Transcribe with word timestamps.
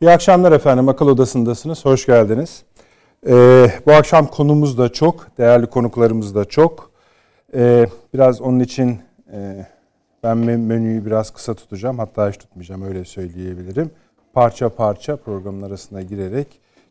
İyi 0.00 0.10
akşamlar 0.10 0.52
efendim. 0.52 0.88
Akıl 0.88 1.08
Odası'ndasınız. 1.08 1.84
Hoş 1.84 2.06
geldiniz. 2.06 2.62
Ee, 3.26 3.70
bu 3.86 3.92
akşam 3.92 4.26
konumuz 4.26 4.78
da 4.78 4.88
çok, 4.92 5.38
değerli 5.38 5.66
konuklarımız 5.66 6.34
da 6.34 6.44
çok. 6.44 6.90
Ee, 7.54 7.86
biraz 8.14 8.40
onun 8.40 8.60
için 8.60 8.98
e, 9.32 9.66
ben 10.22 10.36
menüyü 10.38 11.06
biraz 11.06 11.30
kısa 11.30 11.54
tutacağım. 11.54 11.98
Hatta 11.98 12.28
hiç 12.28 12.36
tutmayacağım 12.36 12.82
öyle 12.82 13.04
söyleyebilirim. 13.04 13.90
Parça 14.32 14.68
parça 14.68 15.16
programın 15.16 15.62
arasına 15.62 16.02
girerek 16.02 16.46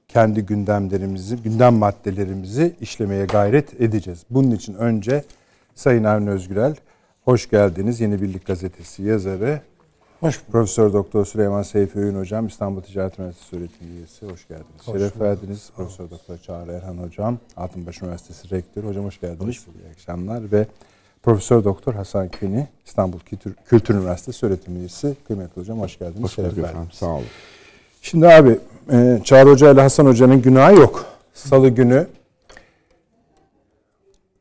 kendi 0.07 0.45
gündemlerimizi, 0.45 1.35
gündem 1.35 1.73
maddelerimizi 1.73 2.75
işlemeye 2.81 3.25
gayret 3.25 3.81
edeceğiz. 3.81 4.23
Bunun 4.29 4.51
için 4.51 4.73
önce 4.73 5.23
Sayın 5.75 6.03
Avni 6.03 6.29
Özgürel, 6.29 6.75
hoş 7.25 7.49
geldiniz. 7.49 8.01
Yeni 8.01 8.21
Birlik 8.21 8.45
Gazetesi 8.45 9.03
yazarı, 9.03 9.61
Hoş 10.19 10.41
Profesör 10.51 10.93
Doktor 10.93 11.25
Süleyman 11.25 11.61
Seyfi 11.61 11.99
Öğün 11.99 12.15
Hocam, 12.15 12.47
İstanbul 12.47 12.81
Ticaret 12.81 13.19
Üniversitesi 13.19 13.55
öğretim 13.55 13.97
üyesi. 13.97 14.25
Hoş 14.25 14.47
geldiniz. 14.47 14.87
Hoş 14.87 14.97
Şeref 14.97 15.19
verdiniz. 15.19 15.69
Profesör 15.75 16.09
Doktor 16.09 16.37
Çağrı 16.37 16.71
Erhan 16.71 16.97
Hocam, 16.97 17.37
Altınbaş 17.57 18.01
Üniversitesi 18.01 18.49
Rektörü. 18.49 18.87
Hocam 18.87 19.05
hoş 19.05 19.21
geldiniz. 19.21 19.47
Hoş 19.47 19.67
İyi 19.67 19.91
akşamlar. 19.91 20.51
Ve 20.51 20.65
Profesör 21.23 21.63
Doktor 21.63 21.93
Hasan 21.93 22.29
Küni, 22.29 22.67
İstanbul 22.85 23.19
Kültür, 23.19 23.53
Kültür 23.53 23.95
Üniversitesi 23.95 24.45
öğretim 24.45 24.75
üyesi. 24.75 25.15
Kıymetli 25.27 25.61
hocam 25.61 25.79
hoş 25.79 25.99
geldiniz. 25.99 26.23
Hoş 26.23 26.35
Şeref 26.35 26.57
verdiniz. 26.57 26.93
Sağ 26.93 27.05
olun. 27.05 27.23
Şimdi 28.01 28.27
abi, 28.27 28.59
e, 28.91 29.19
Çağrı 29.23 29.49
Hoca 29.49 29.71
ile 29.71 29.81
Hasan 29.81 30.05
Hoca'nın 30.05 30.41
günahı 30.41 30.75
yok. 30.75 31.05
Salı 31.33 31.69
günü 31.69 32.07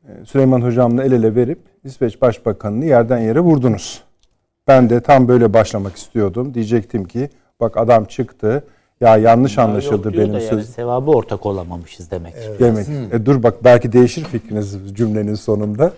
e, 0.07 0.25
Süleyman 0.25 0.61
Hocam'la 0.61 1.03
el 1.03 1.11
ele 1.11 1.35
verip 1.35 1.59
İsveç 1.83 2.21
Başbakanı'nı 2.21 2.85
yerden 2.85 3.19
yere 3.19 3.39
vurdunuz. 3.39 4.08
Ben 4.69 4.89
de 4.89 5.01
tam 5.01 5.27
böyle 5.27 5.53
başlamak 5.53 5.95
istiyordum. 5.95 6.53
Diyecektim 6.53 7.05
ki 7.05 7.29
bak 7.59 7.77
adam 7.77 8.05
çıktı. 8.05 8.63
Ya 9.01 9.17
yanlış 9.17 9.57
ya 9.57 9.63
anlaşıldı 9.63 10.13
benim 10.13 10.33
da 10.33 10.39
yani 10.39 10.63
sevabı 10.63 11.11
ortak 11.11 11.45
olamamışız 11.45 12.11
demek. 12.11 12.33
Evet. 12.47 12.59
Demek. 12.59 12.87
Hmm. 12.87 13.15
E, 13.15 13.25
dur 13.25 13.43
bak 13.43 13.63
belki 13.63 13.93
değişir 13.93 14.23
fikriniz 14.23 14.77
cümlenin 14.93 15.35
sonunda. 15.35 15.93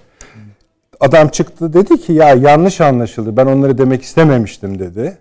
Adam 0.99 1.27
çıktı 1.27 1.73
dedi 1.73 2.01
ki 2.01 2.13
ya 2.13 2.29
yanlış 2.29 2.81
anlaşıldı. 2.81 3.37
Ben 3.37 3.45
onları 3.45 3.77
demek 3.77 4.01
istememiştim 4.01 4.79
dedi. 4.79 5.17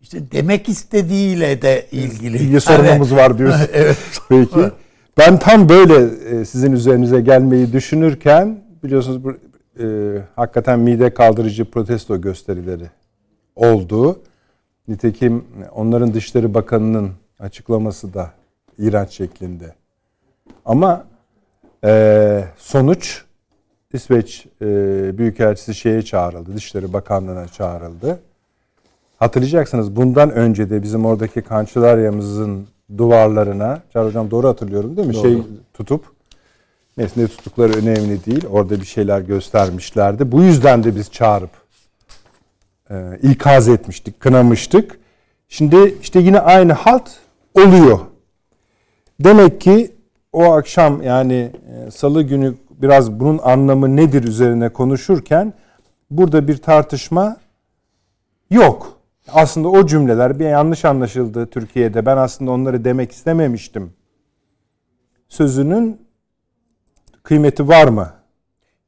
İşte 0.00 0.32
demek 0.32 0.68
istediğiyle 0.68 1.62
de 1.62 1.86
ilgili. 1.92 2.38
İyi 2.38 2.60
sorunumuz 2.60 3.14
var 3.14 3.38
diyorsun. 3.38 3.68
evet. 3.72 3.96
Peki. 4.28 4.60
Ben 5.18 5.38
tam 5.38 5.68
böyle 5.68 6.08
e, 6.30 6.44
sizin 6.44 6.72
üzerinize 6.72 7.20
gelmeyi 7.20 7.72
düşünürken 7.72 8.58
biliyorsunuz 8.84 9.24
e, 9.80 10.18
hakikaten 10.36 10.78
mide 10.78 11.14
kaldırıcı 11.14 11.70
protesto 11.70 12.20
gösterileri 12.20 12.90
oldu. 13.56 14.18
Nitekim 14.88 15.44
onların 15.74 16.14
Dışişleri 16.14 16.54
Bakanı'nın 16.54 17.10
açıklaması 17.38 18.14
da 18.14 18.30
iğrenç 18.78 19.10
şeklinde. 19.10 19.74
Ama 20.64 21.04
e, 21.84 22.44
sonuç 22.58 23.24
İsveç 23.92 24.46
e, 24.62 24.66
Büyükelçisi 25.18 25.74
şeye 25.74 26.02
çağrıldı, 26.02 26.54
Dışişleri 26.54 26.92
Bakanlığı'na 26.92 27.48
çağrıldı. 27.48 28.20
Hatırlayacaksınız 29.18 29.96
bundan 29.96 30.30
önce 30.30 30.70
de 30.70 30.82
bizim 30.82 31.04
oradaki 31.04 31.42
kançelaryamızın 31.42 32.66
duvarlarına, 32.98 33.82
Çağrı 33.92 34.06
Hocam 34.06 34.30
doğru 34.30 34.48
hatırlıyorum 34.48 34.96
değil 34.96 35.08
mi? 35.08 35.14
Doğru. 35.14 35.22
Şey 35.22 35.42
tutup 35.74 36.04
Neyse 37.00 37.20
ne 37.20 37.28
tuttukları 37.28 37.72
önemli 37.72 38.24
değil. 38.24 38.46
Orada 38.46 38.80
bir 38.80 38.86
şeyler 38.86 39.20
göstermişlerdi. 39.20 40.32
Bu 40.32 40.42
yüzden 40.42 40.84
de 40.84 40.96
biz 40.96 41.10
çağırıp 41.10 41.50
e, 42.90 43.18
ikaz 43.22 43.68
etmiştik, 43.68 44.20
kınamıştık. 44.20 45.00
Şimdi 45.48 45.94
işte 46.02 46.20
yine 46.20 46.40
aynı 46.40 46.72
halt 46.72 47.10
oluyor. 47.54 47.98
Demek 49.20 49.60
ki 49.60 49.92
o 50.32 50.42
akşam 50.52 51.02
yani 51.02 51.52
e, 51.86 51.90
salı 51.90 52.22
günü 52.22 52.54
biraz 52.70 53.12
bunun 53.20 53.38
anlamı 53.38 53.96
nedir 53.96 54.24
üzerine 54.24 54.68
konuşurken 54.68 55.52
burada 56.10 56.48
bir 56.48 56.56
tartışma 56.56 57.36
yok. 58.50 59.00
Aslında 59.28 59.68
o 59.68 59.86
cümleler 59.86 60.38
bir 60.38 60.48
yanlış 60.48 60.84
anlaşıldı 60.84 61.46
Türkiye'de. 61.46 62.06
Ben 62.06 62.16
aslında 62.16 62.50
onları 62.50 62.84
demek 62.84 63.12
istememiştim. 63.12 63.92
Sözünün 65.28 66.09
kıymeti 67.30 67.68
var 67.68 67.88
mı? 67.88 68.12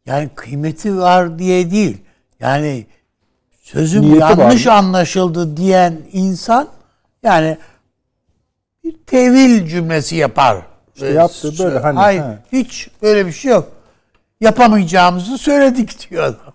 Yani 0.06 0.30
kıymeti 0.34 0.98
var 0.98 1.38
diye 1.38 1.70
değil. 1.70 1.98
Yani 2.40 2.86
sözüm 3.62 4.02
Niyeti 4.02 4.20
yanlış 4.20 4.66
anlaşıldı 4.66 5.56
diyen 5.56 6.00
insan 6.12 6.68
yani 7.22 7.58
bir 8.84 8.96
tevil 9.06 9.66
cümlesi 9.66 10.16
yapar. 10.16 10.56
İşte 10.94 11.06
yaptı 11.06 11.52
böyle 11.58 11.78
hani. 11.78 11.98
Hayır 11.98 12.22
he. 12.22 12.38
hiç 12.52 12.90
böyle 13.02 13.26
bir 13.26 13.32
şey 13.32 13.50
yok. 13.50 13.68
Yapamayacağımızı 14.40 15.38
söyledik 15.38 16.10
diyor 16.10 16.24
adam. 16.24 16.54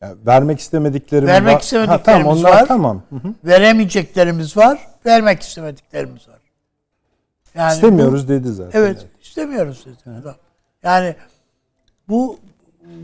Yani 0.00 0.16
vermek 0.26 0.60
istemediklerimiz 0.60 1.32
vermek 1.32 1.54
var. 1.54 1.60
istemediklerimiz 1.60 2.06
ha, 2.06 2.20
tamam, 2.20 2.38
onlar 2.38 2.50
var. 2.50 2.66
Tamam. 2.66 3.02
Hı 3.10 3.16
hı. 3.16 3.34
Veremeyeceklerimiz 3.44 4.56
var. 4.56 4.88
Vermek 5.06 5.42
istemediklerimiz 5.42 6.28
var. 6.28 6.38
Yani 7.54 7.72
İstemiyoruz 7.72 8.24
bu, 8.24 8.28
dedi 8.28 8.52
zaten. 8.52 8.80
Evet, 8.80 8.98
yani. 8.98 9.10
istemiyoruz 9.22 9.86
dedi. 9.86 9.96
Evet. 10.24 10.36
Yani 10.86 11.14
bu 12.08 12.38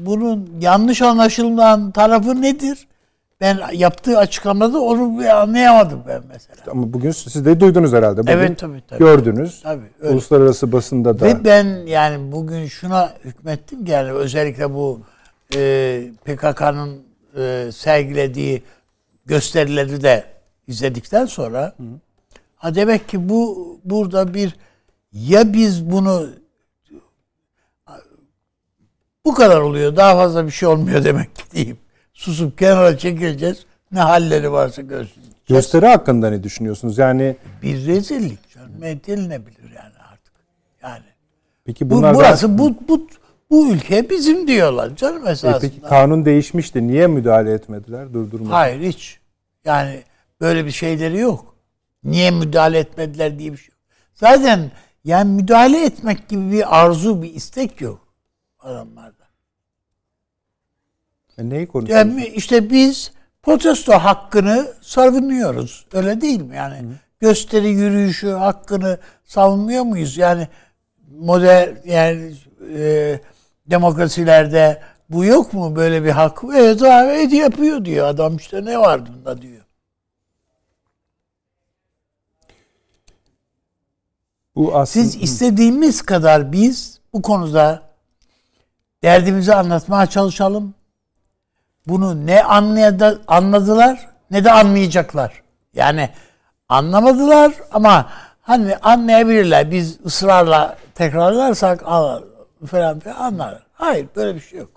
bunun 0.07 0.51
yanlış 0.61 1.03
anlaşılan 1.03 1.91
tarafı 1.91 2.43
nedir? 2.43 2.87
Ben 3.41 3.59
yaptığı 3.73 4.19
açıklamada 4.19 4.81
onu 4.81 5.31
anlayamadım 5.31 6.03
ben 6.09 6.23
mesela. 6.29 6.57
Ama 6.71 6.93
bugün 6.93 7.11
siz 7.11 7.45
de 7.45 7.61
duydunuz 7.61 7.93
herhalde. 7.93 8.21
Bugün 8.21 8.33
evet 8.33 8.59
tabii 8.59 8.83
tabii. 8.89 8.99
Gördünüz. 8.99 9.63
Tabii, 9.63 9.91
öyle. 10.01 10.15
Uluslararası 10.15 10.73
basında 10.73 11.21
da. 11.21 11.27
Ve 11.27 11.45
ben 11.45 11.87
yani 11.87 12.33
bugün 12.33 12.67
şuna 12.67 13.15
hükmettim 13.25 13.85
ki 13.85 13.91
yani 13.91 14.13
özellikle 14.13 14.75
bu 14.75 15.01
e, 15.57 16.03
PKK'nın 16.25 17.03
e, 17.37 17.73
sergilediği 17.73 18.63
gösterileri 19.27 20.03
de 20.03 20.25
izledikten 20.67 21.27
sonra 21.27 21.73
Hı. 21.77 21.83
ha 22.57 22.75
demek 22.75 23.09
ki 23.09 23.29
bu 23.29 23.79
burada 23.85 24.35
bir 24.35 24.57
ya 25.13 25.53
biz 25.53 25.91
bunu 25.91 26.27
bu 29.25 29.35
kadar 29.35 29.61
oluyor. 29.61 29.97
Daha 29.97 30.15
fazla 30.15 30.47
bir 30.47 30.51
şey 30.51 30.69
olmuyor 30.69 31.05
demek 31.05 31.37
ki 31.37 31.43
diyeyim. 31.53 31.79
Susup 32.15 32.59
kenara 32.59 32.99
çekileceğiz. 32.99 33.67
Ne 33.93 34.01
halleri 34.01 34.53
varsa 34.53 34.83
görsün. 34.83 35.23
Gösteri 35.49 35.87
hakkında 35.87 36.31
ne 36.31 36.43
düşünüyorsunuz? 36.43 36.99
Yani 36.99 37.37
bir 37.63 37.87
rezillik 37.87 38.51
canım. 38.51 38.85
Edilenebilir 38.85 39.71
yani 39.77 39.95
artık. 40.13 40.33
Yani. 40.83 41.05
Peki 41.65 41.91
bunlar 41.91 42.15
bu, 42.15 42.19
burası 42.19 42.59
bu, 42.59 42.75
bu 42.89 43.09
bu 43.51 43.69
ülke 43.73 44.11
bizim 44.11 44.49
diyorlar 44.49 44.97
canım 44.97 45.27
esasında. 45.27 45.57
E 45.57 45.61
peki 45.61 45.81
kanun 45.81 46.25
değişmişti. 46.25 46.89
Niye 46.89 47.07
müdahale 47.07 47.53
etmediler? 47.53 48.13
Durdurmadılar. 48.13 48.59
Hayır 48.59 48.81
hiç. 48.81 49.21
Yani 49.65 50.03
böyle 50.41 50.67
bir 50.67 50.71
şeyleri 50.71 51.19
yok. 51.19 51.55
Niye 52.05 52.31
müdahale 52.31 52.79
etmediler 52.79 53.39
diye 53.39 53.53
bir 53.53 53.57
şey 53.57 53.69
yok. 53.69 53.79
Zaten 54.15 54.71
yani 55.05 55.33
müdahale 55.33 55.85
etmek 55.85 56.29
gibi 56.29 56.53
bir 56.53 56.83
arzu, 56.83 57.23
bir 57.23 57.35
istek 57.35 57.81
yok 57.81 58.02
adamlarda. 58.63 59.25
E 61.39 61.49
neyi 61.49 61.67
konuşuyorsun? 61.67 62.09
Yani 62.09 62.27
işte 62.27 62.71
biz 62.71 63.13
protesto 63.43 63.93
hakkını 63.93 64.67
savunuyoruz. 64.81 65.87
Öyle 65.93 66.21
değil 66.21 66.41
mi? 66.41 66.57
Yani 66.57 66.79
Hı. 66.79 66.95
gösteri 67.21 67.69
yürüyüşü 67.69 68.31
hakkını 68.31 68.99
savunmuyor 69.25 69.85
muyuz? 69.85 70.17
Yani 70.17 70.49
modern 71.11 71.69
yani 71.85 72.35
e, 72.77 73.21
demokrasilerde 73.67 74.83
bu 75.09 75.25
yok 75.25 75.53
mu 75.53 75.77
böyle 75.77 76.05
bir 76.05 76.11
hak? 76.11 76.39
Evet 76.55 76.83
abi 76.83 77.37
yapıyor 77.37 77.85
diyor 77.85 78.07
adam 78.07 78.37
işte 78.37 78.65
ne 78.65 78.79
var 78.79 79.07
bunda 79.07 79.43
diyor. 79.43 79.63
Bu 84.57 84.77
aslında... 84.77 85.05
Siz 85.07 85.23
istediğimiz 85.23 86.03
kadar 86.03 86.53
biz 86.53 87.01
bu 87.13 87.23
konuda 87.23 87.92
derdimizi 89.03 89.55
anlatmaya 89.55 90.07
çalışalım. 90.07 90.75
bunu 91.87 92.27
ne 92.27 92.43
anladılar 93.27 94.09
ne 94.31 94.45
de 94.45 94.53
anlayacaklar. 94.53 95.43
Yani 95.75 96.09
anlamadılar 96.69 97.53
ama 97.73 98.11
hani 98.43 98.77
anlayabilirler. 98.77 99.71
Biz 99.71 99.99
ısrarla 100.07 100.77
tekrarlarsak 100.95 101.83
al- 101.87 102.23
falan 102.67 103.01
filan 103.01 103.17
anlar. 103.17 103.63
Hayır 103.73 104.07
böyle 104.17 104.35
bir 104.35 104.41
şey 104.41 104.59
yok. 104.59 104.71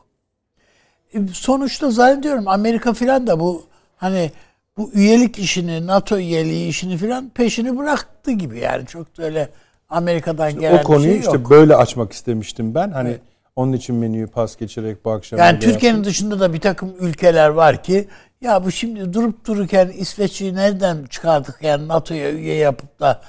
E, 1.13 1.27
Sonuçta 1.33 1.91
zannediyorum 1.91 2.47
Amerika 2.47 2.93
filan 2.93 3.27
da 3.27 3.39
bu 3.39 3.63
hani 3.97 4.31
bu 4.77 4.91
üyelik 4.93 5.39
işini, 5.39 5.87
NATO 5.87 6.17
üyeliği 6.17 6.67
işini 6.67 6.97
filan 6.97 7.29
peşini 7.29 7.77
bıraktı 7.77 8.31
gibi 8.31 8.59
yani 8.59 8.85
çok 8.85 9.17
da 9.17 9.23
öyle 9.23 9.49
Amerika'dan 9.89 10.59
gelen 10.59 10.79
o 10.79 10.83
konuyu 10.83 11.11
şey 11.11 11.19
işte 11.19 11.37
yok. 11.37 11.49
böyle 11.49 11.75
açmak 11.75 12.13
istemiştim 12.13 12.75
ben. 12.75 12.91
Hani 12.91 13.17
onun 13.55 13.73
için 13.73 13.95
menüyü 13.95 14.27
pas 14.27 14.57
geçerek 14.57 15.05
bu 15.05 15.11
akşam 15.11 15.39
Yani 15.39 15.59
Türkiye'nin 15.59 16.03
dışında 16.03 16.39
da 16.39 16.53
bir 16.53 16.61
takım 16.61 16.95
ülkeler 16.99 17.49
var 17.49 17.83
ki 17.83 18.07
ya 18.41 18.65
bu 18.65 18.71
şimdi 18.71 19.13
durup 19.13 19.45
dururken 19.45 19.87
İsveç'i 19.87 20.55
nereden 20.55 21.05
çıkardık 21.05 21.57
yani 21.61 21.87
NATO'ya 21.87 22.31
üye 22.31 22.55
yapıp 22.55 22.99
da 22.99 23.21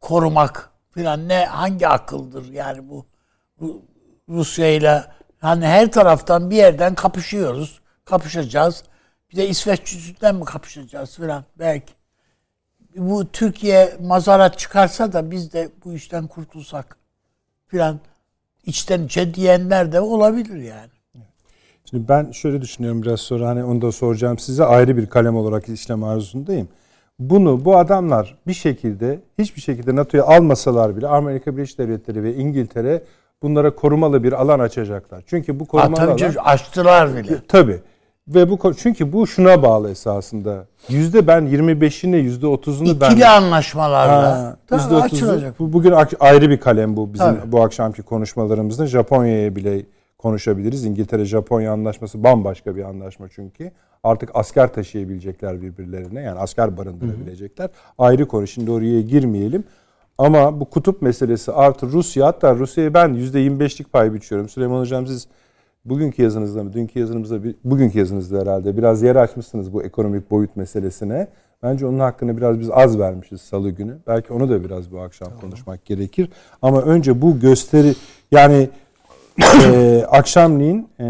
korumak 0.00 0.70
filan 0.90 1.28
ne 1.28 1.44
hangi 1.44 1.88
akıldır 1.88 2.52
yani 2.52 2.88
bu, 2.88 3.06
bu 3.60 3.82
Rusya 4.28 4.68
ile 4.68 5.04
hani 5.40 5.66
her 5.66 5.92
taraftan 5.92 6.50
bir 6.50 6.56
yerden 6.56 6.94
kapışıyoruz. 6.94 7.80
Kapışacağız. 8.04 8.84
Bir 9.30 9.36
de 9.36 9.48
İsveç 9.48 9.92
yüzünden 9.92 10.34
mi 10.34 10.44
kapışacağız 10.44 11.16
filan 11.16 11.44
belki. 11.58 11.92
Bu 12.96 13.32
Türkiye 13.32 13.96
mazarat 14.00 14.58
çıkarsa 14.58 15.12
da 15.12 15.30
biz 15.30 15.52
de 15.52 15.70
bu 15.84 15.94
işten 15.94 16.26
kurtulsak 16.26 16.96
filan 17.66 18.00
içten 18.68 19.02
içe 19.02 19.34
diyenler 19.34 19.92
de 19.92 20.00
olabilir 20.00 20.56
yani. 20.56 20.90
Şimdi 21.90 22.08
ben 22.08 22.30
şöyle 22.30 22.62
düşünüyorum 22.62 23.02
biraz 23.02 23.20
sonra 23.20 23.48
hani 23.48 23.64
onu 23.64 23.82
da 23.82 23.92
soracağım 23.92 24.38
size 24.38 24.64
ayrı 24.64 24.96
bir 24.96 25.06
kalem 25.06 25.36
olarak 25.36 25.68
işlem 25.68 26.04
arzusundayım. 26.04 26.68
Bunu 27.18 27.64
bu 27.64 27.76
adamlar 27.78 28.38
bir 28.46 28.52
şekilde 28.54 29.20
hiçbir 29.38 29.60
şekilde 29.60 29.96
NATO'ya 29.96 30.24
almasalar 30.24 30.96
bile 30.96 31.06
Amerika 31.08 31.56
Birleşik 31.56 31.78
Devletleri 31.78 32.22
ve 32.22 32.34
İngiltere 32.34 33.02
bunlara 33.42 33.74
korumalı 33.74 34.24
bir 34.24 34.32
alan 34.32 34.58
açacaklar. 34.60 35.22
Çünkü 35.26 35.60
bu 35.60 35.64
Ha, 35.64 35.68
korumalı 35.68 35.96
tabii 36.16 36.24
alan 36.38 36.44
açtılar 36.44 37.16
bile. 37.16 37.36
tabii 37.48 37.80
ve 38.28 38.50
bu 38.50 38.74
çünkü 38.74 39.12
bu 39.12 39.26
şuna 39.26 39.62
bağlı 39.62 39.90
esasında. 39.90 40.66
Yüzde 40.88 41.26
ben 41.26 41.42
25'ini 41.42 42.16
yüzde 42.16 42.46
30'unu 42.46 43.00
ben 43.00 43.10
İkili 43.10 43.26
anlaşmalarla. 43.26 44.56
%30'u 44.70 44.96
açılacak. 44.96 45.58
Bu, 45.58 45.72
bugün 45.72 45.94
ayrı 46.20 46.50
bir 46.50 46.60
kalem 46.60 46.96
bu 46.96 47.14
bizim 47.14 47.26
Tabii. 47.26 47.52
bu 47.52 47.62
akşamki 47.62 48.02
konuşmalarımızda. 48.02 48.86
Japonya'ya 48.86 49.56
bile 49.56 49.82
konuşabiliriz. 50.18 50.84
İngiltere-Japonya 50.84 51.72
anlaşması 51.72 52.24
bambaşka 52.24 52.76
bir 52.76 52.82
anlaşma 52.84 53.28
çünkü. 53.28 53.72
Artık 54.04 54.30
asker 54.34 54.72
taşıyabilecekler 54.72 55.62
birbirlerine. 55.62 56.20
Yani 56.20 56.38
asker 56.38 56.76
barındırabilecekler. 56.76 57.70
Ayrı 57.98 58.28
konu. 58.28 58.46
Şimdi 58.46 58.70
oraya 58.70 59.00
girmeyelim. 59.00 59.64
Ama 60.18 60.60
bu 60.60 60.64
kutup 60.64 61.02
meselesi 61.02 61.52
artı 61.52 61.86
Rusya 61.86 62.26
hatta 62.26 62.54
Rusya'ya 62.54 62.94
ben 62.94 63.14
%25'lik 63.14 63.92
pay 63.92 64.14
biçiyorum. 64.14 64.48
Süleyman 64.48 64.80
Hocam 64.80 65.06
siz 65.06 65.28
bugünkü 65.88 66.22
yazınızda 66.22 66.64
mı, 66.64 66.72
dünkü 66.72 66.98
yazınızda, 66.98 67.38
bugünkü 67.64 67.98
yazınızda 67.98 68.40
herhalde 68.40 68.76
biraz 68.76 69.02
yer 69.02 69.16
açmışsınız 69.16 69.72
bu 69.72 69.82
ekonomik 69.82 70.30
boyut 70.30 70.56
meselesine. 70.56 71.28
Bence 71.62 71.86
onun 71.86 71.98
hakkını 71.98 72.36
biraz 72.36 72.60
biz 72.60 72.70
az 72.70 72.98
vermişiz 72.98 73.40
salı 73.40 73.70
günü. 73.70 73.98
Belki 74.06 74.32
onu 74.32 74.50
da 74.50 74.64
biraz 74.64 74.92
bu 74.92 75.00
akşam 75.00 75.28
konuşmak 75.40 75.84
gerekir. 75.84 76.30
Ama 76.62 76.82
önce 76.82 77.22
bu 77.22 77.40
gösteri 77.40 77.94
yani 78.32 78.70
e, 79.64 80.04
akşamleyin 80.08 80.88
e, 81.00 81.06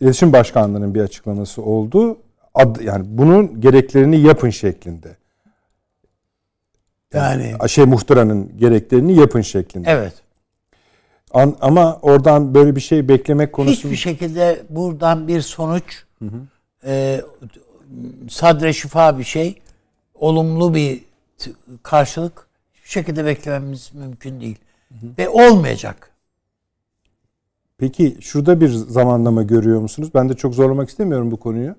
İletişim 0.00 0.32
Başkanlığı'nın 0.32 0.94
bir 0.94 1.00
açıklaması 1.00 1.62
oldu. 1.62 2.18
Ad, 2.54 2.76
yani 2.80 3.04
bunun 3.08 3.60
gereklerini 3.60 4.20
yapın 4.20 4.50
şeklinde. 4.50 5.16
Yani 7.14 7.54
Şey 7.68 7.84
muhtıranın 7.84 8.58
gereklerini 8.58 9.14
yapın 9.14 9.40
şeklinde. 9.40 9.90
evet. 9.90 10.12
An- 11.34 11.56
ama 11.60 11.98
oradan 12.02 12.54
böyle 12.54 12.76
bir 12.76 12.80
şey 12.80 13.08
beklemek 13.08 13.52
konusu 13.52 13.72
Hiçbir 13.72 13.96
şekilde 13.96 14.62
buradan 14.70 15.28
bir 15.28 15.40
sonuç 15.40 16.04
e, 16.84 17.20
sadre 18.28 18.72
şifa 18.72 19.18
bir 19.18 19.24
şey 19.24 19.62
olumlu 20.14 20.74
bir 20.74 21.04
karşılık 21.82 22.48
hiçbir 22.74 22.90
şekilde 22.90 23.24
beklememiz 23.24 23.90
mümkün 23.94 24.40
değil. 24.40 24.58
Ve 25.18 25.28
olmayacak. 25.28 26.10
Peki 27.78 28.16
şurada 28.20 28.60
bir 28.60 28.68
zamanlama 28.68 29.42
görüyor 29.42 29.80
musunuz? 29.80 30.10
Ben 30.14 30.28
de 30.28 30.34
çok 30.34 30.54
zorlamak 30.54 30.88
istemiyorum 30.88 31.30
bu 31.30 31.36
konuyu. 31.36 31.74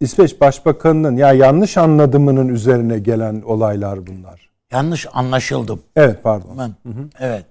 İsveç 0.00 0.40
Başbakanı'nın 0.40 1.16
ya 1.16 1.32
yanlış 1.32 1.76
anladımının 1.78 2.48
üzerine 2.48 2.98
gelen 2.98 3.42
olaylar 3.42 4.06
bunlar. 4.06 4.50
Yanlış 4.72 5.06
anlaşıldım. 5.12 5.82
Evet 5.96 6.22
pardon. 6.22 6.58
Ben. 6.58 6.74
Evet. 7.20 7.44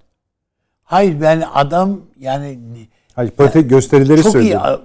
Hayır 0.90 1.22
yani 1.22 1.48
adam 1.48 2.02
yani 2.20 2.60
Hayır, 3.16 3.32
politi- 3.32 3.68
gösterileri 3.68 4.24
çok 4.24 4.26
iyi. 4.26 4.32
söylüyorum. 4.32 4.82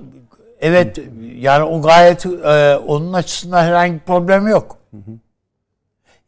Evet 0.61 0.99
yani 1.37 1.65
o 1.65 1.83
gayet 1.83 2.27
e, 2.27 2.77
onun 2.87 3.13
açısından 3.13 3.63
herhangi 3.65 3.95
bir 3.95 3.99
problem 4.01 4.49
yok. 4.49 4.79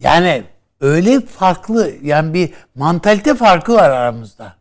Yani 0.01 0.43
öyle 0.81 1.21
farklı 1.21 1.93
yani 2.03 2.35
bir 2.35 2.51
mantalite 2.75 3.35
farkı 3.35 3.75
var 3.75 3.91
aramızda. 3.91 4.53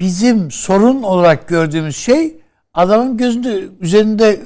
Bizim 0.00 0.50
sorun 0.50 1.02
olarak 1.02 1.48
gördüğümüz 1.48 1.96
şey 1.96 2.36
adamın 2.74 3.16
gözünde 3.16 3.64
üzerinde 3.80 4.40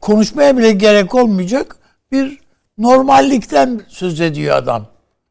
konuşmaya 0.00 0.56
bile 0.58 0.72
gerek 0.72 1.14
olmayacak 1.14 1.76
bir 2.12 2.38
normallikten 2.78 3.80
söz 3.88 4.20
ediyor 4.20 4.56
adam. 4.56 4.86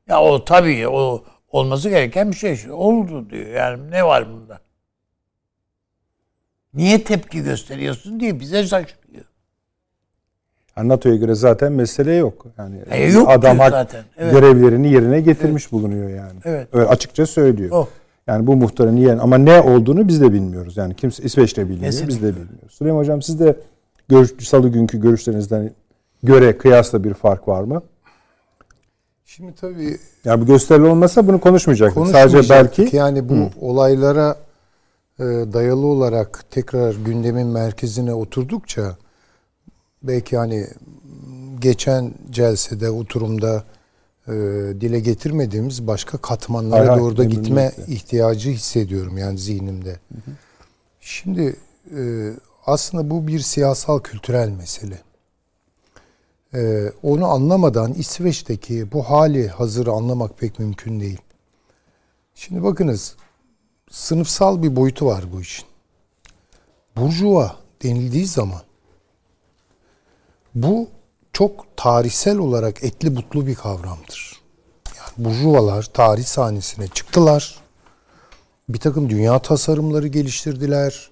Ya 0.08 0.22
o 0.22 0.46
tabii 0.46 0.88
o 0.88 1.24
olması 1.51 1.90
gereken 1.90 2.31
bir 2.31 2.36
şey. 2.36 2.60
Oldu 2.72 3.30
diyor. 3.30 3.46
Yani 3.48 3.92
ne 3.92 4.04
var 4.06 4.28
bunda? 4.34 4.60
Niye 6.74 7.04
tepki 7.04 7.44
gösteriyorsun 7.44 8.19
diye 8.19 8.40
bize 8.40 8.63
şaşırıyor. 8.63 9.25
Yani 10.78 10.90
NATO'ya 10.90 11.16
göre 11.16 11.36
zaten 11.36 11.72
mesele 11.72 12.13
yok. 12.13 12.46
Yani 12.57 12.80
E, 12.92 13.12
yok 13.12 13.30
adam 13.30 13.57
zaten. 13.57 14.04
Evet. 14.18 14.34
görevlerini 14.34 14.92
yerine 14.94 15.22
getirmiş 15.22 15.72
bulunuyor 15.72 16.10
yani. 16.10 16.40
Evet. 16.46 16.68
Öyle 16.74 16.88
açıkça 16.88 17.25
söylüyor. 17.25 17.72
O. 17.72 17.88
Yani 18.28 18.48
bu 18.48 18.56
muhtarın 18.56 18.96
niye 18.96 19.13
ama 19.13 19.38
ne 19.38 19.62
olduğunu 19.62 20.07
biz 20.07 20.22
de 20.22 20.34
bilmiyoruz. 20.34 20.78
Yani 20.78 20.96
kimse 20.96 21.24
İsveç 21.24 21.57
de 21.57 21.69
bilmiyor, 21.69 21.92
biz 21.92 22.00
Kesinlikle. 22.00 22.28
de 22.28 22.31
bilmiyoruz. 22.36 22.74
Süleyman 22.74 23.00
hocam 23.00 23.22
siz 23.22 23.40
de 23.40 23.56
görüş, 24.10 24.48
salı 24.48 24.69
günkü 24.69 25.01
görüşlerinizden 25.01 25.72
göre 26.24 26.58
kıyasla 26.58 27.03
bir 27.03 27.13
fark 27.13 27.48
var 27.48 27.63
mı? 27.63 27.82
Şimdi 29.39 29.55
tabii 29.55 29.98
Yani 30.25 30.41
bu 30.41 30.46
gösterili 30.46 30.86
olmasa 30.86 31.27
bunu 31.27 31.39
konuşmayacaktık. 31.41 32.08
Sadece 32.08 32.38
konuşmayacaktık. 32.38 32.77
belki 32.86 32.96
yani 32.96 33.29
bu 33.29 33.50
olaylara 33.62 34.36
e, 35.19 35.24
dayalı 35.24 35.86
olarak 35.86 36.43
tekrar 36.51 36.96
gündemin 36.96 37.48
merkezine 37.48 38.13
oturdukça 38.13 38.98
belki 40.03 40.38
hani 40.38 40.67
geçen 41.60 42.13
celsede 42.29 42.89
oturumda 42.89 43.63
e, 44.27 44.31
dile 44.81 45.00
getirmediğimiz 45.00 45.88
başka 45.88 46.17
katmanlara 46.17 46.79
Hay 46.79 46.88
hay, 46.88 47.00
doğru 47.00 47.17
da 47.17 47.24
gitme 47.24 47.50
memnuniyetle. 47.50 47.93
ihtiyacı 47.93 48.50
hissediyorum 48.50 49.17
yani 49.17 49.38
zihnimde. 49.38 49.96
Şimdi 51.00 51.55
e, 51.98 52.31
aslında 52.65 53.10
bu 53.10 53.27
bir 53.27 53.39
siyasal 53.39 54.00
kültürel 54.00 54.50
mesele. 54.50 54.98
E, 56.53 56.91
onu 57.03 57.25
anlamadan 57.25 57.94
İsveç'teki 57.94 58.91
bu 58.91 59.03
hali 59.03 59.48
hazırı 59.48 59.91
anlamak 59.91 60.38
pek 60.38 60.60
mümkün 60.60 61.00
değil. 61.00 61.22
Şimdi 62.36 62.63
bakınız 62.63 63.15
sınıfsal 63.91 64.63
bir 64.63 64.75
boyutu 64.75 65.06
var 65.06 65.24
bu 65.34 65.41
işin. 65.41 65.65
Burjuva 66.98 67.56
denildiği 67.84 68.25
zaman 68.25 68.62
bu 70.56 70.88
çok 71.34 71.77
tarihsel 71.77 72.38
olarak 72.38 72.84
etli 72.84 73.15
butlu 73.15 73.48
bir 73.48 73.56
kavramdır. 73.56 74.39
Yani 74.98 75.25
burjuvalar 75.29 75.84
tarih 75.84 76.25
sahnesine 76.25 76.88
çıktılar. 76.88 77.60
Bir 78.70 78.79
takım 78.79 79.10
dünya 79.10 79.39
tasarımları 79.39 80.08
geliştirdiler. 80.08 81.10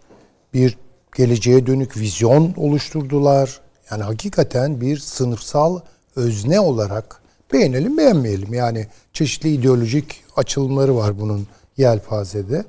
Bir 0.53 0.77
geleceğe 1.15 1.67
dönük 1.67 1.98
vizyon 1.98 2.53
oluşturdular. 2.58 3.62
Yani 3.91 4.03
hakikaten 4.03 4.82
bir 4.82 4.98
sınıfsal 4.98 5.79
özne 6.15 6.60
olarak 6.60 7.22
beğenelim 7.53 7.98
beğenmeyelim. 7.98 8.53
Yani 8.53 8.88
çeşitli 9.13 9.50
ideolojik 9.53 10.24
açılımları 10.36 10.96
var 10.96 11.20
bunun 11.20 11.48
yelpazede. 11.77 12.65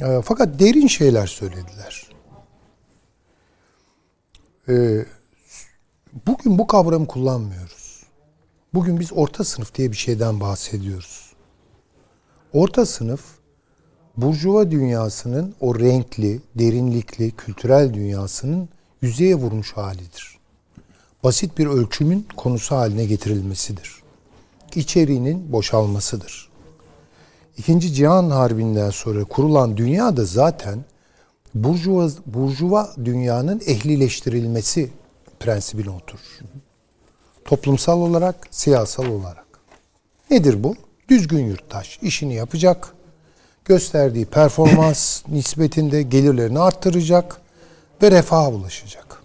E, 0.00 0.22
fakat 0.24 0.58
derin 0.58 0.86
şeyler 0.86 1.26
söylediler. 1.26 2.10
E, 4.68 5.04
bugün 6.26 6.58
bu 6.58 6.66
kavramı 6.66 7.06
kullanmıyoruz. 7.06 8.04
Bugün 8.74 9.00
biz 9.00 9.12
orta 9.12 9.44
sınıf 9.44 9.74
diye 9.74 9.92
bir 9.92 9.96
şeyden 9.96 10.40
bahsediyoruz. 10.40 11.32
Orta 12.52 12.86
sınıf 12.86 13.20
Burjuva 14.16 14.70
dünyasının 14.70 15.54
o 15.60 15.78
renkli, 15.78 16.40
derinlikli, 16.54 17.30
kültürel 17.30 17.94
dünyasının 17.94 18.68
yüzeye 19.04 19.34
vurmuş 19.34 19.72
halidir. 19.72 20.38
Basit 21.24 21.58
bir 21.58 21.66
ölçümün 21.66 22.26
konusu 22.36 22.76
haline 22.76 23.04
getirilmesidir. 23.04 23.94
İçeriğinin 24.74 25.52
boşalmasıdır. 25.52 26.48
İkinci 27.58 27.92
Cihan 27.92 28.30
Harbi'nden 28.30 28.90
sonra 28.90 29.24
kurulan 29.24 29.76
dünya 29.76 30.16
da 30.16 30.24
zaten 30.24 30.84
burjuva, 31.54 32.08
burjuva 32.26 32.94
dünyanın 33.04 33.60
ehlileştirilmesi 33.66 34.90
prensibine 35.40 35.90
oturur. 35.90 36.40
Toplumsal 37.44 38.00
olarak, 38.00 38.36
siyasal 38.50 39.06
olarak. 39.06 39.46
Nedir 40.30 40.64
bu? 40.64 40.76
Düzgün 41.08 41.46
yurttaş 41.46 41.98
işini 42.02 42.34
yapacak, 42.34 42.94
gösterdiği 43.64 44.26
performans 44.26 45.22
nispetinde 45.28 46.02
gelirlerini 46.02 46.58
arttıracak 46.58 47.43
ve 48.02 48.10
refaha 48.10 48.50
ulaşacak. 48.50 49.22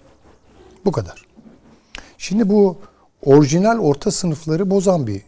Bu 0.86 0.92
kadar. 0.92 1.26
Şimdi 2.18 2.50
bu 2.50 2.78
orijinal 3.26 3.80
orta 3.80 4.12
sınıfları 4.12 4.70
bozan 4.70 5.08
bir 5.08 5.22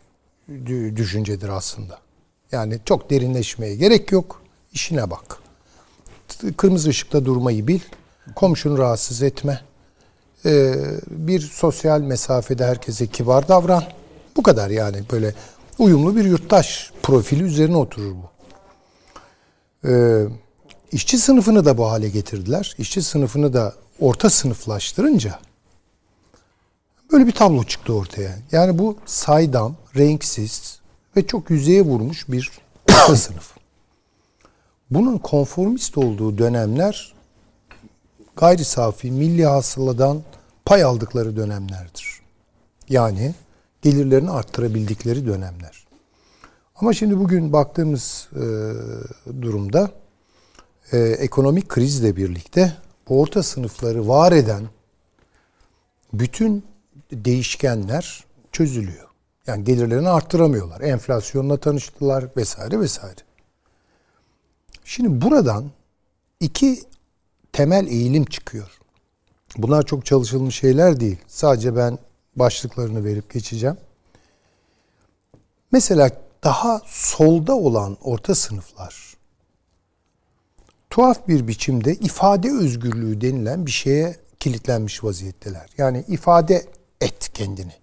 düşüncedir 0.95 1.49
aslında. 1.49 1.99
Yani 2.51 2.79
çok 2.85 3.09
derinleşmeye 3.09 3.75
gerek 3.75 4.11
yok. 4.11 4.41
İşine 4.73 5.09
bak. 5.09 5.37
Kırmızı 6.57 6.89
ışıkta 6.89 7.25
durmayı 7.25 7.67
bil. 7.67 7.79
Komşunu 8.35 8.77
rahatsız 8.77 9.23
etme. 9.23 9.61
Ee, 10.45 10.73
bir 11.07 11.39
sosyal 11.39 12.01
mesafede 12.01 12.65
herkese 12.65 13.07
kibar 13.07 13.47
davran. 13.47 13.83
Bu 14.37 14.43
kadar 14.43 14.69
yani 14.69 14.97
böyle 15.11 15.33
uyumlu 15.79 16.15
bir 16.15 16.25
yurttaş 16.25 16.91
profili 17.03 17.43
üzerine 17.43 17.77
oturur 17.77 18.15
bu. 18.15 18.31
Ee, 19.87 20.25
işçi 20.91 21.17
sınıfını 21.17 21.65
da 21.65 21.77
bu 21.77 21.91
hale 21.91 22.09
getirdiler. 22.09 22.75
İşçi 22.77 23.01
sınıfını 23.01 23.53
da 23.53 23.75
orta 23.99 24.29
sınıflaştırınca 24.29 25.39
böyle 27.11 27.27
bir 27.27 27.31
tablo 27.31 27.63
çıktı 27.63 27.93
ortaya. 27.93 28.37
Yani 28.51 28.79
bu 28.79 28.97
saydam, 29.05 29.75
renksiz 29.95 30.79
ve 31.15 31.27
çok 31.27 31.49
yüzeye 31.49 31.81
vurmuş 31.81 32.29
bir 32.29 32.51
orta 32.89 33.15
sınıf. 33.15 33.51
Bunun 34.91 35.17
konformist 35.17 35.97
olduğu 35.97 36.37
dönemler 36.37 37.13
gayri 38.35 38.65
safi 38.65 39.11
milli 39.11 39.45
hasıladan 39.45 40.21
pay 40.65 40.83
aldıkları 40.83 41.35
dönemlerdir. 41.35 42.21
Yani 42.89 43.35
gelirlerini 43.81 44.31
arttırabildikleri 44.31 45.25
dönemler. 45.25 45.87
Ama 46.75 46.93
şimdi 46.93 47.19
bugün 47.19 47.53
baktığımız 47.53 48.29
e, 48.35 48.43
durumda 49.41 49.91
e, 50.91 50.97
ekonomik 50.99 51.69
krizle 51.69 52.15
birlikte 52.15 52.77
orta 53.07 53.43
sınıfları 53.43 54.07
var 54.07 54.31
eden 54.31 54.63
bütün 56.13 56.65
değişkenler 57.11 58.23
çözülüyor. 58.51 59.07
Yani 59.47 59.63
gelirlerini 59.63 60.09
arttıramıyorlar. 60.09 60.81
Enflasyonla 60.81 61.57
tanıştılar 61.57 62.25
vesaire 62.37 62.79
vesaire. 62.79 63.19
Şimdi 64.85 65.21
buradan 65.21 65.71
iki 66.39 66.79
temel 67.53 67.87
eğilim 67.87 68.25
çıkıyor. 68.25 68.77
Bunlar 69.57 69.85
çok 69.85 70.05
çalışılmış 70.05 70.55
şeyler 70.55 70.99
değil. 70.99 71.17
Sadece 71.27 71.75
ben 71.75 71.99
başlıklarını 72.35 73.05
verip 73.05 73.33
geçeceğim. 73.33 73.77
Mesela 75.71 76.11
daha 76.43 76.81
solda 76.85 77.55
olan 77.55 77.97
orta 78.01 78.35
sınıflar 78.35 79.10
tuhaf 80.91 81.27
bir 81.27 81.47
biçimde 81.47 81.95
ifade 81.95 82.51
özgürlüğü 82.51 83.21
denilen 83.21 83.65
bir 83.65 83.71
şeye 83.71 84.15
kilitlenmiş 84.39 85.03
vaziyetteler. 85.03 85.69
Yani 85.77 86.03
ifade 86.07 86.65
et 87.01 87.29
kendini. 87.33 87.73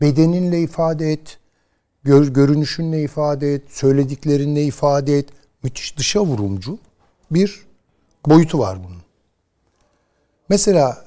Bedeninle 0.00 0.60
ifade 0.60 1.12
et, 1.12 1.38
gör, 2.04 2.28
görünüşünle 2.28 3.02
ifade 3.02 3.54
et, 3.54 3.62
söylediklerinle 3.68 4.64
ifade 4.64 5.18
et. 5.18 5.28
Müthiş 5.62 5.96
dışa 5.98 6.20
vurumcu 6.20 6.78
bir 7.30 7.60
boyutu 8.26 8.58
var 8.58 8.78
bunun. 8.84 9.02
Mesela 10.48 11.04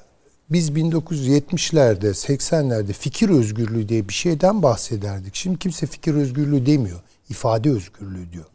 biz 0.50 0.70
1970'lerde, 0.70 2.08
80'lerde 2.08 2.92
fikir 2.92 3.28
özgürlüğü 3.28 3.88
diye 3.88 4.08
bir 4.08 4.14
şeyden 4.14 4.62
bahsederdik. 4.62 5.34
Şimdi 5.34 5.58
kimse 5.58 5.86
fikir 5.86 6.14
özgürlüğü 6.14 6.66
demiyor. 6.66 7.00
ifade 7.28 7.70
özgürlüğü 7.70 8.32
diyor. 8.32 8.53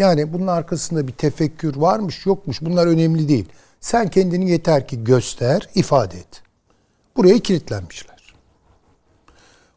Yani 0.00 0.32
bunun 0.32 0.46
arkasında 0.46 1.08
bir 1.08 1.12
tefekkür 1.12 1.76
varmış, 1.76 2.26
yokmuş. 2.26 2.62
Bunlar 2.62 2.86
önemli 2.86 3.28
değil. 3.28 3.48
Sen 3.80 4.10
kendini 4.10 4.50
yeter 4.50 4.88
ki 4.88 5.04
göster, 5.04 5.68
ifade 5.74 6.18
et. 6.18 6.42
Buraya 7.16 7.38
kilitlenmişler. 7.38 8.34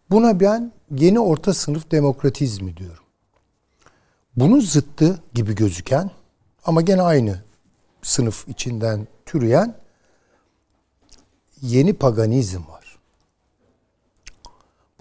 Buna 0.09 0.39
ben 0.39 0.71
yeni 0.91 1.19
orta 1.19 1.53
sınıf 1.53 1.91
demokratizmi 1.91 2.77
diyorum. 2.77 3.03
Bunun 4.35 4.59
zıttı 4.59 5.19
gibi 5.33 5.55
gözüken 5.55 6.11
ama 6.65 6.81
gene 6.81 7.01
aynı 7.01 7.43
sınıf 8.01 8.47
içinden 8.47 9.07
türeyen 9.25 9.75
yeni 11.61 11.93
paganizm 11.93 12.61
var. 12.69 12.97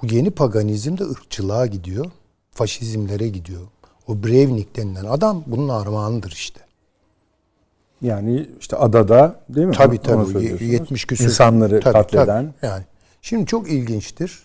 Bu 0.03 0.07
yeni 0.07 0.31
paganizm 0.31 0.99
de 0.99 1.05
ırkçılığa 1.05 1.67
gidiyor, 1.67 2.11
faşizmlere 2.51 3.29
gidiyor. 3.29 3.69
O 4.13 4.23
Breivnik 4.23 4.77
denilen 4.77 5.05
adam 5.05 5.45
bunun 5.47 5.69
armağanıdır 5.69 6.31
işte. 6.31 6.61
Yani 8.03 8.49
işte 8.61 8.77
adada 8.77 9.41
değil 9.49 9.67
mi? 9.67 9.75
Tabii 9.75 9.99
tabii. 9.99 10.65
70 10.65 11.05
küsur. 11.05 11.25
İnsanları 11.25 11.81
tabii, 11.81 11.93
katleden. 11.93 12.55
Tabii. 12.61 12.71
Yani. 12.71 12.85
Şimdi 13.23 13.47
çok 13.47 13.71
ilginçtir. 13.71 14.43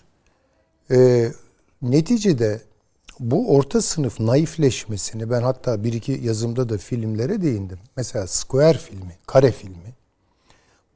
Ee, 0.90 1.32
neticede 1.82 2.60
bu 3.20 3.54
orta 3.54 3.82
sınıf 3.82 4.20
naifleşmesini 4.20 5.30
ben 5.30 5.42
hatta 5.42 5.84
bir 5.84 5.92
iki 5.92 6.12
yazımda 6.12 6.68
da 6.68 6.78
filmlere 6.78 7.42
değindim. 7.42 7.78
Mesela 7.96 8.26
Square 8.26 8.78
filmi, 8.78 9.16
Kare 9.26 9.52
filmi 9.52 9.94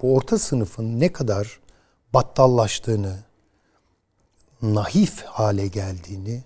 bu 0.02 0.14
orta 0.14 0.38
sınıfın 0.38 1.00
ne 1.00 1.12
kadar 1.12 1.60
battallaştığını, 2.14 3.18
naif 4.62 5.22
hale 5.22 5.66
geldiğini 5.66 6.42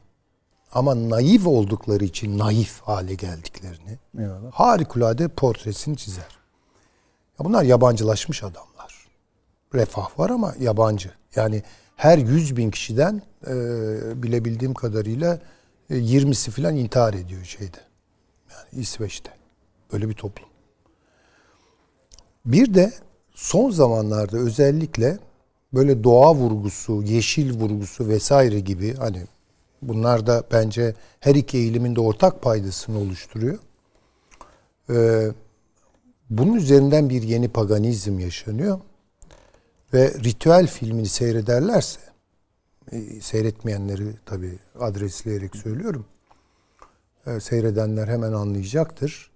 ama 0.73 1.11
naif 1.11 1.47
oldukları 1.47 2.05
için 2.05 2.39
naif 2.39 2.81
hale 2.81 3.15
geldiklerini 3.15 3.99
Eyvallah. 4.19 4.53
harikulade 4.53 5.29
portresini 5.29 5.97
çizer. 5.97 6.37
Ya 7.39 7.45
bunlar 7.45 7.63
yabancılaşmış 7.63 8.43
adamlar. 8.43 9.07
Refah 9.75 10.19
var 10.19 10.31
ama 10.31 10.55
yabancı. 10.61 11.11
Yani 11.37 11.63
her 11.97 12.19
yüz 12.19 12.57
bin 12.57 12.71
kişiden 12.71 13.23
e, 13.47 13.53
bilebildiğim 14.23 14.75
kadarıyla 14.75 15.41
e, 15.91 15.95
20'si 15.95 16.51
falan 16.51 16.77
intihar 16.77 17.15
ediyor 17.15 17.45
şeyde. 17.45 17.79
Yani 18.51 18.83
İsveç'te. 18.83 19.31
Böyle 19.93 20.09
bir 20.09 20.15
toplum. 20.15 20.49
Bir 22.45 22.75
de 22.75 22.93
son 23.35 23.71
zamanlarda 23.71 24.37
özellikle 24.39 25.19
böyle 25.75 26.05
doğa 26.05 26.35
vurgusu, 26.35 27.03
yeşil 27.03 27.61
vurgusu 27.61 28.09
vesaire 28.09 28.61
gibi 28.61 28.95
hani 28.97 29.23
bunlar 29.89 30.27
da 30.27 30.43
bence 30.53 30.95
her 31.21 31.35
iki 31.35 31.59
eğilimin 31.59 31.97
de 31.97 32.01
ortak 32.01 32.43
paydasını 32.43 32.99
oluşturuyor. 32.99 33.59
Ee, 34.91 35.29
bunun 36.31 36.55
üzerinden 36.55 37.11
bir 37.11 37.23
yeni 37.23 37.49
paganizm 37.49 38.19
yaşanıyor. 38.19 38.81
Ve 39.95 40.15
ritüel 40.25 40.67
filmini 40.67 41.09
seyrederlerse, 41.09 42.01
e, 42.93 43.21
seyretmeyenleri 43.21 44.05
tabi 44.27 44.59
adresleyerek 44.81 45.57
söylüyorum, 45.57 46.07
e, 47.27 47.41
seyredenler 47.41 48.09
hemen 48.09 48.33
anlayacaktır. 48.33 49.31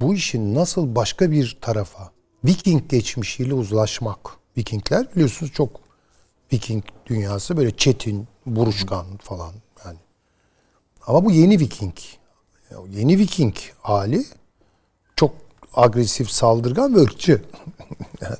Bu 0.00 0.14
işin 0.14 0.54
nasıl 0.54 0.94
başka 0.94 1.30
bir 1.30 1.58
tarafa, 1.60 2.10
Viking 2.44 2.88
geçmişiyle 2.88 3.54
uzlaşmak. 3.54 4.18
Vikingler 4.56 5.14
biliyorsunuz 5.14 5.52
çok 5.52 5.80
Viking 6.52 6.84
dünyası 7.06 7.56
böyle 7.56 7.76
çetin, 7.76 8.28
buruşkan 8.46 9.06
falan. 9.16 9.54
Ama 11.06 11.24
bu 11.24 11.30
yeni 11.30 11.60
Viking. 11.60 11.94
Yeni 12.90 13.18
Viking 13.18 13.54
hali 13.82 14.24
çok 15.16 15.34
agresif, 15.74 16.30
saldırgan 16.30 16.94
ve 16.94 17.00
ırkçı. 17.00 17.42
yani. 18.20 18.36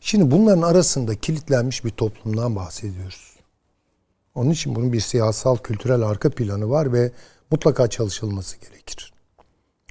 Şimdi 0.00 0.30
bunların 0.30 0.62
arasında 0.62 1.14
kilitlenmiş 1.14 1.84
bir 1.84 1.90
toplumdan 1.90 2.56
bahsediyoruz. 2.56 3.36
Onun 4.34 4.50
için 4.50 4.74
bunun 4.74 4.92
bir 4.92 5.00
siyasal, 5.00 5.56
kültürel 5.56 6.02
arka 6.02 6.30
planı 6.30 6.70
var 6.70 6.92
ve 6.92 7.12
mutlaka 7.50 7.90
çalışılması 7.90 8.56
gerekir. 8.56 9.12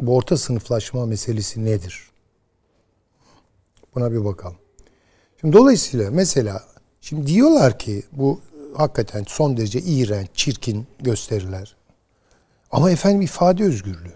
Bu 0.01 0.15
orta 0.15 0.37
sınıflaşma 0.37 1.05
meselesi 1.05 1.65
nedir? 1.65 2.09
Buna 3.95 4.11
bir 4.11 4.25
bakalım. 4.25 4.57
Şimdi 5.41 5.57
dolayısıyla 5.57 6.11
mesela 6.11 6.63
şimdi 7.01 7.27
diyorlar 7.27 7.79
ki 7.79 8.03
bu 8.11 8.41
hakikaten 8.77 9.25
son 9.27 9.57
derece 9.57 9.79
iğrenç, 9.81 10.29
çirkin 10.33 10.87
gösteriler. 10.99 11.75
Ama 12.71 12.91
efendim 12.91 13.21
ifade 13.21 13.63
özgürlüğü. 13.63 14.13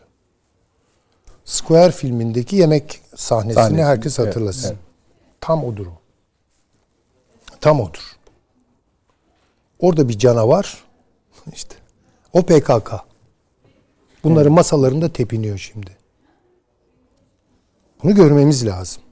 Square 1.45 1.91
filmindeki 1.91 2.55
yemek 2.55 3.01
sahnesini 3.15 3.63
Sahnesi, 3.63 3.83
herkes 3.83 4.19
evet, 4.19 4.29
hatırlasın. 4.29 4.67
evet. 4.69 4.77
Tam 5.41 5.63
odur 5.63 5.87
o. 5.87 5.99
Tam 7.61 7.81
odur. 7.81 8.15
Orada 9.79 10.09
bir 10.09 10.19
canavar 10.19 10.83
işte 11.53 11.75
o 12.33 12.41
PKK. 12.41 12.91
Bunların 14.23 14.53
masalarında 14.53 15.13
tepiniyor 15.13 15.57
şimdi. 15.57 15.97
Bunu 18.03 18.15
görmemiz 18.15 18.65
lazım. 18.65 19.03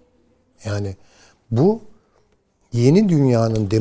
Yani 0.66 0.96
bu 1.52 1.82
yeni 2.74 3.10
dünyanın 3.10 3.72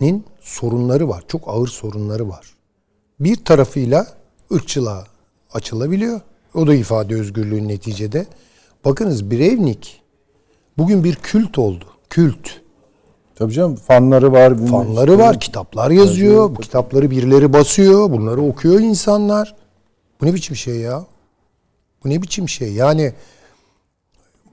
demokratizminin 0.00 0.24
sorunları 0.40 1.08
var. 1.08 1.24
Çok 1.28 1.48
ağır 1.48 1.68
sorunları 1.68 2.28
var. 2.28 2.54
Bir 3.20 3.44
tarafıyla 3.44 4.06
ırkçılığa 4.52 5.04
açılabiliyor. 5.52 6.20
O 6.54 6.66
da 6.66 6.74
ifade 6.74 7.14
özgürlüğü 7.14 7.68
neticede. 7.68 8.26
Bakınız 8.84 9.30
Breivnik 9.30 10.02
bugün 10.78 11.04
bir 11.04 11.14
kült 11.14 11.58
oldu. 11.58 11.84
Kült. 12.10 12.48
Tabii 13.34 13.52
canım 13.52 13.76
fanları 13.76 14.32
var. 14.32 14.66
Fanları 14.66 15.10
işte. 15.10 15.22
var, 15.22 15.40
kitaplar 15.40 15.90
yazıyor. 15.90 16.56
Bu 16.56 16.60
kitapları 16.60 17.10
birileri 17.10 17.52
basıyor. 17.52 18.10
Bunları 18.10 18.42
okuyor 18.42 18.80
insanlar. 18.80 19.54
Bu 20.20 20.26
ne 20.26 20.34
biçim 20.34 20.56
şey 20.56 20.76
ya? 20.76 21.06
Bu 22.04 22.10
ne 22.10 22.22
biçim 22.22 22.48
şey? 22.48 22.72
Yani 22.72 23.12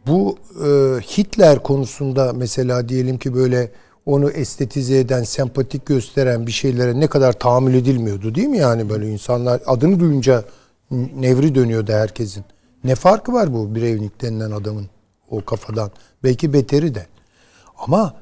bu 0.07 0.37
e, 0.65 0.67
Hitler 1.01 1.63
konusunda 1.63 2.33
mesela 2.33 2.89
diyelim 2.89 3.17
ki 3.17 3.33
böyle 3.33 3.71
onu 4.05 4.29
estetize 4.29 4.99
eden, 4.99 5.23
sempatik 5.23 5.85
gösteren 5.85 6.47
bir 6.47 6.51
şeylere 6.51 6.99
ne 6.99 7.07
kadar 7.07 7.33
tahammül 7.33 7.73
edilmiyordu 7.73 8.35
değil 8.35 8.47
mi? 8.47 8.57
Yani 8.57 8.89
böyle 8.89 9.09
insanlar 9.09 9.61
adını 9.65 9.99
duyunca 9.99 10.43
nevri 10.91 11.55
dönüyordu 11.55 11.91
herkesin. 11.91 12.43
Ne 12.83 12.95
farkı 12.95 13.33
var 13.33 13.53
bu 13.53 13.75
Breivnik 13.75 14.21
denilen 14.21 14.51
adamın 14.51 14.89
o 15.29 15.45
kafadan? 15.45 15.91
Belki 16.23 16.53
beteri 16.53 16.95
de. 16.95 17.07
Ama 17.77 18.13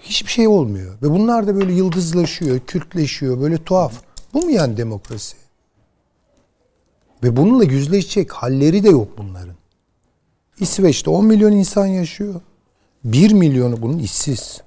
hiçbir 0.00 0.30
şey 0.30 0.48
olmuyor. 0.48 0.94
Ve 1.02 1.10
bunlar 1.10 1.46
da 1.46 1.56
böyle 1.56 1.72
yıldızlaşıyor, 1.72 2.60
kültleşiyor, 2.60 3.40
böyle 3.40 3.64
tuhaf. 3.64 3.94
Bu 4.34 4.42
mu 4.42 4.50
yani 4.50 4.76
demokrasi? 4.76 5.36
Ve 7.22 7.36
bununla 7.36 7.64
yüzleşecek 7.64 8.32
halleri 8.32 8.84
de 8.84 8.88
yok 8.88 9.08
bunların. 9.18 9.54
İsveç'te 10.60 11.10
10 11.10 11.24
milyon 11.24 11.52
insan 11.52 11.86
yaşıyor. 11.86 12.40
1 13.04 13.32
milyonu 13.32 13.82
bunun 13.82 13.98
işsiz. 13.98 14.60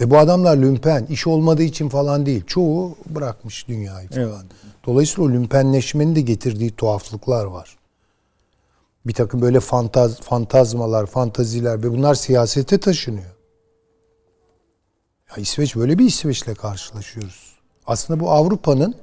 Ve 0.00 0.10
bu 0.10 0.18
adamlar 0.18 0.56
lümpen, 0.56 1.06
iş 1.06 1.26
olmadığı 1.26 1.62
için 1.62 1.88
falan 1.88 2.26
değil. 2.26 2.44
Çoğu 2.46 2.96
bırakmış 3.06 3.68
dünyayı 3.68 4.08
falan. 4.08 4.44
Dolayısıyla 4.86 5.30
o 5.30 5.32
lümpenleşmenin 5.32 6.16
de 6.16 6.20
getirdiği 6.20 6.70
tuhaflıklar 6.70 7.44
var. 7.44 7.76
Bir 9.06 9.12
takım 9.12 9.42
böyle 9.42 9.60
fantaz, 9.60 10.20
fantazmalar, 10.20 11.06
fantaziler 11.06 11.82
ve 11.82 11.90
bunlar 11.90 12.14
siyasete 12.14 12.78
taşınıyor. 12.78 13.36
Ya 15.30 15.42
İsveç 15.42 15.76
böyle 15.76 15.98
bir 15.98 16.04
İsveç'le 16.04 16.54
karşılaşıyoruz. 16.54 17.56
Aslında 17.86 18.20
bu 18.20 18.30
Avrupa'nın 18.30 18.94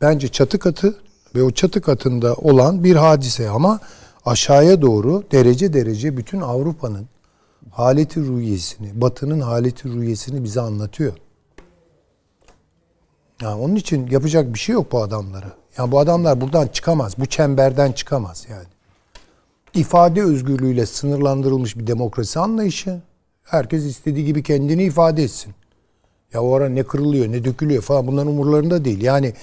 bence 0.00 0.28
çatı 0.28 0.58
katı 0.58 0.94
ve 1.34 1.42
o 1.42 1.50
çatı 1.50 1.80
katında 1.80 2.34
olan 2.34 2.84
bir 2.84 2.96
hadise 2.96 3.48
ama 3.48 3.80
aşağıya 4.24 4.82
doğru 4.82 5.24
derece 5.32 5.72
derece 5.72 6.16
bütün 6.16 6.40
Avrupa'nın 6.40 7.08
haleti 7.70 8.20
rüyesini, 8.20 9.00
Batı'nın 9.00 9.40
haleti 9.40 9.88
rüyesini 9.88 10.44
bize 10.44 10.60
anlatıyor. 10.60 11.12
Yani 13.42 13.60
onun 13.60 13.74
için 13.74 14.06
yapacak 14.10 14.54
bir 14.54 14.58
şey 14.58 14.72
yok 14.72 14.92
bu 14.92 15.02
adamlara. 15.02 15.52
Yani 15.78 15.92
bu 15.92 15.98
adamlar 15.98 16.40
buradan 16.40 16.66
çıkamaz. 16.66 17.18
Bu 17.18 17.26
çemberden 17.26 17.92
çıkamaz 17.92 18.46
yani. 18.50 18.66
İfade 19.74 20.22
özgürlüğüyle 20.22 20.86
sınırlandırılmış 20.86 21.78
bir 21.78 21.86
demokrasi 21.86 22.38
anlayışı. 22.38 23.00
Herkes 23.42 23.84
istediği 23.84 24.24
gibi 24.24 24.42
kendini 24.42 24.84
ifade 24.84 25.22
etsin. 25.22 25.54
Ya 26.32 26.42
o 26.42 26.54
ara 26.54 26.68
ne 26.68 26.82
kırılıyor, 26.82 27.32
ne 27.32 27.44
dökülüyor 27.44 27.82
falan 27.82 28.06
bunların 28.06 28.32
umurlarında 28.32 28.84
değil. 28.84 29.00
Yani 29.02 29.34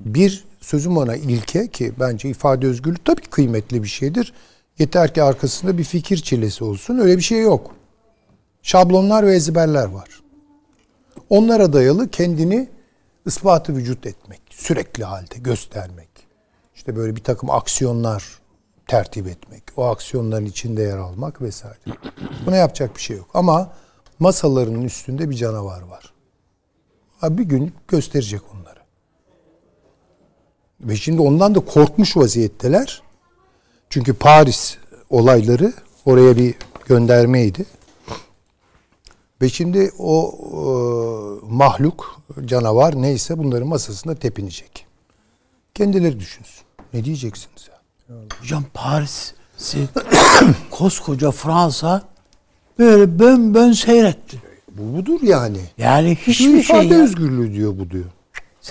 bir 0.00 0.44
sözüm 0.60 0.96
ona 0.96 1.16
ilke 1.16 1.68
ki 1.68 1.92
bence 2.00 2.28
ifade 2.28 2.66
özgürlüğü 2.66 3.04
tabii 3.04 3.20
kıymetli 3.20 3.82
bir 3.82 3.88
şeydir. 3.88 4.32
Yeter 4.78 5.14
ki 5.14 5.22
arkasında 5.22 5.78
bir 5.78 5.84
fikir 5.84 6.16
çilesi 6.16 6.64
olsun. 6.64 6.98
Öyle 6.98 7.16
bir 7.16 7.22
şey 7.22 7.40
yok. 7.42 7.74
Şablonlar 8.62 9.26
ve 9.26 9.34
ezberler 9.34 9.86
var. 9.86 10.22
Onlara 11.30 11.72
dayalı 11.72 12.10
kendini 12.10 12.68
ispatı 13.26 13.76
vücut 13.76 14.06
etmek. 14.06 14.40
Sürekli 14.50 15.04
halde 15.04 15.38
göstermek. 15.38 16.08
İşte 16.74 16.96
böyle 16.96 17.16
bir 17.16 17.22
takım 17.24 17.50
aksiyonlar 17.50 18.38
tertip 18.86 19.26
etmek. 19.26 19.62
O 19.76 19.84
aksiyonların 19.84 20.44
içinde 20.44 20.82
yer 20.82 20.98
almak 20.98 21.42
vesaire. 21.42 21.78
Buna 22.46 22.56
yapacak 22.56 22.96
bir 22.96 23.00
şey 23.00 23.16
yok. 23.16 23.30
Ama 23.34 23.72
masalarının 24.18 24.82
üstünde 24.82 25.30
bir 25.30 25.34
canavar 25.34 25.82
var. 25.82 26.14
Bir 27.22 27.44
gün 27.44 27.74
gösterecek 27.88 28.40
onları. 28.54 28.80
Ve 30.80 30.96
şimdi 30.96 31.22
ondan 31.22 31.54
da 31.54 31.60
korkmuş 31.60 32.16
vaziyetteler. 32.16 33.02
Çünkü 33.94 34.14
Paris 34.14 34.76
olayları 35.10 35.72
oraya 36.04 36.36
bir 36.36 36.54
göndermeydi. 36.86 37.64
Ve 39.42 39.48
şimdi 39.48 39.90
o 39.98 40.34
e, 40.52 40.64
mahluk, 41.54 42.20
canavar 42.44 43.02
neyse 43.02 43.38
bunların 43.38 43.68
masasında 43.68 44.14
tepinecek. 44.14 44.86
Kendileri 45.74 46.20
düşünsün. 46.20 46.64
Ne 46.94 47.04
diyeceksiniz 47.04 47.68
ya? 47.68 47.80
Hocam 48.40 48.64
Paris'i 48.74 49.88
koskoca 50.70 51.30
Fransa 51.30 52.02
böyle 52.78 53.18
bön 53.18 53.54
bön 53.54 53.72
seyretti. 53.72 54.42
Bu 54.70 54.96
budur 54.96 55.22
yani. 55.22 55.60
Yani 55.78 56.14
Hiçbir 56.14 56.32
şey 56.32 56.60
ifade 56.60 56.94
ya. 56.94 57.02
özgürlüğü 57.02 57.54
diyor 57.54 57.78
bu 57.78 57.90
diyor. 57.90 58.04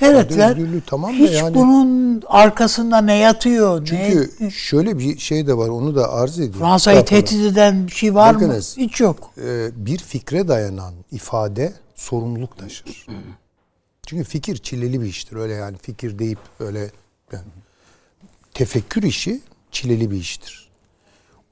Özgürlüğü 0.02 0.82
tamam 0.86 1.14
Hiç 1.14 1.32
yani- 1.34 1.56
bunun 1.56 2.24
arkasında 2.28 3.02
ne 3.02 3.18
yatıyor? 3.18 3.86
Çünkü 3.86 4.32
ne, 4.40 4.52
şöyle 4.52 4.98
bir 5.00 5.18
şey 5.18 5.48
de 5.48 5.58
var 5.58 5.70
onu 5.70 5.96
da 5.96 6.12
arz 6.14 6.40
edeyim. 6.40 6.54
Fransa'yı 6.54 7.06
tehdit 7.06 7.34
eden 7.46 7.88
bir 7.88 7.92
şey 7.92 8.16
var 8.16 8.36
Bakınız. 8.36 8.78
mı? 8.78 8.84
Hiç 8.84 9.00
yok. 9.02 9.32
Ee, 9.44 9.70
bir 9.76 9.98
fikre 9.98 10.48
dayanan 10.48 10.94
ifade 11.12 11.74
sorumluluk 11.96 12.58
taşır. 12.58 13.06
Çünkü 14.08 14.24
fikir 14.24 14.58
çileli 14.58 15.02
bir 15.02 15.06
iştir. 15.06 15.36
Öyle 15.36 15.54
yani 15.54 15.78
fikir 15.78 16.20
deyip 16.20 16.40
öyle 16.60 16.92
yani 17.32 17.46
tefekkür 18.54 19.04
işi 19.04 19.42
çileli 19.72 20.12
bir 20.12 20.18
iştir. 20.18 20.70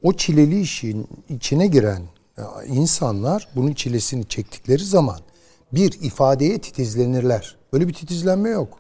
O 0.04 0.14
çileli 0.14 0.62
işin 0.62 1.08
içine 1.30 1.68
giren 1.68 2.02
e, 2.38 2.42
insanlar 2.68 3.48
bunun 3.56 3.74
çilesini 3.74 4.26
çektikleri 4.28 4.84
zaman 4.86 5.20
bir 5.74 5.92
ifadeye 6.02 6.62
titizlenirler. 6.62 7.58
Böyle 7.74 7.88
bir 7.88 7.94
titizlenme 7.94 8.50
yok. 8.50 8.78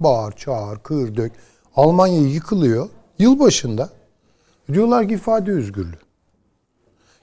Bağır, 0.00 0.32
çağır, 0.32 0.78
kır, 0.78 1.16
dök. 1.16 1.32
Almanya 1.76 2.20
yıkılıyor. 2.20 2.88
Yılbaşında 3.18 3.90
diyorlar 4.72 5.08
ki 5.08 5.14
ifade 5.14 5.52
özgürlüğü. 5.52 5.98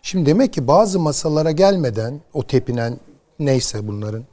Şimdi 0.01 0.25
demek 0.25 0.53
ki 0.53 0.67
bazı 0.67 0.99
masalara 0.99 1.51
gelmeden 1.51 2.21
o 2.33 2.47
tepinen 2.47 2.99
neyse 3.39 3.87
bunların 3.87 4.25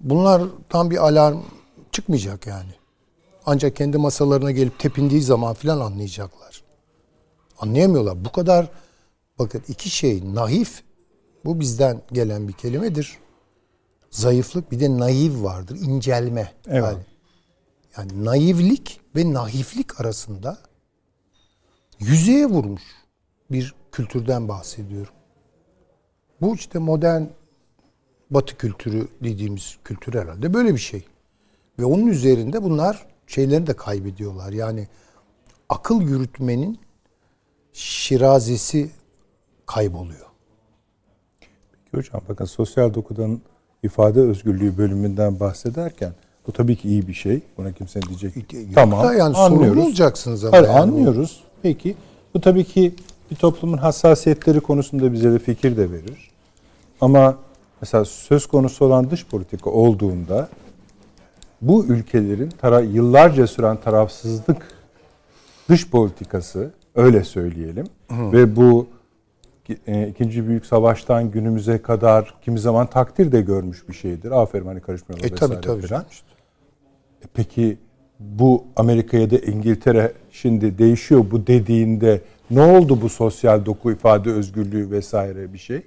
bunlar 0.00 0.42
tam 0.68 0.90
bir 0.90 0.96
alarm 0.96 1.38
çıkmayacak 1.92 2.46
yani. 2.46 2.70
Ancak 3.46 3.76
kendi 3.76 3.98
masalarına 3.98 4.50
gelip 4.50 4.78
tepindiği 4.78 5.22
zaman 5.22 5.54
filan 5.54 5.80
anlayacaklar. 5.80 6.64
Anlayamıyorlar. 7.58 8.24
Bu 8.24 8.32
kadar 8.32 8.68
bakın 9.38 9.62
iki 9.68 9.90
şey 9.90 10.34
naif 10.34 10.82
bu 11.44 11.60
bizden 11.60 12.02
gelen 12.12 12.48
bir 12.48 12.52
kelimedir. 12.52 13.18
Zayıflık 14.14 14.72
bir 14.72 14.80
de 14.80 14.98
naif 14.98 15.42
vardır. 15.42 15.76
incelme. 15.76 16.52
Evet. 16.66 16.82
Yani, 16.84 16.98
yani 17.96 18.24
naivlik 18.24 19.00
ve 19.16 19.32
naiflik 19.32 20.00
arasında 20.00 20.58
yüzeye 21.98 22.46
vurmuş 22.46 22.82
bir 23.50 23.74
kültürden 23.92 24.48
bahsediyorum. 24.48 25.14
Bu 26.40 26.54
işte 26.54 26.78
modern 26.78 27.22
batı 28.30 28.56
kültürü 28.56 29.08
dediğimiz 29.24 29.78
kültür 29.84 30.14
herhalde 30.14 30.54
böyle 30.54 30.72
bir 30.72 30.78
şey. 30.78 31.06
Ve 31.78 31.84
onun 31.84 32.06
üzerinde 32.06 32.62
bunlar 32.62 33.06
şeylerini 33.26 33.66
de 33.66 33.76
kaybediyorlar. 33.76 34.52
Yani 34.52 34.88
akıl 35.68 36.02
yürütmenin 36.02 36.78
şirazesi 37.72 38.90
kayboluyor. 39.66 40.26
Peki 41.92 41.96
hocam 41.96 42.22
bakın 42.28 42.44
sosyal 42.44 42.94
dokudan 42.94 43.40
ifade 43.84 44.20
özgürlüğü 44.20 44.78
bölümünden 44.78 45.40
bahsederken 45.40 46.12
bu 46.46 46.52
tabii 46.52 46.76
ki 46.76 46.88
iyi 46.88 47.08
bir 47.08 47.14
şey. 47.14 47.40
Buna 47.58 47.72
kimse 47.72 48.02
diyecek. 48.02 48.36
Yok 48.36 48.62
tamam. 48.74 49.04
da 49.04 49.14
yani 49.14 49.36
anlıyoruz. 49.36 49.86
olacaksınız 49.86 50.44
ama 50.44 50.56
Hayır, 50.56 50.68
yani. 50.68 50.78
anlıyoruz. 50.78 51.40
Peki 51.62 51.94
bu 52.34 52.40
tabii 52.40 52.64
ki 52.64 52.94
bir 53.30 53.36
toplumun 53.36 53.78
hassasiyetleri 53.78 54.60
konusunda 54.60 55.12
bize 55.12 55.32
de 55.32 55.38
fikir 55.38 55.76
de 55.76 55.90
verir. 55.90 56.30
Ama 57.00 57.36
mesela 57.80 58.04
söz 58.04 58.46
konusu 58.46 58.84
olan 58.84 59.10
dış 59.10 59.26
politika 59.26 59.70
olduğunda 59.70 60.48
bu 61.60 61.84
ülkelerin 61.84 62.48
tara 62.48 62.80
yıllarca 62.80 63.46
süren 63.46 63.76
tarafsızlık 63.76 64.68
dış 65.68 65.90
politikası 65.90 66.70
öyle 66.94 67.24
söyleyelim 67.24 67.86
ve 68.10 68.56
bu 68.56 68.86
ikinci 70.10 70.48
büyük 70.48 70.66
savaştan 70.66 71.30
günümüze 71.30 71.82
kadar 71.82 72.34
kimi 72.44 72.58
zaman 72.58 72.86
takdir 72.86 73.32
de 73.32 73.40
görmüş 73.40 73.88
bir 73.88 73.94
şeydir. 73.94 74.30
Aferin 74.30 74.66
hani 74.66 74.80
karışmıyorlar 74.80 75.26
E 75.26 75.34
tabii 75.34 75.50
vesaire 75.54 75.60
tabii. 75.60 75.86
falan. 75.86 76.02
E 77.24 77.26
Peki 77.34 77.78
bu 78.20 78.64
Amerika 78.76 79.16
ya 79.16 79.30
da 79.30 79.38
İngiltere 79.38 80.12
şimdi 80.30 80.78
değişiyor 80.78 81.24
bu 81.30 81.46
dediğinde 81.46 82.20
ne 82.50 82.60
oldu 82.62 82.98
bu 83.02 83.08
sosyal 83.08 83.66
doku 83.66 83.92
ifade 83.92 84.30
özgürlüğü 84.30 84.90
vesaire 84.90 85.52
bir 85.52 85.58
şey? 85.58 85.82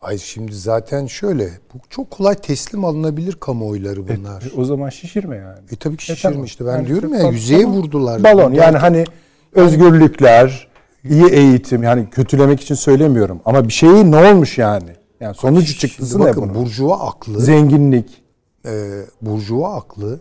Ay 0.00 0.18
şimdi 0.18 0.54
zaten 0.54 1.06
şöyle, 1.06 1.44
bu 1.74 1.78
çok 1.90 2.10
kolay 2.10 2.34
teslim 2.34 2.84
alınabilir 2.84 3.32
kamuoyları 3.32 4.08
bunlar. 4.08 4.42
E, 4.42 4.46
o 4.56 4.64
zaman 4.64 4.88
şişirme 4.88 5.36
yani. 5.36 5.58
E 5.72 5.76
tabii 5.76 5.96
ki 5.96 6.12
E, 6.12 6.16
tamam. 6.16 6.32
şişirmişti. 6.34 6.66
Ben 6.66 6.70
Yani 6.76 6.86
diyorum 6.86 7.12
işte 7.14 7.24
ya 7.26 7.30
yüzeye 7.32 7.62
tamam. 7.62 7.76
vurdular. 7.78 8.24
Balon 8.24 8.52
yani 8.52 8.76
hani 8.78 9.04
özgürlükler, 9.52 10.67
iyi 11.04 11.26
eğitim 11.26 11.82
yani 11.82 12.10
kötülemek 12.10 12.60
için 12.60 12.74
söylemiyorum 12.74 13.40
ama 13.44 13.68
bir 13.68 13.72
şeyi 13.72 14.10
ne 14.10 14.16
olmuş 14.32 14.58
yani? 14.58 14.90
Yani 15.20 15.34
sonucu 15.34 15.66
Şimdi 15.66 15.78
çıktısı 15.80 16.20
ne 16.20 16.24
bakın 16.24 16.42
bunun? 16.42 16.54
burjuva 16.54 16.98
aklı, 17.00 17.40
Zenginlik. 17.40 18.22
e, 18.66 19.02
burjuva 19.22 19.74
aklı 19.74 20.20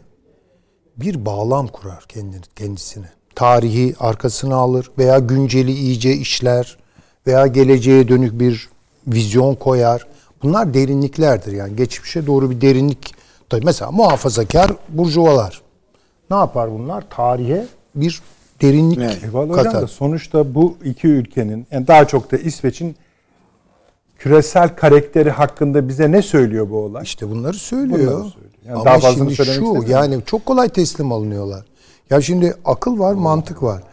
bir 0.97 1.25
bağlam 1.25 1.67
kurar 1.67 2.05
kendini, 2.07 2.41
kendisine. 2.55 3.05
Tarihi 3.35 3.95
arkasına 3.99 4.55
alır 4.55 4.91
veya 4.97 5.19
günceli 5.19 5.71
iyice 5.71 6.13
işler 6.13 6.77
veya 7.27 7.47
geleceğe 7.47 8.07
dönük 8.07 8.39
bir 8.39 8.69
vizyon 9.07 9.55
koyar. 9.55 10.07
Bunlar 10.43 10.73
derinliklerdir 10.73 11.51
yani 11.51 11.75
geçmişe 11.75 12.27
doğru 12.27 12.51
bir 12.51 12.61
derinlik. 12.61 13.15
Tabii 13.49 13.65
mesela 13.65 13.91
muhafazakar 13.91 14.71
burjuvalar. 14.89 15.61
Ne 16.31 16.37
yapar 16.37 16.71
bunlar? 16.71 17.03
Tarihe 17.09 17.65
bir 17.95 18.21
derinlik 18.61 18.99
Eyvallah 19.23 19.49
hocam 19.49 19.63
katar. 19.63 19.81
da 19.81 19.87
sonuçta 19.87 20.55
bu 20.55 20.77
iki 20.83 21.07
ülkenin 21.07 21.67
yani 21.71 21.87
daha 21.87 22.07
çok 22.07 22.31
da 22.31 22.37
İsveç'in 22.37 22.95
küresel 24.19 24.75
karakteri 24.75 25.31
hakkında 25.31 25.87
bize 25.87 26.11
ne 26.11 26.21
söylüyor 26.21 26.69
bu 26.69 26.77
olay? 26.77 27.03
İşte 27.03 27.29
bunları 27.29 27.57
söylüyor. 27.57 27.99
Bunları 27.99 28.29
söylüyor. 28.29 28.51
Yani 28.65 28.75
Ama 28.75 28.85
daha 28.85 28.93
fazlasını 28.99 29.35
şimdi 29.35 29.49
söylemek 29.49 29.87
şu 29.87 29.91
yani 29.91 30.19
çok 30.25 30.45
kolay 30.45 30.69
teslim 30.69 31.11
alınıyorlar. 31.11 31.65
Ya 32.09 32.21
şimdi 32.21 32.55
akıl 32.65 32.99
var, 32.99 33.13
mantık 33.13 33.63
var. 33.63 33.83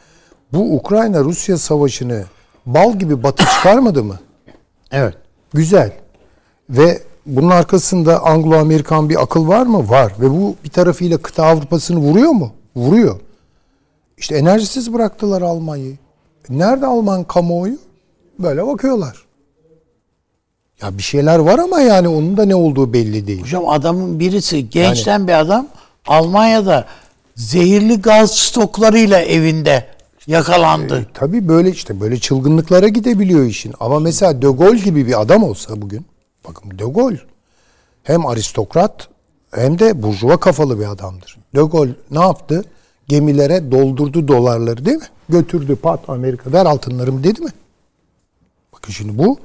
Bu 0.52 0.74
Ukrayna-Rusya 0.76 1.58
savaşını 1.58 2.24
bal 2.66 2.98
gibi 2.98 3.22
batı 3.22 3.44
çıkarmadı 3.44 4.04
mı? 4.04 4.18
Evet. 4.92 5.14
Güzel. 5.52 5.92
Ve 6.70 7.02
bunun 7.26 7.50
arkasında 7.50 8.16
Anglo-Amerikan 8.16 9.08
bir 9.08 9.22
akıl 9.22 9.48
var 9.48 9.66
mı? 9.66 9.90
Var. 9.90 10.12
Ve 10.20 10.30
bu 10.30 10.56
bir 10.64 10.70
tarafıyla 10.70 11.18
kıta 11.18 11.44
Avrupa'sını 11.46 11.98
vuruyor 11.98 12.30
mu? 12.30 12.52
Vuruyor. 12.76 13.20
İşte 14.18 14.36
enerjisiz 14.36 14.92
bıraktılar 14.92 15.42
Almanya'yı. 15.42 15.96
Nerede 16.48 16.86
Alman 16.86 17.24
kamuoyu? 17.24 17.78
Böyle 18.38 18.66
bakıyorlar. 18.66 19.24
Ya 20.82 20.98
bir 20.98 21.02
şeyler 21.02 21.38
var 21.38 21.58
ama 21.58 21.80
yani 21.80 22.08
onun 22.08 22.36
da 22.36 22.44
ne 22.44 22.54
olduğu 22.54 22.92
belli 22.92 23.26
değil. 23.26 23.42
Hocam 23.42 23.68
adamın 23.68 24.20
birisi 24.20 24.70
gençten 24.70 25.28
bir 25.28 25.32
adam 25.32 25.66
Almanya'da 26.06 26.84
zehirli 27.36 28.02
gaz 28.02 28.30
stoklarıyla 28.30 29.20
evinde 29.20 29.86
yakalandı. 30.26 31.00
E, 31.00 31.12
tabii 31.14 31.48
böyle 31.48 31.70
işte 31.70 32.00
böyle 32.00 32.18
çılgınlıklara 32.20 32.88
gidebiliyor 32.88 33.44
işin. 33.46 33.74
Ama 33.80 34.00
mesela 34.00 34.42
De 34.42 34.46
Gaulle 34.46 34.78
gibi 34.78 35.06
bir 35.06 35.20
adam 35.20 35.42
olsa 35.42 35.82
bugün, 35.82 36.06
bakın 36.48 36.78
De 36.78 36.84
Gaulle 36.84 37.20
hem 38.02 38.26
aristokrat 38.26 39.08
hem 39.50 39.78
de 39.78 40.02
burjuva 40.02 40.36
kafalı 40.36 40.80
bir 40.80 40.86
adamdır. 40.86 41.38
De 41.54 41.60
Gaulle 41.60 41.94
ne 42.10 42.20
yaptı? 42.20 42.64
Gemilere 43.08 43.72
doldurdu 43.72 44.28
dolarları 44.28 44.84
değil 44.84 44.96
mi? 44.96 45.08
Götürdü 45.28 45.76
pat 45.76 46.08
Amerika 46.08 46.52
ver 46.52 46.66
altınlarımı 46.66 47.24
dedi 47.24 47.40
mi? 47.40 47.50
Bakın 48.72 48.92
şimdi 48.92 49.18
bu 49.18 49.38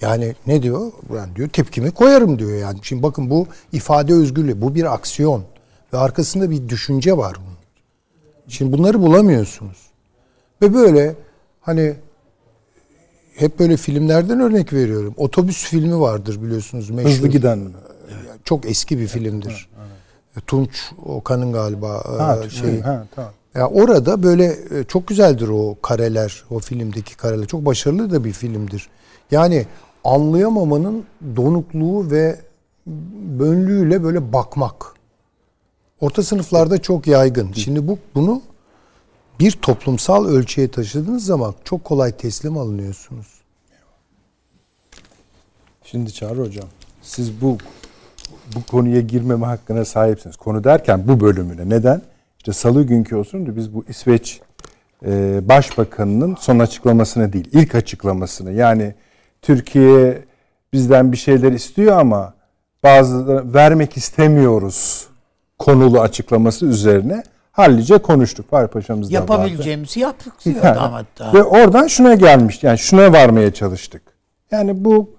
yani 0.00 0.34
ne 0.46 0.62
diyor? 0.62 0.92
Ben 1.14 1.36
diyor 1.36 1.48
tepkimi 1.48 1.90
koyarım 1.90 2.38
diyor 2.38 2.58
yani. 2.58 2.78
Şimdi 2.82 3.02
bakın 3.02 3.30
bu 3.30 3.46
ifade 3.72 4.14
özgürlüğü, 4.14 4.62
bu 4.62 4.74
bir 4.74 4.94
aksiyon 4.94 5.44
ve 5.92 5.98
arkasında 5.98 6.50
bir 6.50 6.68
düşünce 6.68 7.16
var 7.16 7.36
bunun. 7.46 7.56
Şimdi 8.48 8.78
bunları 8.78 9.02
bulamıyorsunuz. 9.02 9.78
Ve 10.62 10.74
böyle 10.74 11.14
hani 11.60 11.94
hep 13.34 13.58
böyle 13.58 13.76
filmlerden 13.76 14.40
örnek 14.40 14.72
veriyorum. 14.72 15.14
Otobüs 15.16 15.64
filmi 15.64 16.00
vardır 16.00 16.42
biliyorsunuz 16.42 16.90
meşhur. 16.90 17.10
Hızlı 17.10 17.28
giden? 17.28 17.68
Çok 18.44 18.66
eski 18.66 18.98
bir 18.98 19.06
filmdir. 19.06 19.68
Tunç 20.40 20.92
Okan'ın 21.04 21.52
galiba 21.52 22.04
Ha, 22.18 22.38
e, 22.46 22.50
şey, 22.50 22.80
ha, 22.80 23.06
tamam. 23.14 23.30
ya 23.54 23.68
orada 23.68 24.22
böyle 24.22 24.44
e, 24.44 24.84
çok 24.84 25.06
güzeldir 25.06 25.48
o 25.48 25.76
kareler, 25.82 26.44
o 26.50 26.58
filmdeki 26.58 27.16
kareler. 27.16 27.46
Çok 27.46 27.66
başarılı 27.66 28.10
da 28.10 28.24
bir 28.24 28.32
filmdir. 28.32 28.88
Yani 29.30 29.66
anlayamamanın 30.04 31.04
donukluğu 31.36 32.10
ve 32.10 32.40
bönlüğüyle 33.38 34.02
böyle 34.02 34.32
bakmak. 34.32 34.94
Orta 36.00 36.22
sınıflarda 36.22 36.82
çok 36.82 37.06
yaygın. 37.06 37.52
Şimdi 37.52 37.88
bu 37.88 37.98
bunu 38.14 38.42
bir 39.40 39.50
toplumsal 39.50 40.26
ölçüye 40.26 40.70
taşıdığınız 40.70 41.24
zaman 41.24 41.54
çok 41.64 41.84
kolay 41.84 42.12
teslim 42.16 42.58
alınıyorsunuz. 42.58 43.26
Şimdi 45.84 46.12
Çağrı 46.12 46.40
Hocam, 46.40 46.68
siz 47.02 47.40
bu 47.40 47.58
bu 48.54 48.62
konuya 48.70 49.00
girmeme 49.00 49.46
hakkına 49.46 49.84
sahipsiniz. 49.84 50.36
Konu 50.36 50.64
derken 50.64 51.08
bu 51.08 51.20
bölümüne. 51.20 51.68
Neden? 51.68 52.02
İşte 52.38 52.52
salı 52.52 52.82
günkü 52.82 53.16
olsun 53.16 53.46
da 53.46 53.56
biz 53.56 53.74
bu 53.74 53.84
İsveç 53.88 54.40
e, 55.06 55.40
Başbakanı'nın 55.48 56.34
son 56.40 56.58
açıklamasını 56.58 57.32
değil, 57.32 57.48
ilk 57.52 57.74
açıklamasını. 57.74 58.52
Yani 58.52 58.94
Türkiye 59.42 60.24
bizden 60.72 61.12
bir 61.12 61.16
şeyler 61.16 61.52
istiyor 61.52 61.98
ama 61.98 62.34
bazı 62.82 63.54
vermek 63.54 63.96
istemiyoruz 63.96 65.06
konulu 65.58 66.00
açıklaması 66.00 66.66
üzerine 66.66 67.22
hallice 67.52 67.98
konuştuk. 67.98 68.50
Fahri 68.50 68.66
Paşa'mız 68.66 69.12
da 69.12 69.14
vardı. 69.14 69.32
Yapabileceğimizi 69.32 70.00
yaptık 70.00 70.32
diyor 70.44 70.56
Yani, 70.56 70.78
adam 70.78 70.92
hatta. 70.92 71.32
Ve 71.32 71.42
oradan 71.42 71.86
şuna 71.86 72.14
gelmiş. 72.14 72.62
Yani 72.62 72.78
şuna 72.78 73.12
varmaya 73.12 73.54
çalıştık. 73.54 74.02
Yani 74.50 74.84
bu 74.84 75.10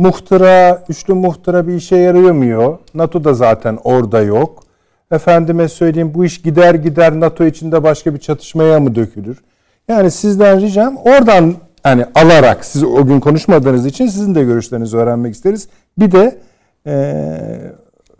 muhtıra, 0.00 0.84
üçlü 0.88 1.14
muhtıra 1.14 1.66
bir 1.66 1.74
işe 1.74 1.96
yaramıyor. 1.96 2.78
NATO 2.94 3.24
da 3.24 3.34
zaten 3.34 3.78
orada 3.84 4.20
yok. 4.20 4.62
Efendime 5.10 5.68
söyleyeyim 5.68 6.14
bu 6.14 6.24
iş 6.24 6.42
gider 6.42 6.74
gider 6.74 7.20
NATO 7.20 7.44
içinde 7.44 7.82
başka 7.82 8.14
bir 8.14 8.18
çatışmaya 8.18 8.80
mı 8.80 8.94
dökülür? 8.94 9.42
Yani 9.88 10.10
sizden 10.10 10.60
ricam 10.60 10.96
oradan 10.96 11.54
hani 11.82 12.04
alarak 12.14 12.64
siz 12.64 12.84
o 12.84 13.06
gün 13.06 13.20
konuşmadığınız 13.20 13.86
için 13.86 14.06
sizin 14.06 14.34
de 14.34 14.44
görüşlerinizi 14.44 14.96
öğrenmek 14.96 15.34
isteriz. 15.34 15.68
Bir 15.98 16.12
de 16.12 16.38
eee 16.86 17.72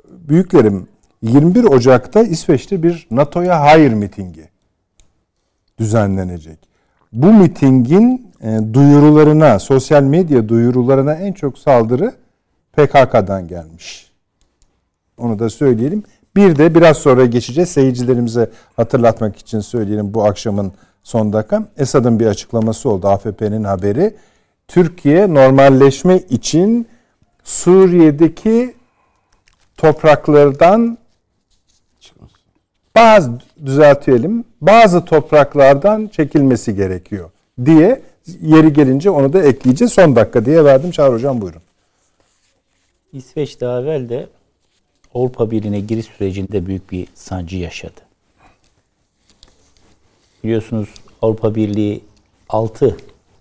büyüklerim 0.09 0.89
21 1.23 1.65
Ocak'ta 1.65 2.23
İsveç'te 2.23 2.83
bir 2.83 3.07
NATO'ya 3.11 3.61
hayır 3.61 3.93
mitingi 3.93 4.49
düzenlenecek. 5.79 6.70
Bu 7.13 7.33
mitingin 7.33 8.33
e, 8.43 8.59
duyurularına, 8.75 9.59
sosyal 9.59 10.03
medya 10.03 10.49
duyurularına 10.49 11.15
en 11.15 11.33
çok 11.33 11.59
saldırı 11.59 12.13
PKK'dan 12.73 13.49
gelmiş. 13.49 14.11
Onu 15.19 15.39
da 15.39 15.51
söyleyelim. 15.51 16.03
Bir 16.37 16.57
de 16.57 16.75
biraz 16.75 16.97
sonra 16.97 17.27
geçeceğiz. 17.27 17.71
Seyircilerimize 17.71 18.51
hatırlatmak 18.77 19.37
için 19.37 19.61
söyleyelim 19.61 20.15
bu 20.15 20.25
akşamın 20.25 20.73
son 21.03 21.33
dakika. 21.33 21.65
Esad'ın 21.77 22.21
bir 22.21 22.27
açıklaması 22.27 22.91
oldu. 22.91 23.09
AFP'nin 23.09 23.65
haberi. 23.65 24.17
Türkiye 24.69 25.35
normalleşme 25.35 26.19
için 26.19 26.87
Suriye'deki 27.45 28.75
topraklardan 29.77 30.99
bazı 33.01 33.33
düzeltelim 33.67 34.45
bazı 34.61 35.05
topraklardan 35.05 36.07
çekilmesi 36.07 36.75
gerekiyor 36.75 37.31
diye 37.65 38.03
yeri 38.43 38.73
gelince 38.73 39.11
onu 39.11 39.33
da 39.33 39.43
ekleyeceğiz. 39.43 39.93
Son 39.93 40.17
dakika 40.17 40.45
diye 40.45 40.65
verdim. 40.65 40.91
Çağrı 40.91 41.13
Hocam 41.13 41.41
buyurun. 41.41 41.63
İsveç 43.13 43.61
daha 43.61 43.81
evvel 43.81 44.09
de 44.09 44.29
Avrupa 45.15 45.51
Birliği'ne 45.51 45.81
giriş 45.81 46.07
sürecinde 46.07 46.67
büyük 46.67 46.93
bir 46.93 47.07
sancı 47.15 47.57
yaşadı. 47.57 48.01
Biliyorsunuz 50.45 50.89
Avrupa 51.23 51.55
Birliği 51.55 52.05
6 52.49 52.97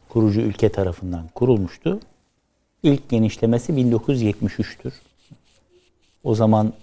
kurucu 0.09 0.41
ülke 0.41 0.69
tarafından 0.69 1.27
kurulmuştu. 1.35 1.99
İlk 2.83 3.09
genişlemesi 3.09 3.73
1973'tür. 3.73 4.93
O 6.23 6.35
zaman 6.35 6.73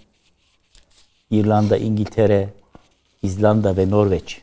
İrlanda, 1.31 1.77
İngiltere, 1.77 2.49
İzlanda 3.23 3.77
ve 3.77 3.89
Norveç 3.89 4.41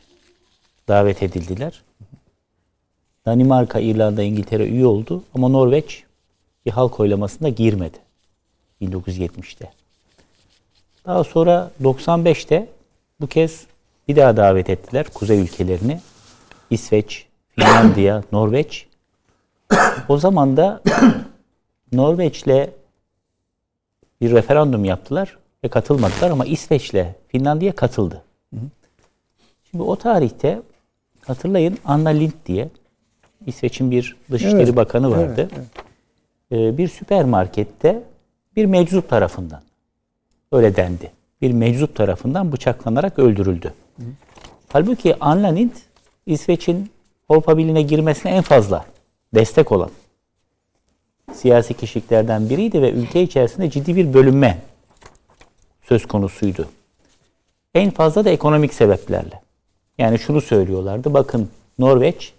davet 0.87 1.23
edildiler. 1.23 1.81
Danimarka, 3.25 3.79
İrlanda, 3.79 4.23
İngiltere 4.23 4.65
üye 4.65 4.85
oldu 4.85 5.23
ama 5.35 5.49
Norveç 5.49 6.03
bir 6.65 6.71
halk 6.71 6.99
oylamasına 6.99 7.49
girmedi 7.49 7.97
1970'te. 8.81 9.71
Daha 11.05 11.23
sonra 11.23 11.71
95'te 11.81 12.67
bu 13.21 13.27
kez 13.27 13.65
bir 14.07 14.15
daha 14.15 14.37
davet 14.37 14.69
ettiler 14.69 15.05
kuzey 15.13 15.41
ülkelerini. 15.41 16.01
İsveç, 16.69 17.25
Finlandiya, 17.49 18.23
Norveç. 18.31 18.87
O 20.09 20.17
zaman 20.17 20.57
da 20.57 20.81
Norveç'le 21.91 22.69
bir 24.21 24.31
referandum 24.31 24.85
yaptılar 24.85 25.37
ve 25.63 25.67
katılmadılar 25.67 26.31
ama 26.31 26.45
İsveç'le 26.45 27.05
Finlandiya 27.27 27.75
katıldı. 27.75 28.24
Şimdi 29.75 29.89
o 29.89 29.95
tarihte 29.95 30.61
hatırlayın 31.21 31.77
Anna 31.85 32.09
Lindh 32.09 32.33
diye 32.45 32.69
İsveç'in 33.45 33.91
bir 33.91 34.15
Dışişleri 34.31 34.63
Evet, 34.63 34.75
Bakanı 34.75 35.11
vardı. 35.11 35.49
Ee, 36.51 36.77
bir 36.77 36.87
süpermarkette 36.87 38.03
bir 38.55 38.65
meczup 38.65 39.09
tarafından 39.09 39.61
öyle 40.51 40.75
dendi. 40.75 41.11
Bir 41.41 41.51
meczup 41.51 41.95
tarafından 41.95 42.51
bıçaklanarak 42.51 43.19
öldürüldü. 43.19 43.73
Halbuki 44.73 45.15
Anna 45.19 45.47
Lindh 45.47 45.77
İsveç'in 46.25 46.91
Avrupa 47.29 47.57
Birliği'ne 47.57 47.81
girmesine 47.81 48.31
en 48.31 48.41
fazla 48.41 48.85
destek 49.33 49.71
olan 49.71 49.91
siyasi 51.33 51.73
kişiliklerden 51.73 52.49
biriydi 52.49 52.81
ve 52.81 52.91
ülke 52.91 53.23
içerisinde 53.23 53.69
ciddi 53.69 53.95
bir 53.95 54.13
bölünme 54.13 54.61
söz 55.81 56.05
konusuydu. 56.05 56.67
En 57.73 57.91
fazla 57.91 58.25
da 58.25 58.29
ekonomik 58.29 58.73
sebeplerle. 58.73 59.44
Yani 59.97 60.19
şunu 60.19 60.41
söylüyorlardı. 60.41 61.13
Bakın 61.13 61.49
Norveç 61.79 62.33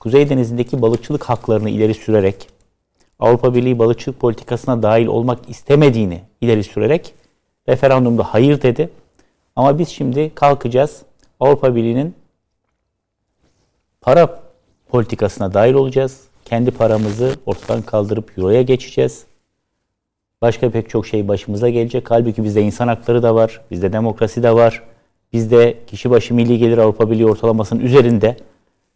Kuzey 0.00 0.28
Denizi'ndeki 0.28 0.82
balıkçılık 0.82 1.24
haklarını 1.24 1.70
ileri 1.70 1.94
sürerek 1.94 2.48
Avrupa 3.18 3.54
Birliği 3.54 3.78
balıkçılık 3.78 4.20
politikasına 4.20 4.82
dahil 4.82 5.06
olmak 5.06 5.48
istemediğini 5.48 6.20
ileri 6.40 6.64
sürerek 6.64 7.14
referandumda 7.68 8.24
hayır 8.24 8.62
dedi. 8.62 8.90
Ama 9.56 9.78
biz 9.78 9.88
şimdi 9.88 10.34
kalkacağız 10.34 11.02
Avrupa 11.40 11.74
Birliği'nin 11.74 12.14
para 14.00 14.42
politikasına 14.88 15.54
dahil 15.54 15.74
olacağız. 15.74 16.20
Kendi 16.44 16.70
paramızı 16.70 17.34
ortadan 17.46 17.82
kaldırıp 17.82 18.38
euroya 18.38 18.62
geçeceğiz. 18.62 19.24
Başka 20.42 20.70
pek 20.70 20.90
çok 20.90 21.06
şey 21.06 21.28
başımıza 21.28 21.68
gelecek. 21.68 22.10
Halbuki 22.10 22.44
bizde 22.44 22.62
insan 22.62 22.88
hakları 22.88 23.22
da 23.22 23.34
var. 23.34 23.60
Bizde 23.70 23.92
demokrasi 23.92 24.42
de 24.42 24.54
var. 24.54 24.82
Bizde 25.32 25.78
kişi 25.86 26.10
başı 26.10 26.34
milli 26.34 26.58
gelir 26.58 26.78
Avrupa 26.78 27.10
Birliği 27.10 27.26
ortalamasının 27.26 27.80
üzerinde. 27.80 28.36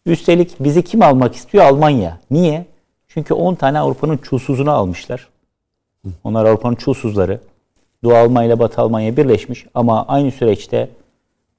Üstelik 0.07 0.61
bizi 0.61 0.83
kim 0.83 1.03
almak 1.03 1.35
istiyor? 1.35 1.65
Almanya. 1.65 2.19
Niye? 2.31 2.67
Çünkü 3.09 3.35
10 3.35 3.55
tane 3.55 3.79
Avrupa'nın 3.79 4.17
çulsuzunu 4.17 4.71
almışlar. 4.71 5.29
Onlar 6.25 6.45
Avrupa'nın 6.45 6.75
çulsuzları. 6.75 7.41
Doğu 8.05 8.15
Almanya 8.15 8.49
ile 8.49 8.59
Batı 8.59 8.81
Almanya 8.81 9.17
birleşmiş 9.17 9.67
ama 9.75 10.07
aynı 10.09 10.31
süreçte 10.31 10.89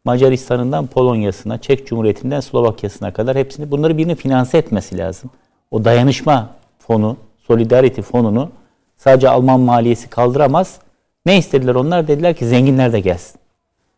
Macaristan'ından 0.05 0.87
Polonya'sına, 0.87 1.57
Çek 1.57 1.87
Cumhuriyeti'nden 1.87 2.39
Slovakya'sına 2.39 3.13
kadar 3.13 3.37
hepsini 3.37 3.71
bunları 3.71 3.97
birinin 3.97 4.15
finanse 4.15 4.57
etmesi 4.57 4.97
lazım. 4.97 5.29
O 5.71 5.85
dayanışma 5.85 6.49
fonu, 6.79 7.17
Solidarity 7.47 8.01
fonunu 8.01 8.49
sadece 8.97 9.29
Alman 9.29 9.59
maliyesi 9.59 10.09
kaldıramaz. 10.09 10.79
Ne 11.25 11.37
istediler 11.37 11.75
onlar? 11.75 12.07
Dediler 12.07 12.35
ki 12.35 12.47
zenginler 12.47 12.93
de 12.93 12.99
gelsin. 12.99 13.39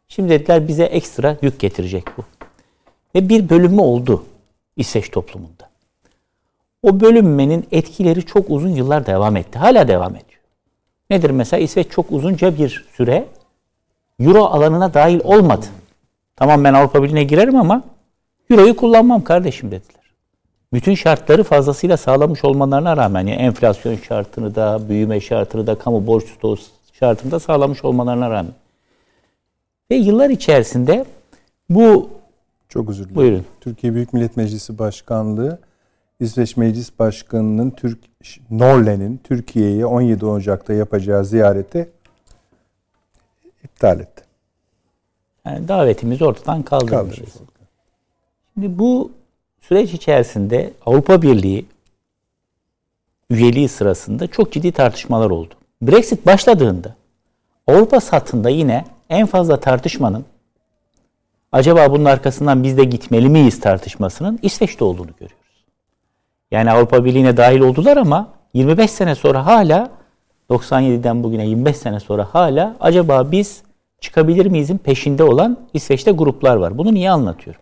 Şimdi 0.09 0.29
dediler 0.29 0.67
bize 0.67 0.83
ekstra 0.83 1.37
yük 1.41 1.59
getirecek 1.59 2.03
bu. 2.17 2.23
Ve 3.15 3.29
bir 3.29 3.49
bölünme 3.49 3.81
oldu 3.81 4.25
İsveç 4.77 5.11
toplumunda. 5.11 5.69
O 6.83 6.99
bölünmenin 6.99 7.67
etkileri 7.71 8.25
çok 8.25 8.49
uzun 8.49 8.69
yıllar 8.69 9.05
devam 9.05 9.35
etti. 9.35 9.59
Hala 9.59 9.87
devam 9.87 10.11
ediyor. 10.11 10.41
Nedir 11.09 11.29
mesela? 11.29 11.63
İsveç 11.63 11.91
çok 11.91 12.11
uzunca 12.11 12.57
bir 12.57 12.85
süre 12.93 13.25
Euro 14.19 14.43
alanına 14.43 14.93
dahil 14.93 15.19
olmadı. 15.23 15.65
Tamam 16.35 16.63
ben 16.63 16.73
Avrupa 16.73 17.03
Birliği'ne 17.03 17.23
girerim 17.23 17.55
ama 17.55 17.83
Euro'yu 18.49 18.75
kullanmam 18.75 19.23
kardeşim 19.23 19.71
dediler. 19.71 20.03
Bütün 20.73 20.95
şartları 20.95 21.43
fazlasıyla 21.43 21.97
sağlamış 21.97 22.45
olmalarına 22.45 22.97
rağmen 22.97 23.27
yani 23.27 23.41
enflasyon 23.41 23.95
şartını 23.95 24.55
da, 24.55 24.89
büyüme 24.89 25.21
şartını 25.21 25.67
da, 25.67 25.75
kamu 25.75 26.07
borç 26.07 26.23
stoğu 26.29 26.57
şartını 26.93 27.31
da 27.31 27.39
sağlamış 27.39 27.85
olmalarına 27.85 28.29
rağmen. 28.29 28.53
Ve 29.91 29.95
yıllar 29.95 30.29
içerisinde 30.29 31.05
bu 31.69 32.09
Çok 32.69 32.89
özür 32.89 33.03
dilerim. 33.03 33.15
Buyurun. 33.15 33.45
Türkiye 33.61 33.93
Büyük 33.93 34.13
Millet 34.13 34.37
Meclisi 34.37 34.77
Başkanlığı 34.79 35.59
İsveç 36.19 36.57
Meclis 36.57 36.99
Başkanı'nın 36.99 37.71
Türk 37.71 37.99
Norle'nin 38.49 39.17
Türkiye'ye 39.23 39.85
17 39.85 40.25
Ocak'ta 40.25 40.73
yapacağı 40.73 41.25
ziyareti 41.25 41.89
iptal 43.63 43.99
etti. 43.99 44.23
yani 45.45 45.67
davetimizi 45.67 46.25
ortadan 46.25 46.63
kaldırmışız. 46.63 47.33
Kaldırdı. 47.33 47.51
Şimdi 48.53 48.79
bu 48.79 49.11
süreç 49.61 49.93
içerisinde 49.93 50.73
Avrupa 50.85 51.21
Birliği 51.21 51.65
üyeliği 53.29 53.69
sırasında 53.69 54.27
çok 54.27 54.51
ciddi 54.51 54.71
tartışmalar 54.71 55.29
oldu. 55.29 55.53
Brexit 55.81 56.25
başladığında 56.25 56.95
Avrupa 57.67 57.99
satında 57.99 58.49
yine 58.49 58.85
en 59.09 59.25
fazla 59.25 59.59
tartışmanın 59.59 60.25
acaba 61.51 61.91
bunun 61.91 62.05
arkasından 62.05 62.63
biz 62.63 62.77
de 62.77 62.83
gitmeli 62.83 63.29
miyiz 63.29 63.59
tartışmasının 63.59 64.39
İsveç'te 64.41 64.83
olduğunu 64.83 65.11
görüyoruz. 65.19 65.63
Yani 66.51 66.71
Avrupa 66.71 67.05
Birliği'ne 67.05 67.37
dahil 67.37 67.59
oldular 67.59 67.97
ama 67.97 68.27
25 68.53 68.91
sene 68.91 69.15
sonra 69.15 69.45
hala 69.45 69.89
97'den 70.49 71.23
bugüne 71.23 71.47
25 71.47 71.77
sene 71.77 71.99
sonra 71.99 72.27
hala 72.31 72.75
acaba 72.79 73.31
biz 73.31 73.63
çıkabilir 74.01 74.45
miyizin 74.45 74.77
peşinde 74.77 75.23
olan 75.23 75.57
İsveç'te 75.73 76.11
gruplar 76.11 76.55
var. 76.55 76.77
Bunu 76.77 76.93
niye 76.93 77.11
anlatıyorum? 77.11 77.61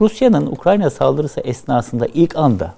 Rusya'nın 0.00 0.46
Ukrayna 0.46 0.90
saldırısı 0.90 1.40
esnasında 1.40 2.06
ilk 2.14 2.36
anda 2.36 2.74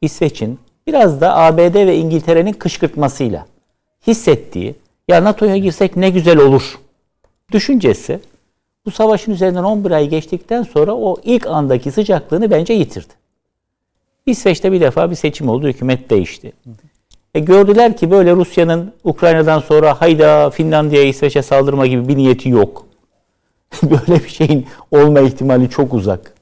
İsveç'in 0.00 0.58
biraz 0.86 1.20
da 1.20 1.36
ABD 1.36 1.74
ve 1.74 1.96
İngiltere'nin 1.96 2.52
kışkırtmasıyla 2.52 3.46
hissettiği 4.06 4.74
ya 5.08 5.24
NATO'ya 5.24 5.56
girsek 5.56 5.96
ne 5.96 6.10
güzel 6.10 6.38
olur 6.38 6.78
düşüncesi 7.52 8.20
bu 8.86 8.90
savaşın 8.90 9.32
üzerinden 9.32 9.62
11 9.64 9.90
ay 9.90 10.08
geçtikten 10.08 10.62
sonra 10.62 10.94
o 10.94 11.16
ilk 11.24 11.46
andaki 11.46 11.92
sıcaklığını 11.92 12.50
bence 12.50 12.72
yitirdi. 12.72 13.12
İsveç'te 14.26 14.72
bir 14.72 14.80
defa 14.80 15.10
bir 15.10 15.16
seçim 15.16 15.48
oldu, 15.48 15.68
hükümet 15.68 16.10
değişti. 16.10 16.52
E 17.34 17.40
gördüler 17.40 17.96
ki 17.96 18.10
böyle 18.10 18.32
Rusya'nın 18.32 18.92
Ukrayna'dan 19.04 19.58
sonra 19.58 20.00
hayda 20.00 20.50
Finlandiya'ya 20.50 21.08
İsveç'e 21.08 21.42
saldırma 21.42 21.86
gibi 21.86 22.08
bir 22.08 22.16
niyeti 22.16 22.48
yok. 22.48 22.86
böyle 23.82 24.24
bir 24.24 24.28
şeyin 24.28 24.66
olma 24.90 25.20
ihtimali 25.20 25.70
çok 25.70 25.94
uzak. 25.94 26.34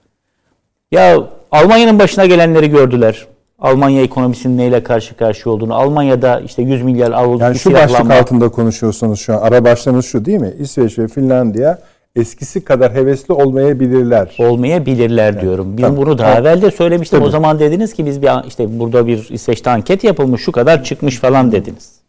Ya 0.93 1.29
Almanya'nın 1.53 1.99
başına 1.99 2.27
gelenleri 2.27 2.71
gördüler. 2.71 3.27
Almanya 3.61 4.03
ekonomisinin 4.03 4.59
neyle 4.59 4.83
karşı 4.83 5.17
karşıya 5.17 5.55
olduğunu. 5.55 5.75
Almanya'da 5.75 6.41
işte 6.41 6.63
100 6.63 6.83
milyar 6.83 7.13
avro 7.13 7.39
Yani 7.41 7.59
şu 7.59 7.73
başlık 7.73 8.11
altında 8.11 8.49
konuşuyorsunuz 8.49 9.21
şu 9.21 9.35
an. 9.35 9.39
Ara 9.39 9.65
başlığınız 9.65 10.07
şu 10.07 10.25
değil 10.25 10.41
mi? 10.41 10.55
İsveç 10.59 10.99
ve 10.99 11.09
Finlandiya 11.09 11.79
eskisi 12.17 12.65
kadar 12.65 12.95
hevesli 12.95 13.35
olmayabilirler. 13.35 14.37
olmayabilirler 14.39 15.41
diyorum. 15.41 15.77
Biz 15.77 15.83
Tamam. 15.83 15.97
bunu 15.97 16.19
daha 16.19 16.35
Tamam. 16.35 16.47
evvel 16.47 16.63
de 16.63 16.71
söylemiştim. 16.71 17.19
Tabii. 17.19 17.29
O 17.29 17.31
zaman 17.31 17.59
dediniz 17.59 17.93
ki 17.95 18.07
biz 18.07 18.23
bir 18.23 18.31
işte 18.49 18.79
burada 18.79 19.07
bir 19.07 19.29
İsveç'te 19.31 19.71
anket 19.71 20.05
yapılmış 20.05 20.43
şu 20.43 20.53
kadar 20.53 20.85
çıkmış 20.85 21.19
falan 21.19 21.53
dediniz. 21.53 22.01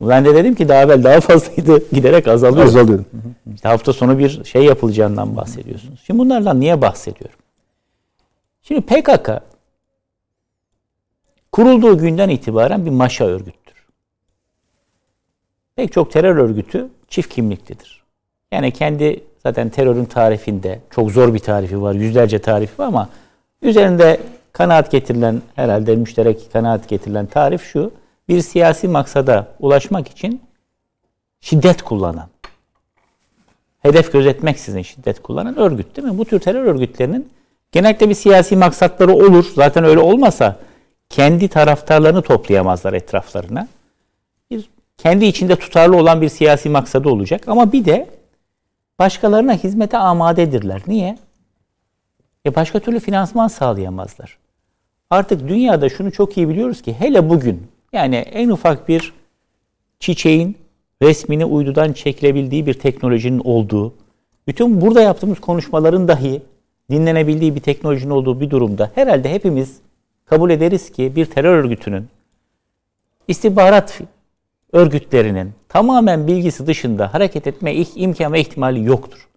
Ben 0.00 0.24
de 0.24 0.34
dedim 0.34 0.54
ki 0.54 0.68
daha 0.68 0.82
evvel 0.82 1.04
daha 1.04 1.20
fazlaydı 1.20 1.82
giderek 1.92 2.28
azalıyor. 2.28 2.66
Azalıyor. 2.66 3.04
İşte 3.54 3.68
hafta 3.68 3.92
sonu 3.92 4.18
bir 4.18 4.44
şey 4.44 4.64
yapılacağından 4.64 5.36
bahsediyorsunuz. 5.36 6.00
Şimdi 6.06 6.20
bunlardan 6.20 6.60
niye 6.60 6.80
bahsediyorum? 6.82 7.38
Şimdi 8.62 8.80
PKK 8.80 9.30
kurulduğu 11.52 11.98
günden 11.98 12.28
itibaren 12.28 12.86
bir 12.86 12.90
maşa 12.90 13.24
örgüttür. 13.24 13.86
Pek 15.76 15.92
çok 15.92 16.12
terör 16.12 16.36
örgütü 16.36 16.88
çift 17.08 17.34
kimliklidir. 17.34 18.02
Yani 18.52 18.70
kendi 18.70 19.24
zaten 19.42 19.68
terörün 19.68 20.04
tarifinde 20.04 20.80
çok 20.90 21.10
zor 21.10 21.34
bir 21.34 21.38
tarifi 21.38 21.82
var, 21.82 21.94
yüzlerce 21.94 22.38
tarifi 22.38 22.78
var 22.78 22.86
ama 22.86 23.08
üzerinde 23.62 24.20
kanaat 24.52 24.90
getirilen 24.90 25.42
herhalde 25.54 25.96
müşterek 25.96 26.52
kanaat 26.52 26.88
getirilen 26.88 27.26
tarif 27.26 27.62
şu. 27.62 27.92
Bir 28.28 28.40
siyasi 28.40 28.88
maksada 28.88 29.48
ulaşmak 29.60 30.08
için 30.08 30.42
şiddet 31.40 31.82
kullanan, 31.82 32.28
hedef 33.80 34.12
gözetmeksizin 34.12 34.82
şiddet 34.82 35.22
kullanan 35.22 35.58
örgüt 35.58 35.96
değil 35.96 36.08
mi? 36.08 36.18
Bu 36.18 36.24
tür 36.24 36.40
terör 36.40 36.64
örgütlerinin 36.64 37.30
genellikle 37.72 38.08
bir 38.08 38.14
siyasi 38.14 38.56
maksatları 38.56 39.12
olur. 39.12 39.44
Zaten 39.54 39.84
öyle 39.84 40.00
olmasa 40.00 40.56
kendi 41.12 41.48
taraftarlarını 41.48 42.22
toplayamazlar 42.22 42.92
etraflarına. 42.92 43.68
Bir 44.50 44.70
kendi 44.98 45.24
içinde 45.24 45.56
tutarlı 45.56 45.96
olan 45.96 46.20
bir 46.20 46.28
siyasi 46.28 46.68
maksadı 46.68 47.08
olacak. 47.08 47.48
Ama 47.48 47.72
bir 47.72 47.84
de 47.84 48.10
başkalarına 48.98 49.54
hizmete 49.54 49.98
amadedirler. 49.98 50.82
Niye? 50.86 51.18
E 52.46 52.54
başka 52.54 52.80
türlü 52.80 53.00
finansman 53.00 53.48
sağlayamazlar. 53.48 54.38
Artık 55.10 55.48
dünyada 55.48 55.88
şunu 55.88 56.12
çok 56.12 56.36
iyi 56.36 56.48
biliyoruz 56.48 56.82
ki 56.82 56.94
hele 56.98 57.28
bugün 57.28 57.66
yani 57.92 58.16
en 58.16 58.48
ufak 58.48 58.88
bir 58.88 59.12
çiçeğin 60.00 60.56
resmini 61.02 61.44
uydudan 61.44 61.92
çekilebildiği 61.92 62.66
bir 62.66 62.74
teknolojinin 62.74 63.40
olduğu, 63.44 63.94
bütün 64.46 64.80
burada 64.80 65.02
yaptığımız 65.02 65.40
konuşmaların 65.40 66.08
dahi 66.08 66.42
dinlenebildiği 66.90 67.54
bir 67.54 67.60
teknolojinin 67.60 68.10
olduğu 68.10 68.40
bir 68.40 68.50
durumda 68.50 68.90
herhalde 68.94 69.32
hepimiz 69.32 69.80
kabul 70.26 70.50
ederiz 70.50 70.92
ki 70.92 71.16
bir 71.16 71.26
terör 71.26 71.58
örgütünün 71.58 72.08
istihbarat 73.28 74.00
örgütlerinin 74.72 75.52
tamamen 75.68 76.26
bilgisi 76.26 76.66
dışında 76.66 77.14
hareket 77.14 77.46
etme 77.46 77.74
imkan 77.74 78.32
ve 78.32 78.40
ihtimali 78.40 78.84
yoktur. 78.84 79.28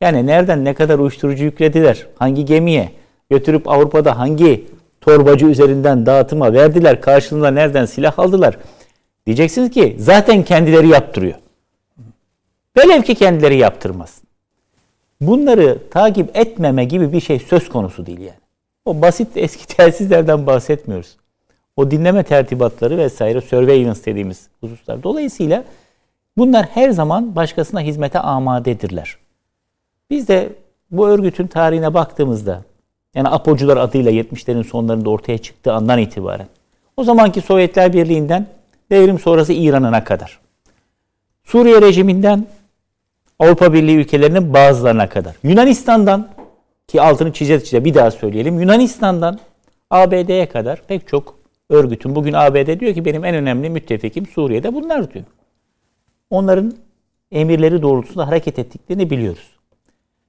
Yani 0.00 0.26
nereden 0.26 0.64
ne 0.64 0.74
kadar 0.74 0.98
uyuşturucu 0.98 1.44
yüklediler, 1.44 2.06
hangi 2.16 2.44
gemiye 2.44 2.92
götürüp 3.30 3.68
Avrupa'da 3.68 4.18
hangi 4.18 4.66
torbacı 5.00 5.46
üzerinden 5.46 6.06
dağıtıma 6.06 6.52
verdiler, 6.52 7.00
karşılığında 7.00 7.50
nereden 7.50 7.84
silah 7.84 8.18
aldılar. 8.18 8.58
Diyeceksiniz 9.26 9.70
ki 9.70 9.96
zaten 9.98 10.42
kendileri 10.42 10.88
yaptırıyor. 10.88 11.34
Velev 12.76 13.02
ki 13.02 13.14
kendileri 13.14 13.56
yaptırmaz. 13.56 14.22
Bunları 15.20 15.78
takip 15.90 16.36
etmeme 16.36 16.84
gibi 16.84 17.12
bir 17.12 17.20
şey 17.20 17.38
söz 17.38 17.68
konusu 17.68 18.06
değil 18.06 18.20
yani. 18.20 18.38
O 18.88 19.02
basit 19.02 19.28
eski 19.36 19.66
telsizlerden 19.76 20.46
bahsetmiyoruz. 20.46 21.16
O 21.76 21.90
dinleme 21.90 22.22
tertibatları 22.22 22.98
vesaire 22.98 23.40
surveillance 23.40 24.04
dediğimiz 24.04 24.48
hususlar. 24.60 25.02
Dolayısıyla 25.02 25.64
bunlar 26.36 26.66
her 26.66 26.90
zaman 26.90 27.36
başkasına 27.36 27.80
hizmete 27.80 28.18
amadedirler. 28.18 29.16
Biz 30.10 30.28
de 30.28 30.52
bu 30.90 31.08
örgütün 31.08 31.46
tarihine 31.46 31.94
baktığımızda 31.94 32.62
yani 33.14 33.28
Apocular 33.28 33.76
adıyla 33.76 34.12
70'lerin 34.12 34.64
sonlarında 34.64 35.10
ortaya 35.10 35.38
çıktığı 35.38 35.72
andan 35.72 35.98
itibaren 35.98 36.46
o 36.96 37.04
zamanki 37.04 37.40
Sovyetler 37.40 37.92
Birliği'nden 37.92 38.46
devrim 38.90 39.18
sonrası 39.18 39.52
İran'ına 39.52 40.04
kadar 40.04 40.38
Suriye 41.44 41.80
rejiminden 41.80 42.46
Avrupa 43.38 43.72
Birliği 43.72 43.96
ülkelerinin 43.96 44.54
bazılarına 44.54 45.08
kadar 45.08 45.36
Yunanistan'dan 45.42 46.28
ki 46.88 47.02
altını 47.02 47.32
çize 47.32 47.64
çize 47.64 47.84
bir 47.84 47.94
daha 47.94 48.10
söyleyelim 48.10 48.60
Yunanistan'dan 48.60 49.38
ABD'ye 49.90 50.48
kadar 50.48 50.82
pek 50.86 51.08
çok 51.08 51.38
örgütün 51.70 52.14
bugün 52.14 52.32
ABD 52.32 52.80
diyor 52.80 52.94
ki 52.94 53.04
benim 53.04 53.24
en 53.24 53.34
önemli 53.34 53.70
müttefikim 53.70 54.26
Suriye'de 54.26 54.74
bunlar 54.74 55.14
diyor. 55.14 55.24
Onların 56.30 56.72
emirleri 57.32 57.82
doğrultusunda 57.82 58.26
hareket 58.26 58.58
ettiklerini 58.58 59.10
biliyoruz. 59.10 59.58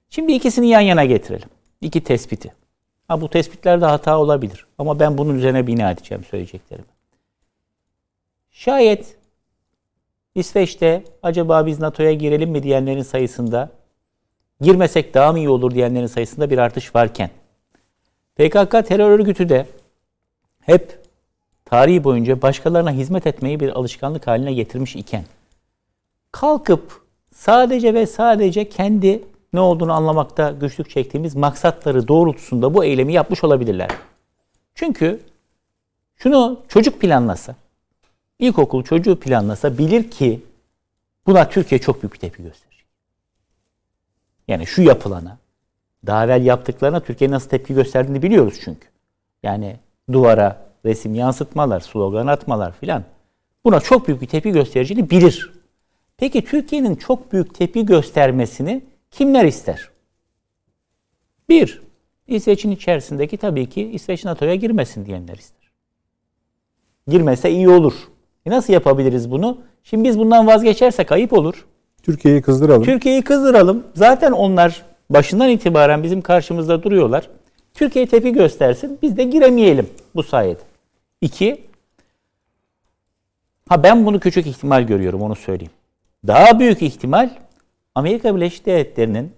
Şimdi 0.10 0.32
ikisini 0.34 0.68
yan 0.68 0.82
yana 0.82 1.06
getirelim. 1.06 1.50
İki 1.82 2.04
tespiti. 2.04 2.54
Ha, 3.08 3.22
bu 3.22 3.30
tespitlerde 3.30 3.86
hata 3.86 4.20
olabilir. 4.20 4.68
Ama 4.78 5.00
ben 5.00 5.18
bunun 5.18 5.36
üzerine 5.36 5.68
bina 5.68 5.92
edeceğim 5.92 6.24
söyleyeceklerimi. 6.24 6.88
Şayet 8.52 9.18
İsveç'te 10.36 11.04
acaba 11.24 11.66
biz 11.66 11.80
NATO'ya 11.80 12.14
girelim 12.14 12.50
mi 12.50 12.64
diyenlerin 12.64 13.02
sayısında 13.02 13.79
girmesek 14.62 15.14
daha 15.14 15.32
mı 15.32 15.40
iyi 15.40 15.50
olur 15.50 15.72
diyenlerin 15.72 16.08
sayısında 16.08 16.50
bir 16.50 16.58
artış 16.58 16.96
varken 16.96 17.30
PKK 18.36 18.88
terör 18.88 19.10
örgütü 19.10 19.50
de 19.50 19.66
hep 20.62 21.00
tarihi 21.66 22.04
boyunca 22.04 22.42
başkalarına 22.42 22.92
hizmet 22.92 23.28
etmeyi 23.28 23.60
bir 23.60 23.70
alışkanlık 23.70 24.28
haline 24.28 24.54
getirmiş 24.54 24.96
iken 24.96 25.24
kalkıp 26.32 27.02
sadece 27.34 27.94
ve 27.94 28.08
sadece 28.08 28.70
kendi 28.70 29.24
ne 29.54 29.60
olduğunu 29.60 29.94
anlamakta 29.94 30.52
güçlük 30.52 30.90
çektiğimiz 30.90 31.36
maksatları 31.36 32.08
doğrultusunda 32.08 32.74
bu 32.74 32.84
eylemi 32.84 33.14
yapmış 33.14 33.44
olabilirler. 33.44 33.90
Çünkü 34.76 35.20
şunu 36.16 36.60
çocuk 36.68 37.02
planlasa, 37.02 37.56
ilkokul 38.40 38.84
çocuğu 38.84 39.20
planlasa 39.20 39.78
bilir 39.78 40.12
ki 40.12 40.42
buna 41.28 41.50
Türkiye 41.50 41.82
çok 41.82 42.04
büyük 42.04 42.14
bir 42.14 42.20
tepki 42.20 42.44
gösterecek. 42.44 42.69
Yani 44.50 44.68
şu 44.68 44.82
yapılana, 44.82 45.38
daha 46.06 46.26
evvel 46.26 46.46
yaptıklarına 46.46 47.00
Türkiye 47.00 47.32
nasıl 47.32 47.50
tepki 47.50 47.74
gösterdiğini 47.74 48.22
biliyoruz 48.22 48.60
çünkü. 48.64 48.88
Yani 49.44 49.76
duvara 50.12 50.66
resim 50.86 51.16
yansıtmalar, 51.16 51.80
slogan 51.80 52.28
atmalar 52.28 52.74
filan. 52.74 53.04
Buna 53.66 53.80
çok 53.80 54.08
büyük 54.08 54.22
bir 54.22 54.28
tepki 54.28 54.52
göstereceğini 54.52 55.10
bilir. 55.10 55.52
Peki 56.18 56.46
Türkiye'nin 56.46 56.96
çok 56.96 57.34
büyük 57.34 57.56
tepki 57.56 57.86
göstermesini 57.86 58.84
kimler 59.12 59.46
ister? 59.46 59.90
Bir, 61.50 61.82
İsveç'in 62.28 62.72
içerisindeki 62.72 63.38
tabii 63.38 63.70
ki 63.70 63.90
İsveç 63.92 64.26
NATO'ya 64.26 64.56
girmesin 64.56 65.06
diyenler 65.06 65.36
ister. 65.38 65.72
Girmese 67.08 67.52
iyi 67.52 67.70
olur. 67.70 67.94
E 68.46 68.50
nasıl 68.50 68.74
yapabiliriz 68.74 69.32
bunu? 69.32 69.58
Şimdi 69.84 70.04
biz 70.10 70.20
bundan 70.20 70.48
vazgeçersek 70.48 71.12
ayıp 71.12 71.34
olur. 71.34 71.66
Türkiye'yi 72.10 72.42
kızdıralım. 72.42 72.84
Türkiye'yi 72.84 73.22
kızdıralım. 73.22 73.84
Zaten 73.96 74.32
onlar 74.32 74.82
başından 75.10 75.50
itibaren 75.50 76.04
bizim 76.04 76.22
karşımızda 76.22 76.84
duruyorlar. 76.84 77.30
Türkiye 77.74 78.08
tepki 78.08 78.34
göstersin. 78.34 79.00
Biz 79.02 79.18
de 79.18 79.24
giremeyelim 79.24 79.90
bu 80.16 80.24
sayede. 80.24 80.60
İki, 81.22 81.62
ha 83.70 83.84
ben 83.84 84.06
bunu 84.06 84.20
küçük 84.20 84.48
ihtimal 84.48 84.84
görüyorum 84.84 85.22
onu 85.22 85.36
söyleyeyim. 85.36 85.72
Daha 86.28 86.60
büyük 86.60 86.82
ihtimal 86.82 87.30
Amerika 87.96 88.36
Birleşik 88.36 88.66
Devletleri'nin 88.66 89.32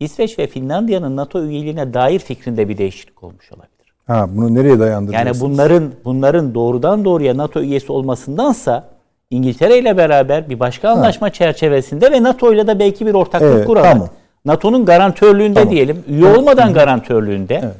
İsveç 0.00 0.38
ve 0.38 0.46
Finlandiya'nın 0.46 1.16
NATO 1.16 1.44
üyeliğine 1.44 1.94
dair 1.94 2.18
fikrinde 2.18 2.68
bir 2.68 2.78
değişiklik 2.78 3.24
olmuş 3.24 3.52
olabilir. 3.52 3.94
Ha 4.06 4.28
bunu 4.30 4.54
nereye 4.54 4.78
dayandırıyorsunuz? 4.78 5.40
Yani 5.40 5.52
bunların 5.52 5.92
bunların 6.04 6.54
doğrudan 6.54 7.04
doğruya 7.04 7.36
NATO 7.36 7.60
üyesi 7.60 7.92
olmasındansa 7.92 8.88
İngiltere 9.30 9.78
ile 9.78 9.96
beraber 9.96 10.50
bir 10.50 10.60
başka 10.60 10.88
anlaşma 10.88 11.26
ha. 11.26 11.32
çerçevesinde 11.32 12.12
ve 12.12 12.22
NATO 12.22 12.52
ile 12.54 12.66
de 12.66 12.78
belki 12.78 13.06
bir 13.06 13.14
ortaklık 13.14 13.54
evet, 13.56 13.66
kurarak 13.66 13.92
tamam. 13.92 14.08
NATO'nun 14.44 14.84
garantörlüğünde 14.84 15.54
tamam. 15.54 15.70
diyelim, 15.70 16.04
üye 16.08 16.26
olmadan 16.26 16.66
evet. 16.66 16.76
garantörlüğünde 16.76 17.60
evet. 17.64 17.76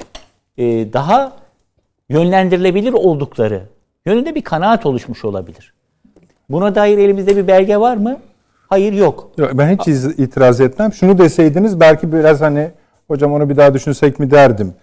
e, 0.58 0.92
daha 0.92 1.32
yönlendirilebilir 2.08 2.92
oldukları 2.92 3.62
yönünde 4.06 4.34
bir 4.34 4.42
kanaat 4.42 4.86
oluşmuş 4.86 5.24
olabilir. 5.24 5.74
Buna 6.48 6.74
dair 6.74 6.98
elimizde 6.98 7.36
bir 7.36 7.46
belge 7.46 7.76
var 7.76 7.96
mı? 7.96 8.18
Hayır 8.68 8.92
yok. 8.92 9.30
yok 9.38 9.50
ben 9.54 9.78
hiç 9.78 9.88
itiraz 10.18 10.60
etmem. 10.60 10.92
Şunu 10.92 11.18
deseydiniz 11.18 11.80
belki 11.80 12.12
biraz 12.12 12.40
hani 12.40 12.70
hocam 13.08 13.32
onu 13.32 13.48
bir 13.48 13.56
daha 13.56 13.74
düşünsek 13.74 14.18
mi 14.18 14.30
derdim. 14.30 14.74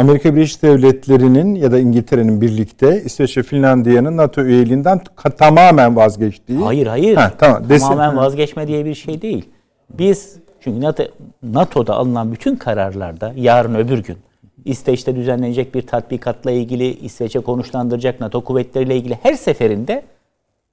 Amerika 0.00 0.36
Birleşik 0.36 0.62
Devletleri'nin 0.62 1.54
ya 1.54 1.72
da 1.72 1.78
İngiltere'nin 1.78 2.40
birlikte 2.40 3.02
İsveç 3.04 3.36
ve 3.36 3.42
Finlandiya'nın 3.42 4.16
NATO 4.16 4.42
üyeliğinden 4.42 5.00
tamamen 5.38 5.96
vazgeçtiği. 5.96 6.58
Hayır 6.58 6.86
hayır. 6.86 7.16
Ha, 7.16 7.32
tamam. 7.38 7.68
Tamamen 7.68 8.16
vazgeçme 8.16 8.68
diye 8.68 8.84
bir 8.84 8.94
şey 8.94 9.22
değil. 9.22 9.48
Biz 9.90 10.36
çünkü 10.60 10.80
NATO, 10.80 11.04
NATO'da 11.42 11.94
alınan 11.94 12.32
bütün 12.32 12.56
kararlarda 12.56 13.32
yarın 13.36 13.74
öbür 13.74 13.98
gün 13.98 14.16
İsveç'te 14.64 15.16
düzenlenecek 15.16 15.74
bir 15.74 15.82
tatbikatla 15.82 16.50
ilgili, 16.50 16.96
İsveç'e 16.96 17.40
konuşlandıracak 17.40 18.20
NATO 18.20 18.44
kuvvetleriyle 18.44 18.96
ilgili 18.96 19.18
her 19.22 19.34
seferinde 19.34 20.02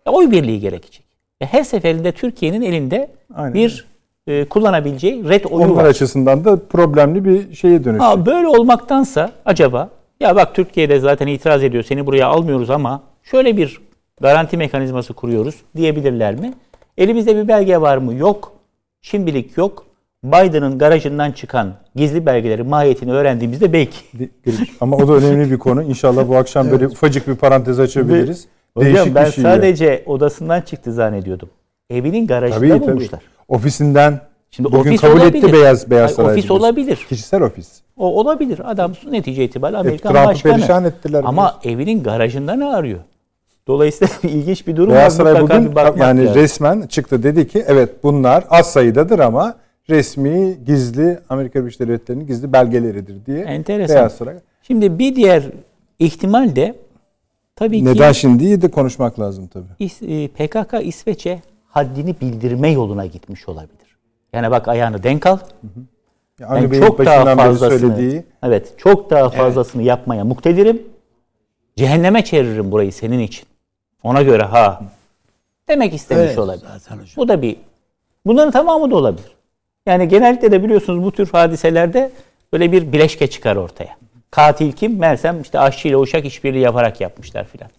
oy 0.06 0.32
birliği 0.32 0.60
gerekecek. 0.60 1.04
Ve 1.42 1.46
her 1.46 1.64
seferinde 1.64 2.12
Türkiye'nin 2.12 2.62
elinde 2.62 3.12
Aynen. 3.36 3.54
bir 3.54 3.88
e, 4.28 4.46
kullanabileceği 4.46 5.30
red 5.30 5.46
oyu 5.46 5.66
Onlar 5.66 5.84
var. 5.84 5.86
açısından 5.86 6.46
da 6.46 6.60
problemli 6.70 7.26
bir 7.26 7.56
şeye 7.56 7.84
dönüşecek. 7.84 8.02
Ha, 8.02 8.26
böyle 8.26 8.48
olmaktansa 8.48 9.32
acaba 9.46 9.90
ya 10.20 10.36
bak 10.36 10.56
Türkiye'de 10.56 11.00
zaten 11.00 11.28
itiraz 11.28 11.64
ediyor 11.64 11.84
seni 11.84 12.06
buraya 12.06 12.28
almıyoruz 12.28 12.70
ama 12.70 13.04
şöyle 13.24 13.58
bir 13.58 13.82
garanti 14.22 14.58
mekanizması 14.58 15.14
kuruyoruz 15.14 15.56
diyebilirler 15.76 16.36
mi? 16.36 16.54
Elimizde 16.98 17.36
bir 17.36 17.48
belge 17.48 17.82
var 17.82 17.98
mı? 17.98 18.14
Yok. 18.14 18.52
Şimdilik 19.02 19.58
yok. 19.58 19.86
Biden'ın 20.24 20.78
garajından 20.78 21.32
çıkan 21.32 21.74
gizli 21.96 22.26
belgeleri 22.26 22.64
mahiyetini 22.64 23.12
öğrendiğimizde 23.12 23.74
belki. 23.74 23.98
Ama 24.82 24.98
o 24.98 25.08
da 25.08 25.14
önemli 25.14 25.52
bir 25.52 25.58
konu. 25.58 25.84
İnşallah 25.84 26.28
bu 26.28 26.38
akşam 26.38 26.72
böyle 26.72 26.88
ufacık 26.88 27.28
bir 27.28 27.36
parantez 27.36 27.80
açabiliriz. 27.80 28.48
Hocam 28.78 28.94
Değişik 28.94 29.16
ben 29.16 29.30
şey 29.30 29.44
sadece 29.44 29.86
ya. 29.86 30.00
odasından 30.06 30.62
çıktı 30.62 30.94
zannediyordum. 30.94 31.50
Evinin 31.90 32.28
garajında 32.28 32.60
tabii, 32.60 32.82
bulmuşlar. 32.82 33.20
Tabii. 33.20 33.37
Ofisinden 33.48 34.22
Şimdi 34.52 34.72
Bugün 34.72 34.90
ofis 34.90 35.02
kabul 35.02 35.20
olabilir. 35.22 35.44
etti 35.44 35.54
Beyaz 35.54 35.90
Beyaz 35.90 36.12
Saray. 36.12 36.32
Ofis 36.32 36.52
olabilir. 36.52 37.06
Kişisel 37.10 37.42
ofis. 37.42 37.82
O 37.98 38.20
olabilir. 38.20 38.72
Adam 38.72 38.92
netice 39.10 39.44
itibariyle 39.44 39.78
Amerikan 39.78 40.16
evet, 40.16 40.28
başkanı. 40.28 40.54
perişan 40.54 40.86
ettiler. 40.86 41.24
Ama 41.26 41.58
biliyorsun. 41.64 41.70
evinin 41.70 42.04
garajında 42.04 42.54
ne 42.54 42.66
arıyor? 42.66 43.00
Dolayısıyla 43.68 44.14
ilginç 44.24 44.68
bir 44.68 44.76
durum 44.76 44.94
Beyaz 44.94 45.20
var. 45.20 45.26
Saray 45.26 45.42
bugün 45.42 45.74
yani 45.98 46.26
lazım. 46.26 46.42
resmen 46.42 46.82
çıktı 46.88 47.24
dedi 47.24 47.48
ki 47.48 47.64
evet 47.68 48.04
bunlar 48.04 48.44
az 48.50 48.72
sayıdadır 48.74 49.20
ama 49.20 49.56
resmi 49.90 50.58
gizli 50.66 51.20
Amerika 51.30 51.62
Birleşik 51.62 51.80
Devletleri'nin 51.80 52.28
gizli 52.28 52.54
belgeleridir 52.54 53.26
diye. 53.26 53.40
Enteresan. 53.40 53.96
Beyaz 53.96 54.14
Saray. 54.14 54.36
Şimdi 54.62 55.00
bir 55.00 55.16
diğer 55.16 55.44
ihtimal 56.00 56.56
de 56.56 56.76
tabii 57.56 57.82
Neden 57.82 57.94
ki 57.94 58.00
Neden 58.00 58.12
şimdi 58.12 58.62
de 58.62 58.72
konuşmak 58.72 59.20
lazım 59.20 59.48
tabii. 59.48 59.90
E, 60.14 60.28
PKK 60.28 60.74
İsveç'e 60.84 61.42
haddini 61.78 62.22
bildirme 62.22 62.72
yoluna 62.72 63.06
gitmiş 63.06 63.50
olabilir. 63.50 63.98
Yani 64.34 64.52
bak 64.52 64.68
ayağını 64.68 65.04
denk 65.04 65.26
al. 65.26 65.38
Hı 65.38 65.68
hı. 65.68 65.82
Yani 66.40 66.72
ben 66.72 66.80
çok 66.80 67.06
daha 67.06 67.36
fazlasını, 67.36 67.80
söylediği... 67.80 68.24
evet, 68.44 68.74
çok 68.78 69.10
daha 69.10 69.30
fazlasını 69.30 69.82
evet. 69.82 69.90
yapmaya 69.90 70.26
muktedirim. 70.26 70.82
Cehenneme 71.76 72.24
çeviririm 72.24 72.72
burayı 72.72 72.94
senin 72.94 73.20
için. 73.20 73.46
Ona 74.04 74.22
göre 74.22 74.44
ha. 74.44 74.82
Demek 75.68 75.94
istemiş 75.94 76.26
evet, 76.26 76.40
olabilir. 76.40 76.68
Bu 77.18 77.28
da 77.28 77.42
bir. 77.42 77.58
Bunların 78.26 78.52
tamamı 78.52 78.92
da 78.92 78.96
olabilir. 78.96 79.32
Yani 79.86 80.08
genellikle 80.08 80.52
de 80.52 80.64
biliyorsunuz 80.64 81.04
bu 81.04 81.12
tür 81.12 81.30
hadiselerde 81.30 82.12
Böyle 82.54 82.72
bir 82.72 82.92
bileşke 82.92 83.28
çıkar 83.28 83.56
ortaya. 83.56 83.98
Katil 84.32 84.72
kim? 84.72 85.00
Mersem 85.00 85.42
işte 85.42 85.60
aşçıyla 85.60 85.98
uşak 85.98 86.26
işbirliği 86.26 86.60
yaparak 86.60 87.02
yapmışlar 87.02 87.46
filan. 87.46 87.70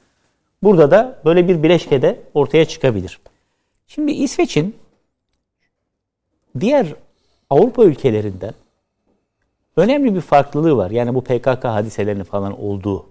Burada 0.62 0.90
da 0.90 1.18
böyle 1.24 1.48
bir 1.48 1.62
bileşke 1.62 2.02
de 2.02 2.20
ortaya 2.34 2.64
çıkabilir. 2.64 3.18
Şimdi 3.88 4.12
İsveç'in 4.12 4.76
diğer 6.60 6.94
Avrupa 7.50 7.84
ülkelerinden 7.84 8.54
önemli 9.76 10.14
bir 10.14 10.20
farklılığı 10.20 10.76
var. 10.76 10.90
Yani 10.90 11.14
bu 11.14 11.24
PKK 11.24 11.64
hadiselerinin 11.64 12.24
falan 12.24 12.60
olduğu. 12.60 13.06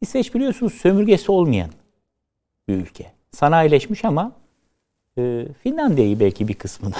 İsveç 0.00 0.34
biliyorsunuz 0.34 0.74
sömürgesi 0.74 1.32
olmayan 1.32 1.70
bir 2.68 2.74
ülke. 2.74 3.12
Sanayileşmiş 3.30 4.04
ama 4.04 4.32
e, 5.18 5.46
Finlandiya'yı 5.62 6.20
belki 6.20 6.48
bir 6.48 6.54
kısmını 6.54 6.94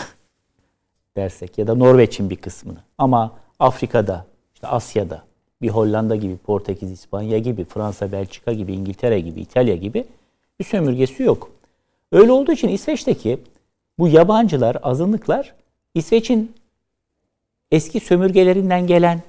dersek 1.16 1.58
ya 1.58 1.66
da 1.66 1.74
Norveç'in 1.74 2.30
bir 2.30 2.36
kısmını. 2.36 2.78
Ama 2.98 3.38
Afrika'da, 3.58 4.26
işte 4.54 4.66
Asya'da 4.66 5.24
bir 5.62 5.68
Hollanda 5.68 6.16
gibi, 6.16 6.36
Portekiz, 6.36 6.90
İspanya 6.90 7.38
gibi, 7.38 7.64
Fransa, 7.64 8.12
Belçika 8.12 8.52
gibi, 8.52 8.72
İngiltere 8.72 9.20
gibi, 9.20 9.40
İtalya 9.40 9.76
gibi 9.76 10.04
bir 10.58 10.64
sömürgesi 10.64 11.22
yok. 11.22 11.51
Öyle 12.12 12.32
olduğu 12.32 12.52
için 12.52 12.68
İsveç'teki 12.68 13.38
bu 13.98 14.08
yabancılar, 14.08 14.76
azınlıklar 14.82 15.54
İsveç'in 15.94 16.52
eski 17.70 18.00
sömürgelerinden 18.00 18.86
gelen, 18.86 19.22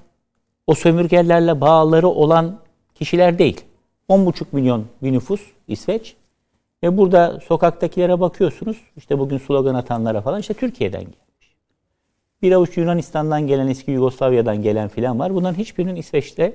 o 0.68 0.76
sömürgelerle 0.76 1.62
bağları 1.62 2.08
olan 2.08 2.60
kişiler 2.96 3.40
değil. 3.40 3.62
10,5 4.10 4.46
milyon 4.52 4.86
bir 5.04 5.14
nüfus 5.14 5.42
İsveç. 5.68 6.16
Ve 6.84 6.98
burada 6.98 7.40
sokaktakilere 7.40 8.20
bakıyorsunuz. 8.20 8.78
İşte 8.98 9.20
bugün 9.20 9.38
slogan 9.38 9.76
atanlara 9.76 10.22
falan 10.22 10.40
işte 10.40 10.54
Türkiye'den 10.54 11.02
gelmiş. 11.02 11.56
Bir 12.42 12.52
avuç 12.52 12.78
Yunanistan'dan 12.78 13.48
gelen, 13.48 13.68
eski 13.68 13.92
Yugoslavya'dan 13.92 14.62
gelen 14.62 14.88
filan 14.88 15.20
var. 15.20 15.36
Bunların 15.36 15.58
hiçbirinin 15.58 15.96
İsveç'te 15.96 16.54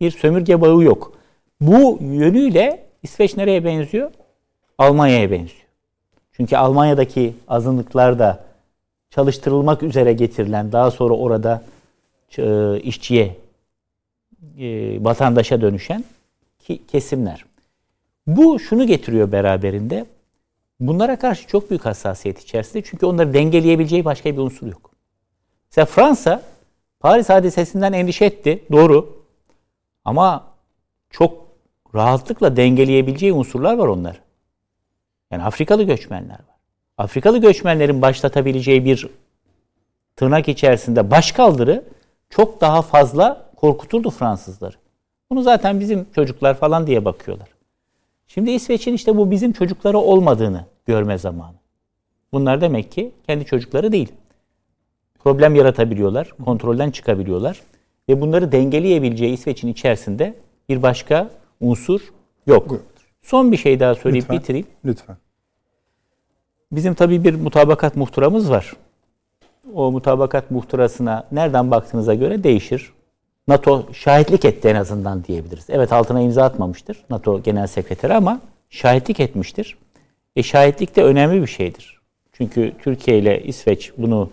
bir 0.00 0.10
sömürge 0.10 0.60
bağı 0.60 0.82
yok. 0.82 1.12
Bu 1.60 1.98
yönüyle 2.00 2.86
İsveç 3.02 3.36
nereye 3.36 3.64
benziyor? 3.64 4.10
Almanya'ya 4.78 5.30
benziyor. 5.30 5.67
Çünkü 6.40 6.56
Almanya'daki 6.56 7.34
azınlıklar 7.48 8.18
da 8.18 8.44
çalıştırılmak 9.10 9.82
üzere 9.82 10.12
getirilen, 10.12 10.72
daha 10.72 10.90
sonra 10.90 11.14
orada 11.14 11.62
e, 12.38 12.80
işçiye, 12.80 13.36
e, 14.58 15.04
vatandaşa 15.04 15.60
dönüşen 15.60 16.04
kesimler. 16.88 17.44
Bu 18.26 18.58
şunu 18.58 18.86
getiriyor 18.86 19.32
beraberinde. 19.32 20.06
Bunlara 20.80 21.18
karşı 21.18 21.46
çok 21.46 21.70
büyük 21.70 21.84
hassasiyet 21.84 22.40
içerisinde. 22.40 22.82
Çünkü 22.82 23.06
onları 23.06 23.34
dengeleyebileceği 23.34 24.04
başka 24.04 24.32
bir 24.32 24.38
unsur 24.38 24.66
yok. 24.66 24.90
Mesela 25.70 25.84
Fransa 25.86 26.42
Paris 27.00 27.28
hadisesinden 27.28 27.92
endişe 27.92 28.24
etti. 28.24 28.64
Doğru. 28.72 29.22
Ama 30.04 30.46
çok 31.10 31.46
rahatlıkla 31.94 32.56
dengeleyebileceği 32.56 33.32
unsurlar 33.32 33.78
var 33.78 33.86
onlar. 33.86 34.27
Yani 35.30 35.42
Afrikalı 35.42 35.82
göçmenler 35.82 36.34
var. 36.34 36.56
Afrikalı 36.98 37.38
göçmenlerin 37.38 38.02
başlatabileceği 38.02 38.84
bir 38.84 39.08
tırnak 40.16 40.48
içerisinde 40.48 41.10
başkaldırı 41.10 41.84
çok 42.30 42.60
daha 42.60 42.82
fazla 42.82 43.50
korkuturdu 43.56 44.10
Fransızları. 44.10 44.76
Bunu 45.30 45.42
zaten 45.42 45.80
bizim 45.80 46.06
çocuklar 46.14 46.54
falan 46.54 46.86
diye 46.86 47.04
bakıyorlar. 47.04 47.48
Şimdi 48.26 48.50
İsveç'in 48.50 48.92
işte 48.92 49.16
bu 49.16 49.30
bizim 49.30 49.52
çocukları 49.52 49.98
olmadığını 49.98 50.64
görme 50.86 51.18
zamanı. 51.18 51.54
Bunlar 52.32 52.60
demek 52.60 52.92
ki 52.92 53.12
kendi 53.26 53.44
çocukları 53.44 53.92
değil. 53.92 54.12
Problem 55.18 55.54
yaratabiliyorlar, 55.54 56.32
kontrolden 56.44 56.90
çıkabiliyorlar 56.90 57.62
ve 58.08 58.20
bunları 58.20 58.52
dengeleyebileceği 58.52 59.32
İsveç'in 59.32 59.68
içerisinde 59.68 60.34
bir 60.68 60.82
başka 60.82 61.30
unsur 61.60 62.00
yok. 62.46 62.80
Son 63.28 63.52
bir 63.52 63.56
şey 63.56 63.80
daha 63.80 63.94
söyleyip 63.94 64.24
lütfen, 64.24 64.38
bitireyim. 64.38 64.66
Lütfen. 64.84 65.16
Bizim 66.72 66.94
tabii 66.94 67.24
bir 67.24 67.34
mutabakat 67.34 67.96
muhtıramız 67.96 68.50
var. 68.50 68.72
O 69.74 69.92
mutabakat 69.92 70.50
muhtırasına 70.50 71.26
nereden 71.32 71.70
baktığınıza 71.70 72.14
göre 72.14 72.44
değişir. 72.44 72.92
NATO 73.48 73.86
şahitlik 73.92 74.44
etti 74.44 74.68
en 74.68 74.74
azından 74.74 75.24
diyebiliriz. 75.24 75.64
Evet 75.68 75.92
altına 75.92 76.20
imza 76.20 76.44
atmamıştır 76.44 77.04
NATO 77.10 77.42
Genel 77.42 77.66
Sekreteri 77.66 78.14
ama 78.14 78.40
şahitlik 78.70 79.20
etmiştir. 79.20 79.78
E 80.36 80.42
şahitlik 80.42 80.96
de 80.96 81.04
önemli 81.04 81.42
bir 81.42 81.46
şeydir. 81.46 82.00
Çünkü 82.32 82.72
Türkiye 82.82 83.18
ile 83.18 83.42
İsveç 83.42 83.92
bunu 83.96 84.30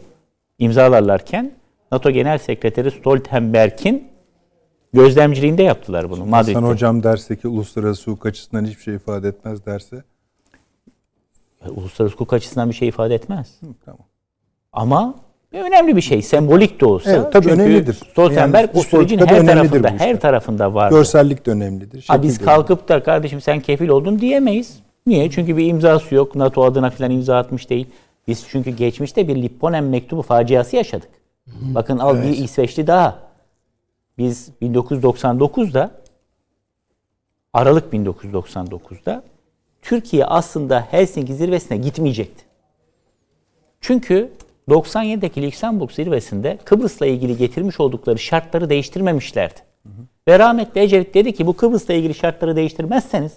imzalarlarken 0.60 1.52
NATO 1.92 2.12
Genel 2.12 2.38
Sekreteri 2.38 2.92
Stoltenberg'in 2.92 4.08
gözlemciliğinde 4.96 5.64
yaptılar 5.64 6.10
bunu 6.10 6.26
Madrid'de. 6.26 6.54
Hasan 6.54 6.68
Hocam 6.68 7.04
derse 7.04 7.36
ki 7.36 7.48
uluslararası 7.48 8.12
hukuk 8.12 8.26
açısından 8.26 8.66
hiçbir 8.66 8.84
şey 8.84 8.96
ifade 8.96 9.28
etmez 9.28 9.66
derse? 9.66 10.04
Uluslararası 11.70 12.14
hukuk 12.14 12.34
açısından 12.34 12.70
bir 12.70 12.76
şey 12.76 12.88
ifade 12.88 13.16
etmez. 13.16 13.48
Hı, 13.62 13.68
tamam. 13.86 14.06
Ama 14.74 15.16
önemli 15.52 15.96
bir 15.96 16.02
şey. 16.02 16.22
Sembolik 16.22 16.82
de 16.82 16.86
olsa. 16.86 17.12
Evet, 17.12 17.34
tabii 17.34 17.48
Çünkü 17.48 17.62
önemlidir. 17.62 17.94
Stoltenberg 17.94 18.68
yani, 18.68 18.76
bu 18.76 18.84
sürecin 18.84 19.20
her 19.20 19.46
tarafında, 19.46 19.90
her 19.98 20.20
tarafında 20.20 20.74
var. 20.74 20.90
Görsellik 20.90 21.46
de 21.46 21.52
önemlidir. 21.52 22.06
Ha, 22.08 22.24
biz 22.24 22.38
kalkıp 22.38 22.90
da 22.90 23.04
kardeşim 23.04 23.42
sen 23.42 23.60
kefil 23.60 23.90
oldun 23.90 24.20
diyemeyiz. 24.20 24.80
Niye? 25.08 25.32
Çünkü 25.32 25.58
bir 25.58 25.66
imzası 25.66 26.16
yok. 26.16 26.36
NATO 26.36 26.64
adına 26.64 26.90
falan 26.90 27.12
imza 27.12 27.38
atmış 27.38 27.70
değil. 27.70 27.88
Biz 28.28 28.46
çünkü 28.50 28.70
geçmişte 28.72 29.28
bir 29.28 29.36
Lipponen 29.36 29.84
mektubu 29.84 30.22
faciası 30.22 30.76
yaşadık. 30.76 31.10
Hı. 31.48 31.76
Bakın 31.76 31.98
al 31.98 32.18
evet. 32.18 32.28
bir 32.28 32.44
İsveçli 32.44 32.88
daha. 32.88 33.25
Biz 34.18 34.50
1999'da 34.62 35.92
Aralık 37.54 37.94
1999'da 37.94 39.24
Türkiye 39.82 40.26
aslında 40.26 40.88
Helsinki 40.92 41.36
zirvesine 41.36 41.78
gitmeyecekti. 41.78 42.46
Çünkü 43.82 44.32
97'deki 44.70 45.42
Lüksemburg 45.42 45.92
zirvesinde 45.92 46.58
Kıbrıs'la 46.66 47.06
ilgili 47.06 47.38
getirmiş 47.38 47.80
oldukları 47.80 48.20
şartları 48.20 48.70
değiştirmemişlerdi. 48.70 49.60
Hı 49.84 49.90
hı. 49.90 50.02
Ve 50.28 50.40
rahmetli 50.40 50.82
Ecevit 50.82 51.14
dedi 51.14 51.34
ki 51.34 51.48
bu 51.48 51.56
Kıbrıs'la 51.56 51.94
ilgili 51.94 52.14
şartları 52.14 52.56
değiştirmezseniz 52.56 53.34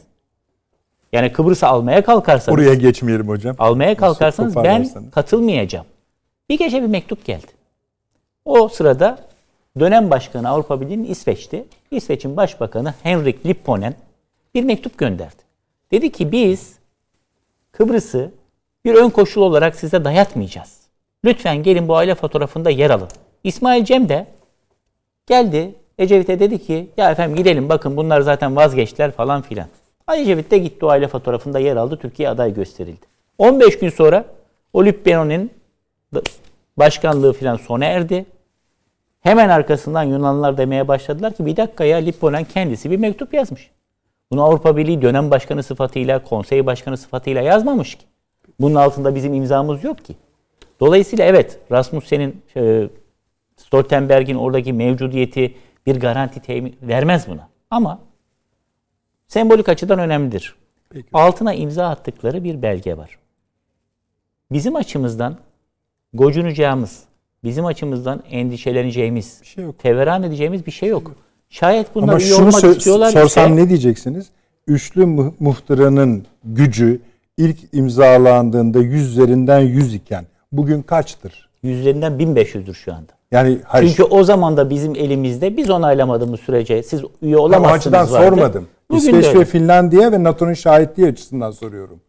yani 1.12 1.32
Kıbrıs'ı 1.32 1.66
almaya 1.66 2.04
kalkarsanız 2.04 2.58
Buraya 2.58 2.74
geçmeyelim 2.74 3.28
hocam. 3.28 3.56
Almaya 3.58 3.96
kalkarsanız 3.96 4.56
ben 4.56 4.88
katılmayacağım. 5.10 5.86
Bir 6.48 6.58
gece 6.58 6.82
bir 6.82 6.86
mektup 6.86 7.24
geldi. 7.24 7.46
O 8.44 8.68
sırada 8.68 9.27
dönem 9.80 10.10
başkanı 10.10 10.48
Avrupa 10.48 10.80
Birliği'nin 10.80 11.04
İsveç'ti. 11.04 11.64
İsveç'in 11.90 12.36
başbakanı 12.36 12.94
Henrik 13.02 13.46
Lipponen 13.46 13.94
bir 14.54 14.64
mektup 14.64 14.98
gönderdi. 14.98 15.42
Dedi 15.90 16.12
ki 16.12 16.32
biz 16.32 16.78
Kıbrıs'ı 17.72 18.30
bir 18.84 18.94
ön 18.94 19.10
koşul 19.10 19.42
olarak 19.42 19.76
size 19.76 20.04
dayatmayacağız. 20.04 20.78
Lütfen 21.24 21.62
gelin 21.62 21.88
bu 21.88 21.96
aile 21.96 22.14
fotoğrafında 22.14 22.70
yer 22.70 22.90
alın. 22.90 23.08
İsmail 23.44 23.84
Cem 23.84 24.08
de 24.08 24.26
geldi 25.26 25.74
Ecevit'e 25.98 26.40
dedi 26.40 26.58
ki 26.58 26.88
ya 26.96 27.10
efendim 27.10 27.36
gidelim 27.36 27.68
bakın 27.68 27.96
bunlar 27.96 28.20
zaten 28.20 28.56
vazgeçtiler 28.56 29.10
falan 29.10 29.42
filan. 29.42 29.68
Ecevit 30.16 30.50
de 30.50 30.58
gitti 30.58 30.84
o 30.84 30.88
aile 30.88 31.08
fotoğrafında 31.08 31.58
yer 31.58 31.76
aldı. 31.76 31.98
Türkiye 32.02 32.28
aday 32.28 32.54
gösterildi. 32.54 33.06
15 33.38 33.78
gün 33.78 33.88
sonra 33.88 34.24
Olip 34.72 35.06
Benon'un 35.06 35.50
başkanlığı 36.76 37.32
filan 37.32 37.56
sona 37.56 37.84
erdi. 37.84 38.26
Hemen 39.20 39.48
arkasından 39.48 40.02
Yunanlılar 40.02 40.58
demeye 40.58 40.88
başladılar 40.88 41.34
ki 41.34 41.46
bir 41.46 41.56
dakika 41.56 41.84
ya 41.84 41.96
Lipponen 41.96 42.44
kendisi 42.44 42.90
bir 42.90 42.98
mektup 42.98 43.34
yazmış. 43.34 43.70
Bunu 44.32 44.42
Avrupa 44.44 44.76
Birliği 44.76 45.02
dönem 45.02 45.30
başkanı 45.30 45.62
sıfatıyla, 45.62 46.22
konsey 46.22 46.66
başkanı 46.66 46.96
sıfatıyla 46.96 47.42
yazmamış 47.42 47.94
ki. 47.94 48.04
Bunun 48.60 48.74
altında 48.74 49.14
bizim 49.14 49.34
imzamız 49.34 49.84
yok 49.84 50.04
ki. 50.04 50.16
Dolayısıyla 50.80 51.24
evet 51.24 51.58
Rasmussen'in 51.72 52.42
e, 52.56 52.88
Stoltenberg'in 53.56 54.34
oradaki 54.34 54.72
mevcudiyeti 54.72 55.54
bir 55.86 56.00
garanti 56.00 56.40
temin 56.40 56.76
vermez 56.82 57.28
buna. 57.28 57.48
Ama 57.70 58.00
sembolik 59.28 59.68
açıdan 59.68 59.98
önemlidir. 59.98 60.54
Peki. 60.90 61.08
Altına 61.12 61.54
imza 61.54 61.88
attıkları 61.88 62.44
bir 62.44 62.62
belge 62.62 62.96
var. 62.96 63.18
Bizim 64.52 64.76
açımızdan 64.76 65.36
gocunacağımız, 66.14 67.04
bizim 67.44 67.66
açımızdan 67.66 68.22
endişeleneceğimiz, 68.30 69.38
bir 69.42 69.46
şey 69.46 69.64
yok. 69.64 69.78
teveran 69.78 70.22
edeceğimiz 70.22 70.66
bir 70.66 70.70
şey 70.70 70.88
yok. 70.88 71.12
Şayet 71.50 71.94
bunlar 71.94 72.08
Ama 72.08 72.18
iyi 72.18 72.28
şunu 72.28 72.48
olmak 72.48 72.64
istiyorlar 72.64 73.10
sorsam 73.10 73.52
ise, 73.52 73.62
ne 73.64 73.68
diyeceksiniz? 73.68 74.30
Üçlü 74.66 75.06
muhtıranın 75.40 76.26
gücü 76.44 77.00
ilk 77.36 77.58
imzalandığında 77.72 78.78
yüzlerinden 78.78 79.60
yüz 79.60 79.94
iken 79.94 80.24
bugün 80.52 80.82
kaçtır? 80.82 81.48
Yüzlerinden 81.62 82.12
1500'dür 82.12 82.74
şu 82.74 82.92
anda. 82.94 83.12
Yani 83.30 83.58
hayır. 83.64 83.88
Çünkü 83.88 84.02
o 84.02 84.24
zaman 84.24 84.56
da 84.56 84.70
bizim 84.70 84.94
elimizde 84.94 85.56
biz 85.56 85.70
onaylamadığımız 85.70 86.40
sürece 86.40 86.82
siz 86.82 87.02
üye 87.22 87.36
olamazsınız 87.36 87.78
açıdan 87.78 88.12
vardı. 88.12 88.36
sormadım. 88.36 88.68
Bugün 88.90 89.08
İsveç 89.08 89.34
ve 89.34 89.44
Finlandiya 89.44 90.12
ve 90.12 90.24
NATO'nun 90.24 90.54
şahitliği 90.54 91.08
açısından 91.08 91.50
soruyorum. 91.50 92.00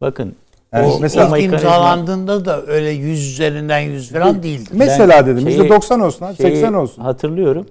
Bakın 0.00 0.34
Yani 0.72 0.86
o 0.86 1.00
mesela 1.00 1.38
ilk 1.38 1.52
imzalandığında 1.52 2.44
da 2.44 2.66
öyle 2.66 2.90
yüz 2.90 3.32
üzerinden 3.32 3.78
yüz 3.78 4.12
falan 4.12 4.42
değildi. 4.42 4.70
mesela 4.72 5.26
dedim 5.26 5.50
şeyi- 5.50 5.58
%90 5.70 6.00
olsun, 6.00 6.26
şeyi 6.26 6.36
80 6.52 6.74
olsun. 6.74 7.02
Hatırlıyorum. 7.02 7.66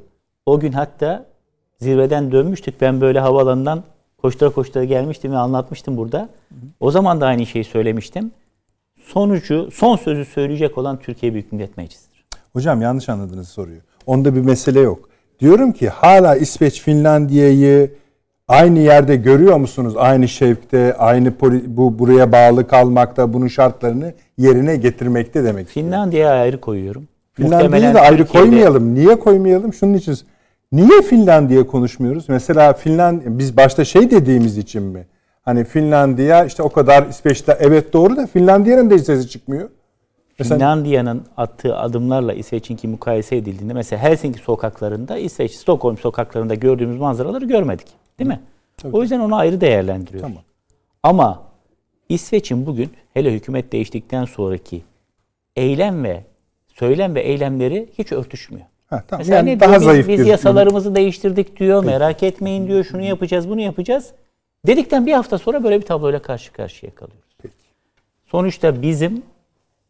O 0.45 0.59
gün 0.59 0.71
hatta 0.71 1.25
zirveden 1.79 2.31
dönmüştük. 2.31 2.81
Ben 2.81 3.01
böyle 3.01 3.19
havaalanından 3.19 3.83
koştura 4.21 4.49
koştura 4.49 4.83
gelmiştim 4.83 5.31
ve 5.31 5.37
anlatmıştım 5.37 5.97
burada. 5.97 6.29
O 6.79 6.91
zaman 6.91 7.21
da 7.21 7.25
aynı 7.25 7.45
şeyi 7.45 7.63
söylemiştim. 7.63 8.31
Sonucu, 9.03 9.69
son 9.73 9.95
sözü 9.95 10.25
söyleyecek 10.25 10.77
olan 10.77 10.99
Türkiye 10.99 11.33
Büyük 11.33 11.51
Millet 11.51 11.77
Meclisi'dir. 11.77 12.25
Hocam 12.53 12.81
yanlış 12.81 13.09
anladınız 13.09 13.49
soruyu. 13.49 13.79
Onda 14.05 14.35
bir 14.35 14.41
mesele 14.41 14.79
yok. 14.79 15.09
Diyorum 15.39 15.71
ki 15.71 15.89
hala 15.89 16.35
İsveç 16.35 16.81
Finlandiya'yı 16.81 17.91
aynı 18.47 18.79
yerde 18.79 19.15
görüyor 19.15 19.57
musunuz? 19.57 19.93
Aynı 19.97 20.27
şevkte, 20.27 20.93
aynı 20.97 21.33
bu 21.67 21.99
buraya 21.99 22.31
bağlı 22.31 22.67
kalmakta, 22.67 23.33
bunun 23.33 23.47
şartlarını 23.47 24.13
yerine 24.37 24.75
getirmekte 24.75 25.43
demek. 25.43 25.67
Finlandiya'ya 25.67 26.41
ayrı 26.41 26.61
koyuyorum. 26.61 27.07
Finlandiya'yı 27.33 27.93
da 27.95 28.01
ayrı 28.01 28.17
Türkiye'de- 28.17 28.47
koymayalım. 28.49 28.95
Niye 28.95 29.19
koymayalım? 29.19 29.73
Şunun 29.73 29.93
için. 29.93 30.17
Niye 30.71 31.01
Finlandiya 31.01 31.67
konuşmuyoruz? 31.67 32.29
Mesela 32.29 32.73
Finland 32.73 33.21
biz 33.25 33.57
başta 33.57 33.85
şey 33.85 34.11
dediğimiz 34.11 34.57
için 34.57 34.83
mi? 34.83 35.05
Hani 35.41 35.63
Finlandiya 35.63 36.45
işte 36.45 36.63
o 36.63 36.69
kadar 36.69 37.07
İsveç'te 37.07 37.57
evet 37.59 37.93
doğru 37.93 38.17
da 38.17 38.27
Finlandiya'nın 38.27 38.89
da 38.89 38.99
sesi 38.99 39.29
çıkmıyor. 39.29 39.69
Mesela 40.39 40.57
Finlandiya'nın 40.57 41.21
attığı 41.37 41.77
adımlarla 41.77 42.33
İsveç'inki 42.33 42.87
mukayese 42.87 43.35
edildiğinde 43.35 43.73
mesela 43.73 44.03
Helsinki 44.03 44.39
sokaklarında 44.39 45.17
İsveç, 45.17 45.51
Stockholm 45.51 45.97
sokaklarında 45.97 46.55
gördüğümüz 46.55 46.97
manzaraları 46.99 47.45
görmedik. 47.45 47.87
Değil 48.19 48.27
mi? 48.27 48.39
O 48.91 49.01
yüzden 49.01 49.19
onu 49.19 49.35
ayrı 49.35 49.61
değerlendiriyoruz. 49.61 50.21
Tamam. 50.21 50.43
Ama 51.03 51.43
İsveç'in 52.09 52.65
bugün 52.65 52.89
hele 53.13 53.33
hükümet 53.33 53.71
değiştikten 53.71 54.25
sonraki 54.25 54.81
eylem 55.55 56.03
ve 56.03 56.23
söylem 56.67 57.15
ve 57.15 57.21
eylemleri 57.21 57.89
hiç 57.97 58.11
örtüşmüyor. 58.11 58.65
Ha, 58.89 59.03
tamam. 59.07 59.19
Mesela 59.19 59.37
Yani 59.37 59.49
ne 59.49 59.59
daha 59.59 59.69
diyor? 59.69 59.81
Biz- 59.81 59.85
zayıf 59.85 60.07
biz, 60.07 60.19
bir 60.19 60.25
yasalarımızı 60.25 60.95
değiştirdik 60.95 61.59
diyor. 61.59 61.83
Merak 61.83 62.23
etmeyin 62.23 62.67
diyor. 62.67 62.83
Şunu 62.83 63.01
yapacağız, 63.01 63.49
bunu 63.49 63.61
yapacağız. 63.61 64.11
Dedikten 64.67 65.05
bir 65.05 65.13
hafta 65.13 65.37
sonra 65.37 65.63
böyle 65.63 65.81
bir 65.81 65.85
tabloyla 65.85 66.21
karşı 66.21 66.53
karşıya 66.53 66.95
kalıyoruz. 66.95 67.27
Sonuçta 68.25 68.81
bizim 68.81 69.23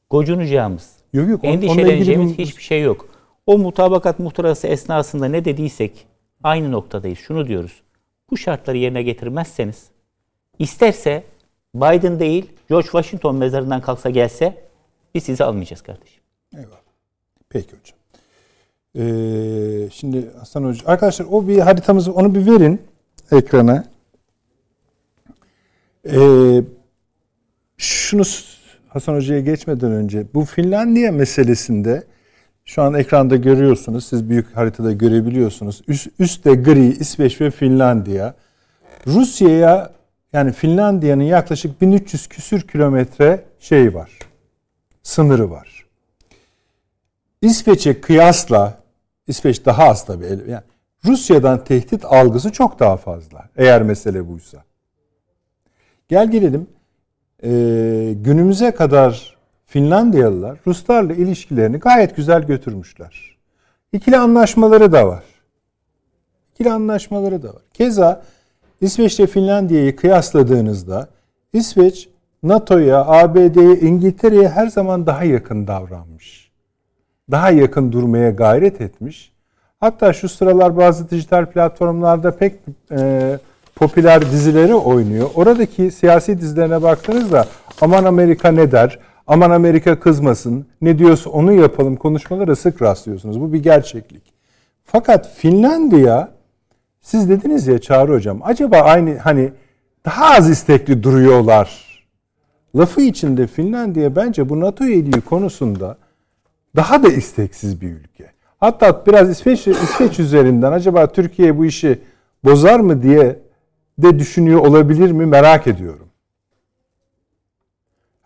gocunacağımız, 0.09 0.95
Yok, 1.13 1.29
yok, 1.29 1.39
endişeleneceğimiz 1.43 2.31
ilgili 2.31 2.45
hiçbir 2.45 2.63
şey 2.63 2.81
yok. 2.81 3.09
O 3.45 3.57
mutabakat 3.57 4.19
muhtırası 4.19 4.67
esnasında 4.67 5.25
ne 5.27 5.45
dediysek 5.45 6.07
aynı 6.43 6.71
noktadayız. 6.71 7.19
Şunu 7.19 7.47
diyoruz. 7.47 7.81
Bu 8.31 8.37
şartları 8.37 8.77
yerine 8.77 9.03
getirmezseniz 9.03 9.87
isterse 10.59 11.23
Biden 11.75 12.19
değil 12.19 12.45
George 12.69 12.85
Washington 12.85 13.35
mezarından 13.35 13.81
kalksa 13.81 14.09
gelse 14.09 14.57
biz 15.15 15.23
sizi 15.23 15.43
almayacağız 15.43 15.81
kardeşim. 15.81 16.23
Eyvallah. 16.55 16.77
Peki 17.49 17.67
hocam. 17.67 17.97
Ee, 18.95 19.89
şimdi 19.93 20.31
Hasan 20.39 20.63
Hoca, 20.63 20.81
arkadaşlar 20.85 21.25
o 21.31 21.47
bir 21.47 21.59
haritamızı 21.59 22.13
onu 22.13 22.35
bir 22.35 22.45
verin 22.45 22.81
ekrana. 23.31 23.85
Ee, 26.05 26.61
şunu 27.77 28.23
Hasan 28.87 29.15
Hoca'ya 29.15 29.39
geçmeden 29.39 29.91
önce 29.91 30.25
bu 30.33 30.45
Finlandiya 30.45 31.11
meselesinde 31.11 32.03
şu 32.67 32.81
an 32.81 32.93
ekranda 32.93 33.35
görüyorsunuz. 33.35 34.05
Siz 34.05 34.29
büyük 34.29 34.57
haritada 34.57 34.91
görebiliyorsunuz. 34.91 35.81
Üst, 35.87 36.07
üstte 36.19 36.55
gri 36.55 36.85
İsveç 36.85 37.41
ve 37.41 37.51
Finlandiya. 37.51 38.33
Rusya'ya 39.07 39.91
yani 40.33 40.51
Finlandiya'nın 40.51 41.23
yaklaşık 41.23 41.81
1300 41.81 42.27
küsür 42.27 42.61
kilometre 42.61 43.43
şey 43.59 43.93
var. 43.93 44.19
Sınırı 45.03 45.51
var. 45.51 45.85
İsveç'e 47.41 48.01
kıyasla 48.01 48.77
İsveç 49.27 49.65
daha 49.65 49.83
az 49.83 50.05
tabii. 50.05 50.25
Yani 50.25 50.63
Rusya'dan 51.05 51.63
tehdit 51.63 52.05
algısı 52.05 52.51
çok 52.51 52.79
daha 52.79 52.97
fazla. 52.97 53.49
Eğer 53.57 53.81
mesele 53.81 54.27
buysa. 54.27 54.63
Gel 56.07 56.31
gelelim. 56.31 56.67
Ee, 57.43 58.13
günümüze 58.15 58.71
kadar 58.71 59.36
Finlandiyalılar 59.77 60.57
Ruslarla 60.67 61.13
ilişkilerini 61.13 61.77
gayet 61.77 62.15
güzel 62.15 62.43
götürmüşler. 62.43 63.37
İkili 63.93 64.17
anlaşmaları 64.17 64.91
da 64.91 65.07
var. 65.07 65.23
İkili 66.53 66.71
anlaşmaları 66.71 67.43
da 67.43 67.47
var. 67.47 67.61
Keza 67.73 68.23
İsveç 68.81 69.19
ile 69.19 69.27
Finlandiya'yı 69.27 69.95
kıyasladığınızda 69.95 71.07
İsveç 71.53 72.09
NATO'ya, 72.43 73.05
ABD'ye, 73.05 73.79
İngiltere'ye 73.79 74.49
her 74.49 74.67
zaman 74.67 75.05
daha 75.05 75.23
yakın 75.23 75.67
davranmış. 75.67 76.51
Daha 77.31 77.51
yakın 77.51 77.91
durmaya 77.91 78.29
gayret 78.29 78.81
etmiş. 78.81 79.31
Hatta 79.79 80.13
şu 80.13 80.29
sıralar 80.29 80.77
bazı 80.77 81.09
dijital 81.09 81.45
platformlarda 81.45 82.31
pek 82.31 82.55
e, 82.91 83.39
popüler 83.75 84.31
dizileri 84.31 84.75
oynuyor. 84.75 85.29
Oradaki 85.35 85.91
siyasi 85.91 86.41
dizilerine 86.41 86.83
baktığınızda 86.83 87.45
aman 87.81 88.05
Amerika 88.05 88.51
ne 88.51 88.71
der, 88.71 88.99
aman 89.27 89.51
Amerika 89.51 89.99
kızmasın, 89.99 90.65
ne 90.81 90.99
diyorsa 90.99 91.29
onu 91.29 91.53
yapalım 91.53 91.95
konuşmalara 91.95 92.55
sık 92.55 92.81
rastlıyorsunuz. 92.81 93.41
Bu 93.41 93.53
bir 93.53 93.63
gerçeklik. 93.63 94.23
Fakat 94.83 95.35
Finlandiya 95.35 96.31
siz 97.01 97.29
dediniz 97.29 97.67
ya 97.67 97.79
Çağrı 97.79 98.13
Hocam 98.13 98.39
acaba 98.43 98.77
aynı 98.77 99.17
hani 99.17 99.51
daha 100.05 100.35
az 100.35 100.49
istekli 100.49 101.03
duruyorlar. 101.03 101.87
Lafı 102.75 103.01
içinde 103.01 103.47
Finlandiya 103.47 104.15
bence 104.15 104.49
bu 104.49 104.59
NATO 104.59 104.83
üyeliği 104.83 105.21
konusunda 105.21 105.97
daha 106.75 107.03
da 107.03 107.09
isteksiz 107.09 107.81
bir 107.81 107.89
ülke. 107.89 108.31
Hatta 108.59 109.05
biraz 109.05 109.29
İsveç, 109.29 109.67
İsveç 109.67 110.19
üzerinden 110.19 110.71
acaba 110.71 111.07
Türkiye 111.07 111.57
bu 111.57 111.65
işi 111.65 111.99
bozar 112.43 112.79
mı 112.79 113.03
diye 113.03 113.39
de 113.97 114.19
düşünüyor 114.19 114.59
olabilir 114.59 115.11
mi 115.11 115.25
merak 115.25 115.67
ediyorum. 115.67 116.06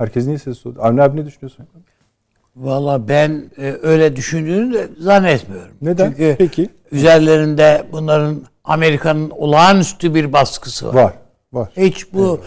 Herkes 0.02 0.26
niye 0.26 0.38
ses 0.38 0.66
oldu? 0.66 0.80
Avni 0.82 1.02
abi 1.02 1.22
ne 1.22 1.26
düşünüyorsun? 1.26 1.68
Valla 2.56 3.08
ben 3.08 3.52
e, 3.58 3.78
öyle 3.82 4.16
düşündüğünü 4.16 4.74
de 4.74 4.90
zannetmiyorum. 5.00 5.76
Neden? 5.82 6.10
Çünkü 6.10 6.36
Peki. 6.38 6.70
üzerlerinde 6.92 7.88
bunların 7.92 8.42
Amerika'nın 8.64 9.30
olağanüstü 9.30 10.16
bir 10.16 10.34
baskısı 10.34 10.88
var. 10.88 10.94
Var. 10.94 11.14
Var. 11.54 11.70
Hiç 11.78 12.14
bu 12.14 12.40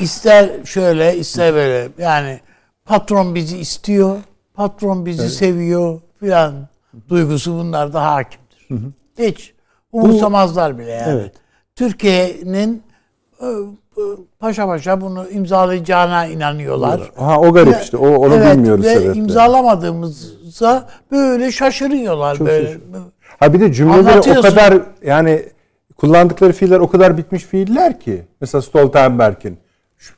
ister 0.00 0.50
şöyle 0.64 1.16
ister 1.16 1.54
böyle 1.54 1.88
yani 1.98 2.40
patron 2.84 3.34
bizi 3.34 3.58
istiyor, 3.58 4.16
patron 4.54 5.06
bizi 5.06 5.30
seviyor 5.30 6.00
filan 6.20 6.54
duygusu 7.08 7.54
bunlarda 7.54 8.06
hakimdir. 8.06 8.94
Hiç 9.18 9.54
umursamazlar 9.92 10.78
bile 10.78 10.90
yani. 10.90 11.12
Evet. 11.20 11.34
Türkiye'nin 11.76 12.82
e, 13.42 13.46
paşa 14.38 14.66
paşa 14.66 15.00
bunu 15.00 15.28
imzalayacağına 15.30 16.26
inanıyorlar. 16.26 17.12
Ha 17.16 17.40
o 17.40 17.52
garip 17.52 17.76
işte. 17.82 17.96
O 17.96 18.08
onu 18.08 18.34
evet, 18.34 18.56
bilmiyoruz 18.56 18.84
ve 18.84 18.94
sebepleri. 18.94 19.18
imzalamadığımızda 19.18 20.88
böyle 21.10 21.52
şaşırıyorlar 21.52 22.36
Çok 22.36 22.46
böyle. 22.46 22.66
şaşırıyor. 22.66 23.02
Ha 23.40 23.52
bir 23.52 23.60
de 23.60 23.72
cümleleri 23.72 24.38
o 24.38 24.42
kadar 24.42 24.74
yani 25.04 25.42
kullandıkları 25.96 26.52
fiiller 26.52 26.78
o 26.80 26.88
kadar 26.88 27.18
bitmiş 27.18 27.44
fiiller 27.44 28.00
ki. 28.00 28.22
Mesela 28.40 28.62
Stoltenberg'in. 28.62 29.58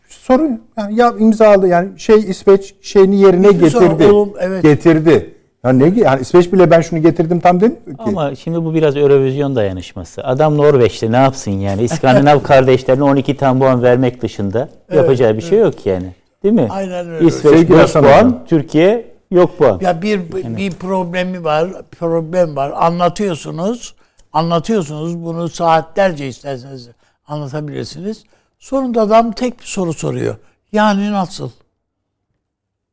Sorun 0.08 0.62
yani 0.78 0.94
ya 0.94 1.14
imzaladı 1.18 1.68
yani 1.68 2.00
şey 2.00 2.16
İsveç 2.16 2.74
şeyini 2.80 3.20
yerine 3.20 3.48
Hiçbir 3.48 3.70
sorun, 3.70 3.88
getirdi. 3.88 4.12
oğlum, 4.12 4.32
evet. 4.40 4.62
Getirdi. 4.62 5.34
Yani 5.64 5.94
ne 5.94 6.00
yani 6.00 6.20
İsveç 6.20 6.52
bile 6.52 6.70
ben 6.70 6.80
şunu 6.80 7.02
getirdim 7.02 7.40
tam 7.40 7.60
demiyor 7.60 7.84
ki. 7.84 7.94
Ama 7.98 8.34
şimdi 8.34 8.64
bu 8.64 8.74
biraz 8.74 8.96
Eurovision 8.96 9.56
dayanışması. 9.56 10.24
Adam 10.24 10.56
Norveç'te 10.56 11.12
ne 11.12 11.16
yapsın 11.16 11.50
yani? 11.50 11.82
İskandinav 11.82 12.42
kardeşlerine 12.42 13.02
12 13.04 13.36
puan 13.36 13.82
vermek 13.82 14.22
dışında 14.22 14.68
yapacağı 14.94 15.36
bir 15.36 15.42
şey 15.42 15.58
yok 15.58 15.86
yani. 15.86 16.14
Değil 16.42 16.54
mi? 16.54 16.68
Aynen 16.70 17.10
öyle. 17.10 17.26
İsveç 17.26 17.52
Sevgili 17.52 17.76
5 17.76 17.82
Hasan 17.82 18.02
puan, 18.02 18.12
Hocam. 18.12 18.44
Türkiye 18.46 19.12
yok 19.30 19.58
puan. 19.58 19.78
Ya 19.80 20.02
bir 20.02 20.32
bir 20.32 20.72
problemi 20.72 21.44
var, 21.44 21.68
problem 21.98 22.56
var. 22.56 22.72
Anlatıyorsunuz, 22.76 23.94
anlatıyorsunuz. 24.32 25.24
Bunu 25.24 25.48
saatlerce 25.48 26.28
isterseniz 26.28 26.88
anlatabilirsiniz. 27.26 28.24
Sonunda 28.58 29.02
adam 29.02 29.32
tek 29.32 29.60
bir 29.60 29.64
soru 29.64 29.92
soruyor. 29.92 30.36
Yani 30.72 31.12
nasıl? 31.12 31.50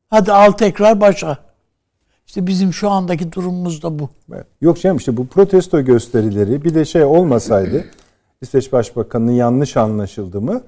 Hadi 0.09 0.32
al 0.32 0.51
tekrar 0.51 1.01
başa. 1.01 1.47
İşte 2.28 2.48
bizim 2.48 2.74
şu 2.74 2.90
andaki 2.90 3.32
durumumuz 3.32 3.84
da 3.84 4.00
bu. 4.00 4.10
Yok 4.62 4.82
canım 4.82 4.98
işte 4.98 5.18
bu 5.18 5.28
protesto 5.28 5.82
gösterileri 5.82 6.64
bir 6.64 6.76
de 6.76 6.86
şey 6.86 7.04
olmasaydı 7.04 7.86
İsveç 8.42 8.72
Başbakanı'nın 8.72 9.32
yanlış 9.32 9.78
anlaşıldı 9.78 10.42
mı? 10.42 10.62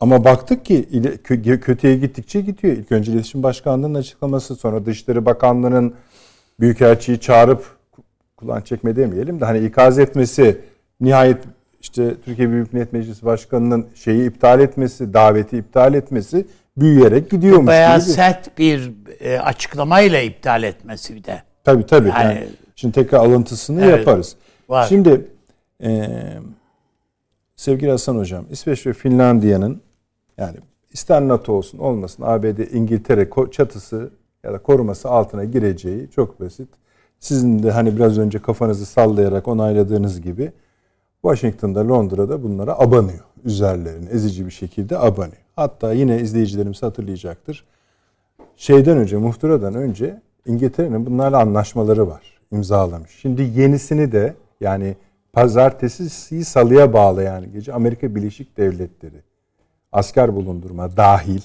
Ama 0.00 0.24
baktık 0.24 0.64
ki 0.64 0.88
kötüye 1.60 1.96
gittikçe 1.96 2.40
gidiyor. 2.40 2.76
İlk 2.76 2.92
önce 2.92 3.12
İletişim 3.12 3.42
Başkanlığı'nın 3.42 3.94
açıklaması 3.94 4.56
sonra 4.56 4.86
Dışişleri 4.86 5.26
Bakanlığı'nın 5.26 5.94
Büyükelçiyi 6.60 7.20
çağırıp 7.20 7.64
kulağın 8.36 8.60
çekme 8.60 8.96
demeyelim 8.96 9.40
de 9.40 9.44
hani 9.44 9.58
ikaz 9.58 9.98
etmesi 9.98 10.60
nihayet 11.00 11.38
işte 11.80 12.14
Türkiye 12.24 12.50
Büyük 12.50 12.72
Millet 12.72 12.92
Meclisi 12.92 13.26
Başkanı'nın 13.26 13.86
şeyi 13.94 14.28
iptal 14.28 14.60
etmesi, 14.60 15.14
daveti 15.14 15.58
iptal 15.58 15.94
etmesi 15.94 16.46
büyüyerek 16.76 17.30
gidiyormuş 17.30 17.66
Bayağı 17.66 18.00
gibi. 18.00 18.10
sert 18.10 18.58
bir 18.58 18.92
e, 19.20 19.38
açıklamayla 19.40 20.20
iptal 20.20 20.62
etmesi 20.62 21.14
bir 21.14 21.24
de. 21.24 21.42
Tabii 21.64 21.86
tabii. 21.86 22.08
Yani- 22.08 22.34
Yani, 22.34 22.48
şimdi 22.76 22.94
tekrar 22.94 23.18
alıntısını 23.18 23.84
Evet, 23.84 23.98
yaparız. 23.98 24.36
var. 24.68 24.86
Şimdi 24.88 25.26
e, 25.82 26.08
sevgili 27.56 27.90
Hasan 27.90 28.16
Hocam, 28.16 28.44
İsveç 28.50 28.86
ve 28.86 28.92
Finlandiya'nın 28.92 29.80
yani 30.38 30.56
ister 30.92 31.22
NATO 31.28 31.52
olsun 31.52 31.78
olmasın 31.78 32.22
ABD, 32.26 32.58
İngiltere 32.72 33.28
çatısı 33.50 34.10
ya 34.44 34.52
da 34.52 34.58
koruması 34.58 35.08
altına 35.08 35.44
gireceği 35.44 36.10
çok 36.10 36.40
basit. 36.40 36.68
Sizin 37.18 37.62
de 37.62 37.70
hani 37.70 37.96
biraz 37.96 38.18
önce 38.18 38.38
kafanızı 38.38 38.86
sallayarak 38.86 39.48
onayladığınız 39.48 40.20
gibi 40.20 40.52
Washington'da, 41.22 41.88
Londra'da 41.88 42.42
bunlara 42.42 42.78
abanıyor. 42.78 43.24
Üzerlerine 43.44 44.10
ezici 44.10 44.46
bir 44.46 44.50
şekilde 44.50 44.98
abanıyor. 44.98 45.42
Hatta 45.56 45.92
yine 45.92 46.20
izleyicilerimiz 46.20 46.82
hatırlayacaktır. 46.82 47.64
Şeyden 48.56 48.98
önce, 48.98 49.16
muhtıradan 49.16 49.74
önce 49.74 50.20
İngiltere'nin 50.46 51.06
bunlarla 51.06 51.40
anlaşmaları 51.40 52.08
var. 52.08 52.40
imzalamış. 52.52 53.10
Şimdi 53.10 53.42
yenisini 53.42 54.12
de 54.12 54.34
yani 54.60 54.96
pazartesi 55.32 56.44
salıya 56.44 56.92
bağlayan 56.92 57.52
gece 57.52 57.72
Amerika 57.72 58.14
Birleşik 58.14 58.56
Devletleri 58.56 59.22
asker 59.92 60.34
bulundurma 60.34 60.96
dahil 60.96 61.42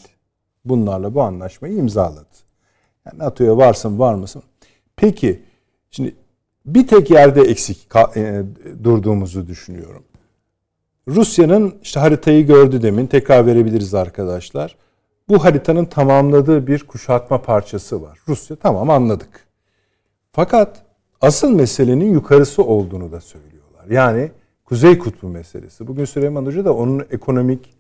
bunlarla 0.66 1.14
bu 1.16 1.22
anlaşmayı 1.22 1.76
imzaladı. 1.76 2.26
Yani 3.06 3.20
NATO'ya 3.20 3.58
varsın 3.58 4.00
var 4.00 4.14
mısın? 4.16 4.44
Peki 4.96 5.42
şimdi 5.92 6.16
bir 6.66 6.88
tek 6.88 7.12
yerde 7.12 7.42
eksik 7.42 7.88
e, 8.16 8.44
durduğumuzu 8.84 9.48
düşünüyorum. 9.48 10.04
Rusya'nın 11.08 11.76
işte 11.84 12.00
haritayı 12.00 12.48
gördü 12.48 12.82
demin 12.82 13.08
tekrar 13.08 13.46
verebiliriz 13.46 13.94
arkadaşlar. 13.94 14.76
Bu 15.30 15.44
haritanın 15.44 15.86
tamamladığı 15.86 16.68
bir 16.68 16.84
kuşatma 16.84 17.42
parçası 17.42 18.02
var. 18.02 18.20
Rusya 18.28 18.56
tamam 18.56 18.90
anladık. 18.90 19.48
Fakat 20.32 20.82
asıl 21.22 21.52
meselenin 21.52 22.14
yukarısı 22.14 22.64
olduğunu 22.64 23.12
da 23.12 23.22
söylüyorlar. 23.22 23.86
Yani 23.90 24.32
Kuzey 24.66 24.98
Kutbu 24.98 25.28
meselesi. 25.28 25.88
Bugün 25.88 26.06
Süleyman 26.06 26.46
Hoca 26.46 26.66
da 26.66 26.74
onun 26.76 27.06
ekonomik 27.12 27.74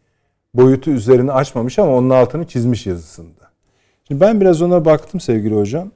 boyutu 0.54 0.92
üzerine 0.92 1.32
açmamış 1.32 1.80
ama 1.80 1.96
onun 1.96 2.10
altını 2.10 2.48
çizmiş 2.48 2.88
yazısında. 2.88 3.52
Şimdi 4.08 4.22
ben 4.22 4.42
biraz 4.42 4.62
ona 4.62 4.86
baktım 4.86 5.20
sevgili 5.20 5.56
hocam. 5.56 5.92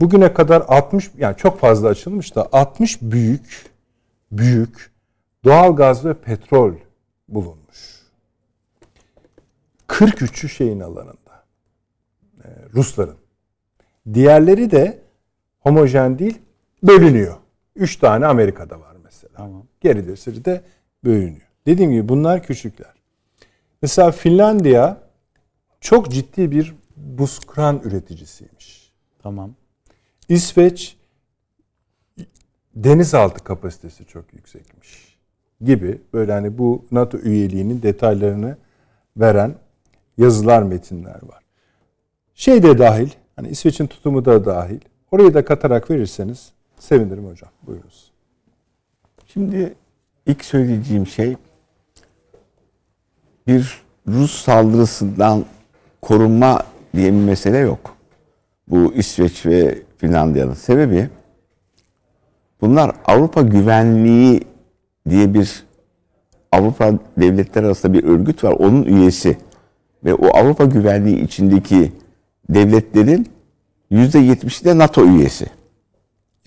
Bugüne 0.00 0.32
kadar 0.32 0.64
60 0.68 1.10
yani 1.18 1.36
çok 1.36 1.60
fazla 1.60 1.88
açılmış 1.88 2.34
da 2.34 2.48
60 2.52 3.02
büyük 3.02 3.70
büyük 4.32 4.90
doğal 5.44 5.76
gaz 5.76 6.04
ve 6.04 6.14
petrol 6.14 6.74
bulunmuş. 7.28 8.00
43'ü 9.88 10.48
şeyin 10.48 10.80
alanında. 10.80 11.44
Ee, 12.44 12.48
Rusların. 12.74 13.16
Diğerleri 14.14 14.70
de 14.70 15.02
homojen 15.60 16.18
değil, 16.18 16.38
bölünüyor. 16.82 17.36
3 17.76 17.96
tane 17.96 18.26
Amerika'da 18.26 18.80
var 18.80 18.96
mesela. 19.04 19.32
Tamam. 19.36 19.66
Gerilisiri 19.80 20.44
de 20.44 20.62
bölünüyor. 21.04 21.48
Dediğim 21.66 21.90
gibi 21.90 22.08
bunlar 22.08 22.42
küçükler. 22.42 22.94
Mesela 23.82 24.10
Finlandiya 24.10 25.00
çok 25.80 26.10
ciddi 26.10 26.50
bir 26.50 26.74
buz 26.96 27.38
kıran 27.38 27.80
üreticisiymiş. 27.84 28.92
Tamam. 29.22 29.54
İsveç 30.30 30.96
denizaltı 32.74 33.44
kapasitesi 33.44 34.04
çok 34.04 34.34
yüksekmiş 34.34 35.18
gibi 35.60 36.00
böyle 36.12 36.32
hani 36.32 36.58
bu 36.58 36.84
NATO 36.90 37.18
üyeliğinin 37.18 37.82
detaylarını 37.82 38.56
veren 39.16 39.54
yazılar, 40.18 40.62
metinler 40.62 41.20
var. 41.22 41.44
Şey 42.34 42.62
de 42.62 42.78
dahil, 42.78 43.10
hani 43.36 43.48
İsveç'in 43.48 43.86
tutumu 43.86 44.24
da 44.24 44.44
dahil. 44.44 44.80
Orayı 45.10 45.34
da 45.34 45.44
katarak 45.44 45.90
verirseniz 45.90 46.52
sevinirim 46.78 47.26
hocam. 47.26 47.50
Buyurunuz. 47.62 48.12
Şimdi 49.26 49.74
ilk 50.26 50.44
söyleyeceğim 50.44 51.06
şey 51.06 51.36
bir 53.46 53.82
Rus 54.08 54.44
saldırısından 54.44 55.44
korunma 56.02 56.62
diye 56.94 57.12
bir 57.12 57.18
mesele 57.18 57.58
yok. 57.58 57.96
Bu 58.68 58.94
İsveç 58.94 59.46
ve 59.46 59.82
Finlandiya'nın 60.00 60.54
sebebi 60.54 61.08
bunlar 62.60 62.92
Avrupa 63.04 63.42
Güvenliği 63.42 64.40
diye 65.08 65.34
bir 65.34 65.64
Avrupa 66.52 66.92
devletler 67.16 67.62
arasında 67.62 67.92
bir 67.92 68.04
örgüt 68.04 68.44
var. 68.44 68.52
Onun 68.52 68.82
üyesi 68.82 69.38
ve 70.04 70.14
o 70.14 70.36
Avrupa 70.36 70.64
Güvenliği 70.64 71.20
içindeki 71.24 71.92
devletlerin 72.48 73.28
%70'i 73.92 74.64
de 74.64 74.78
NATO 74.78 75.04
üyesi. 75.06 75.46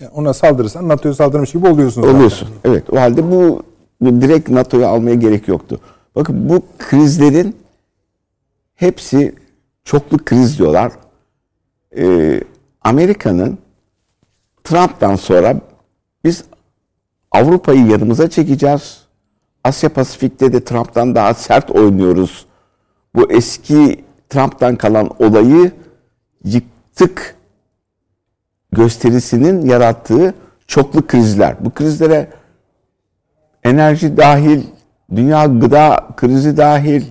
Yani 0.00 0.10
ona 0.10 0.34
saldırırsan 0.34 0.88
NATO'ya 0.88 1.14
saldırmış 1.14 1.52
gibi 1.52 1.68
oluyorsun 1.68 2.02
zaten. 2.02 2.16
Oluyorsun. 2.16 2.48
Evet. 2.64 2.90
O 2.92 2.96
halde 2.96 3.30
bu, 3.30 3.62
bu 4.00 4.20
direkt 4.20 4.48
NATO'ya 4.48 4.88
almaya 4.88 5.14
gerek 5.14 5.48
yoktu. 5.48 5.80
Bakın 6.14 6.48
bu 6.48 6.62
krizlerin 6.78 7.56
hepsi 8.74 9.34
çoklu 9.84 10.18
kriz 10.24 10.58
diyorlar. 10.58 10.92
Ee, 11.96 12.40
Amerika'nın 12.84 13.58
Trump'tan 14.64 15.16
sonra 15.16 15.60
biz 16.24 16.44
Avrupa'yı 17.30 17.86
yanımıza 17.86 18.30
çekeceğiz. 18.30 19.04
Asya 19.64 19.92
Pasifik'te 19.92 20.52
de 20.52 20.64
Trump'tan 20.64 21.14
daha 21.14 21.34
sert 21.34 21.70
oynuyoruz. 21.70 22.46
Bu 23.14 23.32
eski 23.32 24.04
Trump'tan 24.28 24.76
kalan 24.76 25.10
olayı 25.18 25.72
yıktık 26.44 27.36
gösterisinin 28.72 29.66
yarattığı 29.66 30.34
çoklu 30.66 31.06
krizler. 31.06 31.64
Bu 31.64 31.70
krizlere 31.70 32.32
enerji 33.64 34.16
dahil, 34.16 34.62
dünya 35.14 35.46
gıda 35.46 36.08
krizi 36.16 36.56
dahil, 36.56 37.04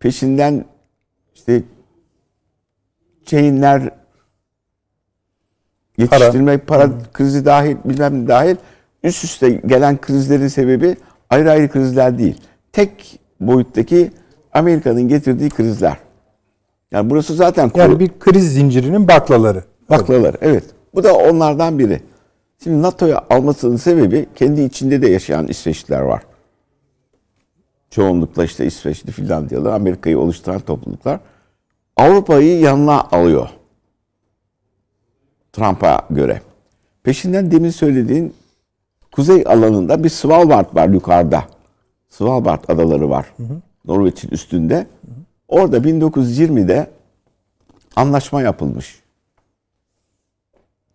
peşinden 0.00 0.64
işte 1.34 1.62
chainler 3.26 3.90
yetiştirme 5.98 6.58
para, 6.58 6.90
krizi 7.12 7.44
dahil, 7.44 7.76
bilmem 7.84 8.24
ne 8.24 8.28
dahil 8.28 8.56
üst 9.02 9.24
üste 9.24 9.50
gelen 9.50 10.00
krizlerin 10.00 10.48
sebebi 10.48 10.96
ayrı 11.30 11.50
ayrı 11.50 11.68
krizler 11.68 12.18
değil. 12.18 12.40
Tek 12.72 13.20
boyuttaki 13.40 14.10
Amerika'nın 14.52 15.02
getirdiği 15.08 15.50
krizler. 15.50 15.96
Yani 16.90 17.10
burası 17.10 17.34
zaten 17.34 17.68
kuru- 17.68 17.82
Yani 17.82 18.00
bir 18.00 18.10
kriz 18.18 18.54
zincirinin 18.54 19.08
baklaları. 19.08 19.64
Baklalar 19.90 20.36
evet. 20.40 20.64
Bu 20.94 21.04
da 21.04 21.14
onlardan 21.14 21.78
biri. 21.78 22.00
Şimdi 22.64 22.82
NATO'ya 22.82 23.24
almasının 23.30 23.76
sebebi 23.76 24.26
kendi 24.34 24.62
içinde 24.62 25.02
de 25.02 25.08
yaşayan 25.10 25.46
İsveçliler 25.46 26.00
var. 26.00 26.22
Çoğunlukla 27.90 28.44
işte 28.44 28.66
İsveçli, 28.66 29.12
Finlandiyalı, 29.12 29.74
Amerika'yı 29.74 30.18
oluşturan 30.18 30.60
topluluklar. 30.60 31.20
Avrupa'yı 31.96 32.60
yanına 32.60 33.00
alıyor. 33.00 33.48
Trump'a 35.52 36.06
göre. 36.10 36.42
Peşinden 37.02 37.50
demin 37.50 37.70
söylediğin 37.70 38.34
kuzey 39.12 39.44
alanında 39.46 40.04
bir 40.04 40.08
Svalbard 40.08 40.74
var 40.74 40.88
yukarıda. 40.88 41.44
Svalbard 42.08 42.64
adaları 42.68 43.10
var. 43.10 43.34
Norveç'in 43.84 44.28
üstünde. 44.28 44.86
Orada 45.48 45.78
1920'de 45.78 46.90
anlaşma 47.96 48.42
yapılmış. 48.42 49.02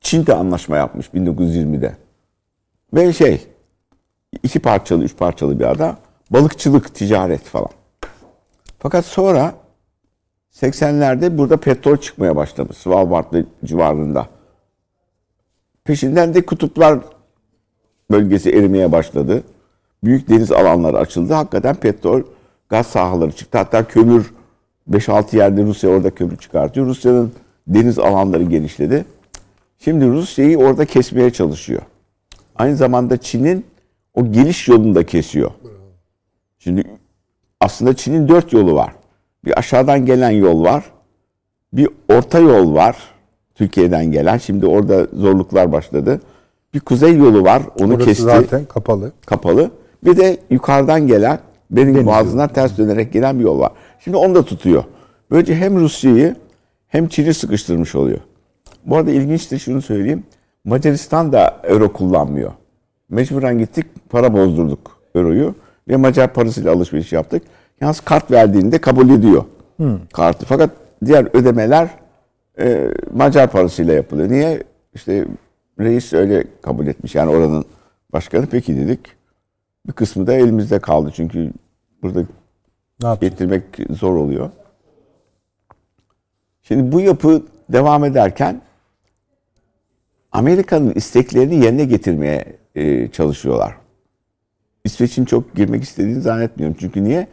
Çin 0.01 0.26
de 0.26 0.34
anlaşma 0.34 0.78
yapmış 0.78 1.08
1920'de. 1.08 1.95
Ve 2.93 3.14
şey, 3.14 3.47
iki 4.43 4.60
parçalı, 4.60 5.03
üç 5.03 5.18
parçalı 5.18 5.60
bir 5.60 5.66
ada. 5.66 5.97
Balıkçılık, 6.32 6.95
ticaret 6.95 7.43
falan. 7.43 7.70
Fakat 8.80 9.05
sonra 9.05 9.53
80'lerde 10.53 11.38
burada 11.38 11.58
petrol 11.58 11.97
çıkmaya 11.97 12.36
başladı. 12.36 12.74
Svalbard 12.74 13.34
ve 13.34 13.45
civarında. 13.66 14.37
Peşinden 15.88 16.34
de 16.34 16.46
kutuplar 16.46 17.00
bölgesi 18.12 18.52
erimeye 18.52 18.92
başladı. 18.92 19.44
Büyük 20.04 20.30
deniz 20.30 20.52
alanları 20.52 20.98
açıldı. 20.98 21.34
Hakikaten 21.34 21.76
petrol, 21.76 22.22
gaz 22.70 22.88
sahaları 22.88 23.32
çıktı. 23.32 23.58
Hatta 23.58 23.88
kömür 23.88 24.34
5-6 24.92 25.38
yerde 25.38 25.64
Rusya 25.64 25.90
orada 25.90 26.16
kömür 26.16 26.38
çıkartıyor. 26.38 26.88
Rusya'nın 26.88 27.32
deniz 27.68 28.00
alanları 28.00 28.44
genişledi. 28.44 29.06
Şimdi 29.80 30.08
Rusya'yı 30.08 30.58
orada 30.58 30.86
kesmeye 30.86 31.30
çalışıyor. 31.30 31.82
Aynı 32.56 32.76
zamanda 32.76 33.18
Çin'in 33.18 33.66
o 34.14 34.32
geliş 34.32 34.68
yolunu 34.68 34.96
da 34.96 35.06
kesiyor. 35.06 35.52
Şimdi 36.60 36.84
aslında 37.60 37.96
Çin'in 37.96 38.28
dört 38.28 38.54
yolu 38.54 38.76
var. 38.76 38.94
Bir 39.46 39.60
aşağıdan 39.60 40.06
gelen 40.06 40.32
yol 40.32 40.64
var. 40.64 40.84
Bir 41.74 41.90
orta 42.10 42.40
yol 42.40 42.74
var. 42.74 43.16
Türkiye'den 43.58 44.05
gelen. 44.05 44.38
Şimdi 44.38 44.66
orada 44.66 45.08
zorluklar 45.14 45.72
başladı. 45.72 46.22
Bir 46.74 46.80
kuzey 46.80 47.16
yolu 47.16 47.43
var. 47.43 47.62
Onu 47.80 47.93
Burası 47.93 48.05
kesti. 48.05 48.24
zaten 48.24 48.66
kapalı. 48.66 49.12
Kapalı. 49.26 49.72
Bir 50.03 50.18
de 50.18 50.38
yukarıdan 50.49 51.08
gelen 51.08 51.39
benim 51.72 51.95
Deniz 51.95 52.05
boğazına 52.05 52.47
ters 52.47 52.78
dönerek 52.78 53.14
gelen 53.14 53.39
bir 53.39 53.43
yol 53.43 53.60
var. 53.60 53.72
Şimdi 53.99 54.18
onu 54.18 54.36
da 54.36 54.45
tutuyor. 54.45 54.84
Böylece 55.32 55.55
hem 55.55 55.80
Rusya'yı 55.80 56.36
hem 56.88 57.08
Çin'i 57.08 57.34
sıkıştırmış 57.34 57.95
oluyor. 57.95 58.20
Bu 58.86 58.97
arada 58.97 59.12
ilginçtir 59.12 59.60
şunu 59.60 59.82
söyleyeyim. 59.82 60.24
Macaristan 60.66 61.32
da 61.34 61.62
euro 61.64 61.93
kullanmıyor. 61.93 62.51
Mecburen 63.10 63.58
gittik 63.60 63.86
para 64.10 64.34
bozdurduk 64.34 64.97
euroyu 65.16 65.55
ve 65.88 65.95
Macar 65.95 66.34
parasıyla 66.34 66.74
alışveriş 66.74 67.14
yaptık. 67.14 67.43
Yalnız 67.82 67.99
kart 67.99 68.32
verdiğinde 68.32 68.78
kabul 68.78 69.10
ediyor 69.10 69.43
kartı. 70.14 70.45
Fakat 70.45 70.70
diğer 71.05 71.28
ödemeler 71.34 71.89
e, 72.60 72.93
Macar 73.14 73.51
parasıyla 73.51 73.93
yapılıyor. 73.93 74.30
Niye? 74.30 74.64
İşte 74.93 75.26
reis 75.80 76.14
öyle 76.14 76.43
kabul 76.62 76.88
etmiş. 76.88 77.16
Yani 77.16 77.32
oranın 77.32 77.66
başkanı 78.14 78.47
peki 78.51 78.78
dedik. 78.78 78.99
Bir 79.88 79.93
kısmı 79.93 80.28
da 80.28 80.34
elimizde 80.34 80.80
kaldı. 80.80 81.12
Çünkü 81.16 81.51
burada 82.03 82.26
getirmek 83.22 83.64
zor 83.89 84.16
oluyor. 84.16 84.49
Şimdi 86.64 86.91
bu 86.91 87.01
yapı 87.01 87.43
devam 87.70 88.05
ederken 88.05 88.62
Amerika'nın 90.32 90.91
isteklerini 90.91 91.66
yerine 91.66 91.86
getirmeye 91.86 92.45
e, 92.76 93.12
çalışıyorlar. 93.12 93.76
İsveç'in 94.84 95.26
çok 95.26 95.55
girmek 95.55 95.84
istediğini 95.84 96.22
zannetmiyorum. 96.22 96.78
Çünkü 96.80 97.03
niye? 97.03 97.28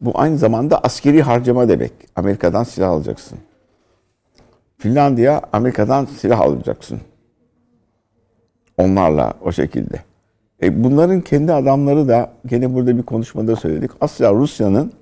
Bu 0.00 0.12
aynı 0.14 0.38
zamanda 0.38 0.78
askeri 0.78 1.22
harcama 1.22 1.68
demek. 1.68 1.92
Amerika'dan 2.16 2.64
silah 2.64 2.90
alacaksın. 2.90 3.38
Finlandiya 4.78 5.42
Amerika'dan 5.52 6.04
silah 6.04 6.40
alacaksın. 6.40 7.00
Onlarla 8.78 9.34
o 9.44 9.52
şekilde. 9.52 10.00
E 10.62 10.84
bunların 10.84 11.20
kendi 11.20 11.52
adamları 11.52 12.08
da 12.08 12.32
gene 12.46 12.74
burada 12.74 12.98
bir 12.98 13.02
konuşmada 13.02 13.56
söyledik. 13.56 13.90
Asla 14.00 14.32
Rusya'nın 14.34 14.92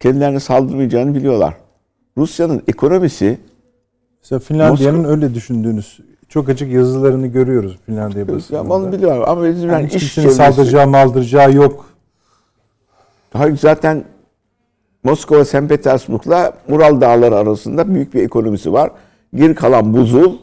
kendilerine 0.00 0.40
saldırmayacağını 0.40 1.14
biliyorlar. 1.14 1.54
Rusya'nın 2.16 2.62
ekonomisi 2.68 3.38
Mesela 4.22 4.38
Finlandiya'nın 4.38 5.04
öyle 5.04 5.34
düşündüğünüz 5.34 6.00
çok 6.28 6.48
açık 6.48 6.72
yazılarını 6.72 7.26
görüyoruz 7.26 7.78
Finlandiya 7.86 8.24
ya 8.24 8.28
basınında. 8.34 8.74
onu 8.74 8.92
biliyorum 8.92 9.24
ama 9.26 9.44
bizim 9.44 9.70
Yani 9.70 9.82
yani 9.82 9.92
iş 9.94 10.14
çevresi- 10.14 10.30
saldıracağı 10.34 10.86
maldıracağı 10.88 11.52
yok. 11.52 11.86
Hayır 13.32 13.56
zaten 13.56 14.04
Moskova, 15.04 15.44
St. 15.44 15.68
Petersburg'la 15.68 16.52
Mural 16.68 17.00
Dağları 17.00 17.36
arasında 17.36 17.94
büyük 17.94 18.14
bir 18.14 18.22
ekonomisi 18.22 18.72
var. 18.72 18.90
Geri 19.34 19.54
kalan 19.54 19.94
buzul 19.94 20.36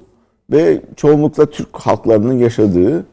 ve 0.51 0.81
çoğunlukla 0.95 1.45
Türk 1.45 1.77
halklarının 1.77 2.33
yaşadığı 2.33 3.05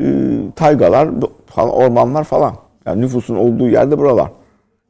e, 0.00 0.36
taygalar, 0.56 1.08
ormanlar 1.56 2.24
falan. 2.24 2.54
Yani 2.86 3.00
nüfusun 3.00 3.36
olduğu 3.36 3.68
yerde 3.68 3.98
buralar. 3.98 4.30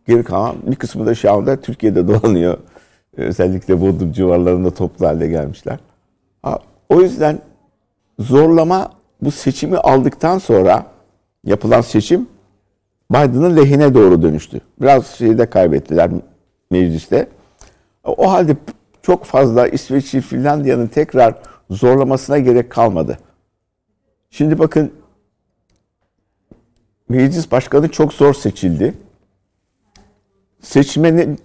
Geri 0.06 0.24
kalan 0.24 0.56
bir 0.66 0.76
kısmı 0.76 1.06
da 1.06 1.14
şu 1.14 1.32
anda 1.32 1.60
Türkiye'de 1.60 2.08
dolanıyor. 2.08 2.58
Özellikle 3.16 3.80
Bodrum 3.80 4.12
civarlarında 4.12 4.70
toplu 4.70 5.06
halde 5.06 5.28
gelmişler. 5.28 5.78
Ha, 6.42 6.58
o 6.88 7.00
yüzden 7.00 7.38
zorlama 8.18 8.90
bu 9.22 9.30
seçimi 9.30 9.76
aldıktan 9.76 10.38
sonra 10.38 10.86
yapılan 11.44 11.80
seçim 11.80 12.28
Biden'ın 13.10 13.56
lehine 13.56 13.94
doğru 13.94 14.22
dönüştü. 14.22 14.60
Biraz 14.80 15.06
şeyi 15.06 15.38
de 15.38 15.46
kaybettiler 15.46 16.10
mecliste. 16.70 17.28
O 18.04 18.32
halde 18.32 18.56
çok 19.02 19.24
fazla 19.24 19.68
İsveç'i, 19.68 20.20
Finlandiya'nın 20.20 20.86
tekrar 20.86 21.34
zorlamasına 21.70 22.38
gerek 22.38 22.70
kalmadı. 22.70 23.18
Şimdi 24.30 24.58
bakın 24.58 24.92
meclis 27.08 27.52
başkanı 27.52 27.88
çok 27.88 28.12
zor 28.12 28.34
seçildi. 28.34 28.94
Seçmenin 30.60 31.38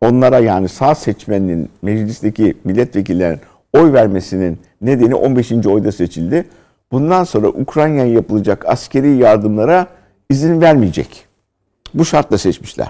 onlara 0.00 0.38
yani 0.38 0.68
sağ 0.68 0.94
seçmenin 0.94 1.70
meclisteki 1.82 2.54
milletvekillerinin 2.64 3.40
oy 3.72 3.92
vermesinin 3.92 4.58
nedeni 4.80 5.14
15. 5.14 5.52
oyda 5.52 5.92
seçildi. 5.92 6.44
Bundan 6.92 7.24
sonra 7.24 7.48
Ukrayna'ya 7.48 8.12
yapılacak 8.12 8.68
askeri 8.68 9.16
yardımlara 9.16 9.86
izin 10.30 10.60
vermeyecek. 10.60 11.24
Bu 11.94 12.04
şartla 12.04 12.38
seçmişler. 12.38 12.88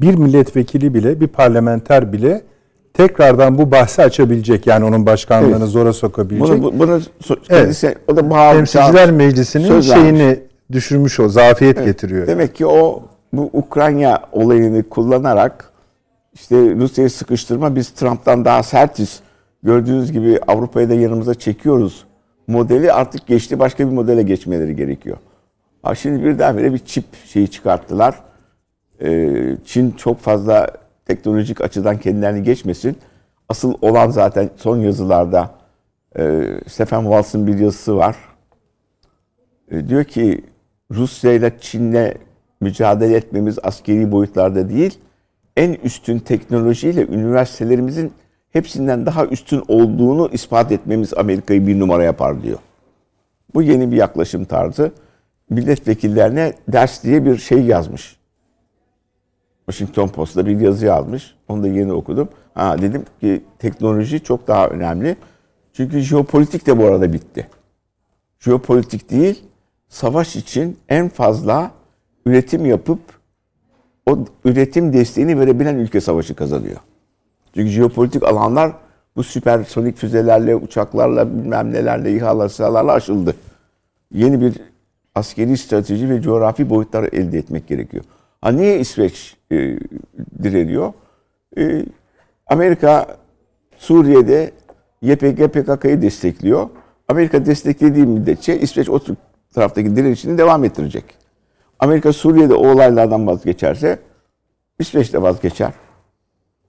Bir 0.00 0.14
milletvekili 0.14 0.94
bile, 0.94 1.20
bir 1.20 1.26
parlamenter 1.26 2.12
bile 2.12 2.42
tekrardan 2.94 3.58
bu 3.58 3.70
bahsi 3.70 4.02
açabilecek. 4.02 4.66
Yani 4.66 4.84
onun 4.84 5.06
başkanlığını 5.06 5.56
Evet. 5.58 5.68
zora 5.68 5.92
sokabilecek. 5.92 6.48
Bunu, 6.48 6.62
bu- 6.62 6.78
bunu 6.78 7.00
kendisi, 7.48 7.94
o 8.08 8.16
da 8.16 8.30
bağlı. 8.30 8.56
Temsilciler 8.56 9.10
Meclisi'nin 9.10 9.64
söz 9.68 9.90
vermiş. 9.90 10.02
şeyini 10.06 10.40
düşürmüş 10.72 11.20
o, 11.20 11.28
zafiyet 11.28 11.84
getiriyor. 11.84 12.26
Demek 12.26 12.54
ki 12.54 12.66
o 12.66 13.02
bu 13.32 13.50
Ukrayna 13.52 14.20
olayını 14.32 14.82
kullanarak 14.88 15.72
işte 16.34 16.56
Rusya'yı 16.56 17.10
sıkıştırma 17.10 17.76
biz 17.76 17.90
Trump'tan 17.90 18.44
daha 18.44 18.62
sertiz. 18.62 19.20
Gördüğünüz 19.62 20.12
gibi 20.12 20.40
Avrupa'yı 20.48 20.88
da 20.90 20.94
yanımıza 20.94 21.34
çekiyoruz. 21.34 22.04
Modeli 22.46 22.92
artık 22.92 23.26
geçti 23.26 23.58
başka 23.58 23.86
bir 23.88 23.92
modele 23.92 24.22
geçmeleri 24.22 24.76
gerekiyor. 24.76 25.16
Ha 25.88 25.94
şimdi 25.94 26.24
birdenbire 26.24 26.74
bir 26.74 26.78
çip 26.78 27.04
şeyi 27.26 27.50
çıkarttılar. 27.50 28.14
Ee, 29.02 29.56
Çin 29.64 29.90
çok 29.90 30.20
fazla 30.20 30.68
teknolojik 31.06 31.60
açıdan 31.60 31.98
kendilerini 31.98 32.42
geçmesin. 32.42 32.96
Asıl 33.48 33.74
olan 33.82 34.10
zaten 34.10 34.50
son 34.56 34.78
yazılarda 34.78 35.50
e, 36.18 36.44
Stefan 36.66 37.02
Waltz'ın 37.02 37.46
bir 37.46 37.58
yazısı 37.58 37.96
var. 37.96 38.16
E, 39.70 39.88
diyor 39.88 40.04
ki 40.04 40.44
Rusya 40.90 41.32
ile 41.32 41.52
Çin'le 41.60 42.14
mücadele 42.60 43.16
etmemiz 43.16 43.58
askeri 43.62 44.12
boyutlarda 44.12 44.68
değil, 44.68 44.98
en 45.56 45.72
üstün 45.72 46.18
teknolojiyle 46.18 47.06
üniversitelerimizin 47.06 48.12
hepsinden 48.52 49.06
daha 49.06 49.26
üstün 49.26 49.62
olduğunu 49.68 50.28
ispat 50.32 50.72
etmemiz 50.72 51.14
Amerika'yı 51.14 51.66
bir 51.66 51.78
numara 51.78 52.04
yapar 52.04 52.42
diyor. 52.42 52.58
Bu 53.54 53.62
yeni 53.62 53.90
bir 53.90 53.96
yaklaşım 53.96 54.44
tarzı. 54.44 54.92
Milletvekillerine 55.50 56.52
ders 56.68 57.02
diye 57.02 57.24
bir 57.24 57.36
şey 57.36 57.60
yazmış. 57.60 58.16
Washington 59.66 60.08
Post'ta 60.08 60.46
bir 60.46 60.60
yazı 60.60 60.86
yazmış. 60.86 61.34
Onu 61.48 61.62
da 61.62 61.68
yeni 61.68 61.92
okudum. 61.92 62.28
Ha 62.54 62.82
dedim 62.82 63.04
ki 63.20 63.44
teknoloji 63.58 64.20
çok 64.20 64.46
daha 64.46 64.68
önemli. 64.68 65.16
Çünkü 65.72 66.00
jeopolitik 66.00 66.66
de 66.66 66.78
bu 66.78 66.84
arada 66.84 67.12
bitti. 67.12 67.48
Jeopolitik 68.40 69.10
değil, 69.10 69.44
savaş 69.88 70.36
için 70.36 70.78
en 70.88 71.08
fazla 71.08 71.70
üretim 72.26 72.66
yapıp 72.66 73.00
o 74.06 74.18
üretim 74.44 74.92
desteğini 74.92 75.40
verebilen 75.40 75.74
ülke 75.74 76.00
savaşı 76.00 76.34
kazanıyor. 76.34 76.76
Çünkü 77.54 77.68
jeopolitik 77.70 78.22
alanlar 78.22 78.72
bu 79.16 79.22
süpersonik 79.22 79.96
füzelerle, 79.96 80.56
uçaklarla, 80.56 81.32
bilmem 81.32 81.72
nelerle, 81.72 82.48
SİHA'larla 82.48 82.92
aşıldı. 82.92 83.34
Yeni 84.12 84.40
bir 84.40 84.54
askeri 85.14 85.56
strateji 85.56 86.10
ve 86.10 86.22
coğrafi 86.22 86.70
boyutlar 86.70 87.04
elde 87.12 87.38
etmek 87.38 87.68
gerekiyor. 87.68 88.04
Ha 88.40 88.52
niye 88.52 88.80
İsveç 88.80 89.36
e, 89.52 89.56
direniyor? 90.42 90.92
E, 91.58 91.84
Amerika 92.46 93.16
Suriye'de 93.76 94.50
YPG 95.02 95.48
PKK'yı 95.48 96.02
destekliyor. 96.02 96.68
Amerika 97.08 97.46
desteklediği 97.46 98.06
müddetçe 98.06 98.60
İsveç 98.60 98.88
o 98.88 99.00
taraftaki 99.54 99.96
direnişini 99.96 100.38
devam 100.38 100.64
ettirecek. 100.64 101.04
Amerika 101.78 102.12
Suriye'de 102.12 102.54
o 102.54 102.68
olaylardan 102.68 103.26
vazgeçerse 103.26 103.98
İsveç 104.78 105.12
de 105.12 105.22
vazgeçer. 105.22 105.72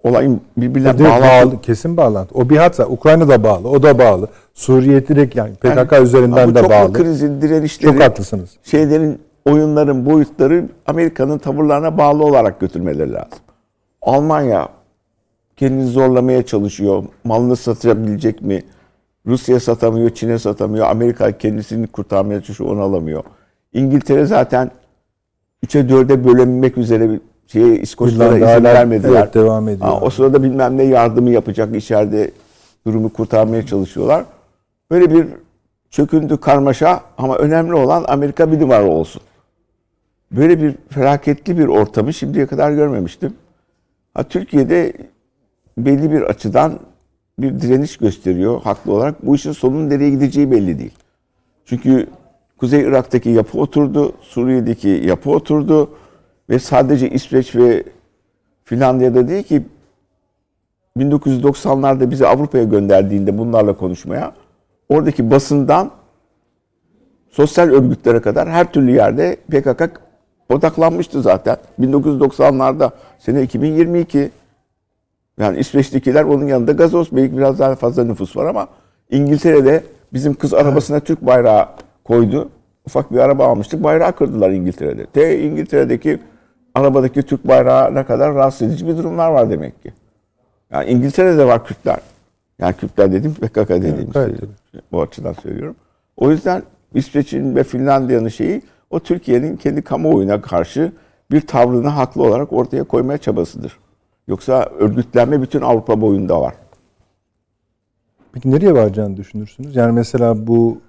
Olayın 0.04 0.42
birbirine 0.58 1.00
bağlı. 1.00 1.62
kesin 1.62 1.98
bağlantı. 1.98 2.36
O 2.36 2.50
bir 2.50 2.58
hatsa 2.58 2.86
Ukrayna 2.88 3.28
da 3.28 3.44
bağlı, 3.44 3.70
o 3.70 3.84
da 3.84 4.00
bağlı. 4.00 4.28
Suriye 4.64 5.08
direkt 5.08 5.36
yani 5.36 5.54
PKK 5.56 5.92
Yani 5.92 6.04
üzerinden 6.04 6.56
de 6.56 6.62
çok 6.62 6.70
bağlı. 6.70 6.94
krizin 6.94 7.42
direnişleri, 7.42 7.92
Çok 7.94 8.02
haklısınız. 8.04 8.50
şeylerin, 8.64 9.20
oyunların 9.46 10.06
boyutları 10.06 10.66
Amerika'nın 10.88 11.38
tavırlarına 11.38 11.98
bağlı 11.98 12.24
olarak 12.26 12.60
götürmeleri 12.60 13.14
lazım. 13.14 13.40
Almanya 14.02 14.68
kendini 15.58 15.88
zorlamaya 15.88 16.46
çalışıyor. 16.46 17.04
Malını 17.24 17.56
satabilecek 17.56 18.42
mi? 18.42 18.64
Rusya 19.26 19.60
satamıyor, 19.60 20.10
Çin'e 20.10 20.40
satamıyor. 20.40 20.88
Amerika 20.88 21.32
kendisini 21.38 21.88
kurtarmaya 21.88 22.42
çalışıyor, 22.42 22.70
onu 22.72 22.82
alamıyor. 22.82 23.24
İngiltere 23.74 24.26
zaten 24.26 24.72
3'e 25.66 25.82
4'e 25.90 26.26
bölünmek 26.26 26.78
üzere 26.78 27.10
bir 27.10 27.20
şeye 27.48 27.76
İskoçlara 27.78 28.36
izin 28.38 28.46
hala- 28.46 28.64
vermediler. 28.64 29.10
evet, 29.24 29.34
devam 29.34 29.70
ediyor. 29.70 29.88
Ha, 29.90 30.00
o 30.02 30.10
sırada 30.10 30.44
bilmem 30.44 30.78
ne 30.78 30.84
yardımı 30.84 31.30
yapacak 31.30 31.76
içeride 31.76 32.32
durumu 32.88 33.14
kurtarmaya 33.14 33.66
çalışıyorlar. 33.66 34.26
Böyle 34.92 35.14
bir 35.14 35.28
çöküntü 35.90 36.38
karmaşa 36.38 37.02
ama 37.18 37.38
önemli 37.38 37.74
olan 37.74 38.06
Amerika 38.08 38.52
bir 38.52 38.60
numara 38.60 38.88
olsun. 38.88 39.22
Böyle 40.32 40.62
bir 40.62 40.76
felaketli 40.90 41.58
bir 41.58 41.68
ortamı 41.68 42.14
şimdiye 42.14 42.48
kadar 42.48 42.72
görmemiştim. 42.72 43.34
Ha, 44.14 44.24
Türkiye'de 44.24 44.94
belli 45.78 46.12
bir 46.12 46.22
açıdan 46.22 46.80
bir 47.40 47.62
direniş 47.62 47.98
gösteriyor 47.98 48.62
haklı 48.62 48.94
olarak. 48.94 49.26
Bu 49.26 49.36
işin 49.36 49.52
sonunun 49.52 49.90
nereye 49.90 50.10
gideceği 50.10 50.52
belli 50.52 50.80
değil. 50.80 50.94
Çünkü 51.66 52.08
Kuzey 52.58 52.82
Irak'taki 52.82 53.30
yapı 53.30 53.60
oturdu, 53.60 54.14
Suriye'deki 54.22 54.90
yapı 54.90 55.32
oturdu 55.32 55.90
ve 56.50 56.60
sadece 56.60 57.10
İsveç 57.10 57.56
ve 57.56 57.84
Finlandiya'da 58.64 59.28
değil 59.28 59.44
ki 59.44 59.64
1990'larda 60.98 62.12
bizi 62.12 62.28
Avrupa'ya 62.28 62.64
gönderdiğinde 62.64 63.38
bunlarla 63.38 63.78
konuşmaya 63.78 64.34
oradaki 64.90 65.32
basından 65.32 65.92
sosyal 67.30 67.70
örgütlere 67.70 68.22
kadar 68.22 68.50
her 68.50 68.72
türlü 68.72 68.92
yerde 68.92 69.36
PKK 69.36 70.02
odaklanmıştı 70.50 71.22
zaten. 71.22 71.58
1990'larda 71.80 72.92
sene 73.20 73.44
2022 73.44 74.32
yani 75.40 75.60
İsveç'tekiler 75.60 76.24
onun 76.24 76.48
yanında 76.48 76.72
gazoz 76.72 77.08
belki 77.12 77.38
biraz 77.38 77.60
daha 77.60 77.76
fazla 77.76 78.04
nüfus 78.04 78.38
var 78.38 78.46
ama 78.46 78.68
İngiltere'de 79.10 79.84
bizim 80.14 80.34
kız 80.34 80.54
arabasına 80.54 81.00
Türk 81.00 81.22
bayrağı 81.22 81.68
koydu. 82.04 82.50
Ufak 82.86 83.12
bir 83.12 83.18
araba 83.18 83.48
almıştık. 83.48 83.84
Bayrağı 83.84 84.12
kırdılar 84.12 84.50
İngiltere'de. 84.50 85.06
Te 85.06 85.40
İngiltere'deki 85.40 86.20
arabadaki 86.76 87.24
Türk 87.24 87.48
bayrağına 87.48 88.06
kadar 88.06 88.36
rahatsız 88.36 88.68
edici 88.68 88.88
bir 88.88 88.98
durumlar 88.98 89.32
var 89.32 89.50
demek 89.50 89.84
ki. 89.84 89.94
Yani 90.72 90.90
İngiltere'de 90.90 91.46
var 91.46 91.66
Kürtler. 91.66 92.00
Yani 92.60 92.74
Kürtler 92.74 93.12
dedim 93.14 93.34
PKK 93.34 93.70
dediğim 93.70 94.12
Evet, 94.16 94.40
şey. 94.40 94.50
Bu 94.92 95.02
açıdan 95.02 95.34
söylüyorum. 95.34 95.76
O 96.18 96.32
yüzden 96.32 96.64
İsveç'in 96.94 97.56
ve 97.56 97.64
Finlandiya'nın 97.64 98.28
şeyi 98.28 98.62
o 98.90 99.00
Türkiye'nin 99.00 99.58
kendi 99.58 99.82
kamuoyuna 99.82 100.42
karşı 100.42 100.92
bir 101.32 101.42
tavrını 101.42 101.88
haklı 101.88 102.24
olarak 102.24 102.54
ortaya 102.54 102.84
koymaya 102.84 103.18
çabasıdır. 103.18 103.80
Yoksa 104.28 104.64
örgütlenme 104.80 105.42
bütün 105.42 105.62
Avrupa 105.62 106.02
boyunda 106.02 106.42
var. 106.42 106.54
Peki 108.34 108.52
nereye 108.52 108.74
varacağını 108.74 109.18
düşünürsünüz? 109.18 109.76
Yani 109.76 109.92
mesela 109.92 110.48
bu 110.48 110.82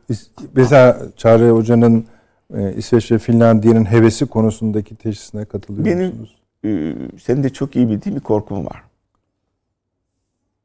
mesela 0.54 0.98
Çağrı 1.16 1.50
Hoca'nın 1.50 2.06
e, 2.54 2.74
İsveç 2.74 3.12
ve 3.12 3.18
Finlandiya'nın 3.18 3.84
hevesi 3.84 4.26
konusundaki 4.26 4.96
teşhisine 4.96 5.44
katılıyor 5.44 5.84
Benim 5.84 6.06
musunuz? 6.06 6.36
e, 6.64 6.94
senin 7.22 7.42
de 7.42 7.50
çok 7.50 7.76
iyi 7.76 7.88
bildiğin 7.88 8.16
bir 8.16 8.22
korkum 8.22 8.66
var. 8.66 8.82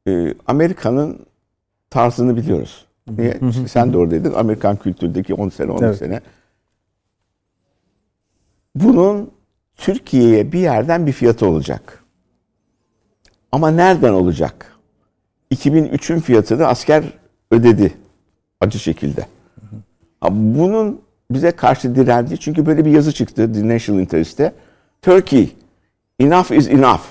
E, 0.08 0.34
Amerika'nın 0.46 1.26
tarzını 1.90 2.36
biliyoruz. 2.36 2.85
Niye? 3.10 3.40
İşte 3.50 3.68
sen 3.68 3.92
de 3.92 3.98
oradaydın. 3.98 4.32
Amerikan 4.34 4.76
kültürdeki 4.76 5.34
10 5.34 5.48
sene 5.48 5.70
12 5.70 5.84
Evet. 5.84 5.96
sene. 5.98 6.20
Bunun 8.74 9.30
Türkiye'ye 9.76 10.52
bir 10.52 10.58
yerden 10.58 11.06
bir 11.06 11.12
fiyatı 11.12 11.46
olacak. 11.46 12.04
Ama 13.52 13.70
nereden 13.70 14.12
olacak? 14.12 14.72
2003'ün 15.50 16.20
fiyatını 16.20 16.66
asker 16.66 17.04
ödedi 17.50 17.94
acı 18.60 18.78
şekilde. 18.78 19.26
Bunun 20.30 21.00
bize 21.30 21.50
karşı 21.50 21.94
direndiği 21.94 22.38
çünkü 22.38 22.66
böyle 22.66 22.84
bir 22.84 22.90
yazı 22.90 23.12
çıktı 23.12 23.52
The 23.52 23.68
National 23.68 24.00
Interest'te. 24.00 24.52
Turkey, 25.02 25.54
enough 26.20 26.50
is 26.52 26.68
enough. 26.68 27.02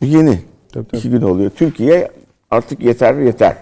Bu 0.00 0.06
yeni. 0.06 0.40
Tabii, 0.72 0.88
tabii. 0.88 0.98
İki 0.98 1.10
gün 1.10 1.22
oluyor. 1.22 1.50
Türkiye 1.50 2.10
artık 2.54 2.80
yeter 2.80 3.14
yeter. 3.14 3.56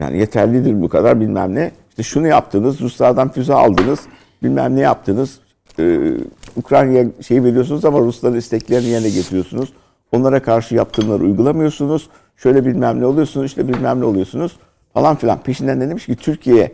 Yani 0.00 0.18
yeterlidir 0.18 0.82
bu 0.82 0.88
kadar 0.88 1.20
bilmem 1.20 1.54
ne. 1.54 1.70
İşte 1.88 2.02
şunu 2.02 2.26
yaptınız, 2.26 2.80
Ruslardan 2.80 3.32
füze 3.32 3.54
aldınız, 3.54 4.00
bilmem 4.42 4.76
ne 4.76 4.80
yaptınız. 4.80 5.40
Ee, 5.78 6.12
Ukrayna'ya 6.56 7.06
şey 7.26 7.44
veriyorsunuz 7.44 7.84
ama 7.84 7.98
Rusların 7.98 8.36
isteklerini 8.36 8.86
yerine 8.86 9.10
getiriyorsunuz. 9.10 9.72
Onlara 10.12 10.42
karşı 10.42 10.74
yaptırımları 10.74 11.22
uygulamıyorsunuz. 11.22 12.08
Şöyle 12.36 12.66
bilmem 12.66 13.00
ne 13.00 13.06
oluyorsunuz, 13.06 13.46
işte 13.46 13.68
bilmem 13.68 14.00
ne 14.00 14.04
oluyorsunuz 14.04 14.56
falan 14.94 15.16
filan. 15.16 15.42
Peşinden 15.42 15.80
de 15.80 15.88
demiş 15.88 16.06
ki 16.06 16.16
Türkiye 16.16 16.72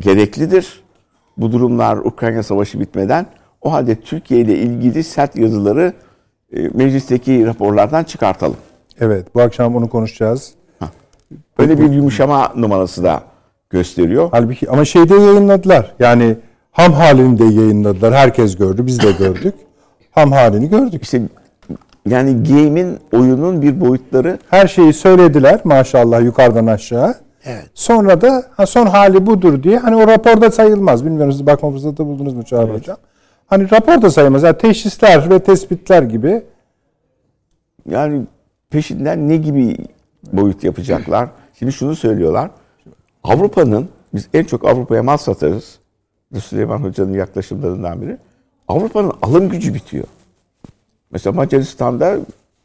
gereklidir. 0.00 0.82
Bu 1.36 1.52
durumlar 1.52 1.96
Ukrayna 1.96 2.42
Savaşı 2.42 2.80
bitmeden. 2.80 3.26
O 3.60 3.72
halde 3.72 4.00
Türkiye 4.00 4.40
ile 4.40 4.58
ilgili 4.58 5.04
sert 5.04 5.36
yazıları 5.36 5.92
e, 6.52 6.68
meclisteki 6.68 7.46
raporlardan 7.46 8.04
çıkartalım. 8.04 8.56
Evet, 9.00 9.34
bu 9.34 9.40
akşam 9.40 9.76
onu 9.76 9.88
konuşacağız. 9.88 10.54
Böyle 11.58 11.78
bir 11.78 11.92
yumuşama 11.92 12.52
numarası 12.56 13.04
da 13.04 13.22
gösteriyor. 13.70 14.28
Halbuki 14.32 14.70
ama 14.70 14.84
şeyde 14.84 15.14
yayınladılar. 15.14 15.94
Yani 15.98 16.36
ham 16.72 16.92
halini 16.92 17.38
de 17.38 17.44
yayınladılar. 17.44 18.14
Herkes 18.14 18.56
gördü, 18.56 18.86
biz 18.86 19.02
de 19.02 19.12
gördük. 19.12 19.54
Ham 20.10 20.32
halini 20.32 20.68
gördük. 20.68 21.02
İşte 21.02 21.22
yani 22.08 22.42
game'in 22.42 22.98
oyunun 23.12 23.62
bir 23.62 23.80
boyutları 23.80 24.38
Her 24.50 24.66
şeyi 24.66 24.92
söylediler 24.92 25.60
maşallah 25.64 26.22
yukarıdan 26.22 26.66
aşağı. 26.66 27.14
Evet. 27.44 27.66
Sonra 27.74 28.20
da 28.20 28.44
ha, 28.56 28.66
son 28.66 28.86
hali 28.86 29.26
budur 29.26 29.62
diye 29.62 29.78
hani 29.78 29.96
o 29.96 30.06
raporda 30.06 30.50
sayılmaz. 30.50 31.04
Bilmiyorum 31.04 31.32
siz 31.32 31.46
bakma 31.46 31.70
fırsatı 31.70 32.06
buldunuz 32.06 32.34
mu 32.34 32.42
Çağrı 32.42 32.72
Hocam? 32.72 32.96
Hani 33.46 33.70
raporda 33.70 34.10
sayılmaz. 34.10 34.42
Yani 34.42 34.58
teşhisler 34.58 35.30
ve 35.30 35.38
tespitler 35.38 36.02
gibi. 36.02 36.42
yani 37.90 38.22
peşinden 38.74 39.28
ne 39.28 39.36
gibi 39.36 39.76
boyut 40.32 40.64
yapacaklar? 40.64 41.28
Şimdi 41.58 41.72
şunu 41.72 41.96
söylüyorlar. 41.96 42.50
Avrupa'nın 43.24 43.88
biz 44.14 44.28
en 44.34 44.44
çok 44.44 44.64
Avrupa'ya 44.64 45.02
mal 45.02 45.16
satarız. 45.16 45.78
Süleyman 46.40 46.78
Hoca'nın 46.78 47.14
yaklaşımlarından 47.14 48.02
biri. 48.02 48.18
Avrupa'nın 48.68 49.12
alım 49.22 49.48
gücü 49.48 49.74
bitiyor. 49.74 50.04
Mesela 51.10 51.36
Macaristan'da 51.36 52.16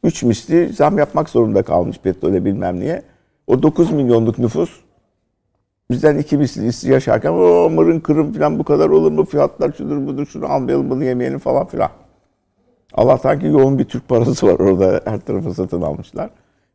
3 0.03 0.23
misli 0.23 0.73
zam 0.73 0.97
yapmak 0.97 1.29
zorunda 1.29 1.63
kalmış 1.63 1.97
petrole 1.99 2.45
bilmem 2.45 2.79
niye. 2.79 3.01
O 3.47 3.63
9 3.63 3.91
milyonluk 3.91 4.39
nüfus 4.39 4.79
bizden 5.91 6.17
iki 6.17 6.37
misli 6.37 6.91
yaşarken 6.91 7.31
o 7.31 7.69
mırın 7.69 7.99
kırın 7.99 8.33
falan 8.33 8.59
bu 8.59 8.63
kadar 8.63 8.89
olur 8.89 9.11
mu 9.11 9.25
fiyatlar 9.25 9.71
şudur 9.71 10.07
budur 10.07 10.25
şunu 10.25 10.45
almayalım 10.45 10.89
bunu 10.89 11.03
yemeyelim 11.03 11.39
falan 11.39 11.65
filan. 11.65 11.89
Allah'tan 12.93 13.39
ki 13.39 13.45
yoğun 13.45 13.79
bir 13.79 13.85
Türk 13.85 14.07
parası 14.07 14.47
var 14.47 14.59
orada 14.59 15.01
her 15.05 15.19
tarafı 15.19 15.53
satın 15.53 15.81
almışlar. 15.81 16.29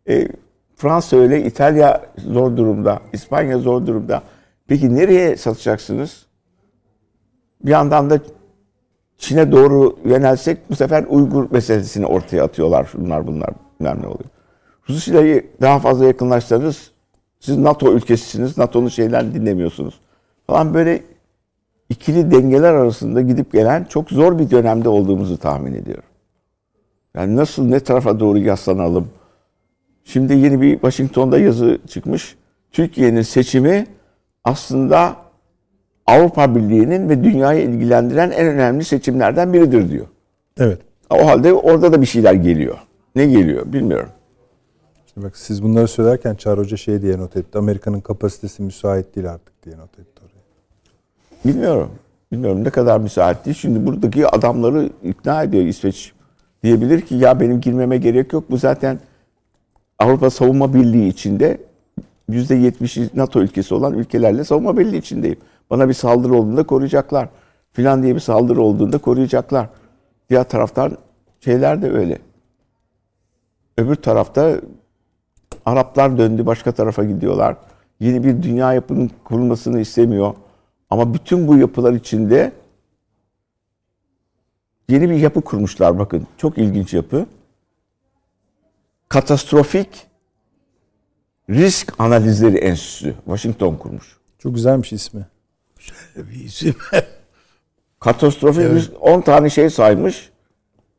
E, 0.08 0.28
Fransa 0.76 1.16
öyle, 1.16 1.44
İtalya 1.44 2.02
zor 2.18 2.56
durumda, 2.56 3.00
İspanya 3.12 3.58
zor 3.58 3.86
durumda. 3.86 4.22
Peki 4.66 4.94
nereye 4.94 5.36
satacaksınız? 5.36 6.26
Bir 7.64 7.70
yandan 7.70 8.10
da 8.10 8.18
Çin'e 9.18 9.52
doğru 9.52 9.98
yönelsek 10.04 10.70
bu 10.70 10.76
sefer 10.76 11.04
Uygur 11.08 11.50
meselesini 11.50 12.06
ortaya 12.06 12.44
atıyorlar. 12.44 12.84
Şunlar 12.84 13.26
bunlar 13.26 13.50
bilmem 13.80 13.98
ne 14.02 14.06
oluyor. 14.06 14.30
Rusya'yı 14.88 15.46
daha 15.60 15.78
fazla 15.78 16.06
yakınlaştırırız. 16.06 16.90
Siz 17.40 17.58
NATO 17.58 17.92
ülkesisiniz. 17.92 18.58
NATO'nun 18.58 18.88
şeylerini 18.88 19.34
dinlemiyorsunuz. 19.34 20.00
Falan 20.46 20.74
böyle 20.74 21.02
ikili 21.88 22.30
dengeler 22.30 22.74
arasında 22.74 23.22
gidip 23.22 23.52
gelen 23.52 23.84
çok 23.84 24.10
zor 24.10 24.38
bir 24.38 24.50
dönemde 24.50 24.88
olduğumuzu 24.88 25.38
tahmin 25.38 25.74
ediyorum. 25.74 26.04
Yani 27.14 27.36
nasıl 27.36 27.64
ne 27.64 27.80
tarafa 27.80 28.20
doğru 28.20 28.38
yaslanalım? 28.38 29.08
Şimdi 30.04 30.34
yeni 30.34 30.60
bir 30.60 30.72
Washington'da 30.72 31.38
yazı 31.38 31.78
çıkmış. 31.88 32.36
Türkiye'nin 32.72 33.22
seçimi 33.22 33.86
aslında 34.44 35.16
Avrupa 36.06 36.54
Birliği'nin 36.54 37.08
ve 37.08 37.24
dünyayı 37.24 37.62
ilgilendiren 37.62 38.30
en 38.30 38.46
önemli 38.46 38.84
seçimlerden 38.84 39.52
biridir 39.52 39.90
diyor. 39.90 40.06
Evet. 40.58 40.78
O 41.10 41.26
halde 41.26 41.52
orada 41.52 41.92
da 41.92 42.00
bir 42.00 42.06
şeyler 42.06 42.34
geliyor. 42.34 42.78
Ne 43.14 43.26
geliyor 43.26 43.72
bilmiyorum. 43.72 44.08
Şimdi 45.14 45.26
bak 45.26 45.36
siz 45.36 45.62
bunları 45.62 45.88
söylerken 45.88 46.34
Çağrı 46.34 46.60
Hoca 46.60 46.76
şey 46.76 47.02
diye 47.02 47.18
not 47.18 47.36
etti. 47.36 47.58
Amerika'nın 47.58 48.00
kapasitesi 48.00 48.62
müsait 48.62 49.16
değil 49.16 49.30
artık 49.30 49.64
diye 49.64 49.78
not 49.78 49.98
etti. 49.98 50.13
Bilmiyorum. 51.44 51.90
Bilmiyorum 52.32 52.64
ne 52.64 52.70
kadar 52.70 53.00
müsait 53.00 53.44
değil. 53.44 53.56
Şimdi 53.56 53.86
buradaki 53.86 54.28
adamları 54.28 54.90
ikna 55.02 55.42
ediyor 55.42 55.64
İsveç. 55.64 56.12
Diyebilir 56.62 57.00
ki 57.00 57.14
ya 57.14 57.40
benim 57.40 57.60
girmeme 57.60 57.96
gerek 57.96 58.32
yok. 58.32 58.50
Bu 58.50 58.56
zaten 58.56 58.98
Avrupa 59.98 60.30
Savunma 60.30 60.74
Birliği 60.74 61.08
içinde 61.08 61.58
%70'i 62.30 63.10
NATO 63.14 63.40
ülkesi 63.40 63.74
olan 63.74 63.94
ülkelerle 63.94 64.44
savunma 64.44 64.78
birliği 64.78 64.98
içindeyim. 64.98 65.38
Bana 65.70 65.88
bir 65.88 65.94
saldırı 65.94 66.34
olduğunda 66.34 66.62
koruyacaklar. 66.62 67.28
Filan 67.72 68.02
diye 68.02 68.14
bir 68.14 68.20
saldırı 68.20 68.62
olduğunda 68.62 68.98
koruyacaklar. 68.98 69.68
Diğer 70.30 70.44
taraftan 70.44 70.96
şeyler 71.40 71.82
de 71.82 71.90
öyle. 71.90 72.18
Öbür 73.78 73.94
tarafta 73.94 74.60
Araplar 75.66 76.18
döndü 76.18 76.46
başka 76.46 76.72
tarafa 76.72 77.04
gidiyorlar. 77.04 77.56
Yeni 78.00 78.24
bir 78.24 78.42
dünya 78.42 78.72
yapının 78.72 79.10
kurulmasını 79.24 79.80
istemiyor. 79.80 80.34
Ama 80.90 81.14
bütün 81.14 81.48
bu 81.48 81.56
yapılar 81.56 81.92
içinde 81.92 82.52
yeni 84.88 85.10
bir 85.10 85.14
yapı 85.14 85.40
kurmuşlar 85.40 85.98
bakın. 85.98 86.26
Çok 86.38 86.58
ilginç 86.58 86.94
yapı. 86.94 87.26
Katastrofik 89.08 90.06
Risk 91.50 91.94
Analizleri 91.98 92.56
Enstitüsü. 92.56 93.14
Washington 93.24 93.76
kurmuş. 93.76 94.16
Çok 94.38 94.54
güzelmiş 94.54 94.92
ismi. 94.92 95.26
Bir 96.16 96.44
isim. 96.44 96.74
Katastrofik 98.00 98.70
risk 98.70 98.92
10 99.00 99.20
tane 99.20 99.50
şey 99.50 99.70
saymış. 99.70 100.30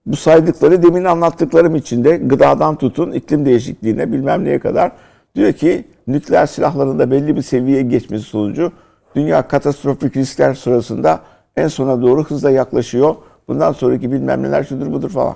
Bu 0.06 0.16
saydıkları 0.16 0.84
demin 0.84 1.04
anlattıklarım 1.04 1.76
içinde 1.76 2.18
gıdadan 2.18 2.76
tutun 2.78 3.12
iklim 3.12 3.46
değişikliğine 3.46 4.12
bilmem 4.12 4.46
neye 4.46 4.60
kadar 4.60 4.92
diyor 5.36 5.54
ki 5.54 5.86
nükleer 6.08 6.46
silahların 6.46 7.00
da 7.00 7.12
belli 7.12 7.36
bir 7.36 7.42
seviyeye 7.42 7.82
geçmesi 7.82 8.24
sonucu 8.24 8.72
dünya 9.16 9.48
katastrofik 9.48 10.18
riskler 10.18 10.54
sırasında 10.54 11.22
en 11.56 11.68
sona 11.68 12.02
doğru 12.02 12.24
hızla 12.24 12.52
yaklaşıyor. 12.52 13.16
Bundan 13.48 13.72
sonraki 13.72 14.12
bilmem 14.12 14.44
neler 14.44 14.64
şudur 14.64 14.92
budur 14.92 15.10
falan. 15.10 15.36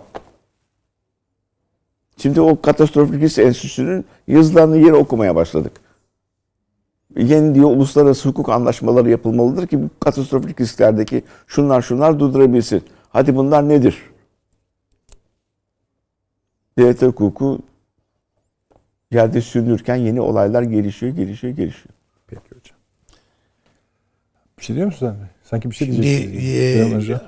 Şimdi 2.17 2.41
o 2.41 2.61
katastrofik 2.61 3.21
risk 3.21 3.39
enstitüsünün 3.39 4.05
yazılarını 4.27 4.77
yeri 4.77 4.93
okumaya 4.93 5.35
başladık. 5.35 5.71
Yeni 7.17 7.55
diyor 7.55 7.69
uluslararası 7.69 8.29
hukuk 8.29 8.49
anlaşmaları 8.49 9.09
yapılmalıdır 9.09 9.67
ki 9.67 9.83
bu 9.83 9.89
katastrofik 9.99 10.61
risklerdeki 10.61 11.23
şunlar 11.47 11.81
şunlar 11.81 12.19
durdurabilsin. 12.19 12.83
Hadi 13.09 13.35
bunlar 13.35 13.69
nedir? 13.69 14.03
Devlet 16.77 17.01
hukuku 17.01 17.59
yerde 19.11 19.41
sürünürken 19.41 19.95
yeni 19.95 20.21
olaylar 20.21 20.61
gelişiyor, 20.61 21.15
gelişiyor, 21.15 21.53
gelişiyor. 21.55 21.98
Bir 24.59 24.63
şey 24.63 24.75
diyor 24.75 24.85
musun 24.85 24.99
sen? 25.19 25.29
Sanki 25.43 25.69
bir 25.69 25.75
şey 25.75 25.87
Şimdi, 25.87 26.01
diyeceksin. 26.01 27.13
e, 27.13 27.19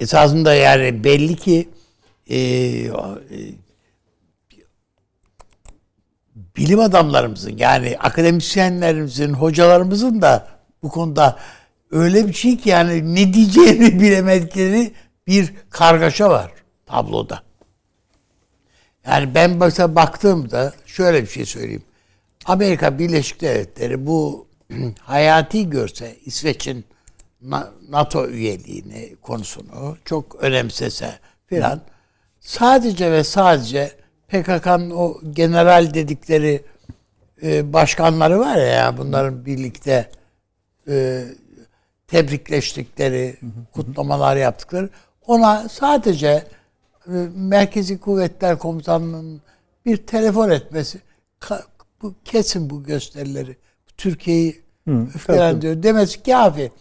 esasında 0.00 0.54
yani 0.54 1.04
belli 1.04 1.36
ki 1.36 1.68
e, 2.26 2.38
e, 2.38 2.90
bilim 6.56 6.80
adamlarımızın 6.80 7.56
yani 7.56 7.96
akademisyenlerimizin, 7.98 9.32
hocalarımızın 9.32 10.22
da 10.22 10.48
bu 10.82 10.88
konuda 10.88 11.38
öyle 11.90 12.28
bir 12.28 12.32
şey 12.32 12.56
ki 12.56 12.68
yani 12.68 13.14
ne 13.14 13.34
diyeceğini 13.34 14.00
bilemedikleri 14.00 14.92
bir 15.26 15.52
kargaşa 15.70 16.30
var 16.30 16.52
tabloda. 16.86 17.42
Yani 19.06 19.34
ben 19.34 19.50
mesela 19.50 19.94
baktığımda 19.94 20.72
şöyle 20.86 21.22
bir 21.22 21.28
şey 21.28 21.44
söyleyeyim. 21.44 21.82
Amerika 22.44 22.98
Birleşik 22.98 23.40
Devletleri 23.40 24.06
bu 24.06 24.47
hayati 25.00 25.70
görse 25.70 26.16
İsveç'in 26.24 26.84
Na- 27.42 27.72
NATO 27.88 28.26
üyeliğini 28.28 29.16
konusunu 29.22 29.96
çok 30.04 30.36
önemsese 30.42 31.18
filan 31.46 31.80
sadece 32.40 33.12
ve 33.12 33.24
sadece 33.24 33.92
PKK'nın 34.28 34.90
o 34.90 35.20
general 35.32 35.94
dedikleri 35.94 36.64
e, 37.42 37.72
başkanları 37.72 38.38
var 38.38 38.56
ya 38.56 38.98
bunların 38.98 39.46
birlikte 39.46 40.10
e, 40.88 41.24
tebrikleştikleri, 42.06 43.36
kutlamalar 43.72 44.36
yaptıkları 44.36 44.90
ona 45.26 45.68
sadece 45.68 46.28
e, 47.06 47.12
Merkezi 47.34 48.00
Kuvvetler 48.00 48.58
Komutanlığı'nın 48.58 49.42
bir 49.86 49.96
telefon 49.96 50.50
etmesi 50.50 51.00
ka- 51.40 51.64
bu 52.02 52.14
kesin 52.24 52.70
bu 52.70 52.84
gösterileri. 52.84 53.56
Türkiye'yi 53.98 54.62
öfkelendiriyor. 55.14 55.82
Demesi 55.82 56.22
ki 56.22 56.36
abi 56.36 56.72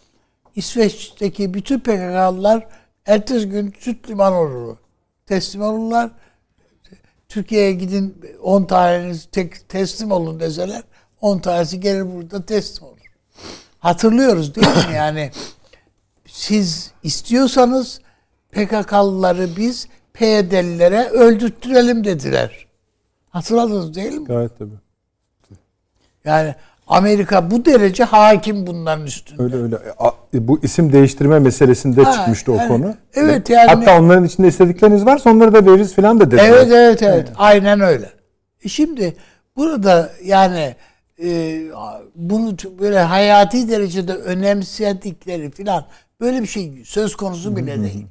İsveç'teki 0.55 1.53
bütün 1.53 1.79
PKK'lılar 1.79 2.67
ertesi 3.05 3.49
gün 3.49 3.73
süt 3.79 4.09
liman 4.09 4.33
olur. 4.33 4.77
Teslim 5.25 5.61
olurlar. 5.61 6.11
Türkiye'ye 7.29 7.73
gidin 7.73 8.21
10 8.43 8.63
taneniz 8.65 9.27
tek 9.31 9.69
teslim 9.69 10.11
olun 10.11 10.39
deseler 10.39 10.83
10 11.21 11.39
tanesi 11.39 11.79
gelir 11.79 12.15
burada 12.15 12.45
teslim 12.45 12.87
olur. 12.87 12.97
Hatırlıyoruz 13.79 14.55
değil 14.55 14.67
mi 14.67 14.93
yani? 14.95 15.31
Siz 16.25 16.91
istiyorsanız 17.03 18.01
PKK'lıları 18.51 19.49
biz 19.57 19.87
PYD'lilere 20.13 21.03
öldürttürelim 21.03 22.03
dediler. 22.03 22.67
Hatırladınız 23.29 23.93
değil 23.93 24.13
mi? 24.13 24.27
Gayet 24.27 24.57
tabii. 24.57 24.79
Yani 26.25 26.55
Amerika 26.87 27.51
bu 27.51 27.65
derece 27.65 28.03
hakim 28.03 28.67
bunların 28.67 29.05
üstünde. 29.05 29.43
Öyle 29.43 29.55
öyle. 29.55 29.75
E, 29.75 29.89
a- 29.99 30.13
Bu 30.33 30.59
isim 30.63 30.93
değiştirme 30.93 31.39
meselesinde 31.39 32.03
Ha, 32.03 32.13
çıkmıştı 32.13 32.51
o 32.51 32.55
yani- 32.55 32.67
konu. 32.67 32.95
evet, 33.13 33.49
yani- 33.49 33.67
Hatta 33.69 33.99
onların 33.99 34.23
içinde 34.25 34.47
istedikleriniz 34.47 35.05
varsa 35.05 35.29
onları 35.29 35.53
da 35.53 35.65
veririz 35.65 35.93
falan 35.95 36.19
da 36.19 36.31
dediler. 36.31 36.49
Evet 36.49 36.67
evet 36.71 37.03
evet. 37.03 37.27
Aynen 37.35 37.79
öyle. 37.81 38.09
E 38.63 38.69
şimdi 38.69 39.13
burada 39.55 40.11
yani 40.23 40.75
e, 41.23 41.61
bunu 42.15 42.55
böyle 42.79 42.99
hayati 42.99 43.69
derecede 43.69 44.13
önemsedikleri 44.13 45.51
filan 45.51 45.85
böyle 46.21 46.41
bir 46.41 46.47
şey 46.47 46.81
söz 46.85 47.15
konusu 47.15 47.55
bile 47.57 47.81
değil. 47.83 48.05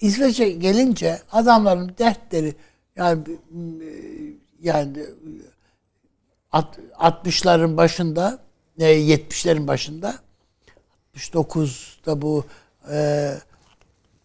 İsveç'e 0.00 0.48
gelince 0.50 1.18
adamların 1.32 1.92
dertleri 1.98 2.54
yani 2.96 3.22
e, 3.28 3.90
yani 4.62 4.92
60'ların 6.52 7.76
başında 7.76 8.38
e, 8.78 8.84
70'lerin 8.84 9.66
başında 9.66 10.14
69'da 11.16 12.22
bu 12.22 12.44
e, 12.92 13.30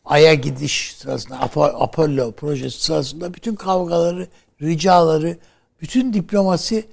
Ay'a 0.05 0.34
gidiş 0.34 0.95
sırasında 0.97 1.36
Apo- 1.36 1.84
Apollo 1.84 2.32
projesi 2.32 2.84
sırasında 2.84 3.34
bütün 3.34 3.55
kavgaları, 3.55 4.28
ricaları, 4.61 5.38
bütün 5.82 6.13
diplomasi 6.13 6.86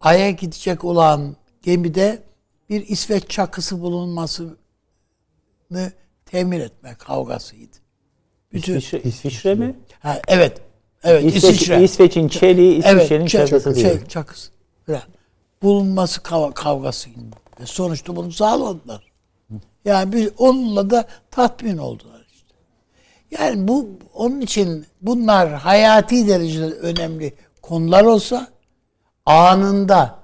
Ay'a 0.00 0.30
gidecek 0.30 0.84
olan 0.84 1.36
gemide 1.62 2.22
bir 2.70 2.88
İsveç 2.88 3.28
çakısı 3.28 3.80
bulunmasını 3.80 4.56
temin 6.26 6.60
etme 6.60 6.94
kavgasıydı. 6.98 7.76
Bütün 8.52 8.76
İsviçre, 8.76 9.08
İsviçre 9.08 9.54
mi? 9.54 9.76
ha, 10.00 10.20
evet. 10.28 10.60
Evet, 11.04 11.24
İsveç, 11.24 11.44
İsviçre. 11.44 11.82
İsveç'in 11.82 12.28
çeliği, 12.28 12.78
İsviçre'nin 12.78 13.26
çak- 13.26 13.48
çakısı 13.48 13.74
diyor. 13.74 14.06
çakısı. 14.06 14.50
Bulunması 15.62 16.20
kav- 16.20 16.54
kavgasıydı. 16.54 17.18
Ve 17.60 17.66
sonuçta 17.66 18.16
bunu 18.16 18.32
sağladılar. 18.32 19.12
Yani 19.84 20.12
bir, 20.12 20.32
onunla 20.38 20.90
da 20.90 21.08
tatmin 21.30 21.78
oldular 21.78 22.26
işte. 22.32 22.54
Yani 23.30 23.68
bu 23.68 23.88
onun 24.14 24.40
için 24.40 24.86
bunlar 25.02 25.52
hayati 25.52 26.28
derecede 26.28 26.74
önemli 26.74 27.34
konular 27.62 28.04
olsa 28.04 28.48
anında 29.26 30.18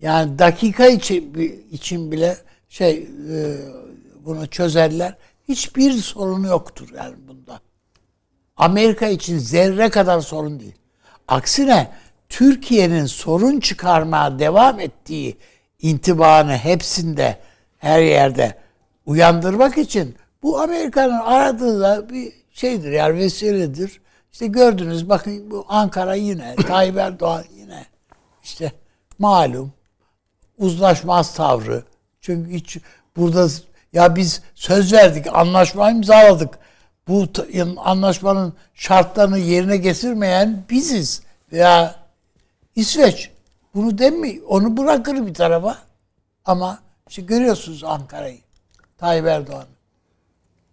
yani 0.00 0.38
dakika 0.38 0.86
için, 0.86 1.34
için 1.70 2.12
bile 2.12 2.36
şey 2.68 3.08
e, 3.30 3.56
bunu 4.24 4.46
çözerler. 4.46 5.14
Hiçbir 5.48 5.92
sorunu 5.92 6.46
yoktur 6.46 6.88
yani 6.96 7.14
bunda. 7.28 7.60
Amerika 8.56 9.06
için 9.06 9.38
zerre 9.38 9.90
kadar 9.90 10.20
sorun 10.20 10.60
değil. 10.60 10.74
Aksine 11.28 11.92
Türkiye'nin 12.28 13.06
sorun 13.06 13.60
çıkarmaya 13.60 14.38
devam 14.38 14.80
ettiği 14.80 15.36
intibanı 15.78 16.56
hepsinde 16.56 17.38
her 17.78 18.00
yerde 18.00 18.58
uyandırmak 19.06 19.78
için 19.78 20.16
bu 20.42 20.60
Amerika'nın 20.60 21.20
aradığı 21.20 21.80
da 21.80 22.08
bir 22.10 22.32
şeydir 22.52 22.92
yani 22.92 23.18
vesiledir. 23.18 24.00
İşte 24.32 24.46
gördünüz 24.46 25.08
bakın 25.08 25.50
bu 25.50 25.64
Ankara 25.68 26.14
yine 26.14 26.56
Tayyip 26.66 26.96
Erdoğan 26.96 27.44
yine 27.56 27.86
işte 28.44 28.72
malum 29.18 29.72
uzlaşmaz 30.58 31.34
tavrı. 31.34 31.84
Çünkü 32.20 32.52
hiç 32.52 32.78
burada 33.16 33.48
ya 33.92 34.16
biz 34.16 34.42
söz 34.54 34.92
verdik, 34.92 35.26
anlaşma 35.32 35.90
imzaladık. 35.90 36.58
Bu 37.08 37.26
anlaşmanın 37.76 38.54
şartlarını 38.74 39.38
yerine 39.38 39.76
getirmeyen 39.76 40.64
biziz 40.70 41.22
veya 41.52 41.94
İsveç. 42.76 43.30
Bunu 43.74 43.98
demi 43.98 44.40
onu 44.48 44.76
bırakır 44.76 45.26
bir 45.26 45.34
tarafa. 45.34 45.78
Ama 46.44 46.78
işte 47.08 47.22
görüyorsunuz 47.22 47.84
Ankara'yı. 47.84 48.38
Tayyip 48.98 49.26
Erdoğan. 49.26 49.66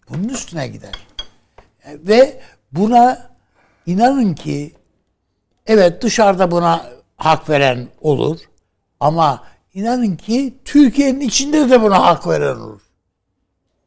Bunun 0.09 0.29
üstüne 0.29 0.67
gider. 0.67 1.07
E, 1.85 2.07
Ve 2.07 2.41
buna 2.71 3.29
inanın 3.85 4.33
ki 4.33 4.75
evet 5.67 6.01
dışarıda 6.01 6.51
buna 6.51 6.85
hak 7.17 7.49
veren 7.49 7.87
olur. 8.01 8.39
Ama 8.99 9.43
inanın 9.73 10.15
ki 10.15 10.53
Türkiye'nin 10.65 11.19
içinde 11.19 11.69
de 11.69 11.81
buna 11.81 12.05
hak 12.05 12.27
veren 12.27 12.55
olur. 12.55 12.81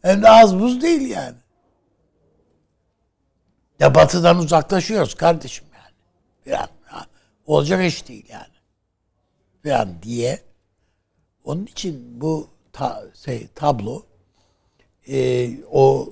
Hem 0.03 0.23
de 0.23 0.31
az 0.31 0.59
buz 0.61 0.83
değil 0.83 1.11
yani. 1.11 1.37
Ya 3.81 3.95
batıdan 3.95 4.39
uzaklaşıyoruz 4.39 5.14
kardeşim 5.14 5.67
yani. 5.75 5.95
Bir 6.47 6.62
an, 6.62 6.69
olacak 7.47 7.84
iş 7.84 8.09
değil 8.09 8.26
yani. 8.28 8.57
Bir 9.64 9.70
an 9.70 10.03
diye. 10.03 10.40
Onun 11.44 11.66
için 11.66 12.20
bu 12.20 12.49
ta, 12.72 13.05
şey, 13.24 13.47
tablo 13.55 14.03
e, 15.09 15.51
o 15.70 16.09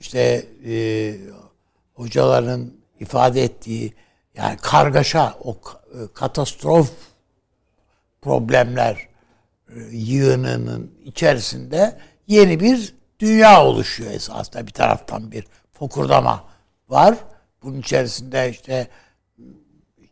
işte 0.00 0.46
e, 0.66 0.74
hocaların 1.94 2.72
ifade 3.00 3.42
ettiği 3.42 3.94
yani 4.34 4.56
kargaşa, 4.56 5.34
o 5.44 5.50
e, 5.52 5.98
katastrof 6.14 6.90
problemler 8.22 9.08
e, 9.68 9.80
yığınının 9.92 10.94
içerisinde 11.04 11.98
yeni 12.26 12.60
bir 12.60 12.94
dünya 13.18 13.64
oluşuyor 13.64 14.10
esasında 14.10 14.66
bir 14.66 14.72
taraftan 14.72 15.32
bir 15.32 15.44
fokurdama 15.72 16.44
var. 16.88 17.14
Bunun 17.62 17.80
içerisinde 17.80 18.50
işte 18.50 18.88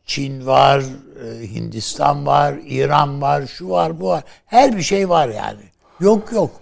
Çin 0.09 0.46
var, 0.46 0.82
e, 1.24 1.54
Hindistan 1.54 2.26
var, 2.26 2.54
İran 2.66 3.22
var, 3.22 3.46
şu 3.46 3.68
var, 3.68 4.00
bu 4.00 4.09
var. 4.09 4.24
Her 4.46 4.76
bir 4.76 4.82
şey 4.82 5.09
var 5.09 5.28
yani. 5.28 5.62
Yok 6.00 6.32
yok. 6.32 6.61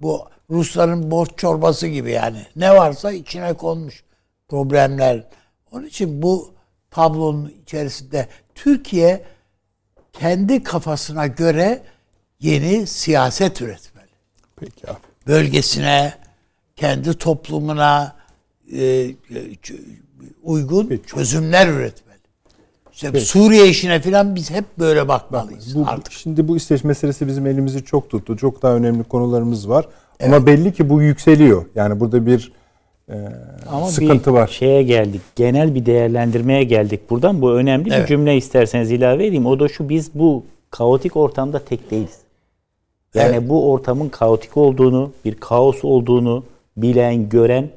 Bu 0.00 0.28
Rusların 0.50 1.10
borç 1.10 1.30
çorbası 1.36 1.86
gibi 1.86 2.10
yani. 2.10 2.46
Ne 2.56 2.74
varsa 2.74 3.12
içine 3.12 3.52
konmuş 3.52 4.04
problemler. 4.48 5.24
Onun 5.72 5.86
için 5.86 6.22
bu 6.22 6.54
tablonun 6.90 7.54
içerisinde 7.62 8.28
Türkiye 8.54 9.24
kendi 10.12 10.62
kafasına 10.62 11.26
göre 11.26 11.82
yeni 12.40 12.86
siyaset 12.86 13.60
üretmeli. 13.60 14.06
Peki 14.56 14.90
abi. 14.90 14.98
Bölgesine, 15.26 16.14
kendi 16.76 17.18
toplumuna 17.18 18.16
e, 18.76 19.10
uygun 20.42 21.02
çözümler 21.06 21.68
üretmeli. 21.68 22.11
İşte 23.06 23.20
Suriye 23.20 23.68
işine 23.68 24.00
falan 24.00 24.34
biz 24.34 24.50
hep 24.50 24.64
böyle 24.78 25.08
bakmalıyız 25.08 25.74
Bu, 25.76 25.84
artık. 25.86 26.12
Şimdi 26.12 26.48
bu 26.48 26.56
İsveç 26.56 26.84
meselesi 26.84 27.26
bizim 27.26 27.46
elimizi 27.46 27.84
çok 27.84 28.10
tuttu. 28.10 28.36
Çok 28.36 28.62
daha 28.62 28.74
önemli 28.74 29.04
konularımız 29.04 29.68
var. 29.68 29.88
Ama 30.24 30.46
belli 30.46 30.72
ki 30.72 30.90
bu 30.90 31.02
yükseliyor. 31.02 31.64
Yani 31.74 32.00
burada 32.00 32.26
bir 32.26 32.52
e, 33.08 33.14
Ama 33.72 33.86
sıkıntı 33.86 34.30
bir 34.30 34.36
var. 34.36 34.46
şeye 34.46 34.82
geldik. 34.82 35.20
Genel 35.36 35.74
bir 35.74 35.86
değerlendirmeye 35.86 36.64
geldik 36.64 37.10
buradan. 37.10 37.42
Bu 37.42 37.52
önemli 37.52 37.84
bir 37.84 37.92
Evet. 37.92 38.08
cümle 38.08 38.36
isterseniz 38.36 38.90
ilave 38.90 39.26
edeyim. 39.26 39.46
O 39.46 39.60
da 39.60 39.68
şu 39.68 39.88
biz 39.88 40.10
bu 40.14 40.44
kaotik 40.70 41.16
ortamda 41.16 41.58
tek 41.58 41.90
değiliz. 41.90 42.18
Yani 43.14 43.48
bu 43.48 43.70
ortamın 43.72 44.08
kaotik 44.08 44.56
olduğunu, 44.56 45.12
bir 45.24 45.34
kaos 45.34 45.84
olduğunu 45.84 46.44
bilen, 46.76 47.28
gören 47.28 47.68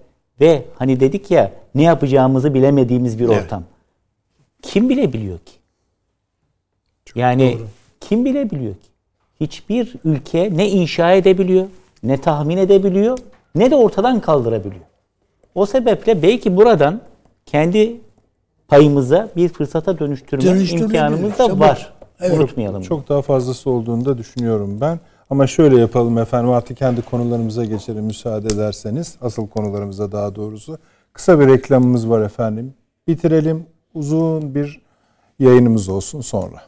ve 0.41 0.61
hani 0.75 0.99
dedik 0.99 1.31
ya 1.31 1.51
ne 1.75 1.83
yapacağımızı 1.83 2.53
bilemediğimiz 2.53 3.19
bir 3.19 3.25
Evet. 3.29 3.43
ortam. 3.43 3.63
Kim 4.65 4.89
bilebiliyor 4.89 5.39
ki? 5.39 5.53
yani 7.15 7.57
kim 8.01 8.25
bilebiliyor 8.25 8.73
ki? 8.73 8.87
Hiçbir 9.41 9.93
ülke 10.05 10.57
ne 10.57 10.69
inşa 10.69 11.11
edebiliyor, 11.11 11.67
ne 12.03 12.21
tahmin 12.21 12.57
edebiliyor, 12.57 13.17
ne 13.55 13.71
de 13.71 13.75
ortadan 13.75 14.19
kaldırabiliyor. 14.19 14.85
O 15.55 15.65
sebeple 15.65 16.21
belki 16.21 16.57
buradan 16.57 17.01
kendi 17.45 18.01
payımıza 18.67 19.29
bir 19.35 19.49
fırsata 19.49 19.99
dönüştürme 19.99 20.61
imkanımız 20.61 21.37
da 21.37 21.59
var. 21.59 21.93
Evet. 22.19 22.37
Unutmayalım. 22.37 22.75
bunu. 22.75 22.83
Çok 22.83 23.09
daha 23.09 23.21
fazlası 23.21 23.69
olduğunu 23.69 24.05
da 24.05 24.17
düşünüyorum 24.17 24.81
ben. 24.81 24.99
Ama 25.29 25.47
şöyle 25.47 25.79
yapalım 25.79 26.17
efendim 26.17 26.49
artık 26.49 26.77
kendi 26.77 27.01
konularımıza 27.01 27.65
geçelim 27.65 28.05
müsaade 28.05 28.47
ederseniz. 28.47 29.15
Asıl 29.21 29.47
konularımıza 29.47 30.11
daha 30.11 30.35
doğrusu. 30.35 30.77
Kısa 31.13 31.39
bir 31.39 31.47
reklamımız 31.47 32.09
var 32.09 32.21
efendim. 32.21 32.73
Bitirelim. 33.07 33.65
Uzun 33.95 34.55
bir 34.55 34.81
yayınımız 35.39 35.89
olsun 35.89 36.21
sonra. 36.21 36.61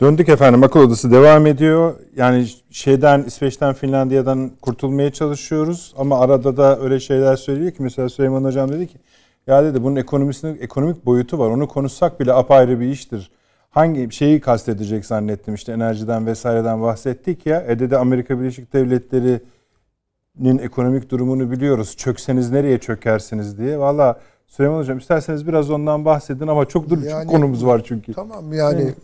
Döndük 0.00 0.28
efendim. 0.28 0.62
Akıl 0.62 0.80
Odası 0.80 1.10
devam 1.10 1.46
ediyor. 1.46 1.94
Yani 2.16 2.46
şeyden 2.70 3.22
İsveç'ten 3.22 3.74
Finlandiya'dan 3.74 4.50
kurtulmaya 4.62 5.12
çalışıyoruz. 5.12 5.94
Ama 5.98 6.20
arada 6.20 6.56
da 6.56 6.80
öyle 6.80 7.00
şeyler 7.00 7.36
söylüyor 7.36 7.70
ki 7.70 7.82
mesela 7.82 8.08
Süleyman 8.08 8.44
Hocam 8.44 8.72
dedi 8.72 8.86
ki 8.86 8.98
ya 9.46 9.64
dedi 9.64 9.82
bunun 9.82 9.96
ekonomisinin 9.96 10.58
ekonomik 10.60 11.06
boyutu 11.06 11.38
var. 11.38 11.50
Onu 11.50 11.68
konuşsak 11.68 12.20
bile 12.20 12.32
apayrı 12.32 12.80
bir 12.80 12.86
iştir. 12.86 13.30
Hangi 13.70 14.12
şeyi 14.12 14.40
kastedecek 14.40 15.06
zannettim 15.06 15.54
işte 15.54 15.72
enerjiden 15.72 16.26
vesaireden 16.26 16.82
bahsettik 16.82 17.46
ya. 17.46 17.60
E 17.68 17.78
dedi 17.78 17.96
Amerika 17.96 18.40
Birleşik 18.40 18.72
Devletleri'nin 18.72 20.58
ekonomik 20.58 21.10
durumunu 21.10 21.50
biliyoruz. 21.50 21.96
Çökseniz 21.96 22.50
nereye 22.50 22.78
çökersiniz 22.78 23.58
diye. 23.58 23.78
Valla 23.78 24.20
Süleyman 24.48 24.78
Hocam 24.78 24.98
isterseniz 24.98 25.46
biraz 25.46 25.70
ondan 25.70 26.04
bahsedin 26.04 26.46
ama 26.46 26.66
çok 26.66 26.90
dur 26.90 27.02
Yani- 27.02 27.22
çok 27.24 27.32
konumuz 27.32 27.66
var 27.66 27.82
çünkü. 27.84 28.14
Tamam 28.14 28.52
yani 28.52 28.94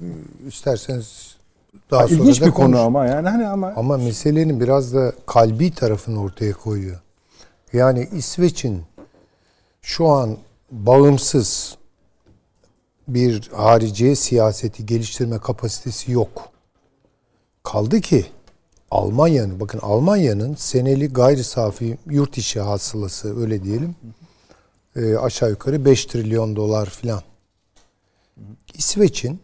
isterseniz 0.48 1.36
daha 1.90 2.08
sonra 2.08 2.20
İlginç 2.20 2.40
da 2.40 2.46
bir 2.46 2.50
konu 2.50 2.78
ama 2.78 3.06
yani 3.06 3.28
hani 3.28 3.46
ama 3.48 3.72
Ama 3.76 3.96
meselenin 3.96 4.60
biraz 4.60 4.94
da 4.94 5.12
kalbi 5.26 5.74
tarafını 5.74 6.22
ortaya 6.22 6.52
koyuyor. 6.52 7.00
Yani 7.72 8.08
İsveç'in 8.12 8.82
şu 9.82 10.08
an 10.08 10.36
bağımsız 10.70 11.76
bir 13.08 13.50
hariciye 13.52 14.16
siyaseti 14.16 14.86
geliştirme 14.86 15.38
kapasitesi 15.38 16.12
yok. 16.12 16.48
Kaldı 17.62 18.00
ki 18.00 18.26
Almanya'nın, 18.90 19.60
bakın 19.60 19.78
Almanya'nın 19.82 20.54
seneli 20.54 21.12
gayri 21.12 21.44
safi 21.44 21.98
yurt 22.10 22.38
içi 22.38 22.60
hasılası 22.60 23.40
öyle 23.40 23.62
diyelim 23.62 23.94
e, 24.96 25.16
aşağı 25.16 25.50
yukarı 25.50 25.84
5 25.84 26.06
trilyon 26.06 26.56
dolar 26.56 26.90
filan. 26.90 27.22
İsveç'in 28.74 29.40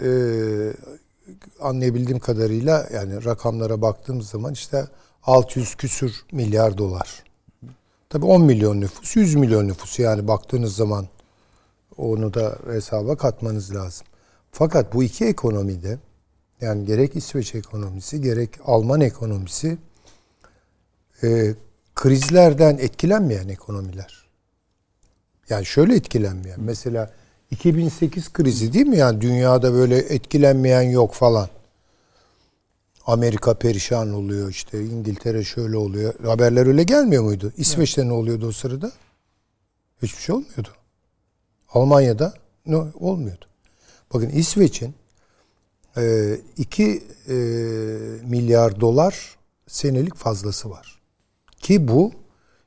e, 0.00 0.08
anlayabildiğim 1.60 2.18
kadarıyla 2.18 2.88
yani 2.94 3.24
rakamlara 3.24 3.82
baktığımız 3.82 4.28
zaman 4.28 4.52
işte 4.52 4.86
600 5.22 5.74
küsür 5.74 6.24
milyar 6.32 6.78
dolar. 6.78 7.24
Tabii 8.08 8.26
10 8.26 8.42
milyon 8.42 8.80
nüfus, 8.80 9.16
100 9.16 9.34
milyon 9.34 9.68
nüfus 9.68 9.98
yani 9.98 10.28
baktığınız 10.28 10.76
zaman 10.76 11.06
onu 11.96 12.34
da 12.34 12.58
hesaba 12.66 13.16
katmanız 13.16 13.74
lazım. 13.74 14.06
Fakat 14.52 14.94
bu 14.94 15.02
iki 15.02 15.24
ekonomide 15.24 15.98
yani 16.60 16.84
gerek 16.84 17.16
İsveç 17.16 17.54
ekonomisi 17.54 18.20
gerek 18.20 18.50
Alman 18.64 19.00
ekonomisi 19.00 19.78
e, 21.22 21.54
krizlerden 21.94 22.78
etkilenmeyen 22.78 23.48
ekonomiler. 23.48 24.25
Yani 25.48 25.66
şöyle 25.66 25.96
etkilenmeyen. 25.96 26.60
Mesela 26.60 27.10
2008 27.50 28.32
krizi 28.32 28.72
değil 28.72 28.86
mi? 28.86 28.96
Yani 28.96 29.20
dünyada 29.20 29.72
böyle 29.72 29.98
etkilenmeyen 29.98 30.82
yok 30.82 31.14
falan. 31.14 31.48
Amerika 33.06 33.54
perişan 33.54 34.12
oluyor 34.12 34.50
işte 34.50 34.84
İngiltere 34.84 35.44
şöyle 35.44 35.76
oluyor. 35.76 36.14
Haberler 36.24 36.66
öyle 36.66 36.82
gelmiyor 36.82 37.22
muydu? 37.22 37.52
İsveç'te 37.56 38.08
ne 38.08 38.12
oluyordu 38.12 38.46
o 38.48 38.52
sırada? 38.52 38.92
Hiçbir 40.02 40.22
şey 40.22 40.34
olmuyordu. 40.34 40.68
Almanya'da 41.68 42.34
ne 42.66 42.76
olmuyordu. 42.76 43.44
Bakın 44.14 44.28
İsveç'in 44.28 44.94
2 46.56 47.04
milyar 48.24 48.80
dolar 48.80 49.36
senelik 49.66 50.14
fazlası 50.14 50.70
var. 50.70 51.00
Ki 51.56 51.88
bu 51.88 52.12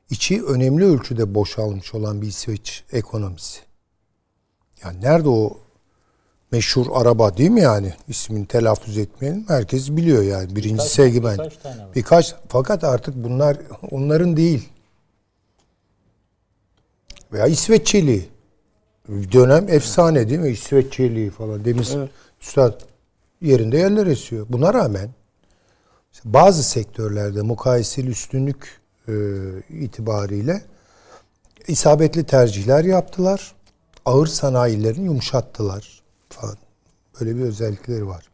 içi 0.10 0.43
önemli 0.43 0.86
ölçüde 0.86 1.36
boşalmış 1.36 1.95
olan 1.95 2.22
bir 2.22 2.28
İsveç 2.28 2.84
ekonomisi. 2.91 3.60
Yani 4.84 5.01
nerede 5.01 5.30
o 5.30 5.57
meşhur 6.51 6.88
araba 6.93 7.38
değil 7.38 7.49
mi 7.49 7.62
yani? 7.62 7.93
İsmini 8.07 8.45
telaffuz 8.45 8.97
etmeyelim. 8.97 9.45
Herkes 9.47 9.89
biliyor 9.91 10.24
yani. 10.24 10.55
Birinci 10.55 10.84
segment. 10.84 11.39
birkaç 11.39 11.57
tane 11.57 11.82
var. 11.82 11.95
Birkaç. 11.95 12.36
Fakat 12.47 12.84
artık 12.84 13.16
bunlar 13.16 13.57
onların 13.91 14.38
değil. 14.38 14.69
Veya 17.34 17.48
İsveççeliği. 17.48 18.30
Dönem 19.07 19.69
efsane 19.69 20.30
değil 20.30 20.40
mi? 20.40 20.49
İsveççeliği 20.49 21.30
falan. 21.30 21.65
Demiş 21.65 21.90
Üstad 22.41 22.81
yerinde 23.41 23.77
yerler 23.77 24.07
esiyor. 24.07 24.45
Buna 24.49 24.73
rağmen 24.73 25.10
bazı 26.26 26.64
sektörlerde 26.64 27.41
mukayeseli 27.41 28.10
üstünlük 28.10 28.80
itibariyle 29.69 30.61
isabetli 31.68 32.23
tercihler 32.23 32.84
yaptılar. 32.84 33.56
Ağır 34.06 34.27
sanayilerini 34.27 35.06
yumuşattılar 35.06 36.02
falan. 36.30 36.57
Böyle 37.19 37.36
bir 37.36 37.41
özellikleri 37.41 38.07
var. 38.07 38.30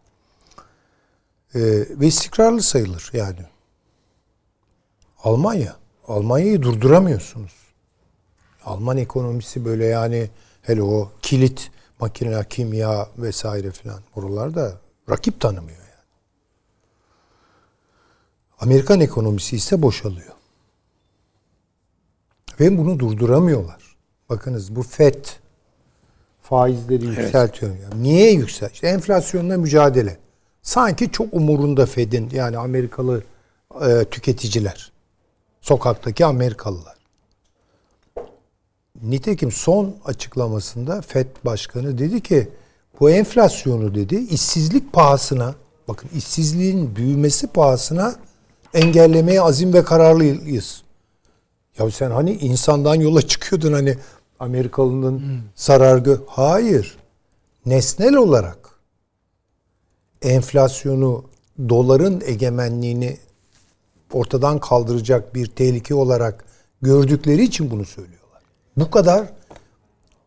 E, 1.56 1.60
ve 2.00 2.08
istikrarlı 2.08 2.62
sayılır 2.62 3.10
yani. 3.14 3.46
Almanya. 5.24 5.76
Almanya'yı 6.08 6.62
durduramıyorsunuz. 6.62 7.54
Alman 8.66 8.98
ekonomisi 8.98 9.66
böyle 9.66 9.86
yani 9.86 10.30
hele 10.62 10.84
o 10.84 11.12
kilit 11.22 11.72
makineler, 12.00 12.50
kimya 12.50 13.10
vesaire 13.18 13.72
filan 13.72 14.00
oralarda 14.16 14.78
rakip 15.10 15.42
tanımıyor 15.42 15.78
yani. 15.78 16.06
Amerikan 18.60 19.00
ekonomisi 19.00 19.56
ise 19.56 19.82
boşalıyor. 19.82 20.34
Ve 22.60 22.78
bunu 22.78 23.00
durduramıyorlar. 23.00 23.96
Bakınız 24.30 24.76
bu 24.76 24.84
FED 24.84 25.26
faizleri 26.42 27.06
yükseltiyor. 27.06 27.72
Yani 27.84 28.04
niye 28.04 28.32
yüksel? 28.32 28.70
İşte 28.74 28.88
enflasyonla 28.88 29.58
mücadele. 29.58 30.18
Sanki 30.62 31.12
çok 31.12 31.34
umurunda 31.34 31.86
Fed'in 31.86 32.30
yani 32.34 32.58
Amerikalı 32.58 33.24
e, 33.82 34.06
tüketiciler. 34.12 34.92
Sokaktaki 35.62 36.26
Amerikalılar. 36.26 36.96
Nitekim 39.04 39.52
son 39.52 39.96
açıklamasında 40.06 41.02
FED 41.02 41.28
Başkanı 41.46 41.98
dedi 41.98 42.22
ki 42.22 42.50
bu 43.00 43.10
enflasyonu 43.10 43.96
dedi 43.96 44.16
işsizlik 44.16 44.94
pahasına 44.94 45.56
bakın 45.88 46.10
işsizliğin 46.16 46.96
büyümesi 46.96 47.48
pahasına 47.48 48.16
engellemeye 48.74 49.42
azim 49.42 49.74
ve 49.74 49.84
kararlıyız. 49.84 50.85
Ya 51.80 51.92
sen 51.92 52.12
hani 52.12 52.34
insandan 52.34 52.96
yola 52.96 53.22
çıkıyordun 53.22 53.74
hani 53.74 53.98
Amerikalının 54.40 55.42
zarar 55.56 55.98
gö... 55.98 56.18
Hayır. 56.28 56.98
Nesnel 57.66 58.16
olarak 58.16 58.70
enflasyonu 60.22 61.26
doların 61.70 62.22
egemenliğini 62.26 63.18
ortadan 64.14 64.60
kaldıracak 64.60 65.36
bir 65.36 65.48
tehlike 65.48 65.96
olarak 65.96 66.46
gördükleri 66.82 67.44
için 67.44 67.72
bunu 67.72 67.86
söylüyorlar. 67.86 68.42
Bu 68.78 68.92
kadar 68.92 69.34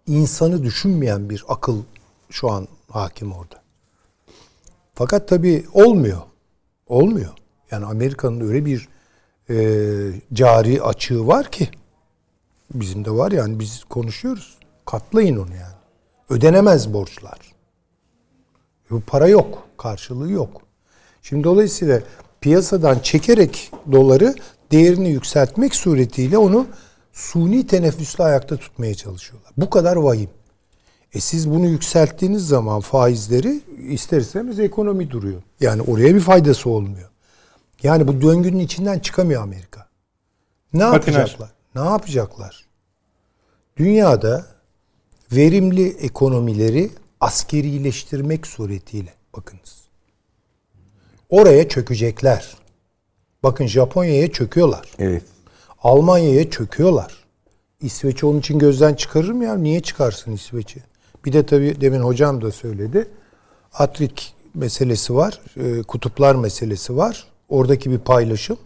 insanı 0.06 0.62
düşünmeyen 0.62 1.30
bir 1.30 1.44
akıl 1.48 1.82
şu 2.30 2.50
an 2.50 2.68
hakim 2.90 3.32
orada. 3.32 3.62
Fakat 4.94 5.28
tabii 5.28 5.66
olmuyor. 5.72 6.22
Olmuyor. 6.86 7.32
Yani 7.70 7.86
Amerika'nın 7.86 8.48
öyle 8.48 8.64
bir 8.64 8.88
e, 9.50 9.56
cari 10.32 10.82
açığı 10.82 11.26
var 11.26 11.50
ki 11.50 11.68
bizim 12.74 13.04
de 13.04 13.10
var 13.10 13.32
yani 13.32 13.60
biz 13.60 13.84
konuşuyoruz. 13.84 14.58
Katlayın 14.86 15.36
onu 15.36 15.54
yani. 15.54 15.78
Ödenemez 16.30 16.92
borçlar. 16.92 17.38
Bu 18.90 19.00
para 19.00 19.28
yok. 19.28 19.68
Karşılığı 19.76 20.30
yok. 20.30 20.62
Şimdi 21.22 21.44
dolayısıyla 21.44 22.02
piyasadan 22.40 22.98
çekerek 22.98 23.70
doları 23.92 24.34
değerini 24.72 25.08
yükseltmek 25.08 25.74
suretiyle 25.74 26.38
onu 26.38 26.66
suni 27.12 27.66
teneffüsle 27.66 28.24
ayakta 28.24 28.56
tutmaya 28.56 28.94
çalışıyorlar. 28.94 29.52
Bu 29.56 29.70
kadar 29.70 29.96
vahim. 29.96 30.30
E 31.12 31.20
siz 31.20 31.50
bunu 31.50 31.66
yükselttiğiniz 31.66 32.48
zaman 32.48 32.80
faizleri 32.80 33.60
ister 33.88 34.20
istemez 34.20 34.60
ekonomi 34.60 35.10
duruyor. 35.10 35.42
Yani 35.60 35.82
oraya 35.82 36.14
bir 36.14 36.20
faydası 36.20 36.70
olmuyor. 36.70 37.10
Yani 37.82 38.08
bu 38.08 38.20
döngünün 38.22 38.58
içinden 38.58 38.98
çıkamıyor 38.98 39.42
Amerika. 39.42 39.88
Ne 40.72 40.80
Patinaj. 40.90 41.16
yapacaklar? 41.16 41.50
Ne 41.74 41.80
yapacaklar? 41.90 42.64
Dünyada 43.76 44.46
verimli 45.32 45.88
ekonomileri 45.88 46.90
askerileştirmek 47.20 48.46
suretiyle 48.46 49.14
bakınız. 49.36 49.78
Oraya 51.28 51.68
çökecekler. 51.68 52.56
Bakın 53.42 53.66
Japonya'ya 53.66 54.32
çöküyorlar. 54.32 54.92
Evet. 54.98 55.22
Almanya'ya 55.82 56.50
çöküyorlar. 56.50 57.24
İsveç'i 57.80 58.26
onun 58.26 58.38
için 58.38 58.58
gözden 58.58 58.94
çıkarır 58.94 59.28
mı 59.32 59.44
ya? 59.44 59.54
Niye 59.56 59.80
çıkarsın 59.80 60.32
İsveç'i? 60.32 60.80
Bir 61.24 61.32
de 61.32 61.46
tabii 61.46 61.80
demin 61.80 62.00
hocam 62.00 62.42
da 62.42 62.50
söyledi. 62.52 63.08
Atrik 63.72 64.34
meselesi 64.54 65.14
var. 65.14 65.40
e, 65.56 65.82
Kutuplar 65.82 66.34
meselesi 66.34 66.96
var. 66.96 67.26
Oradaki 67.48 67.90
bir 67.90 67.98
paylaşım. 67.98 68.58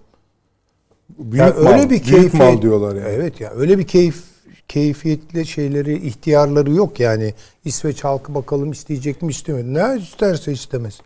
Büyük 1.19 1.47
Ya 1.47 1.55
mal, 1.63 1.73
öyle 1.73 1.91
bir 1.91 2.03
keyfiyet, 2.03 2.35
mal 2.35 2.63
diyorlar 2.63 2.97
yani. 2.97 3.09
Evet 3.09 3.41
ya 3.41 3.51
öyle 3.51 3.79
bir 3.79 3.87
keyif 3.87 4.25
keyfiyetli 4.69 5.47
şeyleri, 5.47 6.07
ihtiyarları 6.07 6.71
yok 6.71 7.01
yani. 7.01 7.35
İsveç 7.65 8.05
halkı 8.05 8.35
bakalım 8.35 8.73
isteyecek 8.73 9.23
mi 9.23 9.31
istemiyor. 9.31 9.95
Ne 9.95 10.03
isterse 10.03 10.53
istemesin. 10.53 11.05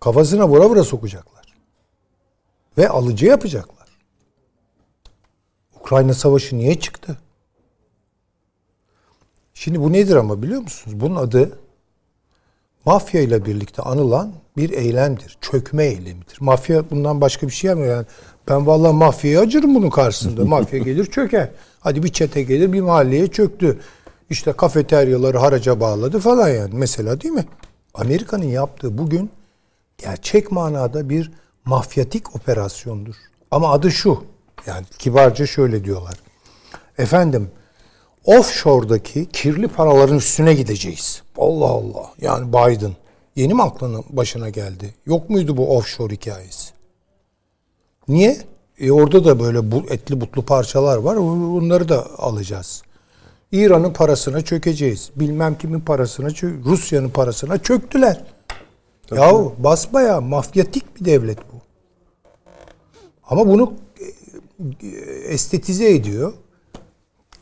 Kafasına 0.00 0.48
vura 0.48 0.70
vura 0.70 0.84
sokacaklar. 0.84 1.44
Ve 2.78 2.88
alıcı 2.88 3.26
yapacaklar. 3.26 3.88
Ukrayna 5.80 6.14
Savaşı 6.14 6.58
niye 6.58 6.80
çıktı? 6.80 7.18
Şimdi 9.54 9.80
bu 9.80 9.92
nedir 9.92 10.16
ama 10.16 10.42
biliyor 10.42 10.60
musunuz? 10.60 11.00
Bunun 11.00 11.16
adı 11.16 11.58
mafya 12.84 13.20
ile 13.20 13.44
birlikte 13.44 13.82
anılan 13.82 14.32
bir 14.56 14.70
eylemdir. 14.70 15.38
Çökme 15.40 15.84
eylemidir. 15.84 16.36
Mafya 16.40 16.90
bundan 16.90 17.20
başka 17.20 17.46
bir 17.46 17.52
şey 17.52 17.68
yapmıyor. 17.68 17.96
Yani 17.96 18.06
ben 18.48 18.66
vallahi 18.66 18.92
mafyaya 18.94 19.40
acırım 19.40 19.74
bunun 19.74 19.90
karşısında. 19.90 20.44
Mafya 20.44 20.78
gelir 20.78 21.06
çöker. 21.06 21.50
Hadi 21.80 22.02
bir 22.02 22.12
çete 22.12 22.42
gelir 22.42 22.72
bir 22.72 22.80
mahalleye 22.80 23.26
çöktü. 23.26 23.80
İşte 24.30 24.52
kafeteryaları 24.52 25.38
haraca 25.38 25.80
bağladı 25.80 26.18
falan 26.18 26.48
yani. 26.48 26.70
Mesela 26.74 27.20
değil 27.20 27.34
mi? 27.34 27.44
Amerika'nın 27.94 28.44
yaptığı 28.44 28.98
bugün 28.98 29.30
gerçek 29.98 30.52
manada 30.52 31.08
bir 31.08 31.32
mafyatik 31.64 32.36
operasyondur. 32.36 33.14
Ama 33.50 33.72
adı 33.72 33.90
şu. 33.90 34.24
Yani 34.66 34.86
kibarca 34.98 35.46
şöyle 35.46 35.84
diyorlar. 35.84 36.14
Efendim 36.98 37.50
offshore'daki 38.24 39.26
kirli 39.26 39.68
paraların 39.68 40.16
üstüne 40.16 40.54
gideceğiz. 40.54 41.22
Allah 41.38 41.66
Allah. 41.66 42.10
Yani 42.20 42.48
Biden 42.48 42.92
yeni 43.36 43.54
mi 43.54 43.62
aklına 43.62 44.02
başına 44.10 44.48
geldi? 44.48 44.94
Yok 45.06 45.30
muydu 45.30 45.56
bu 45.56 45.76
offshore 45.76 46.14
hikayesi? 46.14 46.72
Niye? 48.08 48.38
E 48.78 48.92
orada 48.92 49.24
da 49.24 49.40
böyle 49.40 49.72
bu 49.72 49.76
etli 49.90 50.20
butlu 50.20 50.42
parçalar 50.42 50.96
var. 50.96 51.16
Bunları 51.16 51.88
da 51.88 52.18
alacağız. 52.18 52.82
İran'ın 53.52 53.92
parasına 53.92 54.40
çökeceğiz. 54.40 55.10
Bilmem 55.16 55.58
kimin 55.58 55.80
parasına 55.80 56.28
çö- 56.28 56.64
Rusya'nın 56.64 57.08
parasına 57.08 57.58
çöktüler. 57.58 58.24
Yahu 59.14 59.54
basbaya 59.58 60.20
mafyatik 60.20 61.00
bir 61.00 61.04
devlet 61.04 61.38
bu. 61.38 61.56
Ama 63.24 63.48
bunu 63.48 63.72
e, 64.00 64.86
e, 64.86 64.90
estetize 65.28 65.94
ediyor. 65.94 66.32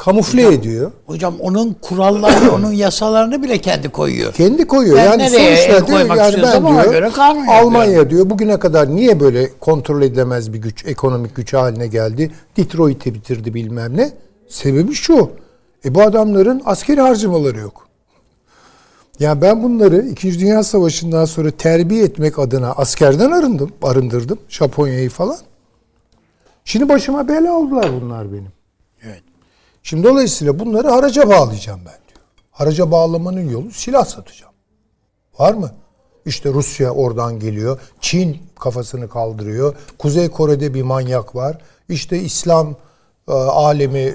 Kamufle 0.04 0.54
ediyor. 0.54 0.92
Hocam 1.06 1.34
onun 1.40 1.76
kurallarını, 1.82 2.52
onun 2.54 2.72
yasalarını 2.72 3.42
bile 3.42 3.58
kendi 3.58 3.88
koyuyor. 3.88 4.32
Kendi 4.32 4.66
koyuyor. 4.66 4.96
Ben 4.96 5.04
yani 5.04 5.30
sonuçta 5.30 5.86
diyor, 5.86 5.98
yani 5.98 6.42
ben 6.42 6.66
diyor 6.66 6.92
göre 6.92 7.10
Almanya 7.48 8.10
diyor 8.10 8.30
bugüne 8.30 8.58
kadar 8.58 8.96
niye 8.96 9.20
böyle 9.20 9.50
kontrol 9.60 10.02
edilemez 10.02 10.52
bir 10.52 10.58
güç, 10.58 10.84
ekonomik 10.86 11.36
güç 11.36 11.54
haline 11.54 11.86
geldi? 11.86 12.30
Detroit'i 12.56 13.14
bitirdi 13.14 13.54
bilmem 13.54 13.96
ne. 13.96 14.12
Sebebi 14.48 14.94
şu. 14.94 15.30
E 15.84 15.94
bu 15.94 16.02
adamların 16.02 16.62
askeri 16.64 17.00
harcamaları 17.00 17.58
yok. 17.58 17.88
Yani 19.20 19.42
ben 19.42 19.62
bunları 19.62 20.02
2. 20.02 20.40
Dünya 20.40 20.62
Savaşı'ndan 20.62 21.24
sonra 21.24 21.50
terbiye 21.50 22.04
etmek 22.04 22.38
adına 22.38 22.72
askerden 22.72 23.30
arındım, 23.30 23.70
arındırdım. 23.82 24.38
Japonya'yı 24.48 25.10
falan. 25.10 25.38
Şimdi 26.64 26.88
başıma 26.88 27.28
bela 27.28 27.52
oldular 27.52 27.90
bunlar 28.00 28.32
benim. 28.32 28.61
Şimdi 29.82 30.08
dolayısıyla 30.08 30.58
bunları 30.58 30.88
haraca 30.88 31.28
bağlayacağım 31.28 31.80
ben 31.80 31.98
diyor. 32.08 32.26
Haraca 32.50 32.90
bağlamanın 32.90 33.50
yolu 33.50 33.70
silah 33.70 34.04
satacağım. 34.04 34.52
Var 35.38 35.54
mı? 35.54 35.70
İşte 36.26 36.52
Rusya 36.52 36.90
oradan 36.90 37.38
geliyor. 37.38 37.80
Çin 38.00 38.38
kafasını 38.60 39.08
kaldırıyor. 39.08 39.76
Kuzey 39.98 40.28
Kore'de 40.28 40.74
bir 40.74 40.82
manyak 40.82 41.36
var. 41.36 41.58
İşte 41.88 42.18
İslam 42.18 42.76
e, 43.28 43.32
alemi 43.32 43.98
e, 43.98 44.14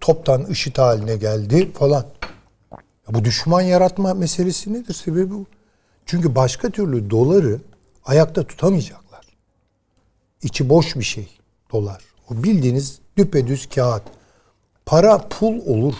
toptan 0.00 0.46
IŞİD 0.46 0.78
haline 0.78 1.16
geldi 1.16 1.72
falan. 1.72 2.04
Bu 3.08 3.24
düşman 3.24 3.60
yaratma 3.60 4.14
meselesi 4.14 4.72
nedir? 4.72 4.94
Sebebi 4.94 5.30
bu. 5.30 5.46
Çünkü 6.06 6.34
başka 6.34 6.70
türlü 6.70 7.10
doları 7.10 7.60
ayakta 8.04 8.42
tutamayacaklar. 8.46 9.26
İçi 10.42 10.68
boş 10.68 10.96
bir 10.96 11.04
şey 11.04 11.28
dolar. 11.72 12.02
O 12.30 12.42
bildiğiniz 12.42 12.98
düpedüz 13.16 13.68
kağıt. 13.68 14.02
Para 14.86 15.28
pul 15.28 15.60
olur. 15.66 15.94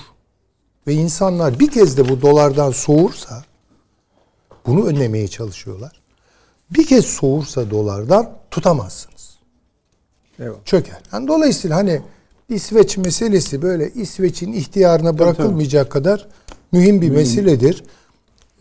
Ve 0.87 0.95
insanlar 0.95 1.61
bir 1.61 1.71
kez 1.71 1.97
de 1.97 2.09
bu 2.09 2.23
dolardan 2.23 2.71
soğursa 2.71 3.45
bunu 4.67 4.87
önlemeye 4.87 5.29
çalışıyorlar. 5.29 6.01
Bir 6.71 6.87
kez 6.87 7.05
soğursa 7.05 7.71
dolardan 7.71 8.31
tutamazsınız. 8.51 9.39
Eyvallah. 10.39 10.65
Çöker. 10.65 10.99
Yani 11.13 11.29
dolayısıyla 11.29 11.77
hani 11.77 12.03
İsveç 12.49 12.97
meselesi 12.97 13.63
böyle 13.63 13.91
İsveç'in 13.91 14.53
ihtiyarına 14.53 15.19
bırakılmayacak 15.19 15.91
kadar 15.91 16.29
mühim 16.73 17.01
bir 17.03 17.11
meseledir. 17.11 17.85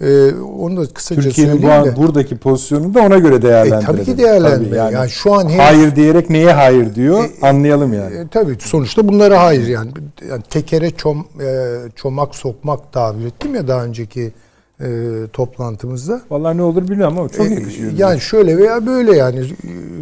Ee, 0.01 0.31
onu 0.59 0.77
da 0.77 0.93
kısaca 0.93 1.21
Türkiye'nin 1.21 1.57
bu 1.57 1.61
söyleyeyim 1.61 1.85
de. 1.85 1.95
buradaki 1.95 2.37
pozisyonunu 2.37 2.93
da 2.93 3.01
ona 3.01 3.17
göre 3.17 3.35
E, 3.35 3.41
değerlendirelim. 3.41 3.85
tabii 3.85 4.05
ki 4.05 4.17
değerlendirme. 4.17 4.77
Tabii 4.77 4.93
yani. 4.93 5.09
şu 5.09 5.33
an 5.33 5.49
henüz- 5.49 5.59
hayır 5.59 5.95
diyerek 5.95 6.29
neye 6.29 6.53
hayır 6.53 6.95
diyor 6.95 7.29
anlayalım 7.41 7.93
yani. 7.93 8.15
E, 8.15 8.27
tabii 8.27 8.57
sonuçta 8.59 9.07
bunlara 9.07 9.43
hayır 9.43 9.67
yani. 9.67 9.91
yani 10.29 10.41
tekere 10.49 10.91
çom, 10.91 11.27
e, 11.41 11.75
çomak 11.95 12.35
sokmak 12.35 12.93
tabir 12.93 13.25
ettim 13.25 13.55
ya 13.55 13.67
daha 13.67 13.85
önceki 13.85 14.33
e, 14.81 14.87
toplantımızda. 15.33 16.21
Vallahi 16.29 16.57
ne 16.57 16.61
olur 16.63 16.87
bilmiyorum 16.87 17.17
ama 17.19 17.29
çok 17.29 17.45
E, 17.47 17.49
yakışıyor. 17.53 17.91
Yani 17.97 18.21
şöyle 18.21 18.57
veya 18.57 18.85
böyle 18.85 19.15
yani 19.17 19.39
e, 19.39 19.47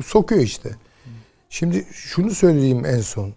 sokuyor 0.05 0.41
işte. 0.41 0.69
Şimdi 1.49 1.85
şunu 1.91 2.31
söyleyeyim 2.31 2.85
en 2.85 2.99
son. 3.01 3.29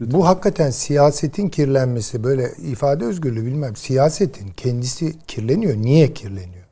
Bu 0.00 0.26
hakikaten 0.26 0.70
siyasetin 0.70 1.48
kirlenmesi 1.48 2.24
böyle 2.24 2.52
ifade 2.62 3.04
özgürlüğü 3.04 3.46
bilmem. 3.46 3.76
Siyasetin 3.76 4.48
kendisi 4.56 5.18
kirleniyor. 5.26 5.76
Niye 5.76 6.14
kirleniyor? 6.14 6.64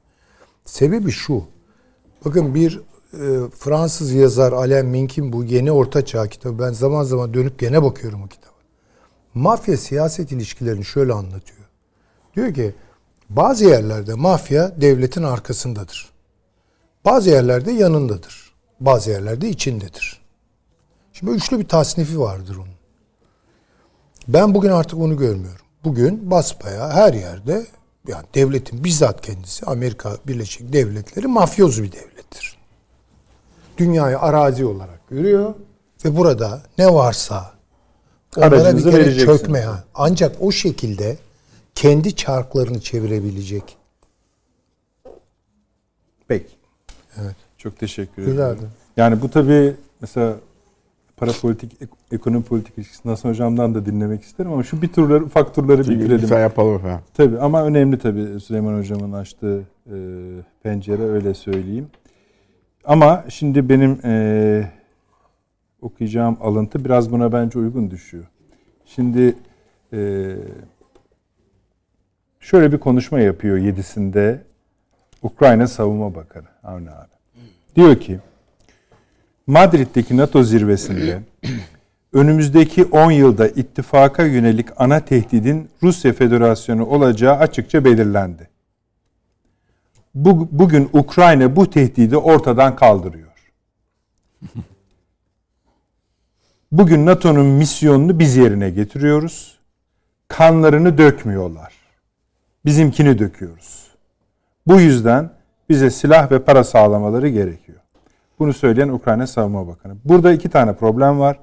Sebebi 0.65 1.11
şu. 1.11 1.45
Bakın 2.25 2.55
bir 2.55 2.81
e, 3.13 3.51
Fransız 3.59 4.13
yazar 4.13 4.53
Alain 4.53 4.87
Mink'in 4.87 5.33
bu 5.33 5.45
Yeni 5.45 5.73
Orta 5.73 6.05
Çağ 6.05 6.29
kitabı. 6.29 6.59
Ben 6.59 6.73
zaman 6.73 7.05
zaman 7.05 7.35
dönüp 7.35 7.59
gene 7.59 7.83
bakıyorum 7.83 8.23
o 8.23 8.29
kitaba. 8.29 8.55
Mafya 9.35 9.77
siyaset 9.77 10.33
ilişkilerini 10.33 10.85
şöyle 10.85 11.13
anlatıyor. 11.13 11.69
Diyor 12.37 12.55
ki 12.55 12.75
bazı 13.31 13.65
yerlerde 13.65 14.15
mafya 14.15 14.81
devletin 14.81 15.23
arkasındadır. 15.23 16.11
Bazı 17.05 17.31
yerlerde 17.31 17.73
yanındadır. 17.73 18.53
Bazı 18.81 19.11
yerlerde 19.11 19.49
içindedir. 19.49 20.21
Şimdi 21.13 21.33
üçlü 21.33 21.59
bir 21.59 21.69
tasnifi 21.69 22.21
vardır 22.21 22.57
onun. 22.57 22.76
Ben 24.29 24.55
bugün 24.55 24.71
artık 24.71 24.99
onu 24.99 25.17
görmüyorum. 25.17 25.67
Bugün 25.85 26.31
basbaya 26.31 26.91
her 26.91 27.15
yerde 27.15 27.67
yani 28.09 28.25
devletin 28.35 28.85
bizzat 28.85 29.21
kendisi 29.21 29.67
Amerika 29.67 30.17
Birleşik 30.27 30.73
Devletleri 30.73 31.27
mafyoz 31.27 31.83
bir 31.83 31.93
devlettir. 31.93 32.57
Dünyayı 33.79 34.19
arazi 34.19 34.65
olarak 34.65 35.09
Görüyor. 35.11 35.55
Ve 36.05 36.17
burada 36.17 36.63
ne 36.79 36.95
varsa 36.95 37.53
onlara 38.37 38.77
bir 38.77 38.83
kere 38.83 39.19
çökmeye. 39.19 39.69
Ancak 39.95 40.37
o 40.41 40.53
şekilde 40.53 41.17
kendi 41.75 42.17
çarklarını 42.17 42.81
çevirebilecek. 42.81 43.77
Peki. 46.29 46.53
Evet. 47.23 47.37
Çok 47.59 47.79
teşekkür 47.79 48.23
ederim. 48.23 48.35
ederim. 48.41 48.71
Yani 48.97 49.23
bu 49.23 49.31
tabii 49.31 49.77
mesela 50.01 50.37
para 51.17 51.31
politik, 51.43 51.83
ek- 51.83 51.93
ekonomi 52.13 52.45
politik 52.45 52.79
ilişkisini 52.79 53.11
Hasan 53.11 53.29
Hocam'dan 53.31 53.75
da 53.75 53.87
dinlemek 53.87 54.23
isterim 54.23 54.53
ama 54.53 54.63
şu 54.63 54.83
bir 54.83 54.89
turları, 54.89 55.25
ufak 55.25 55.55
turları 55.55 55.79
bir 55.89 55.97
girelim. 55.99 56.19
Lütfen 56.23 56.41
yapalım 56.41 56.75
efendim. 56.77 57.01
Tabii 57.15 57.39
ama 57.39 57.65
önemli 57.65 57.99
tabii 57.99 58.41
Süleyman 58.41 58.79
Hocam'ın 58.79 59.13
açtığı 59.13 59.61
e, 59.87 59.97
pencere 60.63 61.03
öyle 61.03 61.35
söyleyeyim. 61.35 61.87
Ama 62.85 63.25
şimdi 63.29 63.69
benim 63.69 63.99
e, 64.05 64.71
okuyacağım 65.83 66.37
alıntı 66.41 66.85
biraz 66.85 67.13
buna 67.13 67.33
bence 67.33 67.59
uygun 67.59 67.91
düşüyor. 67.91 68.25
Şimdi 68.87 69.35
e, 69.93 70.33
şöyle 72.41 72.73
bir 72.73 72.79
konuşma 72.79 73.21
yapıyor 73.21 73.57
yedisinde 73.57 74.43
Ukrayna 75.23 75.67
Savunma 75.67 76.15
Bakanı 76.15 76.47
Avni 76.65 76.91
abi. 76.91 77.09
Diyor 77.77 77.97
ki 77.97 78.19
Madrid'deki 79.47 80.17
NATO 80.17 80.43
zirvesinde 80.43 81.23
önümüzdeki 82.13 82.85
10 82.85 83.11
yılda 83.11 83.49
ittifaka 83.49 84.23
yönelik 84.23 84.67
ana 84.77 85.01
tehdidin 85.01 85.69
Rusya 85.83 86.13
Federasyonu 86.13 86.87
olacağı 86.87 87.37
açıkça 87.37 87.85
belirlendi. 87.85 88.49
Bu, 90.15 90.49
bugün 90.53 90.91
Ukrayna 90.93 91.57
bu 91.57 91.71
tehdidi 91.71 92.17
ortadan 92.17 92.77
kaldırıyor. 92.77 93.33
Bugün 96.73 97.07
NATO'nun 97.07 97.47
misyonunu 97.47 98.19
biz 98.19 98.37
yerine 98.37 98.71
getiriyoruz. 98.71 99.59
Kanlarını 100.29 100.99
dökmüyorlar. 100.99 101.73
Bizimkini 102.65 103.19
döküyoruz. 103.19 103.87
Bu 104.67 104.81
yüzden 104.81 105.31
bize 105.69 105.91
silah 105.91 106.31
ve 106.31 106.43
para 106.43 106.65
sağlamaları 106.65 107.29
gerekiyor. 107.29 107.79
Bunu 108.39 108.53
söyleyen 108.53 108.89
Ukrayna 108.89 109.27
Savunma 109.27 109.67
Bakanı. 109.67 109.95
Burada 110.05 110.33
iki 110.33 110.49
tane 110.49 110.73
problem 110.73 111.21
var. 111.21 111.39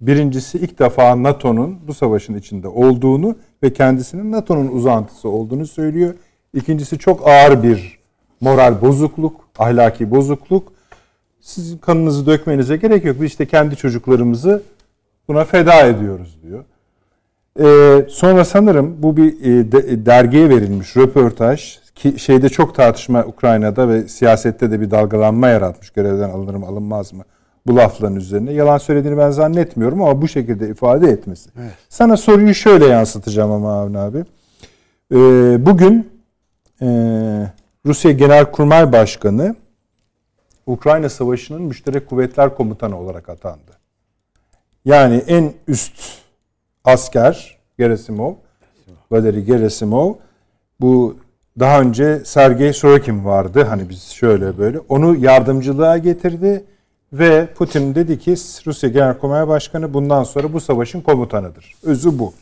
Birincisi 0.00 0.58
ilk 0.58 0.78
defa 0.78 1.22
NATO'nun 1.22 1.78
bu 1.86 1.94
savaşın 1.94 2.34
içinde 2.34 2.68
olduğunu 2.68 3.36
ve 3.62 3.72
kendisinin 3.72 4.32
NATO'nun 4.32 4.68
uzantısı 4.68 5.28
olduğunu 5.28 5.66
söylüyor. 5.66 6.14
İkincisi 6.54 6.98
çok 6.98 7.28
ağır 7.28 7.62
bir 7.62 7.98
moral 8.40 8.80
bozukluk, 8.80 9.40
ahlaki 9.58 10.10
bozukluk. 10.10 10.72
Sizin 11.40 11.78
kanınızı 11.78 12.26
dökmenize 12.26 12.76
gerek 12.76 13.04
yok. 13.04 13.16
Biz 13.20 13.26
işte 13.30 13.46
kendi 13.46 13.76
çocuklarımızı 13.76 14.62
buna 15.28 15.44
feda 15.44 15.86
ediyoruz 15.86 16.38
diyor. 16.42 16.64
Ee, 17.60 18.06
sonra 18.08 18.44
sanırım 18.44 19.02
bu 19.02 19.16
bir 19.16 19.40
e, 19.40 19.72
de- 19.72 20.06
dergiye 20.06 20.48
verilmiş 20.48 20.96
röportaj 20.96 21.78
ki 21.98 22.18
şeyde 22.18 22.48
çok 22.48 22.74
tartışma 22.74 23.24
Ukrayna'da 23.24 23.88
ve 23.88 24.08
siyasette 24.08 24.70
de 24.70 24.80
bir 24.80 24.90
dalgalanma 24.90 25.48
yaratmış 25.48 25.90
görevden 25.90 26.30
alınır 26.30 26.54
mı 26.54 26.66
alınmaz 26.66 27.12
mı 27.12 27.24
bu 27.66 27.76
lafların 27.76 28.16
üzerine. 28.16 28.52
Yalan 28.52 28.78
söylediğini 28.78 29.18
ben 29.18 29.30
zannetmiyorum 29.30 30.02
ama 30.02 30.22
bu 30.22 30.28
şekilde 30.28 30.68
ifade 30.68 31.08
etmesi. 31.08 31.50
Sana 31.88 32.16
soruyu 32.16 32.54
şöyle 32.54 32.86
yansıtacağım 32.86 33.50
ama 33.50 33.80
Avni 33.80 33.98
abi. 33.98 34.24
Ee, 35.12 35.16
bugün 35.66 36.10
e, 36.82 36.86
Rusya 37.86 38.12
Genelkurmay 38.12 38.92
Başkanı 38.92 39.56
Ukrayna 40.66 41.08
Savaşı'nın 41.08 41.62
Müşterek 41.62 42.08
Kuvvetler 42.08 42.54
Komutanı 42.54 42.98
olarak 42.98 43.28
atandı. 43.28 43.78
Yani 44.84 45.16
en 45.26 45.52
üst 45.68 45.92
asker 46.84 47.58
Gerasimov, 47.78 48.34
Valeri 49.10 49.44
Gerasimov 49.44 50.14
bu 50.80 51.16
daha 51.58 51.80
önce 51.80 52.24
Sergey 52.24 52.72
Sorokin 52.72 53.24
vardı. 53.24 53.66
Hani 53.68 53.88
biz 53.88 54.02
şöyle 54.02 54.58
böyle. 54.58 54.78
Onu 54.88 55.16
yardımcılığa 55.16 55.98
getirdi 55.98 56.64
ve 57.12 57.46
Putin 57.46 57.94
dedi 57.94 58.18
ki 58.18 58.34
Rusya 58.66 58.90
Genelkurmay 58.90 59.48
Başkanı 59.48 59.94
bundan 59.94 60.24
sonra 60.24 60.52
bu 60.52 60.60
savaşın 60.60 61.00
komutanıdır. 61.00 61.74
Özü 61.82 62.18
bu. 62.18 62.32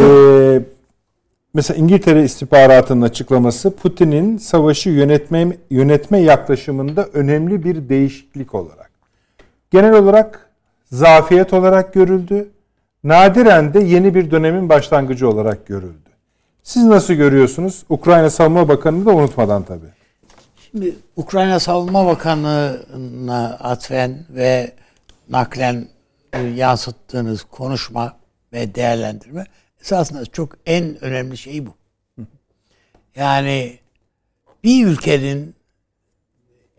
Ee, 0.00 0.60
mesela 1.54 1.78
İngiltere 1.78 2.24
istihbaratının 2.24 3.02
açıklaması 3.02 3.76
Putin'in 3.76 4.38
savaşı 4.38 4.90
yönetme 4.90 5.56
yönetme 5.70 6.18
yaklaşımında 6.18 7.06
önemli 7.06 7.64
bir 7.64 7.88
değişiklik 7.88 8.54
olarak. 8.54 8.90
Genel 9.70 9.94
olarak 9.94 10.50
zafiyet 10.92 11.52
olarak 11.52 11.94
görüldü. 11.94 12.48
Nadiren 13.04 13.74
de 13.74 13.80
yeni 13.80 14.14
bir 14.14 14.30
dönemin 14.30 14.68
başlangıcı 14.68 15.28
olarak 15.28 15.66
görüldü. 15.66 16.05
Siz 16.66 16.84
nasıl 16.84 17.14
görüyorsunuz? 17.14 17.84
Ukrayna 17.88 18.30
Savunma 18.30 18.68
Bakanı'nı 18.68 19.06
da 19.06 19.10
unutmadan 19.10 19.64
tabii. 19.64 19.86
Şimdi 20.56 20.96
Ukrayna 21.16 21.60
Savunma 21.60 22.06
Bakanı'na 22.06 23.58
atfen 23.60 24.26
ve 24.30 24.72
naklen 25.28 25.88
e, 26.32 26.42
yansıttığınız 26.42 27.42
konuşma 27.42 28.16
ve 28.52 28.74
değerlendirme 28.74 29.44
esasında 29.80 30.26
çok 30.26 30.56
en 30.66 31.04
önemli 31.04 31.36
şey 31.36 31.66
bu. 31.66 31.74
Yani 33.16 33.78
bir 34.64 34.86
ülkenin 34.86 35.54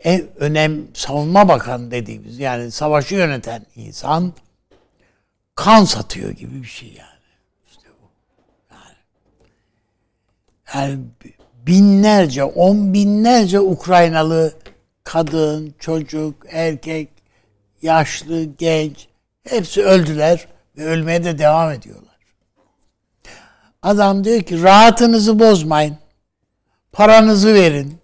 en 0.03 0.23
önem 0.37 0.87
savunma 0.93 1.47
bakanı 1.47 1.91
dediğimiz 1.91 2.39
yani 2.39 2.71
savaşı 2.71 3.15
yöneten 3.15 3.65
insan 3.75 4.33
kan 5.55 5.83
satıyor 5.83 6.31
gibi 6.31 6.61
bir 6.61 6.67
şey 6.67 6.89
yani. 6.89 7.23
İşte 7.71 7.87
bu. 8.01 8.05
Yani, 8.73 8.95
yani 10.75 10.99
binlerce, 11.67 12.43
on 12.43 12.93
binlerce 12.93 13.59
Ukraynalı 13.59 14.53
kadın, 15.03 15.73
çocuk, 15.79 16.35
erkek, 16.49 17.09
yaşlı, 17.81 18.43
genç 18.43 19.07
hepsi 19.43 19.83
öldüler 19.83 20.47
ve 20.77 20.85
ölmeye 20.85 21.23
de 21.23 21.37
devam 21.37 21.71
ediyorlar. 21.71 22.17
Adam 23.81 24.23
diyor 24.23 24.41
ki 24.41 24.63
rahatınızı 24.63 25.39
bozmayın. 25.39 25.97
Paranızı 26.91 27.53
verin. 27.53 27.97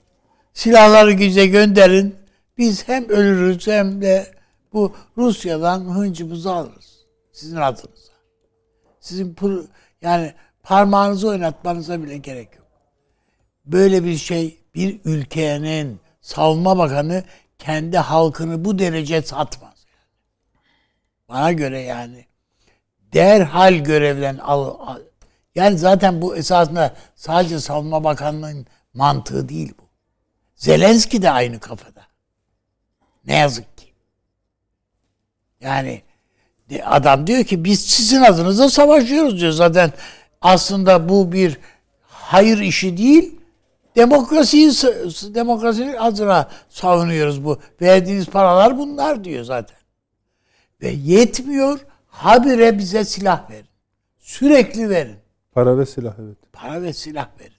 Silahları 0.54 1.20
bize 1.20 1.46
gönderin. 1.46 2.16
Biz 2.58 2.88
hem 2.88 3.10
ölürüz 3.10 3.68
hem 3.68 4.02
de 4.02 4.28
bu 4.74 4.96
Rusya'dan 5.18 5.80
hıncımızı 5.80 6.52
alırız. 6.52 7.06
Sizin 7.32 7.58
adınıza. 7.58 8.14
Sizin 9.00 9.38
yani 10.02 10.34
parmağınızı 10.64 11.28
oynatmanıza 11.30 12.04
bile 12.04 12.18
gerek 12.18 12.56
yok. 12.56 12.68
Böyle 13.66 14.04
bir 14.04 14.18
şey 14.18 14.58
bir 14.76 15.00
ülkenin 15.06 16.00
savunma 16.22 16.78
bakanı 16.78 17.24
kendi 17.60 17.98
halkını 17.98 18.66
bu 18.66 18.80
derece 18.80 19.22
satmaz. 19.22 19.86
Bana 21.30 21.52
göre 21.52 21.82
yani 21.82 22.26
derhal 23.14 23.74
görevden 23.74 24.38
al, 24.38 24.76
al- 24.80 25.02
yani 25.56 25.78
zaten 25.78 26.22
bu 26.22 26.36
esasında 26.36 26.96
sadece 27.16 27.60
savunma 27.60 28.04
bakanlığının 28.04 28.68
mantığı 28.94 29.50
değil 29.50 29.74
bu. 29.80 29.84
Zelenski 30.56 31.22
de 31.22 31.32
aynı 31.32 31.60
kafada. 31.60 32.02
Ne 33.26 33.36
yazık 33.38 33.78
ki. 33.78 33.94
Yani 35.62 36.02
adam 36.86 37.28
diyor 37.28 37.44
ki 37.44 37.64
biz 37.64 37.86
sizin 37.86 38.22
adınıza 38.22 38.70
savaşıyoruz 38.70 39.42
diyor. 39.42 39.52
Zaten 39.52 39.92
aslında 40.44 41.10
bu 41.10 41.32
bir 41.32 41.60
hayır 42.08 42.58
işi 42.58 42.98
değil. 42.98 43.40
Demokrasiyi 43.96 44.72
demokrasinin 45.36 45.96
adına 45.96 46.50
savunuyoruz 46.70 47.46
bu. 47.46 47.60
Verdiğiniz 47.82 48.26
paralar 48.26 48.78
bunlar 48.78 49.24
diyor 49.24 49.44
zaten. 49.44 49.78
Ve 50.82 50.90
yetmiyor. 50.90 51.80
Habire 52.08 52.78
bize 52.78 53.06
silah 53.06 53.50
verin. 53.50 53.68
Sürekli 54.20 54.90
verin. 54.90 55.16
Para 55.52 55.78
ve 55.78 55.86
silah 55.86 56.14
evet. 56.20 56.38
Para 56.54 56.82
ve 56.82 56.94
silah 56.94 57.28
verin. 57.40 57.54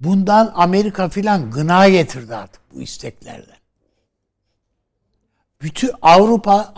Bundan 0.00 0.52
Amerika 0.54 1.08
filan 1.08 1.50
gına 1.50 1.88
getirdi 1.88 2.36
artık 2.36 2.62
bu 2.74 2.82
isteklerden. 2.82 3.56
Bütün 5.62 5.90
Avrupa 6.02 6.72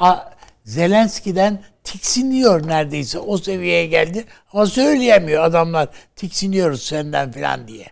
Zelenski'den 0.66 1.62
tiksiniyor 1.84 2.68
neredeyse. 2.68 3.18
O 3.18 3.38
seviyeye 3.38 3.86
geldi. 3.86 4.24
Ama 4.52 4.66
söyleyemiyor 4.66 5.44
adamlar. 5.44 5.88
Tiksiniyoruz 6.16 6.82
senden 6.82 7.32
filan 7.32 7.68
diye. 7.68 7.86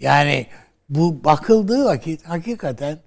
Yani 0.00 0.46
bu 0.88 1.24
bakıldığı 1.24 1.84
vakit 1.84 2.28
hakikaten 2.28 2.98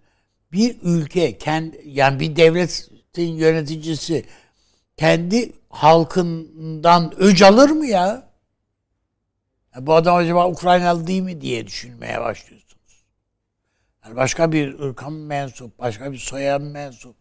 bir 0.51 0.77
ülke 0.81 1.37
kendi 1.37 1.81
yani 1.85 2.19
bir 2.19 2.35
devletin 2.35 3.33
yöneticisi 3.33 4.25
kendi 4.97 5.53
halkından 5.69 7.13
öc 7.17 7.45
alır 7.45 7.69
mı 7.69 7.85
ya? 7.85 8.29
ya? 9.75 9.87
Bu 9.87 9.93
adam 9.93 10.15
acaba 10.15 10.47
Ukraynalı 10.49 11.07
değil 11.07 11.21
mi 11.21 11.41
diye 11.41 11.67
düşünmeye 11.67 12.21
başlıyorsunuz. 12.21 12.64
Yani 14.06 14.15
başka 14.15 14.52
bir 14.52 14.80
ırka 14.80 15.10
mı 15.10 15.26
mensup, 15.26 15.80
başka 15.80 16.11
bir 16.11 16.18
soya 16.18 16.60
mı 16.60 16.69
mensup? 16.69 17.15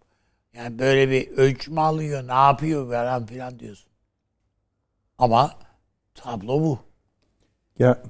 Yani 0.52 0.78
böyle 0.78 1.11
bir 1.11 1.31
ölçüm 1.31 1.78
alıyor, 1.78 2.28
ne 2.28 2.32
yapıyor 2.32 2.90
falan 2.90 3.27
filan 3.27 3.59
diyorsun. 3.59 3.90
Ama 5.19 5.59
tablo 6.15 6.61
bu. 6.61 6.78
Ya 7.78 8.02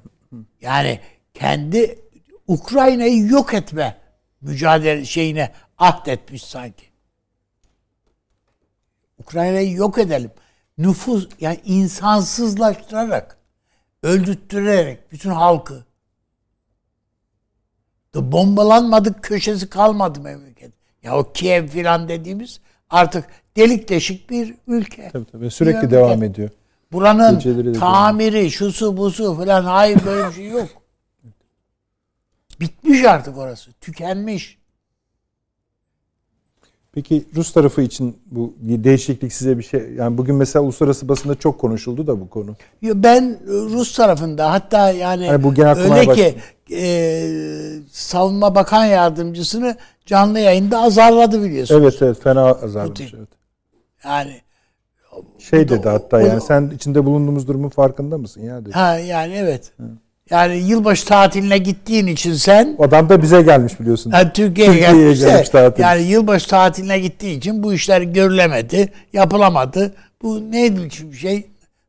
Yani 0.61 0.99
kendi 1.33 1.99
Ukrayna'yı 2.47 3.27
yok 3.27 3.53
etme 3.53 3.97
mücadele 4.41 5.05
şeyine 5.05 5.51
ahdetmiş 5.77 6.43
sanki. 6.43 6.85
Ukrayna'yı 9.17 9.71
yok 9.71 9.97
edelim. 9.97 10.31
Nüfus 10.77 11.27
yani 11.39 11.59
insansızlaştırarak, 11.65 13.37
öldürttürerek 14.03 15.11
bütün 15.11 15.29
halkı. 15.29 15.85
Bombalanmadık 18.15 19.23
köşesi 19.23 19.69
kalmadı 19.69 20.19
memleket. 20.21 20.71
Ya 21.03 21.17
o 21.17 21.31
Kiev 21.33 21.67
filan 21.67 22.07
dediğimiz 22.09 22.59
artık 22.89 23.25
delik 23.57 23.89
deşik 23.89 24.29
bir 24.29 24.55
ülke. 24.67 25.09
tabii 25.13 25.25
tabii 25.31 25.51
sürekli 25.51 25.81
Bir 25.81 25.91
devam 25.91 26.09
memleket. 26.09 26.33
ediyor. 26.35 26.49
Buranın 26.91 27.33
Geceleri 27.39 27.73
tamiri, 27.73 28.51
şusu 28.51 28.97
busu 28.97 29.35
falan 29.37 29.63
hayır 29.63 29.99
böyle 30.05 30.27
bir 30.29 30.33
şey 30.33 30.47
yok. 30.47 30.69
Bitmiş 32.59 33.03
artık 33.03 33.37
orası. 33.37 33.71
Tükenmiş. 33.81 34.57
Peki 36.95 37.25
Rus 37.35 37.53
tarafı 37.53 37.81
için 37.81 38.17
bu 38.31 38.53
değişiklik 38.61 39.33
size 39.33 39.57
bir 39.57 39.63
şey 39.63 39.93
yani 39.97 40.17
bugün 40.17 40.35
mesela 40.35 40.63
uluslararası 40.63 41.07
basında 41.07 41.35
çok 41.35 41.59
konuşuldu 41.59 42.07
da 42.07 42.19
bu 42.19 42.29
konu. 42.29 42.55
Ben 42.83 43.39
Rus 43.47 43.95
tarafında 43.95 44.51
hatta 44.51 44.91
yani 44.91 45.27
Hani 45.27 45.43
bu 45.43 45.49
öyle 45.61 46.07
Baş- 46.07 46.15
ki 46.17 46.35
e, 46.75 47.27
savunma 47.91 48.55
bakan 48.55 48.85
yardımcısını 48.85 49.75
canlı 50.05 50.39
yayında 50.39 50.79
azarladı 50.79 51.43
biliyorsunuz. 51.43 51.81
Evet 51.81 52.01
evet 52.01 52.21
fena 52.23 52.41
azarlamış. 52.41 53.13
Evet. 53.17 53.29
Yani 54.05 54.41
Şey 55.39 55.69
dedi 55.69 55.89
hatta 55.89 56.17
o- 56.17 56.19
yani 56.19 56.41
sen 56.41 56.71
içinde 56.75 57.05
bulunduğumuz 57.05 57.47
durumun 57.47 57.69
farkında 57.69 58.17
mısın 58.17 58.41
ya 58.41 58.61
dedi. 58.61 58.71
ha 58.71 58.97
yani 58.99 59.33
evet. 59.33 59.71
Yani 60.29 60.55
yılbaşı 60.55 61.05
tatiline 61.05 61.57
gittiğin 61.57 62.07
için 62.07 62.33
sen 62.33 62.75
Adam 62.79 63.09
da 63.09 63.21
bize 63.21 63.41
gelmiş 63.41 63.79
biliyorsun. 63.79 64.11
Ha, 64.11 64.33
Türkiye'ye 64.33 64.73
Türkiye'ye 64.73 65.01
gelmiş 65.01 65.19
gelmiş 65.19 65.49
tatil. 65.49 65.83
Yani 65.83 66.01
yılbaşı 66.01 66.49
tatiline 66.49 66.99
gittiği 66.99 67.37
için 67.37 67.63
bu 67.63 67.73
işler 67.73 68.01
görülemedi, 68.01 68.93
yapılamadı. 69.13 69.93
Bu 70.21 70.51
ne 70.51 70.77
biçim 70.77 71.11
bir 71.11 71.17
şey, 71.17 71.47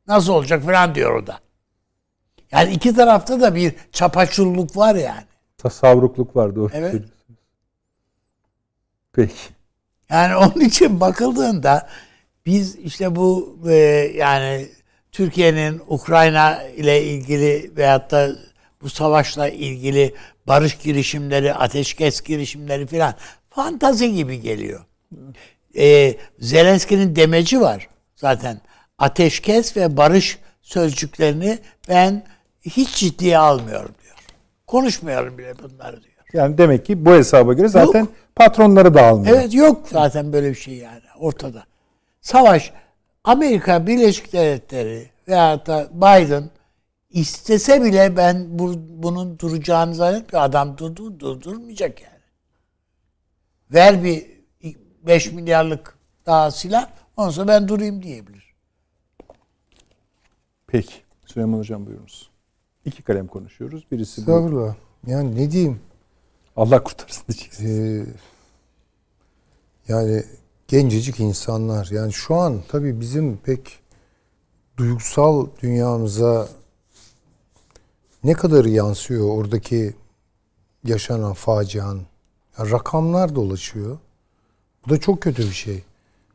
nasıl 0.08 0.32
olacak 0.32 0.64
falan 0.64 0.94
diyor 0.94 1.22
o 1.22 1.26
da. 1.26 1.38
Yani 2.52 2.72
iki 2.72 2.94
tarafta 2.94 3.40
da 3.40 3.54
bir 3.54 3.74
çapaçulluk 3.92 4.76
var 4.76 4.94
yani. 4.94 5.24
Tasavrukluk 5.58 6.36
var 6.36 6.56
doğru. 6.56 6.70
Evet. 6.74 7.02
Peki. 9.12 9.34
Yani 10.10 10.36
onun 10.36 10.60
için 10.64 11.00
bakıldığında 11.00 11.88
biz 12.46 12.76
işte 12.76 13.16
bu 13.16 13.58
e, 13.68 13.74
yani 14.16 14.68
Türkiye'nin 15.16 15.82
Ukrayna 15.88 16.62
ile 16.62 17.02
ilgili 17.02 17.70
veyahut 17.76 18.10
da 18.10 18.28
bu 18.82 18.90
savaşla 18.90 19.48
ilgili 19.48 20.14
barış 20.46 20.78
girişimleri, 20.78 21.54
ateşkes 21.54 22.20
girişimleri 22.22 22.86
filan 22.86 23.14
fantazi 23.50 24.14
gibi 24.14 24.40
geliyor. 24.40 24.84
E, 25.78 26.16
Zelenski'nin 26.38 27.16
demeci 27.16 27.60
var 27.60 27.88
zaten. 28.16 28.60
Ateşkes 28.98 29.76
ve 29.76 29.96
barış 29.96 30.38
sözcüklerini 30.62 31.58
ben 31.88 32.24
hiç 32.62 32.94
ciddiye 32.94 33.38
almıyorum 33.38 33.94
diyor. 34.04 34.16
Konuşmuyorum 34.66 35.38
bile 35.38 35.54
bunları 35.58 36.02
diyor. 36.02 36.24
Yani 36.32 36.58
demek 36.58 36.86
ki 36.86 37.04
bu 37.04 37.12
hesaba 37.14 37.52
göre 37.52 37.68
zaten 37.68 38.00
Yok. 38.00 38.08
patronları 38.34 38.94
da 38.94 39.06
almıyor. 39.06 39.36
Evet 39.36 39.54
yok 39.54 39.88
zaten 39.92 40.32
böyle 40.32 40.50
bir 40.50 40.54
şey 40.54 40.74
yani 40.74 41.02
ortada. 41.18 41.64
Savaş 42.20 42.72
Amerika 43.26 43.86
Birleşik 43.86 44.32
Devletleri 44.32 45.10
veya 45.28 45.66
da 45.66 45.88
Biden 45.92 46.50
istese 47.10 47.82
bile 47.82 48.16
ben 48.16 48.58
bu, 48.58 48.74
bunun 48.88 49.38
duracağını 49.38 49.94
zannetmiyorum. 49.94 50.50
Adam 50.50 50.78
durdu, 50.78 51.20
durdurmayacak 51.20 52.02
yani. 52.02 52.12
Ver 53.70 54.04
bir 54.04 54.26
5 55.06 55.32
milyarlık 55.32 55.98
daha 56.26 56.50
silah 56.50 56.90
ondan 57.16 57.30
sonra 57.30 57.48
ben 57.48 57.68
durayım 57.68 58.02
diyebilir. 58.02 58.54
Peki. 60.66 60.94
Süleyman 61.26 61.58
Hocam 61.58 61.86
buyurunuz. 61.86 62.30
İki 62.84 63.02
kalem 63.02 63.26
konuşuyoruz. 63.26 63.86
Birisi 63.92 64.16
bu. 64.16 64.20
Estağfurullah. 64.20 64.74
Yani 65.06 65.36
ne 65.36 65.50
diyeyim? 65.50 65.80
Allah 66.56 66.82
kurtarsın 66.84 67.24
diyeceksin. 67.28 67.66
Ee, 67.66 68.06
yani 69.88 70.24
gencecik 70.68 71.20
insanlar. 71.20 71.88
Yani 71.90 72.12
şu 72.12 72.34
an 72.34 72.62
tabii 72.68 73.00
bizim 73.00 73.36
pek 73.36 73.78
duygusal 74.76 75.46
dünyamıza 75.62 76.48
ne 78.24 78.32
kadar 78.32 78.64
yansıyor 78.64 79.30
oradaki 79.30 79.94
yaşanan 80.84 81.32
facianın. 81.32 82.06
Ya 82.58 82.70
rakamlar 82.70 83.34
dolaşıyor. 83.34 83.98
Bu 84.86 84.90
da 84.90 85.00
çok 85.00 85.20
kötü 85.20 85.42
bir 85.42 85.52
şey. 85.52 85.84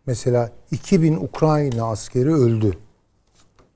Mesela 0.06 0.52
2000 0.72 1.16
Ukrayna 1.16 1.86
askeri 1.86 2.34
öldü. 2.34 2.78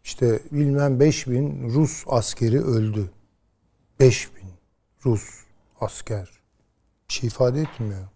İşte 0.03 0.39
bilmem 0.51 0.99
5000 0.99 1.69
Rus 1.73 2.03
askeri 2.07 2.61
öldü. 2.61 3.09
5000 3.99 4.43
Rus 5.05 5.23
asker. 5.81 6.29
Bir 7.09 7.13
şey 7.13 7.27
ifade 7.27 7.61
etmiyor. 7.61 8.07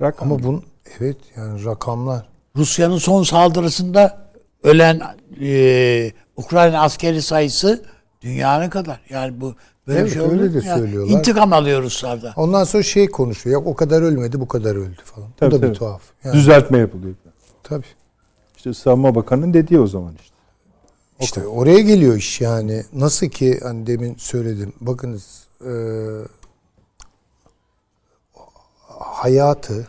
Rakam. 0.00 0.32
Ama 0.32 0.42
bun 0.42 0.64
evet 1.00 1.16
yani 1.36 1.64
rakamlar. 1.64 2.28
Rusya'nın 2.56 2.98
son 2.98 3.22
saldırısında 3.22 4.30
ölen 4.62 5.00
e, 5.40 6.12
Ukrayna 6.36 6.82
askeri 6.82 7.22
sayısı 7.22 7.84
dünyanın 8.20 8.70
kadar. 8.70 9.00
Yani 9.08 9.40
bu 9.40 9.54
böyle 9.86 9.98
bir 9.98 10.02
Evet, 10.04 10.12
şey 10.12 10.22
öyle 10.22 10.54
de 10.54 10.66
ya? 10.66 10.76
söylüyorlar. 10.78 11.18
İntikam 11.18 11.52
alıyor 11.52 11.82
Ruslardan. 11.82 12.32
Ondan 12.36 12.64
sonra 12.64 12.82
şey 12.82 13.06
konuşuyor. 13.10 13.60
Ya 13.62 13.66
o 13.70 13.74
kadar 13.74 14.02
ölmedi, 14.02 14.40
bu 14.40 14.48
kadar 14.48 14.76
öldü 14.76 15.00
falan. 15.04 15.28
Tabii, 15.36 15.50
bu 15.50 15.54
da 15.56 15.60
tabii. 15.60 15.70
bir 15.70 15.74
tuhaf. 15.74 16.02
Yani, 16.24 16.34
Düzeltme 16.34 16.78
yapılıyor. 16.78 17.14
tabii. 17.62 17.86
İşte 18.56 18.74
Savunma 18.74 19.14
Bakanı'nın 19.14 19.54
dediği 19.54 19.80
o 19.80 19.86
zaman 19.86 20.14
işte. 20.22 20.34
İşte 21.20 21.46
oraya 21.46 21.80
geliyor 21.80 22.16
iş 22.16 22.40
yani. 22.40 22.82
Nasıl 22.92 23.26
ki 23.26 23.60
hani 23.62 23.86
demin 23.86 24.14
söyledim. 24.18 24.72
Bakınız 24.80 25.46
e, 25.64 25.72
hayatı 28.98 29.88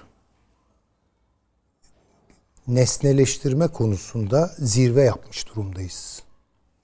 nesneleştirme 2.69 3.67
konusunda 3.67 4.51
zirve 4.59 5.03
yapmış 5.03 5.47
durumdayız. 5.47 6.23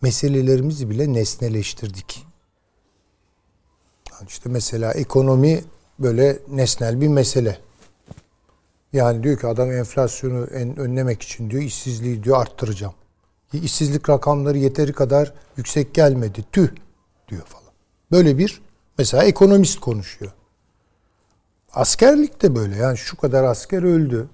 Meselelerimizi 0.01 0.89
bile 0.89 1.13
nesneleştirdik. 1.13 2.25
Yani 4.11 4.27
işte 4.27 4.49
mesela 4.49 4.93
ekonomi 4.93 5.63
böyle 5.99 6.39
nesnel 6.47 7.01
bir 7.01 7.07
mesele. 7.07 7.59
Yani 8.93 9.23
diyor 9.23 9.39
ki 9.39 9.47
adam 9.47 9.71
enflasyonu 9.71 10.45
en 10.45 10.79
önlemek 10.79 11.21
için 11.21 11.49
diyor 11.49 11.63
işsizliği 11.63 12.23
diyor 12.23 12.41
arttıracağım. 12.41 12.93
İşsizlik 13.53 14.09
rakamları 14.09 14.57
yeteri 14.57 14.93
kadar 14.93 15.33
yüksek 15.57 15.93
gelmedi. 15.93 16.45
Tüh 16.51 16.67
diyor 17.27 17.45
falan. 17.45 17.73
Böyle 18.11 18.37
bir 18.37 18.61
mesela 18.97 19.23
ekonomist 19.23 19.79
konuşuyor. 19.79 20.31
Askerlik 21.73 22.41
de 22.41 22.55
böyle 22.55 22.75
yani 22.75 22.97
şu 22.97 23.17
kadar 23.17 23.43
asker 23.43 23.83
öldü 23.83 24.29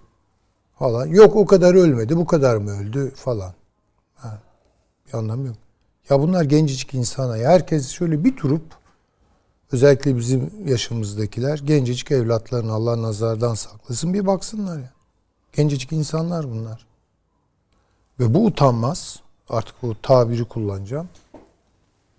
falan. 0.81 1.07
Yok 1.07 1.35
o 1.35 1.45
kadar 1.45 1.73
ölmedi 1.73 2.17
bu 2.17 2.25
kadar 2.25 2.57
mı 2.57 2.71
öldü 2.81 3.11
falan. 3.15 3.53
Ha, 4.15 4.39
bir 5.07 5.13
anlamı 5.13 5.47
yok. 5.47 5.55
Ya 6.09 6.19
bunlar 6.19 6.43
gencecik 6.43 6.93
insana. 6.93 7.37
Ya 7.37 7.49
herkes 7.49 7.89
şöyle 7.89 8.23
bir 8.23 8.37
durup 8.37 8.61
özellikle 9.71 10.17
bizim 10.17 10.51
yaşımızdakiler 10.65 11.59
gencecik 11.59 12.11
evlatlarını 12.11 12.73
Allah 12.73 13.01
nazardan 13.01 13.53
saklasın 13.53 14.13
bir 14.13 14.25
baksınlar 14.25 14.77
ya. 14.77 14.91
Gencecik 15.53 15.91
insanlar 15.91 16.51
bunlar. 16.51 16.85
Ve 18.19 18.33
bu 18.33 18.45
utanmaz. 18.45 19.19
Artık 19.49 19.75
o 19.83 19.95
tabiri 20.01 20.45
kullanacağım. 20.45 21.09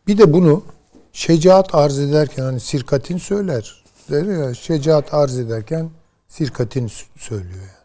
Bir 0.07 0.19
de 0.19 0.33
bunu 0.33 0.63
şecaat 1.13 1.75
arz 1.75 1.99
ederken 1.99 2.43
hani 2.43 2.61
sirkatin 2.61 3.19
söyler. 3.19 3.85
Der 4.11 4.25
ya 4.25 4.55
şecaat 4.55 5.15
arz 5.15 5.39
ederken 5.39 5.91
sirkatin 6.29 6.91
söylüyor 7.17 7.61
yani. 7.61 7.82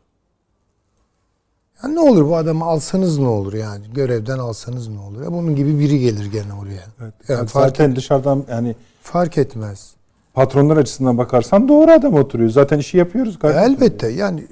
Ya 1.84 1.90
ne 1.90 2.00
olur 2.00 2.26
bu 2.26 2.36
adamı 2.36 2.66
alsanız 2.66 3.20
ne 3.20 3.28
olur 3.28 3.54
yani? 3.54 3.86
Görevden 3.94 4.38
alsanız 4.38 4.88
ne 4.88 5.00
olur? 5.00 5.22
Ya 5.24 5.32
bunun 5.34 5.56
gibi 5.56 5.80
biri 5.80 6.00
gelir 6.00 6.26
gene 6.32 6.54
oraya. 6.54 6.72
Yani 7.00 7.12
Yani 7.28 7.48
fark, 7.48 7.68
zaten 7.68 7.90
et- 7.92 7.96
dışarıdan 7.98 8.46
yani 8.50 8.76
fark 9.02 9.38
etmez. 9.38 9.92
patronlar 10.34 10.78
açısından 10.78 11.18
bakarsan 11.18 11.68
doğru 11.68 11.92
adam 11.92 12.14
oturuyor. 12.14 12.50
Zaten 12.50 12.80
işi 12.80 12.98
yapıyoruz 12.98 13.40
kardeşim. 13.40 13.64
Elbette 13.74 14.08
yani 14.08 14.48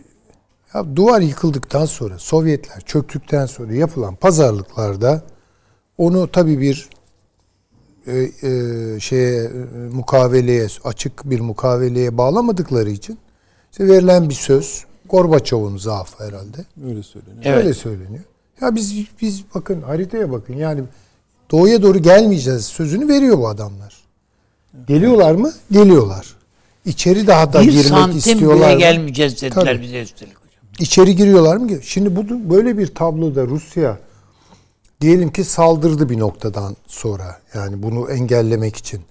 ya 0.74 0.96
duvar 0.96 1.22
yıkıldıktan 1.22 1.86
sonra 1.86 2.20
Sovyetler 2.20 2.82
çöktükten 2.82 3.46
sonra 3.46 3.74
yapılan 3.74 4.16
pazarlıklarda 4.16 5.22
onu 5.98 6.32
tabii 6.32 6.60
bir 6.60 6.90
e, 8.08 8.18
e, 8.18 9.00
şeye 9.00 9.44
e, 9.44 9.50
mukaveleye 9.94 10.68
açık 10.84 11.30
bir 11.30 11.40
mukaveleye 11.40 12.18
bağlamadıkları 12.18 12.90
için 12.90 13.18
işte 13.72 13.88
verilen 13.88 14.30
bir 14.30 14.34
söz 14.36 14.86
Gorbaçov'un 15.10 15.78
zaafı 15.78 16.24
herhalde. 16.24 16.66
Öyle 16.88 17.04
söyleniyor. 17.04 17.42
Evet. 17.44 17.58
Öyle 17.58 17.74
söyleniyor. 17.74 18.24
Ya 18.62 18.76
biz 18.76 18.96
biz 19.22 19.44
bakın 19.56 19.82
haritaya 19.82 20.32
bakın 20.32 20.54
yani 20.54 20.84
doğuya 21.52 21.82
doğru 21.82 21.98
gelmeyeceğiz 21.98 22.66
sözünü 22.66 23.08
veriyor 23.08 23.38
bu 23.38 23.48
adamlar. 23.48 23.96
Geliyorlar 24.88 25.36
mı? 25.36 25.54
Geliyorlar. 25.72 26.36
İçeri 26.86 27.28
daha 27.28 27.54
da 27.54 27.62
bir 27.62 27.68
girmek 27.68 27.86
santim 27.86 28.18
istiyorlar. 28.18 28.68
bile 28.68 28.74
mı? 28.74 28.80
gelmeyeceğiz 28.80 29.42
dediler 29.42 29.66
Tabii. 29.66 29.82
bize 29.82 30.02
üstelik 30.02 30.36
hocam. 30.36 30.64
İçeri 30.80 31.16
giriyorlar 31.16 31.58
mı? 31.58 31.70
Şimdi 31.84 32.16
bu 32.16 32.50
böyle 32.54 32.78
bir 32.78 32.88
tabloda 32.88 33.48
Rusya 33.48 33.98
diyelim 35.02 35.32
ki 35.32 35.44
saldırdı 35.44 36.10
bir 36.10 36.20
noktadan 36.20 36.76
sonra. 36.88 37.40
Yani 37.54 37.84
bunu 37.84 38.12
engellemek 38.12 38.76
için. 38.76 39.02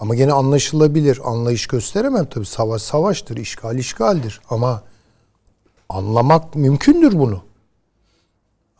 Ama 0.00 0.14
gene 0.14 0.32
anlaşılabilir. 0.32 1.20
Anlayış 1.24 1.66
gösteremem 1.66 2.26
tabii. 2.26 2.46
Savaş 2.46 2.82
savaştır, 2.82 3.36
işgal 3.36 3.78
işgaldir. 3.78 4.40
Ama 4.50 4.82
anlamak 5.88 6.54
mümkündür 6.54 7.18
bunu. 7.18 7.42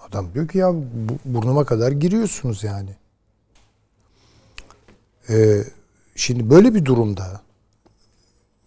Adam 0.08 0.34
diyor 0.34 0.48
ki 0.48 0.58
ya 0.58 0.74
bu- 0.74 1.18
burnuma 1.24 1.64
kadar 1.64 1.92
giriyorsunuz 1.92 2.64
yani. 2.64 2.90
Ee, 5.30 5.64
şimdi 6.16 6.50
böyle 6.50 6.74
bir 6.74 6.84
durumda 6.84 7.40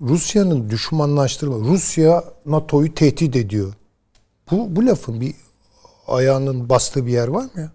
Rusya'nın 0.02 0.70
düşmanlaştırma, 0.70 1.58
Rusya 1.58 2.24
NATO'yu 2.46 2.94
tehdit 2.96 3.36
ediyor. 3.36 3.74
Bu, 4.52 4.76
bu 4.76 4.86
lafın 4.86 5.22
bir 5.22 5.36
ayağının 6.08 6.70
bastığı 6.70 7.06
bir 7.06 7.12
yer 7.12 7.28
var 7.28 7.44
mı 7.44 7.62
ya? 7.62 7.72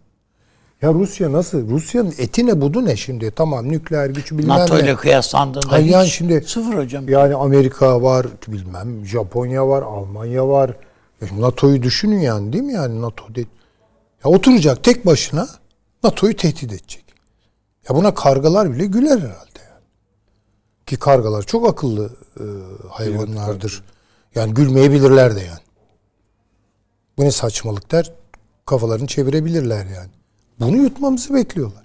Ya 0.83 0.93
Rusya 0.95 1.33
nasıl? 1.33 1.69
Rusya'nın 1.71 2.15
eti 2.19 2.47
ne 2.47 2.61
budu 2.61 2.85
ne 2.85 2.97
şimdi? 2.97 3.31
Tamam 3.31 3.69
nükleer 3.69 4.11
güç 4.11 4.33
bilmem 4.33 4.49
NATO 4.49 4.77
ne. 4.77 4.81
ile 4.81 4.97
kıyaslandığında 4.97 5.73
Hayır, 5.73 5.87
yani 5.87 6.09
şimdi- 6.09 6.45
sıfır 6.47 6.75
hocam. 6.75 7.09
Yani 7.09 7.35
Amerika 7.35 8.03
var, 8.03 8.27
bilmem 8.49 9.07
Japonya 9.07 9.69
var, 9.69 9.83
Almanya 9.83 10.49
var. 10.49 10.77
NATO'yu 11.39 11.83
düşünün 11.83 12.19
yani 12.21 12.53
değil 12.53 12.65
mi 12.65 12.73
yani 12.73 13.03
NATO 13.03 13.35
de, 13.35 13.41
ya 14.25 14.31
oturacak 14.31 14.85
tek 14.85 15.07
başına 15.07 15.49
NATO'yu 16.05 16.37
tehdit 16.37 16.63
edecek. 16.73 17.05
Ya 17.89 17.97
buna 17.97 18.15
kargalar 18.15 18.73
bile 18.73 18.87
güler 18.87 19.19
herhalde 19.19 19.59
yani. 19.71 19.83
Ki 20.87 20.97
kargalar 20.97 21.43
çok 21.43 21.69
akıllı 21.69 22.11
e, 22.41 22.45
hayvanlardır. 22.89 23.83
Yani 24.35 24.55
gülmeyebilirler 24.55 25.37
de 25.37 25.41
yani. 25.41 25.59
Bu 27.19 27.25
ne 27.25 27.31
saçmalık 27.31 27.93
der. 27.93 28.13
Kafalarını 28.67 29.07
çevirebilirler 29.07 29.87
yani. 29.87 30.11
Bunu 30.61 30.77
yutmamızı 30.77 31.35
bekliyorlar. 31.35 31.85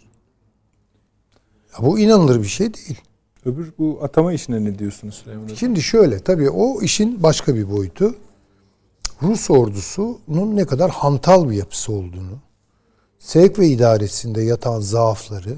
Ya 1.74 1.86
bu 1.86 2.00
inanılır 2.00 2.42
bir 2.42 2.48
şey 2.48 2.74
değil. 2.74 3.02
Öbür 3.46 3.74
bu 3.78 4.00
atama 4.04 4.34
işine 4.34 4.64
ne 4.64 4.80
diyorsunuz 4.80 5.16
Süleyman 5.16 5.44
Hocam? 5.44 5.58
Şimdi 5.58 5.82
şöyle 5.82 6.20
tabii 6.20 6.50
o 6.50 6.82
işin 6.82 7.24
başka 7.24 7.56
bir 7.56 7.72
boyutu. 7.72 8.16
Rus 9.22 9.50
ordusunun 9.50 10.56
ne 10.56 10.66
kadar 10.66 10.92
hantal 10.92 11.50
bir 11.50 11.56
yapısı 11.56 11.92
olduğunu, 11.92 12.40
sevk 13.20 13.60
ve 13.60 13.68
idaresinde 13.68 14.42
yatan 14.42 14.80
zaafları 14.80 15.58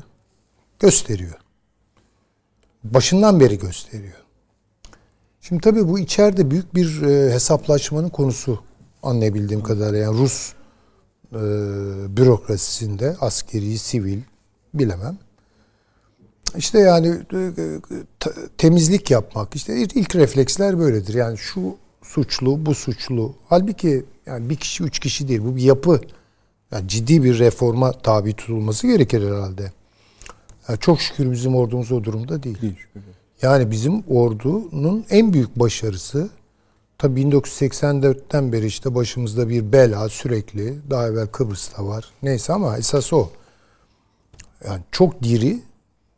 gösteriyor. 0.80 1.38
Başından 2.84 3.40
beri 3.40 3.60
gösteriyor. 3.60 4.18
Şimdi 5.42 5.62
tabii 5.62 5.88
bu 5.88 6.00
içeride 6.00 6.52
büyük 6.52 6.76
bir 6.76 7.02
e, 7.02 7.34
hesaplaşmanın 7.34 8.10
konusu 8.10 8.64
anlayabildiğim 9.04 9.64
kadarıyla. 9.64 10.00
Yani 10.00 10.18
Rus 10.18 10.54
e, 11.32 11.38
bürokrasisinde 12.18 13.16
askeri, 13.22 13.78
sivil 13.78 14.20
bilemem. 14.74 15.18
İşte 16.58 16.80
yani 16.80 17.08
e, 17.08 17.52
te- 18.20 18.32
temizlik 18.58 19.12
yapmak 19.12 19.56
işte 19.56 19.78
ilk 19.78 20.16
refleksler 20.16 20.80
böyledir. 20.80 21.14
Yani 21.14 21.38
şu 21.38 21.76
suçlu, 22.02 22.66
bu 22.66 22.76
suçlu. 22.76 23.36
Halbuki 23.50 24.06
yani 24.26 24.50
bir 24.50 24.56
kişi, 24.56 24.84
üç 24.84 25.00
kişi 25.00 25.28
değil. 25.28 25.42
Bu 25.44 25.56
bir 25.56 25.62
yapı. 25.62 26.02
Yani 26.72 26.88
ciddi 26.88 27.24
bir 27.24 27.40
reforma 27.40 27.92
tabi 27.92 28.34
tutulması 28.34 28.88
gerekir 28.88 29.28
herhalde. 29.28 29.72
Yani 30.70 30.80
çok 30.80 31.02
şükür 31.02 31.32
bizim 31.32 31.56
ordumuz 31.56 31.92
o 31.92 32.04
durumda 32.04 32.44
değil. 32.44 32.62
Değil. 32.62 32.76
Yani 33.42 33.72
bizim 33.72 34.04
ordunun 34.08 35.06
en 35.10 35.34
büyük 35.34 35.60
başarısı 35.60 36.30
tabii 37.02 37.22
1984'ten 37.22 38.52
beri 38.52 38.66
işte 38.66 38.96
başımızda 38.96 39.50
bir 39.50 39.72
bela 39.72 40.10
sürekli. 40.10 40.76
Daha 40.90 41.08
evvel 41.08 41.28
Kıbrıs'ta 41.28 41.88
var. 41.88 42.06
Neyse 42.24 42.54
ama 42.54 42.78
esas 42.78 43.14
o. 43.14 43.30
Yani 44.66 44.82
çok 44.92 45.24
diri 45.24 45.60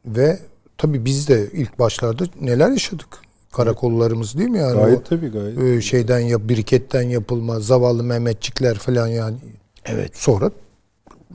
ve 0.06 0.40
tabii 0.78 1.06
biz 1.06 1.28
de 1.28 1.50
ilk 1.54 1.80
başlarda 1.80 2.24
neler 2.42 2.70
yaşadık. 2.70 3.08
Karakollarımız 3.52 4.38
değil 4.38 4.50
mi 4.50 4.58
yani? 4.58 4.74
Gayet 4.74 5.00
O, 5.00 5.04
tabii 5.04 5.28
gayet. 5.28 5.60
e, 5.60 5.82
şeyden 5.82 6.20
yap, 6.20 6.42
biriketten 6.44 7.02
yapılma, 7.02 7.60
zavallı 7.60 8.04
Mehmetçikler 8.04 8.78
falan 8.78 9.08
yani. 9.08 9.38
Evet. 9.86 10.18
Sonra 10.18 10.52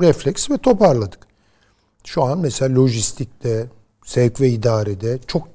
refleks 0.00 0.50
ve 0.50 0.58
toparladık. 0.58 1.18
Şu 2.04 2.22
an 2.22 2.38
mesela 2.38 2.74
lojistikte, 2.80 3.66
sevk 4.04 4.40
ve 4.40 4.48
idarede 4.48 5.18
çok 5.26 5.48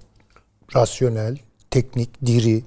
rasyonel, 0.75 1.37
teknik, 1.71 2.25
diri, 2.25 2.63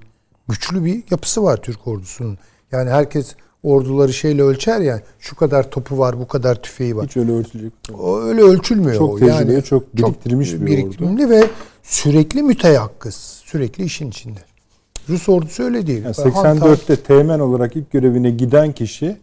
güçlü 0.48 0.84
bir 0.84 1.02
yapısı 1.10 1.42
var 1.42 1.56
Türk 1.56 1.86
ordusunun. 1.86 2.38
Yani 2.72 2.90
herkes 2.90 3.34
orduları 3.62 4.12
şeyle 4.12 4.42
ölçer 4.42 4.80
ya. 4.80 5.00
Şu 5.18 5.36
kadar 5.36 5.70
topu 5.70 5.98
var, 5.98 6.18
bu 6.20 6.28
kadar 6.28 6.54
tüfeği 6.62 6.96
var. 6.96 7.06
Hiç 7.06 7.16
öyle 7.16 7.32
örtülecek. 7.32 7.72
O 7.98 8.20
öyle 8.20 8.42
ölçülmüyor. 8.42 8.98
Çok 8.98 9.14
o. 9.14 9.18
tecrübeli, 9.18 9.64
çok 9.64 9.96
biriktirmiş 9.96 10.52
bir 10.52 10.84
ordu. 10.84 11.30
ve 11.30 11.44
sürekli 11.82 12.42
müteyakkız. 12.42 13.14
Sürekli 13.44 13.84
işin 13.84 14.08
içinde. 14.08 14.40
Rus 15.08 15.28
ordusu 15.28 15.62
öyle 15.62 15.86
değil. 15.86 16.04
Yani 16.04 16.14
Hantal- 16.34 16.60
84'te 16.60 16.96
teğmen 16.96 17.38
olarak 17.38 17.76
ilk 17.76 17.90
görevine 17.90 18.30
giden 18.30 18.72
kişi 18.72 19.16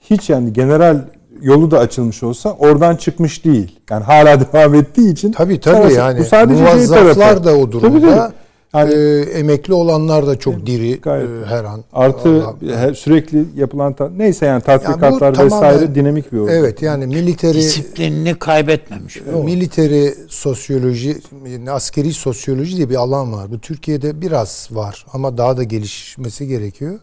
hiç 0.00 0.30
yani 0.30 0.52
general 0.52 1.04
yolu 1.42 1.70
da 1.70 1.78
açılmış 1.78 2.22
olsa 2.22 2.52
oradan 2.52 2.96
çıkmış 2.96 3.44
değil. 3.44 3.80
Yani 3.90 4.04
hala 4.04 4.52
devam 4.52 4.74
ettiği 4.74 5.12
için. 5.12 5.32
Tabii 5.32 5.60
tabii 5.60 5.76
Sonrası- 5.76 5.94
yani. 5.96 6.20
Bu 6.20 6.24
sadece 6.24 6.64
şey 6.64 6.74
muvazzaflar 6.74 7.14
tarafı. 7.14 7.44
da 7.44 7.54
o 7.56 7.60
Tabii, 7.62 7.72
durumda. 7.72 8.14
tabii. 8.16 8.34
Yani- 8.74 8.94
Ee, 8.94 9.20
emekli 9.20 9.74
olanlar 9.74 10.26
da 10.26 10.38
çok 10.38 10.66
diri 10.66 11.00
Gayet. 11.00 11.28
e, 11.30 11.46
her 11.46 11.64
an. 11.64 11.84
Artı 11.92 12.44
her- 12.74 12.94
sürekli 12.94 13.44
yapılan 13.56 13.92
ta- 13.92 14.10
neyse 14.16 14.46
yani 14.46 14.62
tatbikatlar 14.62 15.34
Yani 15.34 15.44
vesaire 15.44 15.76
tamamen- 15.76 15.94
dinamik 15.94 16.32
bir 16.32 16.38
ordu. 16.38 16.50
Evet 16.50 16.82
yani 16.82 17.06
militeri 17.06 17.54
Disiplinini 17.58 18.34
kaybetmemiş. 18.38 19.20
militeri 19.44 20.14
sosyoloji, 20.28 21.16
yani 21.46 21.70
askeri 21.70 22.12
sosyoloji 22.12 22.76
diye 22.76 22.90
bir 22.90 22.94
alan 22.94 23.32
var. 23.32 23.50
Bu 23.50 23.58
Türkiye'de 23.58 24.20
biraz 24.20 24.68
var 24.70 25.06
ama 25.12 25.38
daha 25.38 25.56
da 25.56 25.62
gelişmesi 25.62 26.46
gerekiyor. 26.46 26.98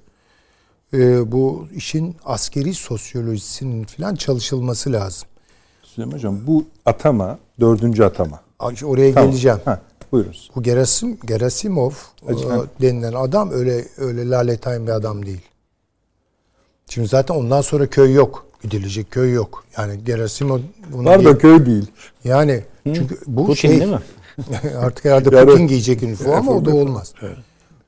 Ee, 0.93 1.31
bu 1.31 1.67
işin 1.75 2.15
askeri 2.25 2.73
sosyolojisinin 2.73 3.83
falan 3.83 4.15
çalışılması 4.15 4.93
lazım. 4.93 5.27
Süleyman 5.83 6.13
Hocam 6.15 6.37
bu 6.47 6.65
atama 6.85 7.39
dördüncü 7.59 8.03
atama. 8.03 8.39
Oraya 8.85 9.13
Tamam. 9.13 9.29
geleceğim. 9.31 9.57
Ha, 9.65 9.81
buyurunuz. 10.11 10.51
Bu 10.55 10.63
Gerasim, 10.63 11.17
Gerasimov 11.25 11.91
Acı- 12.27 12.47
e, 12.47 12.81
denilen 12.81 13.13
adam 13.13 13.51
öyle 13.51 13.85
öyle 13.97 14.29
laletayım 14.29 14.87
bir 14.87 14.91
adam 14.91 15.25
değil. 15.25 15.41
Şimdi 16.89 17.07
zaten 17.07 17.35
ondan 17.35 17.61
sonra 17.61 17.87
köy 17.87 18.13
yok. 18.13 18.45
Gidilecek 18.63 19.11
köy 19.11 19.33
yok. 19.33 19.63
Yani 19.77 20.03
Gerasimov 20.03 20.59
bunu 20.91 21.09
Var 21.09 21.19
da 21.19 21.23
diye- 21.23 21.37
köy 21.37 21.65
değil. 21.65 21.85
yani 22.23 22.63
çünkü 22.85 23.17
bu 23.27 23.45
Putin 23.45 23.53
şey 23.69 23.79
değil 23.79 23.91
mi? 23.91 23.99
artık 24.77 25.05
herhalde 25.05 25.35
Yani- 25.35 25.49
Putin 25.51 25.67
giyecek 25.67 26.03
üniforma 26.03 26.37
ama 26.37 26.51
o 26.51 26.65
da 26.65 26.75
olmaz. 26.75 27.13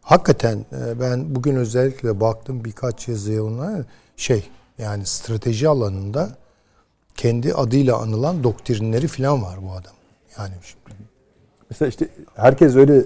Hakikaten 0.01 0.57
e, 0.57 0.99
ben 0.99 1.35
bugün 1.35 1.55
özellikle 1.55 2.19
baktım 2.19 2.65
birkaç 2.65 3.07
yazıya 3.07 3.43
ona 3.43 3.85
şey 4.17 4.49
yani 4.77 5.05
strateji 5.05 5.67
alanında 5.69 6.29
kendi 7.15 7.53
adıyla 7.53 7.97
anılan 7.97 8.43
doktrinleri 8.43 9.07
falan 9.07 9.43
var 9.43 9.59
bu 9.61 9.71
adam. 9.71 9.93
Yani 10.37 10.53
şimdi 10.63 10.98
Mesela 11.69 11.89
işte 11.89 12.07
herkes 12.35 12.75
öyle 12.75 12.97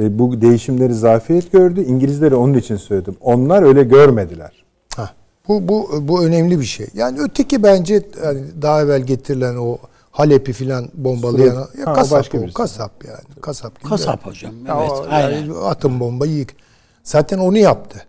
e, 0.00 0.18
bu 0.18 0.40
değişimleri 0.40 0.94
zafiyet 0.94 1.52
gördü. 1.52 1.82
İngilizleri 1.84 2.34
onun 2.34 2.54
için 2.54 2.76
söyledim. 2.76 3.16
Onlar 3.20 3.62
öyle 3.62 3.82
görmediler. 3.82 4.64
Ha, 4.96 5.10
bu 5.48 5.68
bu 5.68 5.90
bu 6.08 6.24
önemli 6.24 6.60
bir 6.60 6.64
şey. 6.64 6.86
Yani 6.94 7.18
öteki 7.20 7.62
bence 7.62 8.02
yani 8.24 8.40
daha 8.62 8.82
evvel 8.82 9.00
getirilen 9.02 9.56
o 9.56 9.78
Halep'i 10.10 10.52
filan 10.52 10.88
bombalayan 10.94 11.54
Sürekli- 11.64 11.80
ya 11.80 11.86
Ha, 11.86 11.92
kasap 11.92 12.18
başka 12.18 12.38
o, 12.38 12.52
kasap 12.54 13.04
yani 13.04 13.40
kasap 13.40 13.80
gibi. 13.80 13.88
Kasap 13.88 14.26
hocam. 14.26 14.52
Ya 14.66 14.78
Evet. 14.80 14.90
o, 14.90 15.06
aynen. 15.10 15.30
yani 15.40 15.52
atın 15.58 16.00
bombayı 16.00 16.32
yık. 16.32 16.50
Zaten 17.02 17.38
onu 17.38 17.58
yaptı. 17.58 18.06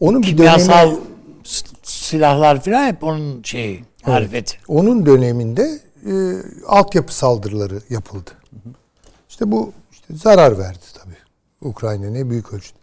Onun 0.00 0.22
bir 0.22 0.26
Kimyasal 0.26 0.86
dönemi, 0.86 1.00
silahlar 1.82 2.60
falan 2.60 2.86
hep 2.86 3.04
onun 3.04 3.42
şeyi, 3.42 3.84
marifeti. 4.06 4.56
onun 4.68 5.06
döneminde 5.06 5.78
e, 6.06 6.12
altyapı 6.66 7.14
saldırıları 7.14 7.80
yapıldı. 7.90 8.30
İşte 9.40 9.52
bu 9.52 9.72
işte 9.92 10.16
zarar 10.16 10.58
verdi 10.58 10.78
tabii. 10.94 11.16
Ukrayna'ya 11.70 12.30
büyük 12.30 12.52
ölçüde. 12.52 12.78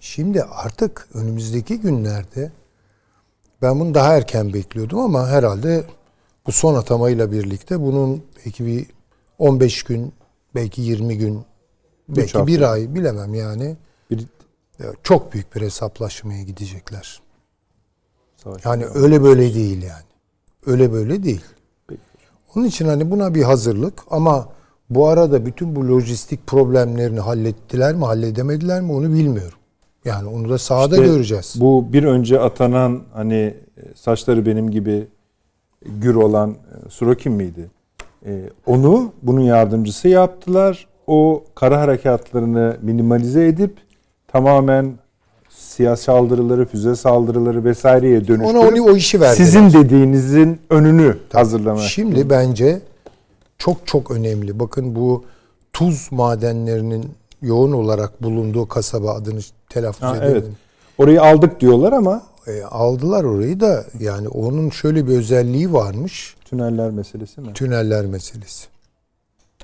Şimdi 0.00 0.42
artık 0.42 1.08
önümüzdeki 1.14 1.80
günlerde 1.80 2.52
ben 3.62 3.80
bunu 3.80 3.94
daha 3.94 4.16
erken 4.16 4.54
bekliyordum 4.54 4.98
ama 4.98 5.28
herhalde 5.28 5.84
Bu 6.46 6.52
son 6.52 6.74
atamayla 6.74 7.32
birlikte 7.32 7.80
bunun 7.80 8.24
belki 8.46 8.66
bir 8.66 8.86
15 9.38 9.82
gün, 9.82 10.12
belki 10.54 10.82
20 10.82 11.18
gün, 11.18 11.44
belki 12.08 12.46
bir 12.46 12.72
ay 12.72 12.94
bilemem 12.94 13.34
yani. 13.34 13.76
Bir 14.10 14.26
Çok 15.02 15.32
büyük 15.32 15.56
bir 15.56 15.60
hesaplaşmaya 15.60 16.42
gidecekler. 16.42 17.22
savaş. 18.36 18.64
Yani 18.64 18.86
öyle 18.86 19.22
böyle 19.22 19.54
değil 19.54 19.82
yani. 19.82 20.04
Öyle 20.66 20.92
böyle 20.92 21.22
değil. 21.22 21.44
Onun 22.54 22.64
için 22.64 22.88
hani 22.88 23.10
buna 23.10 23.34
bir 23.34 23.42
hazırlık 23.42 24.02
ama 24.10 24.57
bu 24.90 25.08
arada 25.08 25.46
bütün 25.46 25.76
bu 25.76 25.88
lojistik 25.88 26.46
problemlerini 26.46 27.20
hallettiler 27.20 27.94
mi, 27.94 28.04
halledemediler 28.04 28.80
mi 28.80 28.92
onu 28.92 29.12
bilmiyorum. 29.12 29.58
Yani 30.04 30.28
onu 30.28 30.48
da 30.48 30.58
sahada 30.58 30.96
İşte 30.96 31.06
göreceğiz. 31.06 31.54
Bu 31.60 31.92
bir 31.92 32.04
önce 32.04 32.40
atanan 32.40 33.02
hani 33.12 33.34
e, 33.34 33.54
saçları 33.94 34.46
benim 34.46 34.70
gibi 34.70 35.06
gür 35.86 36.14
olan 36.14 36.50
e, 36.50 36.90
Surokin 36.90 37.32
miydi? 37.32 37.70
E, 38.26 38.42
onu 38.66 39.12
bunun 39.22 39.40
yardımcısı 39.40 40.08
yaptılar. 40.08 40.86
O 41.06 41.44
kara 41.54 41.80
harekatlarını 41.80 42.76
minimalize 42.82 43.46
edip 43.46 43.76
tamamen 44.28 44.92
siyasi 45.48 46.04
saldırıları, 46.04 46.66
füze 46.66 46.96
saldırıları 46.96 47.64
vesaireye 47.64 48.28
dönüştürüp 48.28 48.56
Ona 48.56 48.68
onu 48.68 48.82
o 48.82 48.96
işi 48.96 49.20
verdiler. 49.20 49.44
sizin 49.44 49.72
dediğinizin 49.72 50.60
önünü 50.70 51.16
hazırlama. 51.32 51.80
Şimdi 51.80 52.30
bence 52.30 52.80
çok 53.58 53.86
çok 53.86 54.10
önemli. 54.10 54.58
Bakın 54.60 54.94
bu 54.94 55.24
tuz 55.72 56.08
madenlerinin 56.12 57.10
yoğun 57.42 57.72
olarak 57.72 58.22
bulunduğu 58.22 58.68
kasaba 58.68 59.14
adını 59.14 59.40
telaffuz 59.68 60.02
Ha, 60.02 60.16
edelim. 60.16 60.32
evet. 60.32 60.44
Orayı 60.98 61.22
aldık 61.22 61.60
diyorlar 61.60 61.92
ama 61.92 62.22
E, 62.46 62.62
aldılar 62.62 63.24
orayı 63.24 63.60
da 63.60 63.84
yani 64.00 64.28
onun 64.28 64.70
şöyle 64.70 65.06
bir 65.08 65.16
özelliği 65.16 65.72
varmış. 65.72 66.36
tüneller 66.44 66.90
meselesi 66.90 67.40
mi? 67.40 67.52
Tüneller 67.52 68.06
meselesi. 68.06 68.66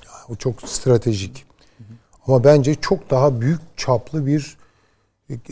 Yani 0.05 0.23
o 0.29 0.35
çok 0.35 0.61
stratejik. 0.61 1.45
Ama 2.27 2.43
bence 2.43 2.75
çok 2.75 3.09
daha 3.09 3.41
büyük 3.41 3.59
çaplı 3.77 4.25
bir 4.25 4.57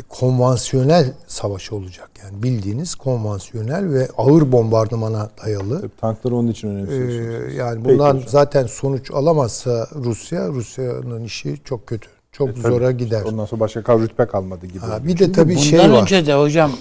konvansiyonel 0.10 1.14
savaş 1.28 1.72
olacak. 1.72 2.10
Yani 2.24 2.44
bildiğiniz 2.44 2.95
konvansiyonel 2.95 3.94
ve 3.94 4.08
ağır 4.18 4.52
bombardımana 4.52 5.30
dayalı. 5.45 5.82
Tabii 5.82 5.91
Tankları 6.02 6.36
onun 6.36 6.48
için 6.48 6.68
Ee, 6.68 6.72
önemsiyorsunuz. 6.72 7.56
yani 7.56 7.84
Peki 7.84 7.94
bundan 7.94 8.16
hocam. 8.16 8.30
zaten 8.30 8.66
sonuç 8.66 9.12
alamazsa 9.12 9.88
Rusya, 9.95 10.48
Rusya'nın 10.48 11.24
işi 11.24 11.58
çok 11.64 11.88
kötü. 11.88 12.08
Çok 12.32 12.58
zora 12.58 12.91
gider. 12.91 13.22
Ondan 13.26 13.45
sonra 13.45 13.60
başka 13.60 13.84
kal 13.84 14.02
rütbe 14.02 14.26
kalmadı 14.26 14.66
gibi. 14.66 14.80
Ha, 14.80 15.06
bir 15.08 15.18
de 15.20 15.32
tabii 15.32 15.52
Bundan 15.56 15.62
şey 15.62 15.80
var. 15.91 16.02
önce 16.02 16.26
de 16.26 16.34
hocam 16.34 16.72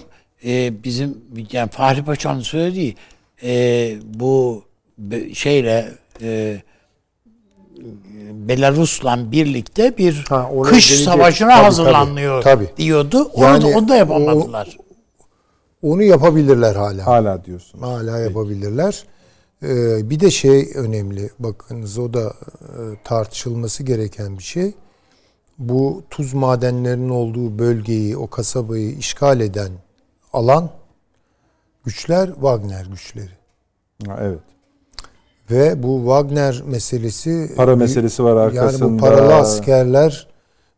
e, 0.44 0.82
bizim 0.84 1.18
yani 1.52 1.70
Fahri 1.70 2.04
Paşa'nın 2.04 2.40
söylediği 2.40 2.96
e, 3.42 3.94
bu 4.14 4.62
şeyle 5.32 5.88
e, 6.22 6.62
Belarus'la 8.48 9.32
birlikte 9.32 9.98
bir 9.98 10.24
Ha, 10.28 10.50
kış 10.64 10.88
gelecek. 10.88 11.04
savaşına 11.08 11.50
Tabii, 11.54 11.64
hazırlanıyor 11.64 12.42
tabii, 12.42 12.66
tabii. 12.66 12.76
diyordu. 12.76 13.30
Onu, 13.34 13.44
Yani 13.44 13.62
da, 13.62 13.66
onu 13.78 13.88
da 13.88 13.96
yapamadılar. 13.96 14.76
Onu 15.82 16.02
yapabilirler 16.02 16.74
hala. 16.76 17.06
Hala 17.06 17.44
diyorsun. 17.44 17.78
Hala 17.80 18.18
yapabilirler. 18.18 19.04
Ee, 19.62 20.10
bir 20.10 20.20
de 20.20 20.30
şey 20.30 20.72
önemli. 20.74 21.30
Bakınız 21.38 21.98
o 21.98 22.14
da 22.14 22.20
e, 22.28 22.72
tartışılması 23.04 23.82
gereken 23.82 24.38
bir 24.38 24.42
şey. 24.42 24.72
Bu 25.58 26.02
tuz 26.10 26.34
madenlerinin 26.34 27.08
olduğu 27.08 27.58
bölgeyi, 27.58 28.16
o 28.16 28.26
kasabayı 28.30 28.90
işgal 28.98 29.40
eden 29.40 29.70
alan 30.32 30.70
güçler 31.84 32.26
Wagner 32.26 32.86
güçleri. 32.86 33.30
Ha, 34.06 34.18
evet. 34.20 34.38
Ve 35.52 35.82
bu 35.82 35.98
Wagner 35.98 36.62
meselesi 36.66 37.50
Para 37.56 37.76
meselesi 37.76 38.24
var 38.24 38.36
arkasında. 38.36 38.84
Yani 38.84 38.98
bu 38.98 39.00
paralı 39.00 39.34
askerler 39.34 40.26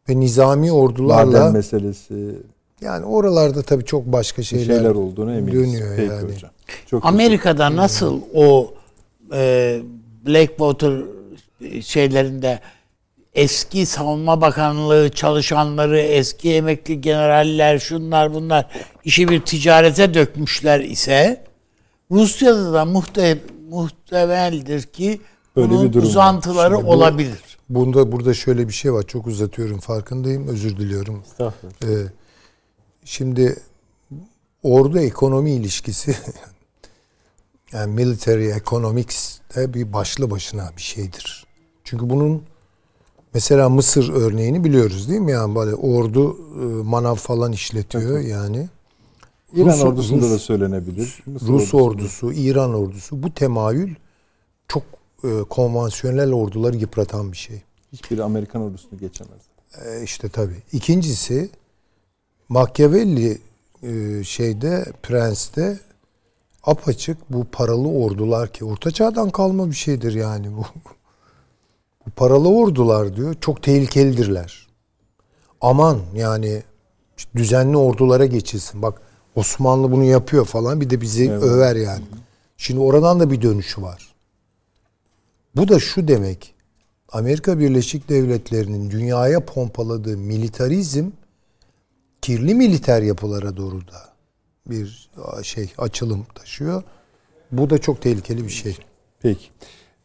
ve 0.09 0.21
nizami 0.21 0.73
ordularla 0.73 1.39
Maden 1.39 1.53
meselesi. 1.53 2.35
yani 2.81 3.07
oralarda 3.07 3.63
tabii 3.63 3.85
çok 3.85 4.07
başka 4.07 4.43
bir 4.43 4.47
şeyler, 4.47 4.65
şeyler, 4.65 4.91
olduğunu 4.91 5.35
eminiz. 5.37 5.55
dönüyor 5.55 5.97
Peki 5.97 6.13
yani. 6.13 6.35
hocam. 6.35 6.51
Çok 6.87 7.07
Amerika'da 7.07 7.77
nasıl 7.77 8.21
o 8.35 8.75
e, 9.35 9.81
Blackwater 10.27 11.03
şeylerinde 11.81 12.61
eski 13.35 13.87
savunma 13.87 14.41
bakanlığı 14.41 15.11
çalışanları, 15.11 16.01
eski 16.01 16.55
emekli 16.55 17.01
generaller, 17.01 17.79
şunlar 17.79 18.35
bunlar 18.35 18.67
işi 19.05 19.29
bir 19.29 19.41
ticarete 19.41 20.15
dökmüşler 20.15 20.81
ise 20.81 21.45
Rusya'da 22.11 22.73
da 22.73 22.85
muhte, 22.85 23.39
muhtemeldir 23.75 24.83
ki 24.83 25.21
Böyle 25.57 25.71
bunun 25.71 25.89
bir 25.89 25.93
durum 25.93 26.09
uzantıları 26.09 26.75
Şimdi 26.75 26.87
bu- 26.87 26.91
olabilir. 26.93 27.59
Bunda 27.69 28.13
burada 28.13 28.35
şöyle 28.35 28.69
bir 28.69 28.73
şey 28.73 28.93
var. 28.93 29.03
Çok 29.03 29.27
uzatıyorum 29.27 29.79
farkındayım. 29.79 30.49
Özür 30.49 30.77
diliyorum. 30.77 31.23
Estağfurullah. 31.27 31.75
Ee, 31.83 32.13
şimdi 33.05 33.57
ordu 34.63 34.99
ekonomi 34.99 35.51
ilişkisi 35.53 36.17
yani 37.73 37.95
military 37.95 38.51
economics 38.53 39.39
de 39.57 39.75
bir 39.75 39.93
başlı 39.93 40.31
başına 40.31 40.71
bir 40.77 40.83
şeydir. 40.83 41.47
Çünkü 41.85 42.11
bunun 42.11 42.43
mesela 43.35 43.69
Mısır 43.69 44.13
örneğini 44.13 44.65
biliyoruz 44.65 45.09
değil 45.09 45.21
mi? 45.21 45.33
Yani 45.33 45.55
böyle 45.55 45.75
ordu 45.75 46.37
e, 46.61 46.65
manav 46.85 47.15
falan 47.15 47.53
işletiyor 47.53 48.19
yani. 48.21 48.69
İran 49.57 49.69
Rus- 49.79 49.85
ordusunda 49.85 50.27
Rus- 50.27 50.31
da 50.33 50.39
söylenebilir. 50.39 51.23
Mısır 51.27 51.47
Rus 51.47 51.75
ordusunda. 51.75 51.83
ordusu, 51.85 52.33
İran 52.33 52.75
ordusu 52.75 53.23
bu 53.23 53.35
temayül 53.35 53.95
çok 54.69 54.83
e, 55.25 55.29
konvansiyonel 55.51 56.33
orduları 56.33 56.77
yıpratan 56.77 57.33
bir 57.33 57.37
şey. 57.37 57.63
Hiçbiri 57.93 58.23
Amerikan 58.23 58.63
ordusunu 58.63 58.99
geçemez. 59.01 59.41
E, 59.87 60.03
işte 60.03 60.29
tabii. 60.29 60.63
İkincisi 60.73 61.51
Machiavelli 62.49 63.39
e, 63.83 64.25
şeyde 64.25 64.85
Prens'te 65.03 65.79
apaçık 66.65 67.33
bu 67.33 67.45
paralı 67.53 67.89
ordular 67.89 68.53
ki 68.53 68.65
orta 68.65 68.91
çağdan 68.91 69.31
kalma 69.31 69.71
bir 69.71 69.77
şeydir 69.77 70.13
yani 70.15 70.57
bu. 70.57 70.65
Bu 72.07 72.11
paralı 72.11 72.49
ordular 72.49 73.17
diyor 73.17 73.35
çok 73.41 73.63
tehlikelidirler. 73.63 74.67
Aman 75.61 75.99
yani 76.15 76.63
düzenli 77.37 77.77
ordulara 77.77 78.27
geçilsin. 78.27 78.83
Bak 78.83 79.03
Osmanlı 79.37 79.93
bunu 79.93 80.05
yapıyor 80.05 80.45
falan 80.45 80.81
bir 80.81 80.91
de 80.91 81.01
bizi 81.01 81.33
över 81.33 81.77
yani. 81.77 82.05
Şimdi 82.57 82.81
oradan 82.81 83.21
da 83.21 83.31
bir 83.31 83.43
dönüşü 83.43 83.83
var. 83.83 84.15
Bu 85.57 85.69
da 85.69 85.79
şu 85.81 86.09
demek. 86.09 86.55
Amerika 87.09 87.59
Birleşik 87.59 88.09
Devletleri'nin 88.09 88.91
dünyaya 88.91 89.45
pompaladığı 89.45 90.17
militarizm 90.17 91.11
kirli 92.23 92.55
militer 92.55 93.03
yapılara 93.03 93.57
doğru 93.57 93.89
da 93.89 94.15
bir 94.67 95.11
şey 95.43 95.73
açılım 95.79 96.27
taşıyor. 96.35 96.83
Bu 97.53 97.71
da 97.71 97.79
çok 97.79 98.03
tehlikeli 98.03 98.45
bir 98.45 98.51
şey. 98.51 98.79
Peki. 99.23 99.47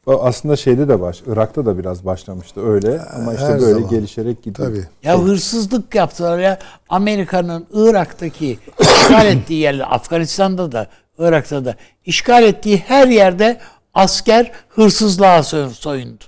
O 0.06 0.24
Aslında 0.24 0.56
şeyde 0.56 0.88
de 0.88 1.02
baş, 1.02 1.24
Irak'ta 1.28 1.66
da 1.66 1.78
biraz 1.78 2.06
başlamıştı 2.06 2.62
öyle 2.68 3.02
ama 3.02 3.34
işte 3.34 3.46
Her 3.46 3.62
böyle 3.62 3.74
zaman. 3.74 3.90
gelişerek 3.90 4.44
gidiyor. 4.44 4.68
Tabii. 4.68 4.88
Ya 5.04 5.20
hırsızlık 5.22 5.96
yaptılar 5.96 6.40
ya. 6.40 6.60
Amerika'nın 6.90 7.66
Irak'taki 7.74 8.60
işgal 8.80 9.26
ettiği 9.38 9.60
yerler, 9.60 9.86
Afganistan'da 9.90 10.72
da, 10.72 10.88
Irak'ta 11.18 11.66
da 11.66 11.76
işgal 12.06 12.44
ettiği 12.44 12.78
her 12.78 13.08
yerde 13.08 13.58
asker 13.94 14.52
hırsızlığa 14.70 15.44
soy- 15.44 15.70
soyundu. 15.70 16.24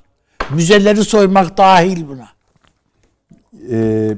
Müzeleri 0.54 1.04
soymak 1.04 1.58
dahil 1.58 2.08
buna. 2.08 2.28
Ee, 3.72 4.18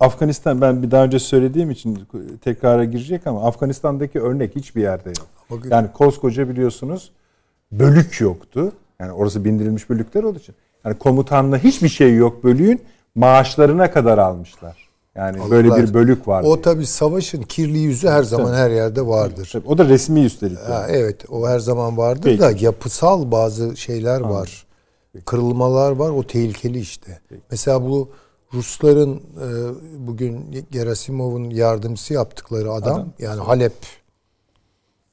Afganistan 0.00 0.60
ben 0.60 0.82
bir 0.82 0.90
daha 0.90 1.04
önce 1.04 1.18
söylediğim 1.18 1.70
için 1.70 1.98
tekrara 2.44 2.84
girecek 2.84 3.26
ama 3.26 3.46
Afganistan'daki 3.46 4.20
örnek 4.20 4.56
hiçbir 4.56 4.82
yerde 4.82 5.08
yok. 5.50 5.64
Yani 5.70 5.92
koskoca 5.92 6.48
biliyorsunuz 6.48 7.10
bölük 7.78 8.20
yoktu. 8.20 8.72
Yani 9.00 9.12
orası 9.12 9.44
bindirilmiş 9.44 9.90
bölükler 9.90 10.22
olduğu 10.22 10.38
için. 10.38 10.54
Yani 10.84 10.98
komutanla 10.98 11.58
hiçbir 11.58 11.88
şey 11.88 12.14
yok 12.14 12.44
bölüğün 12.44 12.80
maaşlarına 13.14 13.90
kadar 13.90 14.18
almışlar. 14.18 14.84
Yani 15.14 15.50
böyle 15.50 15.68
Aldılar. 15.68 15.88
bir 15.88 15.94
bölük 15.94 16.28
vardı. 16.28 16.48
O 16.48 16.62
tabii 16.62 16.86
savaşın 16.86 17.42
kirli 17.42 17.78
yüzü 17.78 18.08
her 18.08 18.22
zaman 18.22 18.54
her 18.54 18.70
yerde 18.70 19.06
vardır. 19.06 19.48
Tabii, 19.52 19.68
o 19.68 19.78
da 19.78 19.88
resmi 19.88 20.24
üstelik. 20.24 20.58
Ha, 20.58 20.86
evet 20.88 21.24
o 21.30 21.48
her 21.48 21.58
zaman 21.58 21.96
vardır 21.96 22.22
Peki. 22.24 22.40
da 22.40 22.50
yapısal 22.50 23.30
bazı 23.30 23.76
şeyler 23.76 24.20
var. 24.20 24.66
Kırılmalar 25.24 25.92
var 25.92 26.10
o 26.10 26.26
tehlikeli 26.26 26.78
işte. 26.78 27.20
Mesela 27.50 27.82
bu 27.82 28.08
Rusların 28.54 29.16
e, 29.16 29.46
bugün 30.06 30.66
Gerasimov'un 30.70 31.50
yardımcısı 31.50 32.14
yaptıkları 32.14 32.72
adam, 32.72 33.08
yani 33.18 33.40
Halep 33.40 33.72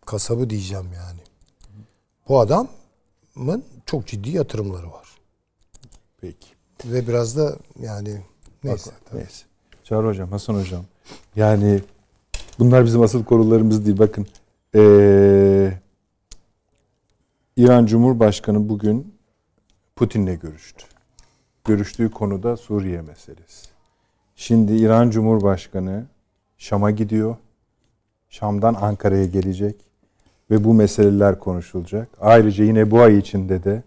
kasabı 0.06 0.50
diyeceğim 0.50 0.86
yani. 0.96 1.21
Bu 2.32 2.40
adamın 2.40 3.64
çok 3.86 4.08
ciddi 4.08 4.30
yatırımları 4.30 4.92
var. 4.92 5.08
Peki. 6.22 6.48
Ve 6.86 7.08
biraz 7.08 7.38
da 7.38 7.56
yani 7.80 8.22
neyse. 8.64 8.92
tabii. 9.06 9.20
Neyse. 9.20 9.46
Çağrı 9.84 10.08
Hocam, 10.08 10.32
Hasan 10.32 10.54
Hocam. 10.54 10.86
Yani 11.36 11.82
bunlar 12.60 12.86
bizim 12.86 13.02
asıl 13.02 13.24
konularımız 13.24 13.86
değil. 13.86 14.00
Bakın 14.00 14.28
ee, 14.76 15.74
İran 17.58 17.86
Cumhurbaşkanı 17.86 18.70
bugün 18.70 19.16
Putin'le 19.96 20.40
görüştü. 20.40 20.86
Görüştüğü 21.66 22.12
konuda 22.12 22.58
Suriye 22.58 23.02
meselesi. 23.02 23.70
Şimdi 24.36 24.74
İran 24.76 25.10
Cumhurbaşkanı 25.10 26.06
Şam'a 26.58 26.92
gidiyor. 26.92 27.36
Şam'dan 28.30 28.74
Ankara'ya 28.74 29.26
gelecek 29.26 29.91
ve 30.52 30.64
bu 30.64 30.74
meseleler 30.74 31.40
konuşulacak. 31.40 32.08
Ayrıca 32.22 32.64
yine 32.64 32.92
bu 32.92 33.00
ay 33.02 33.18
içinde 33.18 33.64
de 33.64 33.84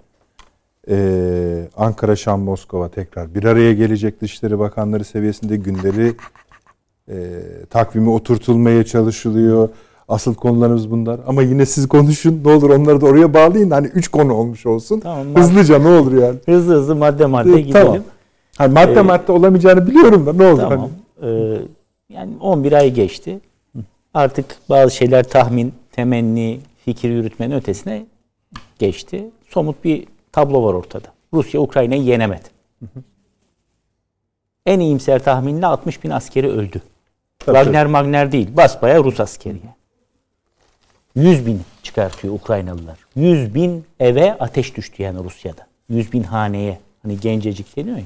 ee, 0.89 1.69
Ankara, 1.77 2.17
Şam, 2.17 2.41
Moskova 2.41 2.89
tekrar 2.89 3.35
bir 3.35 3.45
araya 3.45 3.73
gelecek 3.73 4.21
Dışişleri 4.21 4.59
Bakanları 4.59 5.05
seviyesinde 5.05 5.57
günleri 5.57 6.15
e, 7.09 7.17
takvimi 7.71 8.11
oturtulmaya 8.11 8.85
çalışılıyor. 8.85 9.69
Asıl 10.09 10.35
konularımız 10.35 10.91
bunlar. 10.91 11.21
Ama 11.27 11.43
yine 11.43 11.67
siz 11.67 11.89
konuşun. 11.89 12.41
Ne 12.45 12.53
olur 12.53 12.71
onları 12.71 13.01
da 13.01 13.07
oraya 13.07 13.35
bağlayın. 13.35 13.71
Hani 13.71 13.87
üç 13.87 14.09
konu 14.09 14.35
olmuş 14.35 14.67
olsun. 14.67 15.01
Tamam, 15.01 15.27
Hızlıca 15.35 15.79
ne 15.79 15.89
olur 15.89 16.23
yani. 16.23 16.39
Hızlı 16.47 16.75
hızlı 16.75 16.97
madde 16.97 17.27
madde 17.27 17.49
Evet, 17.51 17.67
gidelim. 17.67 17.87
tamam. 17.87 18.03
Hani 18.59 18.73
madde 18.73 19.01
Ee, 19.01 19.03
madde 19.03 19.33
olamayacağını 19.33 19.87
biliyorum 19.87 20.27
da 20.27 20.33
ne 20.33 20.47
olur. 20.47 20.61
Tamam. 20.61 20.91
Hani. 21.21 21.31
Ee, 21.31 21.59
yani 22.09 22.33
11 22.41 22.73
ay 22.73 22.91
geçti. 22.93 23.41
Artık 24.15 24.47
bazı 24.71 24.95
şeyler 24.95 25.23
tahmin, 25.23 25.73
temenni, 25.97 26.61
fikir 26.85 27.11
yürütmenin 27.11 27.55
ötesine 27.55 28.07
geçti. 28.79 29.31
Somut 29.49 29.85
bir 29.85 30.07
tablo 30.33 30.65
var 30.65 30.75
ortada. 30.75 31.09
Rusya 31.33 31.61
Ukrayna'yı 31.61 32.03
yenemedi. 32.03 32.49
En 34.67 34.81
iyimser 34.81 35.25
tahminle 35.25 35.67
60 35.67 36.05
bin 36.05 36.11
askeri 36.11 36.49
öldü. 36.49 36.83
Tabii, 37.39 37.57
Wagner 37.57 37.87
Magner 37.87 38.33
değil. 38.33 38.57
Basbaya 38.57 39.05
Rus 39.05 39.21
askeri. 39.21 39.57
100 41.15 41.47
bin 41.47 41.63
çıkartıyor 41.83 42.35
Ukraynalılar. 42.35 42.99
100 43.17 43.55
bin 43.55 43.85
eve 44.01 44.33
ateş 44.33 44.77
düştü 44.77 45.03
yani 45.03 45.25
Rusya'da. 45.25 45.67
100 45.89 46.13
bin 46.13 46.23
haneye. 46.23 46.81
Hani 47.03 47.21
gencecik 47.21 47.77
deniyor 47.77 47.97
ya. 47.97 48.05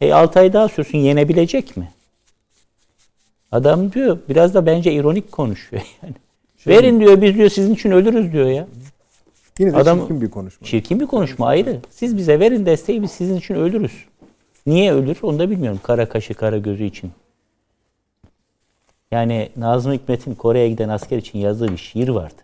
E 0.00 0.12
6 0.12 0.40
ay 0.40 0.52
daha 0.52 0.68
sürsün 0.68 0.98
yenebilecek 0.98 1.76
mi? 1.76 1.92
Adam 3.52 3.92
diyor 3.92 4.18
biraz 4.28 4.54
da 4.54 4.66
bence 4.66 4.92
ironik 4.92 5.32
konuşuyor 5.32 5.82
yani. 6.02 6.14
Verin 6.66 7.00
diyor 7.00 7.22
biz 7.22 7.34
diyor 7.34 7.48
sizin 7.48 7.74
için 7.74 7.90
ölürüz 7.90 8.32
diyor 8.32 8.46
ya. 8.50 8.66
Yine 9.58 9.72
de 9.72 9.76
Adam- 9.76 10.00
çirkin 10.00 10.20
bir 10.20 10.30
konuşma. 10.30 10.66
Çirkin 10.66 11.00
bir 11.00 11.06
konuşma 11.06 11.46
ayrı. 11.46 11.80
Siz 11.90 12.16
bize 12.16 12.40
verin 12.40 12.66
desteği 12.66 13.02
biz 13.02 13.10
sizin 13.10 13.36
için 13.36 13.54
ölürüz. 13.54 14.04
Niye 14.66 14.92
ölür 14.92 15.16
onu 15.22 15.38
da 15.38 15.50
bilmiyorum. 15.50 15.80
Kara 15.82 16.08
kaşı 16.08 16.34
kara 16.34 16.58
gözü 16.58 16.84
için. 16.84 17.10
Yani 19.10 19.48
Nazım 19.56 19.92
Hikmet'in 19.92 20.34
Kore'ye 20.34 20.68
giden 20.68 20.88
asker 20.88 21.18
için 21.18 21.38
yazdığı 21.38 21.68
bir 21.68 21.76
şiir 21.76 22.08
vardı. 22.08 22.42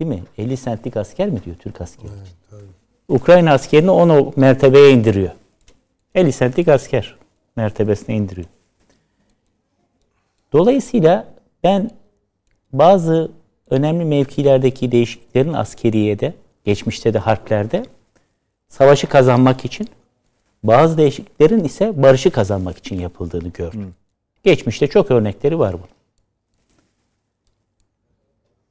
Değil 0.00 0.08
mi? 0.08 0.22
50 0.38 0.56
centlik 0.56 0.96
asker 0.96 1.28
mi 1.28 1.44
diyor 1.44 1.56
Türk 1.56 1.80
askeri 1.80 2.06
için? 2.06 2.36
Ukrayna 3.08 3.52
askerini 3.52 3.90
10 3.90 4.08
o 4.08 4.32
mertebeye 4.36 4.90
indiriyor. 4.90 5.30
50 6.14 6.32
centlik 6.32 6.68
asker 6.68 7.16
mertebesine 7.56 8.16
indiriyor. 8.16 8.46
Dolayısıyla 10.52 11.28
ben 11.64 11.90
bazı 12.72 13.30
önemli 13.72 14.04
mevkilerdeki 14.04 14.92
değişikliklerin 14.92 15.52
askeriyede, 15.52 16.34
geçmişte 16.64 17.14
de 17.14 17.18
harplerde 17.18 17.82
savaşı 18.68 19.06
kazanmak 19.06 19.64
için, 19.64 19.88
bazı 20.62 20.98
değişikliklerin 20.98 21.64
ise 21.64 22.02
barışı 22.02 22.30
kazanmak 22.30 22.78
için 22.78 23.00
yapıldığını 23.00 23.48
gördüm. 23.48 23.94
Geçmişte 24.44 24.86
çok 24.86 25.10
örnekleri 25.10 25.58
var 25.58 25.72
bunun. 25.72 25.88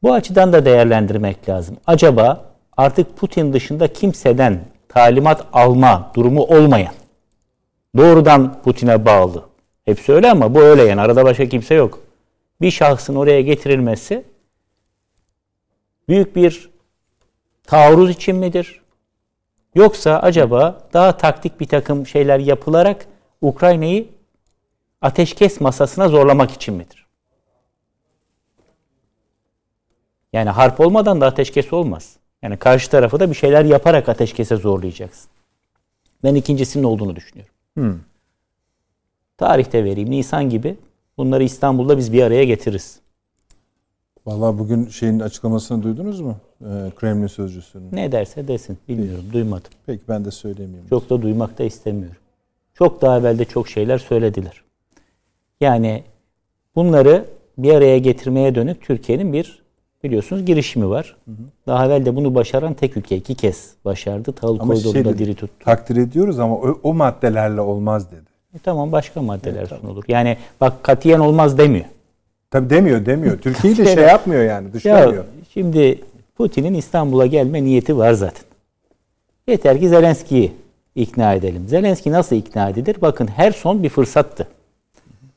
Bu 0.04 0.14
açıdan 0.14 0.54
da 0.54 0.66
değerlendirmek 0.66 1.50
lazım. 1.50 1.78
Acaba 1.88 2.46
artık 2.78 3.18
Putin 3.18 3.54
dışında 3.54 3.94
kimseden 3.94 4.60
talimat 4.90 5.46
alma 5.54 6.12
durumu 6.16 6.44
olmayan, 6.44 6.94
doğrudan 7.98 8.62
Putin'e 8.62 9.06
bağlı. 9.06 9.46
Hepsi 9.86 10.14
öyle 10.14 10.32
ama 10.32 10.56
bu 10.56 10.62
öyle 10.62 10.84
yani 10.84 11.02
arada 11.02 11.26
başka 11.26 11.50
kimse 11.50 11.76
yok. 11.76 12.00
Bir 12.62 12.72
şahsın 12.72 13.16
oraya 13.16 13.42
getirilmesi 13.42 14.31
büyük 16.10 16.36
bir 16.36 16.70
taarruz 17.64 18.10
için 18.10 18.36
midir? 18.36 18.82
Yoksa 19.76 20.20
acaba 20.20 20.90
daha 20.94 21.18
taktik 21.18 21.60
bir 21.60 21.68
takım 21.68 22.08
şeyler 22.08 22.40
yapılarak 22.40 23.06
Ukrayna'yı 23.42 24.10
ateşkes 25.02 25.62
masasına 25.62 26.08
zorlamak 26.08 26.52
için 26.52 26.74
midir? 26.76 27.06
Yani 30.34 30.50
harp 30.50 30.80
olmadan 30.80 31.22
da 31.22 31.26
ateşkes 31.26 31.74
olmaz. 31.74 32.18
Yani 32.42 32.58
karşı 32.58 32.90
tarafı 32.92 33.20
da 33.20 33.30
bir 33.30 33.36
şeyler 33.36 33.66
yaparak 33.66 34.10
ateşkese 34.10 34.56
zorlayacaksın. 34.56 35.30
Ben 36.24 36.36
ikincisinin 36.36 36.84
olduğunu 36.84 37.16
düşünüyorum. 37.16 37.54
Tarihte 39.38 39.84
vereyim. 39.84 40.12
Nisan 40.12 40.50
gibi 40.50 40.78
bunları 41.18 41.44
İstanbul'da 41.44 41.98
biz 41.98 42.14
bir 42.14 42.24
araya 42.24 42.44
getiririz. 42.44 43.01
Vallahi 44.26 44.58
bugün 44.58 44.88
şeyin 44.88 45.20
açıklamasını 45.20 45.84
duydunuz 45.84 46.22
mu? 46.22 46.36
Ee, 46.62 46.66
Kremlin 46.96 47.28
sözcüsünün. 47.28 47.90
Ne 47.92 48.12
derse 48.12 48.48
desin. 48.48 48.78
Bilmiyorum. 48.90 49.24
Duymadım. 49.34 49.72
Peki 49.86 50.02
ben 50.10 50.26
de 50.26 50.32
söyleyemeyeyim. 50.32 50.88
Çok 50.90 51.10
da 51.10 51.22
duymak 51.22 51.58
da 51.60 51.64
istemiyorum. 51.64 52.18
Çok 52.74 53.02
daha 53.02 53.20
evvel 53.20 53.40
de 53.40 53.46
çok 53.46 53.68
şeyler 53.68 53.98
söylediler. 53.98 54.64
Yani 55.62 56.04
bunları 56.76 57.26
bir 57.58 57.74
araya 57.74 57.98
getirmeye 57.98 58.56
dönük 58.56 58.82
Türkiye'nin 58.82 59.34
bir 59.34 59.62
biliyorsunuz 60.04 60.46
girişimi 60.46 60.90
var. 60.90 61.18
Daha 61.68 61.86
evvel 61.86 62.06
de 62.06 62.16
bunu 62.16 62.36
başaran 62.36 62.74
tek 62.74 62.98
ülke 62.98 63.18
iki 63.18 63.36
kez 63.36 63.74
başardı. 63.86 64.32
Tahıl 64.32 64.58
şey 64.58 64.68
koridorunda 64.68 65.10
dedi, 65.10 65.18
diri 65.18 65.36
tuttu. 65.36 65.66
takdir 65.66 65.96
ediyoruz 65.98 66.40
ama 66.40 66.56
o, 66.56 66.80
o 66.84 66.94
maddelerle 66.94 67.62
olmaz 67.62 68.12
dedi. 68.12 68.30
E 68.56 68.60
tamam 68.60 68.92
başka 68.92 69.22
maddeler 69.22 69.66
sunulur. 69.66 70.04
Yani 70.08 70.38
bak 70.62 70.84
katiyen 70.84 71.20
olmaz 71.20 71.58
demiyor. 71.58 71.86
Tabii 72.52 72.70
demiyor 72.70 73.06
demiyor. 73.06 73.38
Türkiye'yi 73.42 73.78
de 73.78 73.94
şey 73.94 74.04
yapmıyor 74.04 74.44
yani 74.44 74.68
Ya 74.68 74.74
dışlamıyor. 74.74 75.26
şimdi 75.54 76.00
Putin'in 76.38 76.74
İstanbul'a 76.74 77.26
gelme 77.26 77.64
niyeti 77.64 77.98
var 77.98 78.14
zaten. 78.14 78.44
Yeter 79.48 79.80
ki 79.80 79.90
Zelenski'yi 79.90 80.52
ikna 80.96 81.34
edelim. 81.34 81.68
Zelenski 81.68 82.12
nasıl 82.12 82.36
ikna 82.36 82.70
edilir? 82.70 82.96
Bakın 83.02 83.28
her 83.28 83.52
son 83.52 83.84
bir 83.84 83.90
fırsattı. 83.90 84.48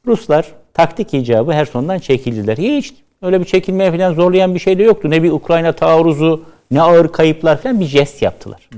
Ruslar 0.07 0.53
taktik 0.75 1.15
icabı 1.15 1.53
her 1.53 1.65
sondan 1.65 1.99
çekildiler. 1.99 2.57
Hiç 2.57 2.95
öyle 3.23 3.41
bir 3.41 3.45
çekilmeye 3.45 3.91
falan 3.93 4.15
zorlayan 4.15 4.55
bir 4.55 4.59
şey 4.61 4.79
de 4.79 4.83
yoktu. 4.83 5.11
Ne 5.11 5.23
bir 5.23 5.31
Ukrayna 5.31 5.73
taarruzu, 5.73 6.43
ne 6.71 6.83
ağır 6.83 7.13
kayıplar 7.13 7.63
falan 7.63 7.81
bir 7.81 7.85
jest 7.87 8.23
yaptılar. 8.23 8.69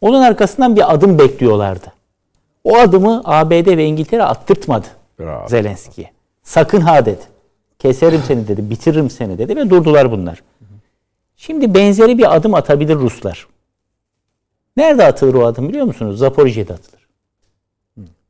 Onun 0.00 0.22
arkasından 0.22 0.76
bir 0.76 0.94
adım 0.94 1.18
bekliyorlardı. 1.18 1.92
O 2.64 2.76
adımı 2.76 3.22
ABD 3.24 3.66
ve 3.76 3.84
İngiltere 3.84 4.22
attırtmadı. 4.22 4.86
Zelenski'ye. 5.48 6.10
Sakın 6.42 6.80
ha 6.80 7.06
dedi. 7.06 7.22
Keserim 7.78 8.22
seni 8.26 8.48
dedi, 8.48 8.70
bitiririm 8.70 9.10
seni 9.10 9.38
dedi 9.38 9.56
ve 9.56 9.70
durdular 9.70 10.10
bunlar. 10.10 10.42
Şimdi 11.36 11.74
benzeri 11.74 12.18
bir 12.18 12.36
adım 12.36 12.54
atabilir 12.54 12.94
Ruslar. 12.94 13.46
Nerede 14.76 15.04
atılır 15.04 15.34
o 15.34 15.46
adım 15.46 15.68
biliyor 15.68 15.86
musunuz? 15.86 16.18
Zaporijye'de 16.18 16.72
atılır. 16.72 17.08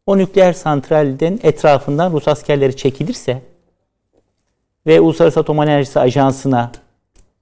O 0.07 0.19
nükleer 0.19 0.53
santralden 0.53 1.41
etrafından 1.43 2.13
Rus 2.13 2.29
askerleri 2.29 2.77
çekilirse 2.77 3.43
ve 4.87 5.01
Uluslararası 5.01 5.41
Atom 5.41 5.63
Enerjisi 5.63 6.01
Ajansı'na 6.01 6.73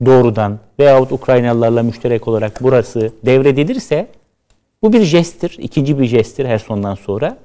doğrudan 0.04 0.58
veyahut 0.78 1.12
Ukraynalılarla 1.12 1.82
müşterek 1.82 2.28
olarak 2.28 2.58
burası 2.60 3.12
devredilirse 3.24 4.08
bu 4.82 4.92
bir 4.92 5.02
jesttir. 5.02 5.56
ikinci 5.58 5.98
bir 5.98 6.06
jesttir 6.06 6.46
her 6.46 6.58
sondan 6.58 6.94
sonra. 6.94 7.38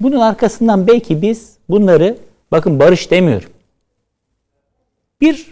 Bunun 0.00 0.20
arkasından 0.20 0.86
belki 0.86 1.22
biz 1.22 1.56
bunları 1.68 2.18
bakın 2.52 2.78
barış 2.78 3.10
demiyorum. 3.10 3.50
Bir 5.22 5.46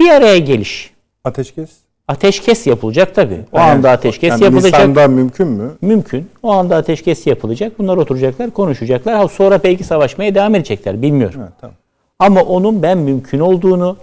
bir 0.00 0.08
araya 0.10 0.38
geliş. 0.38 0.90
Ateşkes. 1.24 1.70
Ateşkes 2.08 2.66
yapılacak 2.66 3.14
tabii. 3.14 3.40
O 3.52 3.58
Yani- 3.58 3.70
anda 3.70 3.90
ateşkes 3.90 4.30
yani 4.30 4.44
yapılacak. 4.44 4.72
Nisan'da 4.72 5.08
mümkün 5.08 5.48
mü? 5.48 5.70
Mümkün. 5.82 6.26
O 6.42 6.50
anda 6.52 6.76
ateşkes 6.76 7.26
yapılacak. 7.26 7.78
Bunlar 7.78 7.96
oturacaklar, 7.96 8.50
konuşacaklar. 8.50 9.14
Ha, 9.14 9.28
sonra 9.28 9.62
belki 9.62 9.84
savaşmaya 9.84 10.34
devam 10.34 10.54
edecekler. 10.54 11.02
Bilmiyorum. 11.02 11.40
Evet, 11.42 11.52
tamam. 11.60 11.76
Ama 12.18 12.42
onun 12.42 12.82
ben 12.82 12.98
mümkün 12.98 13.38
olduğunu 13.40 13.96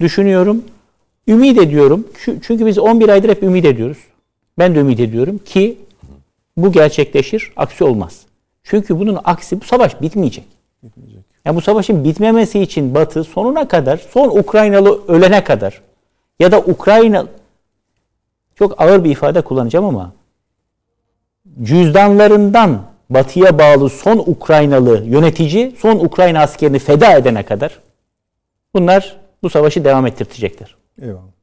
düşünüyorum. 0.00 0.64
Ümit 1.28 1.58
ediyorum. 1.58 2.06
Çü- 2.24 2.38
Çünkü 2.42 2.66
biz 2.66 2.78
11 2.78 3.08
aydır 3.08 3.28
hep 3.28 3.42
ümit 3.42 3.64
ediyoruz. 3.64 3.98
Ben 4.58 4.74
de 4.74 4.78
ümit 4.78 5.00
ediyorum 5.00 5.38
ki 5.44 5.78
bu 6.56 6.72
gerçekleşir, 6.72 7.52
aksi 7.56 7.84
olmaz. 7.84 8.20
Çünkü 8.62 8.98
bunun 8.98 9.18
aksi 9.24 9.60
bu 9.60 9.64
savaş 9.64 10.02
bitmeyecek. 10.02 10.44
Yani 11.44 11.56
bu 11.56 11.60
savaşın 11.60 12.04
bitmemesi 12.04 12.60
için 12.60 12.94
Batı 12.94 13.24
sonuna 13.24 13.68
kadar, 13.68 13.96
son 13.96 14.38
Ukraynalı 14.38 15.06
ölene 15.08 15.44
kadar 15.44 15.82
ya 16.40 16.52
da 16.52 16.58
Ukrayna 16.58 17.26
çok 18.54 18.80
ağır 18.82 19.04
bir 19.04 19.10
ifade 19.10 19.40
kullanacağım 19.40 19.86
ama 19.86 20.12
cüzdanlarından 21.62 22.82
Batı'ya 23.10 23.58
bağlı 23.58 23.90
son 23.90 24.18
Ukraynalı 24.18 25.04
yönetici 25.04 25.74
son 25.78 25.96
Ukrayna 25.96 26.40
askerini 26.40 26.78
feda 26.78 27.12
edene 27.16 27.42
kadar 27.42 27.80
bunlar 28.74 29.16
bu 29.42 29.50
savaşı 29.50 29.84
devam 29.84 30.06
ettirtecekler. 30.06 30.76
Eyvallah. 31.02 31.34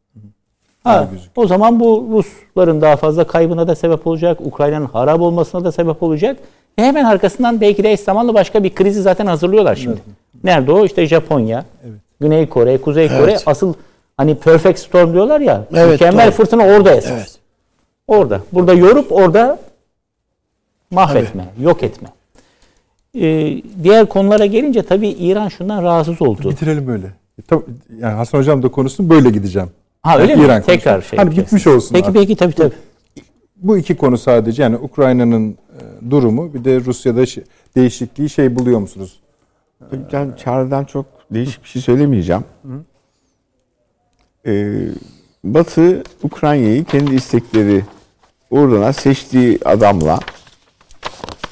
Ha, 0.83 1.07
o 1.35 1.47
zaman 1.47 1.79
bu 1.79 2.07
Rusların 2.11 2.81
daha 2.81 2.95
fazla 2.95 3.27
kaybına 3.27 3.67
da 3.67 3.75
sebep 3.75 4.07
olacak. 4.07 4.41
Ukrayna'nın 4.41 4.85
harap 4.85 5.21
olmasına 5.21 5.63
da 5.63 5.71
sebep 5.71 6.03
olacak. 6.03 6.37
Ve 6.79 6.83
hemen 6.83 7.05
arkasından 7.05 7.61
belki 7.61 7.83
de 7.83 7.91
eş 7.91 7.99
zamanlı 7.99 8.33
başka 8.33 8.63
bir 8.63 8.75
krizi 8.75 9.01
zaten 9.01 9.25
hazırlıyorlar 9.25 9.75
şimdi. 9.75 9.97
Evet. 10.05 10.43
Nerede 10.43 10.71
o? 10.71 10.85
İşte 10.85 11.05
Japonya, 11.05 11.65
evet. 11.85 11.99
Güney 12.21 12.49
Kore, 12.49 12.77
Kuzey 12.77 13.05
evet. 13.05 13.19
Kore. 13.19 13.37
Asıl 13.45 13.73
hani 14.17 14.35
perfect 14.35 14.79
storm 14.79 15.13
diyorlar 15.13 15.41
ya. 15.41 15.65
Evet, 15.73 15.91
mükemmel 15.91 16.25
doğru. 16.25 16.31
fırtına 16.35 16.65
orada 16.65 16.95
esas. 16.95 17.11
Evet. 17.11 17.35
Orada. 18.07 18.41
Burada 18.51 18.73
yorup 18.73 19.11
orada 19.11 19.59
mahvetme, 20.91 21.45
Tabii. 21.55 21.65
yok 21.65 21.83
etme. 21.83 22.07
Ee, 23.15 23.61
diğer 23.83 24.05
konulara 24.05 24.45
gelince 24.45 24.83
tabii 24.83 25.09
İran 25.09 25.47
şundan 25.47 25.83
rahatsız 25.83 26.21
oldu. 26.21 26.49
Bitirelim 26.49 26.87
böyle. 26.87 27.07
Tabii, 27.47 27.63
yani 27.99 28.13
Hasan 28.13 28.37
Hocam 28.39 28.63
da 28.63 28.67
konuşsun 28.71 29.09
böyle 29.09 29.29
gideceğim. 29.29 29.69
Ha 30.01 30.19
öyle 30.19 30.31
yani 30.31 30.41
mi? 30.41 30.45
İran 30.45 30.61
Tekrar 30.61 30.93
konuşsun. 30.93 31.09
şey. 31.09 31.19
Hani 31.19 31.37
bitmiş 31.37 31.67
olsun. 31.67 31.93
Peki 31.93 32.07
artık. 32.07 32.21
peki 32.21 32.35
tabii 32.35 32.53
tabii. 32.53 32.73
Bu 33.61 33.77
iki 33.77 33.97
konu 33.97 34.17
sadece 34.17 34.63
yani 34.63 34.77
Ukrayna'nın 34.77 35.51
e, 35.51 36.11
durumu 36.11 36.53
bir 36.53 36.63
de 36.63 36.79
Rusya'da 36.79 37.23
değişikliği 37.75 38.29
şey 38.29 38.55
buluyor 38.55 38.79
musunuz? 38.79 39.19
Ben 39.91 40.35
Çağrı'dan 40.35 40.85
çok 40.85 41.05
değişik 41.31 41.63
bir 41.63 41.69
şey 41.69 41.81
söylemeyeceğim. 41.81 42.43
Ee, 44.45 44.87
Batı 45.43 46.03
Ukrayna'yı 46.23 46.83
kendi 46.85 47.15
istekleri 47.15 47.83
uğruna 48.51 48.93
seçtiği 48.93 49.59
adamla 49.65 50.19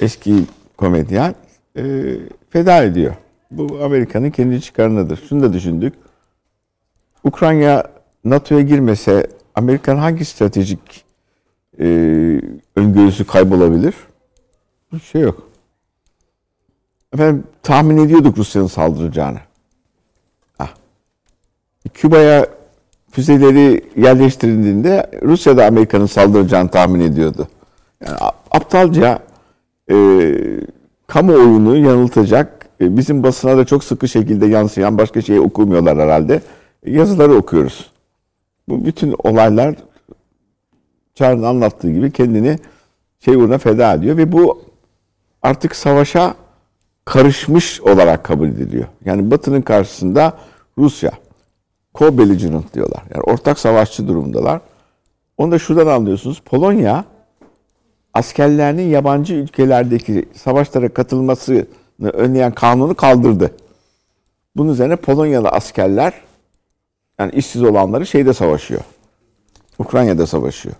eski 0.00 0.44
komedyen 0.76 1.34
e, 1.76 2.14
feda 2.50 2.82
ediyor. 2.82 3.14
Bu 3.50 3.78
Amerika'nın 3.84 4.30
kendi 4.30 4.60
çıkarınadır. 4.60 5.22
Şunu 5.28 5.42
da 5.42 5.52
düşündük. 5.52 5.94
Ukrayna 7.24 7.84
NATO'ya 8.24 8.60
girmese 8.60 9.26
Amerikan 9.54 9.96
hangi 9.96 10.24
stratejik 10.24 11.04
e, 11.78 11.86
öngörüsü 12.76 13.24
kaybolabilir? 13.24 13.94
Bir 14.92 15.00
şey 15.00 15.20
yok. 15.20 15.50
Efendim 17.14 17.44
tahmin 17.62 17.96
ediyorduk 17.96 18.38
Rusya'nın 18.38 18.66
saldıracağını. 18.66 19.38
Ah. 20.58 20.74
Küba'ya 21.94 22.46
füzeleri 23.10 23.84
yerleştirildiğinde 23.96 25.10
Rusya 25.22 25.56
da 25.56 25.66
Amerika'nın 25.66 26.06
saldıracağını 26.06 26.70
tahmin 26.70 27.00
ediyordu. 27.00 27.48
Yani 28.06 28.18
aptalca 28.50 29.18
e, 29.90 29.96
kamuoyunu 31.06 31.76
yanıltacak, 31.76 32.68
e, 32.80 32.96
bizim 32.96 33.22
basına 33.22 33.56
da 33.56 33.64
çok 33.64 33.84
sıkı 33.84 34.08
şekilde 34.08 34.46
yansıyan 34.46 34.98
başka 34.98 35.22
şey 35.22 35.40
okumuyorlar 35.40 35.98
herhalde. 35.98 36.40
Yazıları 36.86 37.34
okuyoruz. 37.34 37.90
Bu 38.68 38.84
bütün 38.84 39.14
olaylar 39.24 39.74
Çağrı'nın 41.20 41.42
anlattığı 41.42 41.90
gibi 41.90 42.10
kendini 42.10 42.58
şey 43.24 43.34
uğruna 43.34 43.58
feda 43.58 43.94
ediyor 43.94 44.16
ve 44.16 44.32
bu 44.32 44.62
artık 45.42 45.76
savaşa 45.76 46.34
karışmış 47.04 47.80
olarak 47.80 48.24
kabul 48.24 48.48
ediliyor. 48.48 48.84
Yani 49.04 49.30
Batı'nın 49.30 49.62
karşısında 49.62 50.38
Rusya 50.78 51.10
co-belligerent 51.94 52.74
diyorlar. 52.74 53.02
Yani 53.14 53.22
ortak 53.22 53.58
savaşçı 53.58 54.08
durumdalar. 54.08 54.60
Onu 55.38 55.52
da 55.52 55.58
şuradan 55.58 55.86
anlıyorsunuz. 55.86 56.40
Polonya 56.44 57.04
askerlerinin 58.14 58.88
yabancı 58.88 59.34
ülkelerdeki 59.34 60.28
savaşlara 60.34 60.88
katılmasını 60.88 61.66
önleyen 62.12 62.52
kanunu 62.52 62.94
kaldırdı. 62.94 63.50
Bunun 64.56 64.72
üzerine 64.72 64.96
Polonyalı 64.96 65.48
askerler 65.48 66.14
yani 67.18 67.32
işsiz 67.32 67.62
olanları 67.62 68.06
şeyde 68.06 68.32
savaşıyor. 68.32 68.80
Ukrayna'da 69.78 70.26
savaşıyor. 70.26 70.74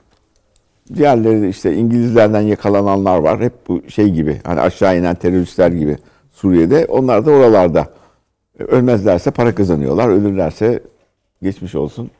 Diğerleri 0.94 1.48
işte 1.48 1.74
İngilizlerden 1.74 2.40
yakalananlar 2.40 3.18
var. 3.18 3.40
Hep 3.40 3.52
bu 3.68 3.82
şey 3.88 4.10
gibi 4.10 4.40
hani 4.44 4.60
aşağı 4.60 4.98
inen 4.98 5.14
teröristler 5.14 5.70
gibi 5.70 5.96
Suriye'de. 6.32 6.86
Onlar 6.86 7.26
da 7.26 7.30
oralarda. 7.30 7.90
Ölmezlerse 8.58 9.30
para 9.30 9.54
kazanıyorlar. 9.54 10.08
Ölürlerse 10.08 10.82
geçmiş 11.42 11.74
olsun. 11.74 12.10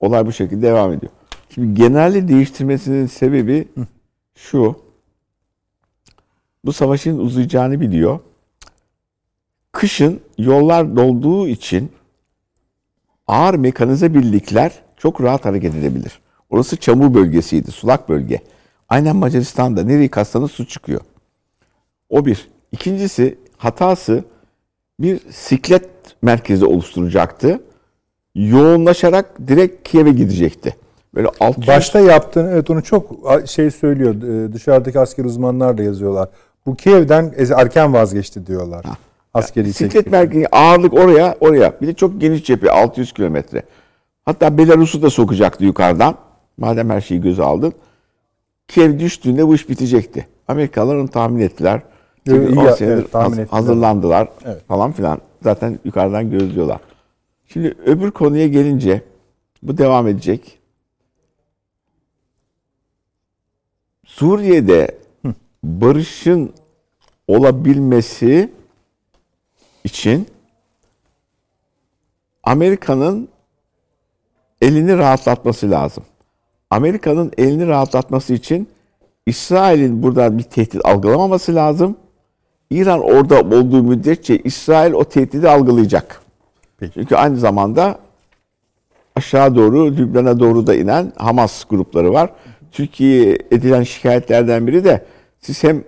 Olay 0.00 0.26
bu 0.26 0.32
şekilde 0.32 0.66
devam 0.66 0.92
ediyor. 0.92 1.12
Şimdi 1.54 1.74
genelde 1.74 2.28
değiştirmesinin 2.28 3.06
sebebi 3.06 3.68
şu. 4.34 4.76
Bu 6.64 6.72
savaşın 6.72 7.18
uzayacağını 7.18 7.80
biliyor. 7.80 8.20
Kışın 9.72 10.20
yollar 10.38 10.96
dolduğu 10.96 11.48
için 11.48 11.92
ağır 13.26 13.54
mekanize 13.54 14.14
birlikler 14.14 14.72
çok 14.96 15.20
rahat 15.20 15.44
hareket 15.44 15.74
edebilir. 15.74 16.21
Orası 16.52 16.76
çamur 16.76 17.14
bölgesiydi, 17.14 17.70
sulak 17.70 18.08
bölge. 18.08 18.40
Aynen 18.88 19.16
Macaristan'da 19.16 19.82
nereye 19.82 20.08
kassanız 20.08 20.50
su 20.50 20.66
çıkıyor. 20.66 21.00
O 22.10 22.26
bir. 22.26 22.48
İkincisi 22.72 23.38
hatası 23.56 24.24
bir 25.00 25.20
siklet 25.30 25.88
merkezi 26.22 26.64
oluşturacaktı. 26.64 27.60
Yoğunlaşarak 28.34 29.48
direkt 29.48 29.88
Kiev'e 29.88 30.10
gidecekti. 30.10 30.76
Böyle 31.14 31.28
600... 31.40 31.68
Başta 31.68 32.00
yaptığını 32.00 32.50
evet 32.50 32.70
onu 32.70 32.82
çok 32.82 33.10
şey 33.46 33.70
söylüyor. 33.70 34.14
E, 34.14 34.52
dışarıdaki 34.52 34.98
asker 34.98 35.24
uzmanlar 35.24 35.78
da 35.78 35.82
yazıyorlar. 35.82 36.28
Bu 36.66 36.76
Kiev'den 36.76 37.34
erken 37.56 37.92
vazgeçti 37.92 38.46
diyorlar. 38.46 38.84
Ha. 38.84 38.96
Askeri 39.34 39.64
yani, 39.64 39.74
siklet 39.74 40.06
merkezi 40.06 40.48
ağırlık 40.48 40.94
oraya 40.94 41.36
oraya. 41.40 41.72
Bir 41.80 41.86
de 41.86 41.94
çok 41.94 42.20
geniş 42.20 42.44
cephe 42.44 42.70
600 42.70 43.12
kilometre. 43.12 43.62
Hatta 44.24 44.58
Belarus'u 44.58 45.02
da 45.02 45.10
sokacaktı 45.10 45.64
yukarıdan. 45.64 46.16
Madem 46.56 46.90
her 46.90 47.00
şeyi 47.00 47.20
göze 47.20 47.42
aldın. 47.42 47.72
Kiev 48.68 48.98
düştüğünde 48.98 49.46
bu 49.46 49.54
iş 49.54 49.68
bitecekti. 49.68 50.28
Amerikalılar 50.48 50.96
onu 50.96 51.08
tahmin 51.08 51.40
ettiler. 51.40 51.82
Evet, 52.28 52.50
iyi, 52.50 52.88
evet, 52.88 53.12
tahmin 53.12 53.32
ettiler. 53.32 53.46
hazırlandılar 53.46 54.28
evet. 54.44 54.66
falan 54.68 54.92
filan. 54.92 55.20
Zaten 55.42 55.78
yukarıdan 55.84 56.30
gözlüyorlar. 56.30 56.80
Şimdi 57.48 57.74
öbür 57.86 58.10
konuya 58.10 58.46
gelince 58.48 59.02
bu 59.62 59.78
devam 59.78 60.08
edecek. 60.08 60.58
Suriye'de 64.06 64.98
barışın 65.64 66.52
olabilmesi 67.28 68.52
için 69.84 70.26
Amerika'nın 72.42 73.28
elini 74.60 74.98
rahatlatması 74.98 75.70
lazım. 75.70 76.04
Amerika'nın 76.72 77.32
elini 77.38 77.66
rahatlatması 77.66 78.34
için 78.34 78.68
İsrail'in 79.26 80.02
burada 80.02 80.38
bir 80.38 80.42
tehdit 80.42 80.86
algılamaması 80.86 81.54
lazım. 81.54 81.96
İran 82.70 83.00
orada 83.00 83.40
olduğu 83.40 83.82
müddetçe 83.82 84.38
İsrail 84.38 84.92
o 84.92 85.04
tehdidi 85.04 85.48
algılayacak. 85.48 86.22
Peki. 86.78 86.92
Çünkü 86.94 87.16
aynı 87.16 87.36
zamanda 87.36 87.98
aşağı 89.16 89.54
doğru 89.54 89.96
Lübnan'a 89.96 90.40
doğru 90.40 90.66
da 90.66 90.74
inen 90.74 91.12
Hamas 91.16 91.64
grupları 91.64 92.12
var. 92.12 92.30
Türkiye'ye 92.72 93.38
edilen 93.50 93.82
şikayetlerden 93.82 94.66
biri 94.66 94.84
de 94.84 95.04
siz 95.40 95.64
hem 95.64 95.84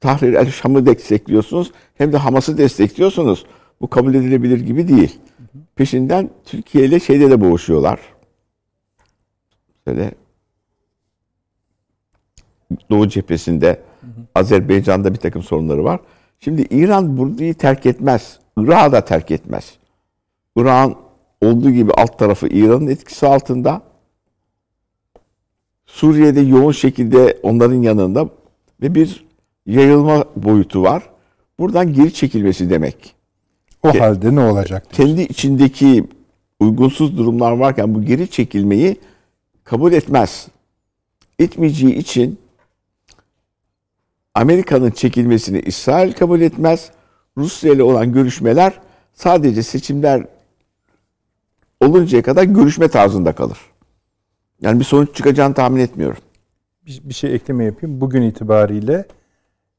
Tahrir 0.00 0.34
el 0.34 0.50
Şam'ı 0.50 0.86
destekliyorsunuz 0.86 1.72
hem 1.98 2.12
de 2.12 2.16
Hamas'ı 2.16 2.58
destekliyorsunuz. 2.58 3.46
Bu 3.80 3.90
kabul 3.90 4.14
edilebilir 4.14 4.60
gibi 4.60 4.88
değil. 4.88 5.18
Peşinden 5.76 6.30
Türkiye 6.44 6.84
ile 6.84 7.00
şeyde 7.00 7.30
de 7.30 7.40
boğuşuyorlar. 7.40 7.98
Böyle 9.86 10.12
Doğu 12.90 13.08
cephesinde 13.08 13.82
Azerbaycan'da 14.34 15.14
bir 15.14 15.18
takım 15.18 15.42
sorunları 15.42 15.84
var. 15.84 16.00
Şimdi 16.40 16.62
İran 16.62 17.16
burayı 17.16 17.54
terk 17.54 17.86
etmez. 17.86 18.38
Irak'ı 18.56 18.92
da 18.92 19.04
terk 19.04 19.30
etmez. 19.30 19.74
Irak'ın 20.56 20.96
olduğu 21.40 21.70
gibi 21.70 21.92
alt 21.92 22.18
tarafı 22.18 22.48
İran'ın 22.48 22.86
etkisi 22.86 23.26
altında. 23.26 23.82
Suriye'de 25.86 26.40
yoğun 26.40 26.72
şekilde 26.72 27.38
onların 27.42 27.82
yanında 27.82 28.28
ve 28.82 28.94
bir 28.94 29.24
yayılma 29.66 30.24
boyutu 30.36 30.82
var. 30.82 31.02
Buradan 31.58 31.92
geri 31.92 32.14
çekilmesi 32.14 32.70
demek. 32.70 33.14
O 33.82 33.88
Ke- 33.88 33.98
halde 33.98 34.34
ne 34.34 34.40
olacak? 34.40 34.86
Kendi 34.92 35.22
içindeki 35.22 36.04
uygunsuz 36.60 37.18
durumlar 37.18 37.52
varken 37.52 37.94
bu 37.94 38.02
geri 38.02 38.30
çekilmeyi 38.30 38.96
kabul 39.72 39.92
etmez. 39.92 40.48
Etmeyeceği 41.38 41.94
için 41.94 42.38
Amerika'nın 44.34 44.90
çekilmesini 44.90 45.60
İsrail 45.60 46.12
kabul 46.12 46.40
etmez. 46.40 46.90
Rusya 47.36 47.72
ile 47.72 47.82
olan 47.82 48.12
görüşmeler 48.12 48.80
sadece 49.14 49.62
seçimler 49.62 50.26
oluncaya 51.80 52.22
kadar 52.22 52.42
görüşme 52.44 52.88
tarzında 52.88 53.32
kalır. 53.32 53.58
Yani 54.60 54.80
bir 54.80 54.84
sonuç 54.84 55.16
çıkacağını 55.16 55.54
tahmin 55.54 55.80
etmiyorum. 55.80 56.22
Bir, 56.86 57.00
bir 57.04 57.14
şey 57.14 57.34
ekleme 57.34 57.64
yapayım. 57.64 58.00
Bugün 58.00 58.22
itibariyle 58.22 59.06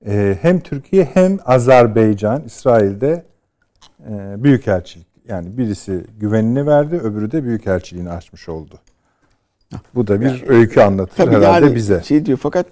e, 0.06 0.38
hem 0.42 0.60
Türkiye 0.60 1.06
hem 1.06 1.40
Azerbaycan 1.46 2.44
İsrail'de 2.44 3.26
e, 4.10 4.44
büyükelçilik 4.44 5.08
yani 5.28 5.58
birisi 5.58 6.06
güvenini 6.20 6.68
verdi 6.68 6.96
öbürü 6.96 7.32
de 7.32 7.44
büyükelçiliğini 7.44 8.10
açmış 8.10 8.50
oldu. 8.50 8.80
Bu 9.96 10.08
da 10.08 10.22
bir 10.22 10.44
öykü 10.48 10.82
anlatır 10.82 11.16
Tabii 11.16 11.36
herhalde 11.36 11.66
yani 11.66 11.76
bize. 11.76 12.04
Şey 12.04 12.26
diyor 12.26 12.38
fakat 12.42 12.66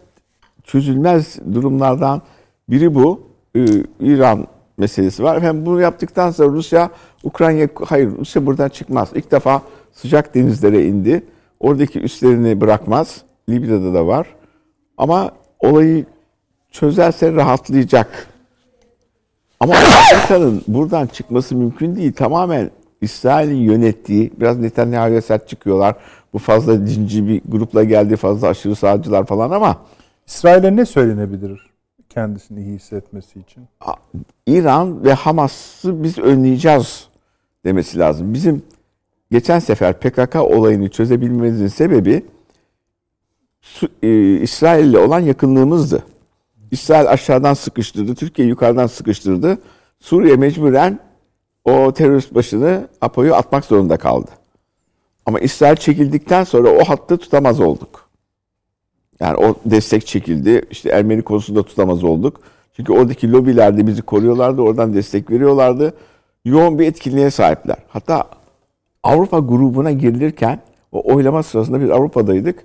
çözülmez 0.63 1.39
durumlardan 1.53 2.21
biri 2.69 2.95
bu. 2.95 3.21
Ee, 3.55 3.65
İran 3.99 4.47
meselesi 4.77 5.23
var. 5.23 5.37
Efendim 5.37 5.65
bunu 5.65 5.81
yaptıktan 5.81 6.31
sonra 6.31 6.49
Rusya 6.49 6.89
Ukrayna 7.23 7.67
hayır 7.85 8.09
Rusya 8.19 8.45
buradan 8.45 8.69
çıkmaz. 8.69 9.09
İlk 9.15 9.31
defa 9.31 9.61
sıcak 9.91 10.35
denizlere 10.35 10.85
indi. 10.85 11.23
Oradaki 11.59 11.99
üslerini 11.99 12.61
bırakmaz. 12.61 13.21
Libya'da 13.49 13.93
da 13.93 14.07
var. 14.07 14.27
Ama 14.97 15.31
olayı 15.59 16.05
çözerse 16.71 17.33
rahatlayacak. 17.33 18.27
Ama 19.59 19.73
Amerika'nın 20.11 20.61
buradan 20.67 21.07
çıkması 21.07 21.55
mümkün 21.55 21.95
değil. 21.95 22.13
Tamamen 22.13 22.71
İsrail'in 23.01 23.55
yönettiği, 23.55 24.31
biraz 24.39 24.57
Netanyahu'ya 24.57 25.21
sert 25.21 25.47
çıkıyorlar. 25.49 25.95
Bu 26.33 26.39
fazla 26.39 26.87
dinci 26.87 27.27
bir 27.27 27.41
grupla 27.47 27.83
geldi, 27.83 28.15
fazla 28.15 28.47
aşırı 28.47 28.75
sağcılar 28.75 29.25
falan 29.25 29.51
ama 29.51 29.77
İsrail'e 30.27 30.75
ne 30.75 30.85
söylenebilir 30.85 31.71
kendisini 32.09 32.63
iyi 32.63 32.75
hissetmesi 32.75 33.39
için? 33.39 33.63
İran 34.47 35.03
ve 35.03 35.13
Hamas'ı 35.13 36.03
biz 36.03 36.17
önleyeceğiz 36.17 37.07
demesi 37.65 37.99
lazım. 37.99 38.33
Bizim 38.33 38.63
geçen 39.31 39.59
sefer 39.59 39.99
PKK 39.99 40.35
olayını 40.35 40.89
çözebilmemizin 40.89 41.67
sebebi 41.67 42.25
e, 44.03 44.37
İsrail 44.41 44.85
ile 44.85 44.97
olan 44.97 45.19
yakınlığımızdı. 45.19 46.03
İsrail 46.71 47.09
aşağıdan 47.09 47.53
sıkıştırdı, 47.53 48.15
Türkiye 48.15 48.47
yukarıdan 48.47 48.87
sıkıştırdı. 48.87 49.57
Suriye 49.99 50.35
mecburen 50.35 50.99
o 51.65 51.93
terörist 51.93 52.35
başını 52.35 52.87
Apo'yu 53.01 53.35
atmak 53.35 53.65
zorunda 53.65 53.97
kaldı. 53.97 54.31
Ama 55.25 55.39
İsrail 55.39 55.75
çekildikten 55.75 56.43
sonra 56.43 56.69
o 56.69 56.83
hattı 56.83 57.17
tutamaz 57.17 57.59
olduk. 57.59 58.09
Yani 59.19 59.37
o 59.37 59.55
destek 59.65 60.07
çekildi. 60.07 60.65
İşte 60.71 60.89
Ermeni 60.89 61.21
konusunda 61.21 61.63
tutamaz 61.63 62.03
olduk. 62.03 62.39
Çünkü 62.75 62.93
oradaki 62.93 63.31
lobiler 63.31 63.77
de 63.77 63.87
bizi 63.87 64.01
koruyorlardı. 64.01 64.61
Oradan 64.61 64.93
destek 64.93 65.31
veriyorlardı. 65.31 65.93
Yoğun 66.45 66.79
bir 66.79 66.87
etkinliğe 66.87 67.31
sahipler. 67.31 67.77
Hatta 67.87 68.23
Avrupa 69.03 69.39
grubuna 69.39 69.91
girilirken 69.91 70.59
o 70.91 71.13
oylama 71.13 71.43
sırasında 71.43 71.81
biz 71.81 71.89
Avrupa'daydık. 71.89 72.63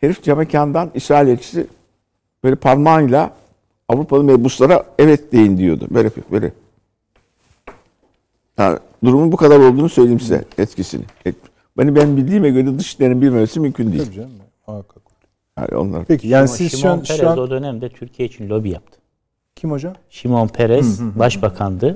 Herif 0.00 0.22
camekandan 0.22 0.90
İsrail 0.94 1.28
elçisi 1.28 1.66
böyle 2.44 2.56
parmağıyla 2.56 3.30
Avrupalı 3.88 4.24
mebuslara 4.24 4.84
evet 4.98 5.32
deyin 5.32 5.56
diyordu. 5.56 5.86
Böyle 5.90 6.10
böyle. 6.30 6.52
Yani 8.58 8.78
durumun 9.04 9.32
bu 9.32 9.36
kadar 9.36 9.58
olduğunu 9.58 9.88
söyleyeyim 9.88 10.20
size 10.20 10.44
etkisini. 10.58 11.04
Et- 11.24 11.53
Beni 11.78 11.96
ben 11.96 12.16
bildiğime 12.16 12.50
göre 12.50 12.78
dışişlerin 12.78 13.22
bilmemesi 13.22 13.60
mümkün 13.60 13.92
değil. 13.92 14.04
Tabii 14.04 14.14
canım. 14.14 14.30
Muhakkak. 14.66 15.02
Yani 15.58 15.76
onlar 15.76 16.04
Peki 16.04 16.28
yani 16.28 16.44
Şimon- 16.48 16.56
siz 16.56 16.70
şu 16.72 16.76
Şimon 16.76 16.92
an, 16.92 17.02
Peres 17.02 17.20
şu 17.20 17.30
an 17.30 17.38
o 17.38 17.50
dönemde 17.50 17.88
Türkiye 17.88 18.28
için 18.28 18.48
lobi 18.48 18.70
yaptı. 18.70 18.98
kim 19.56 19.70
hocam? 19.70 19.92
Şimon 20.10 20.48
Peres 20.48 21.00
başbakandı. 21.00 21.94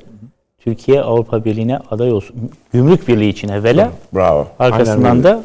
Türkiye 0.58 1.00
Avrupa 1.02 1.44
Birliği'ne 1.44 1.78
aday 1.78 2.12
olsun. 2.12 2.36
Gümrük 2.72 3.08
Birliği 3.08 3.28
için 3.28 3.48
evvela. 3.48 3.92
bravo. 4.14 4.48
Arkasından 4.58 5.04
Aynen 5.10 5.24
da 5.24 5.44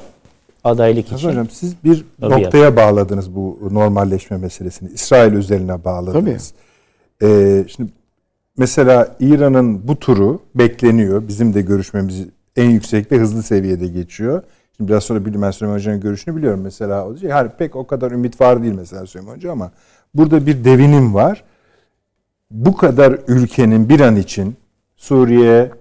adaylık 0.63 1.05
Hasan 1.05 1.17
için. 1.17 1.29
hocam 1.29 1.49
siz 1.49 1.83
bir 1.83 2.05
Tabii 2.21 2.43
noktaya 2.43 2.75
bağladınız 2.75 3.35
bu 3.35 3.59
normalleşme 3.71 4.37
meselesini. 4.37 4.89
İsrail 4.89 5.33
özeline 5.35 5.83
bağladınız. 5.85 6.53
Ee, 7.23 7.65
şimdi 7.75 7.91
mesela 8.57 9.15
İran'ın 9.19 9.87
bu 9.87 9.95
turu 9.99 10.39
bekleniyor. 10.55 11.27
Bizim 11.27 11.53
de 11.53 11.61
görüşmemiz 11.61 12.25
en 12.55 12.69
yüksek 12.69 13.11
ve 13.11 13.17
hızlı 13.17 13.43
seviyede 13.43 13.87
geçiyor. 13.87 14.43
Şimdi 14.77 14.91
biraz 14.91 15.03
sonra 15.03 15.25
Bilmem 15.25 15.53
Süleyman 15.53 15.75
Hoca'nın 15.75 15.99
görüşünü 15.99 16.35
biliyorum 16.35 16.61
mesela. 16.61 17.07
O 17.07 17.17
diyecek, 17.17 17.59
pek 17.59 17.75
o 17.75 17.87
kadar 17.87 18.11
ümit 18.11 18.41
var 18.41 18.63
değil 18.63 18.73
mesela 18.73 19.05
Süleyman 19.05 19.35
Hoca 19.35 19.51
ama 19.51 19.71
burada 20.13 20.45
bir 20.45 20.63
devinim 20.63 21.13
var. 21.13 21.43
Bu 22.51 22.75
kadar 22.77 23.19
ülkenin 23.27 23.89
bir 23.89 23.99
an 23.99 24.15
için 24.15 24.55
Suriye, 24.95 25.71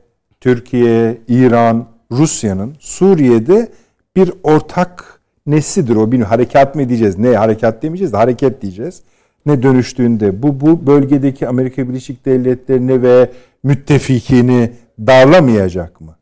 Türkiye, 0.40 1.18
İran, 1.28 1.86
Rusya'nın 2.10 2.76
Suriye'de 2.78 3.68
bir 4.16 4.32
ortak 4.42 5.20
nesidir 5.46 5.96
o 5.96 6.12
bilmiyorum. 6.12 6.30
Harekat 6.30 6.74
mı 6.74 6.88
diyeceğiz? 6.88 7.18
Ne 7.18 7.36
harekat 7.36 7.82
demeyeceğiz 7.82 8.12
de 8.12 8.16
hareket 8.16 8.62
diyeceğiz. 8.62 9.02
Ne 9.46 9.62
dönüştüğünde 9.62 10.42
bu 10.42 10.60
bu 10.60 10.86
bölgedeki 10.86 11.48
Amerika 11.48 11.88
Birleşik 11.88 12.24
Devletleri'ni 12.24 13.02
ve 13.02 13.30
müttefikini 13.62 14.72
darlamayacak 14.98 16.00
mı? 16.00 16.16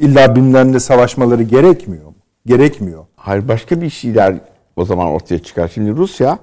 İlla 0.00 0.36
bilmem 0.36 0.72
ne 0.72 0.80
savaşmaları 0.80 1.42
gerekmiyor 1.42 2.04
mu? 2.04 2.14
Gerekmiyor. 2.46 3.04
Hayır 3.16 3.48
başka 3.48 3.80
bir 3.80 3.90
şeyler 3.90 4.34
o 4.76 4.84
zaman 4.84 5.06
ortaya 5.06 5.38
çıkar. 5.38 5.68
Şimdi 5.68 5.96
Rusya 5.96 6.38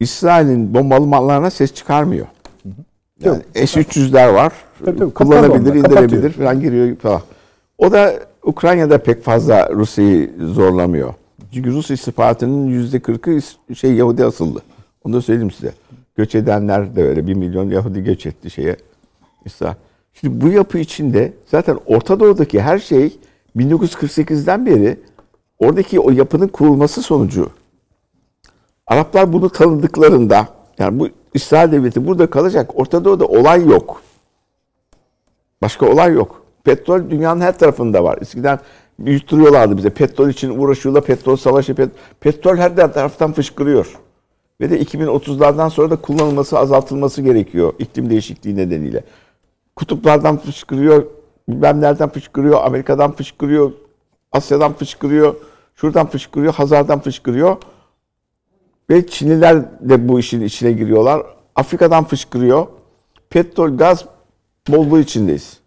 İsrail'in 0.00 0.74
bombalamalarına 0.74 1.50
ses 1.50 1.74
çıkarmıyor. 1.74 2.26
Yani 3.24 3.42
S-300'ler 3.54 4.34
var. 4.34 4.52
Tabii, 4.84 4.98
tabii, 4.98 5.14
kullanabilir, 5.14 5.74
indirebilir 5.74 5.94
kapatıyor. 5.94 6.32
falan 6.32 6.60
giriyor 6.60 6.96
falan. 6.96 7.22
O 7.78 7.92
da 7.92 8.14
Ukrayna'da 8.42 8.98
pek 8.98 9.22
fazla 9.24 9.70
Rusya'yı 9.70 10.30
zorlamıyor. 10.54 11.14
Çünkü 11.54 11.72
Rus 11.72 11.90
istihbaratının 11.90 12.66
yüzde 12.66 13.00
kırkı 13.00 13.38
şey 13.74 13.94
Yahudi 13.94 14.24
asıllı. 14.24 14.60
Onu 15.04 15.12
da 15.12 15.22
söyleyeyim 15.22 15.50
size. 15.50 15.72
Göç 16.16 16.34
edenler 16.34 16.96
de 16.96 17.02
öyle. 17.02 17.26
Bir 17.26 17.34
milyon 17.34 17.70
Yahudi 17.70 18.04
göç 18.04 18.26
etti 18.26 18.50
şeye. 18.50 18.76
İsrail. 19.44 19.74
Şimdi 20.20 20.40
bu 20.40 20.48
yapı 20.48 20.78
içinde 20.78 21.32
zaten 21.46 21.78
Orta 21.86 22.20
Doğu'daki 22.20 22.60
her 22.60 22.78
şey 22.78 23.18
1948'den 23.56 24.66
beri 24.66 25.00
oradaki 25.58 26.00
o 26.00 26.10
yapının 26.10 26.48
kurulması 26.48 27.02
sonucu 27.02 27.50
Araplar 28.88 29.32
bunu 29.32 29.50
tanıdıklarında 29.50 30.48
yani 30.78 30.98
bu 31.00 31.08
İsrail 31.34 31.72
devleti 31.72 32.06
burada 32.06 32.30
kalacak. 32.30 32.70
Orta 32.74 33.04
Doğu'da 33.04 33.26
olay 33.26 33.66
yok. 33.66 34.02
Başka 35.62 35.86
olay 35.86 36.12
yok. 36.12 36.42
Petrol 36.64 37.10
dünyanın 37.10 37.40
her 37.40 37.58
tarafında 37.58 38.04
var. 38.04 38.18
Eskiden 38.20 38.58
büyüttürüyorlardı 38.98 39.76
bize. 39.76 39.90
Petrol 39.90 40.28
için 40.28 40.58
uğraşıyorlar. 40.58 41.04
Petrol 41.04 41.36
savaşı. 41.36 41.72
Pet- 41.72 41.90
petrol 42.20 42.56
her 42.56 42.76
taraftan 42.76 43.32
fışkırıyor. 43.32 43.98
Ve 44.60 44.70
de 44.70 44.82
2030'lardan 44.82 45.70
sonra 45.70 45.90
da 45.90 45.96
kullanılması, 45.96 46.58
azaltılması 46.58 47.22
gerekiyor 47.22 47.72
iklim 47.78 48.10
değişikliği 48.10 48.56
nedeniyle. 48.56 49.04
Kutuplardan 49.78 50.36
fışkırıyor, 50.36 51.06
bilmem 51.48 51.80
nereden 51.80 52.08
fışkırıyor, 52.08 52.64
Amerika'dan 52.64 53.12
fışkırıyor, 53.12 53.72
Asya'dan 54.32 54.72
fışkırıyor, 54.72 55.34
şuradan 55.74 56.06
fışkırıyor, 56.06 56.54
Hazar'dan 56.54 57.00
fışkırıyor. 57.00 57.56
Ve 58.90 59.06
Çinliler 59.06 59.80
de 59.80 60.08
bu 60.08 60.20
işin 60.20 60.40
içine 60.40 60.72
giriyorlar. 60.72 61.22
Afrika'dan 61.56 62.04
fışkırıyor. 62.04 62.66
Petrol, 63.30 63.76
gaz 63.76 64.04
bolluğu 64.68 64.98
içindeyiz. 64.98 65.60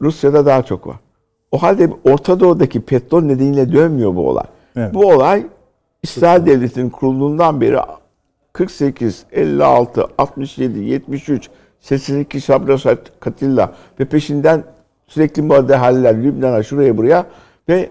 Rusya'da 0.00 0.46
daha 0.46 0.62
çok 0.62 0.86
var. 0.86 0.96
O 1.52 1.62
halde 1.62 1.90
Orta 2.04 2.40
Doğu'daki 2.40 2.80
petrol 2.80 3.22
nedeniyle 3.22 3.72
dönmüyor 3.72 4.14
bu 4.14 4.28
olay. 4.28 4.46
Evet. 4.76 4.94
Bu 4.94 5.06
olay 5.06 5.46
İsrail 6.02 6.46
Devleti'nin 6.46 6.90
kurulduğundan 6.90 7.60
beri 7.60 7.78
48, 8.52 9.24
56, 9.32 10.06
67, 10.18 10.78
73, 10.78 11.50
82 11.80 12.40
Sabra 12.40 12.96
Katilla 13.20 13.74
ve 14.00 14.04
peşinden 14.04 14.64
sürekli 15.06 15.42
müdahaleler 15.42 16.22
Lübnan'a 16.22 16.62
şuraya 16.62 16.96
buraya 16.96 17.26
ve 17.68 17.90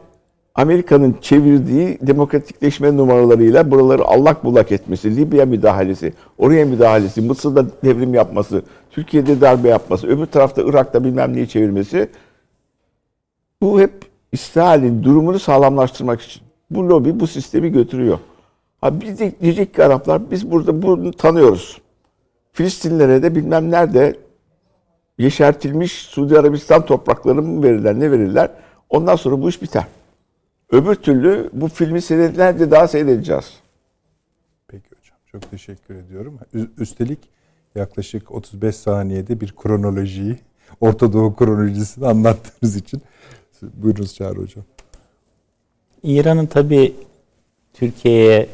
Amerika'nın 0.56 1.16
çevirdiği 1.22 1.98
demokratikleşme 2.02 2.98
numaralarıyla 2.98 3.72
buraları 3.72 4.06
allak 4.06 4.44
bullak 4.44 4.72
etmesi, 4.72 5.16
Libya 5.16 5.46
müdahalesi, 5.46 6.14
oraya 6.38 6.66
müdahalesi, 6.66 7.22
Mısır'da 7.22 7.66
devrim 7.84 8.14
yapması, 8.14 8.64
Türkiye'de 8.92 9.42
darbe 9.42 9.70
yapması, 9.70 10.08
öbür 10.08 10.26
tarafta 10.26 10.62
Irak'ta 10.66 11.04
bilmem 11.04 11.34
neyi 11.34 11.50
çevirmesi 11.50 12.10
bu 13.62 13.80
hep 13.80 13.92
İsrail'in 14.32 15.04
durumunu 15.04 15.40
sağlamlaştırmak 15.40 16.22
için. 16.22 16.42
Bu 16.70 16.90
lobi 16.90 17.20
bu 17.20 17.28
sistemi 17.28 17.72
götürüyor. 17.72 18.20
Ha 18.82 19.02
biz 19.02 19.20
de 19.20 19.32
diyecek 19.42 19.74
ki 19.74 19.84
Araplar 19.84 20.32
biz 20.32 20.52
burada 20.52 20.82
bunu 20.82 21.12
tanıyoruz. 21.12 21.82
Filistinlilere 22.56 23.24
de 23.24 23.36
bilmem 23.36 23.72
nerede 23.72 24.18
yeşertilmiş 25.18 25.92
Suudi 25.92 26.40
Arabistan 26.40 26.86
toprakları 26.86 27.42
mı 27.42 27.64
verirler 27.64 28.00
ne 28.00 28.12
verirler. 28.12 28.52
Ondan 28.90 29.16
sonra 29.16 29.42
bu 29.42 29.50
iş 29.50 29.62
biter. 29.62 29.88
Öbür 30.72 30.96
türlü 30.96 31.50
bu 31.54 31.68
filmi 31.68 32.02
senelerce 32.02 32.72
daha 32.72 32.88
seyredeceğiz. 32.88 33.54
Peki 34.68 34.88
hocam. 34.88 35.18
Çok 35.32 35.52
teşekkür 35.52 35.96
ediyorum. 35.96 36.40
Üstelik 36.78 37.20
yaklaşık 37.76 38.32
35 38.32 38.76
saniyede 38.76 39.42
bir 39.42 39.56
kronolojiyi, 39.56 40.38
Orta 40.82 41.14
Doğu 41.14 41.36
kronolojisini 41.36 42.08
anlattığınız 42.08 42.76
için. 42.76 43.02
Buyurunuz 43.62 44.16
Çağrı 44.16 44.40
Hocam. 44.40 44.66
İran'ın 46.04 46.46
tabi 46.46 46.96
Türkiye'ye 47.74 48.50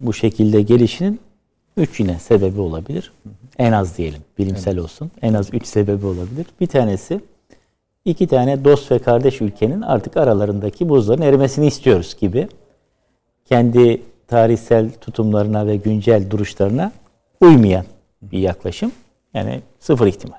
bu 0.00 0.12
şekilde 0.12 0.62
gelişinin 0.62 1.20
üç 1.76 2.00
yine 2.00 2.18
sebebi 2.18 2.60
olabilir. 2.60 3.12
En 3.60 3.72
az 3.72 3.98
diyelim 3.98 4.20
bilimsel 4.38 4.78
olsun. 4.78 5.10
En 5.22 5.34
az 5.34 5.54
üç 5.54 5.66
sebebi 5.66 6.06
olabilir. 6.06 6.46
Bir 6.60 6.66
tanesi 6.66 7.20
iki 8.04 8.26
tane 8.26 8.64
dost 8.64 8.92
ve 8.92 8.98
kardeş 8.98 9.40
ülkenin 9.40 9.80
artık 9.80 10.16
aralarındaki 10.16 10.88
buzların 10.88 11.22
erimesini 11.22 11.66
istiyoruz 11.66 12.16
gibi. 12.20 12.48
Kendi 13.44 14.02
tarihsel 14.28 14.90
tutumlarına 15.00 15.66
ve 15.66 15.76
güncel 15.76 16.30
duruşlarına 16.30 16.92
uymayan 17.40 17.84
bir 18.22 18.38
yaklaşım. 18.38 18.92
Yani 19.34 19.60
sıfır 19.80 20.06
ihtimal. 20.06 20.38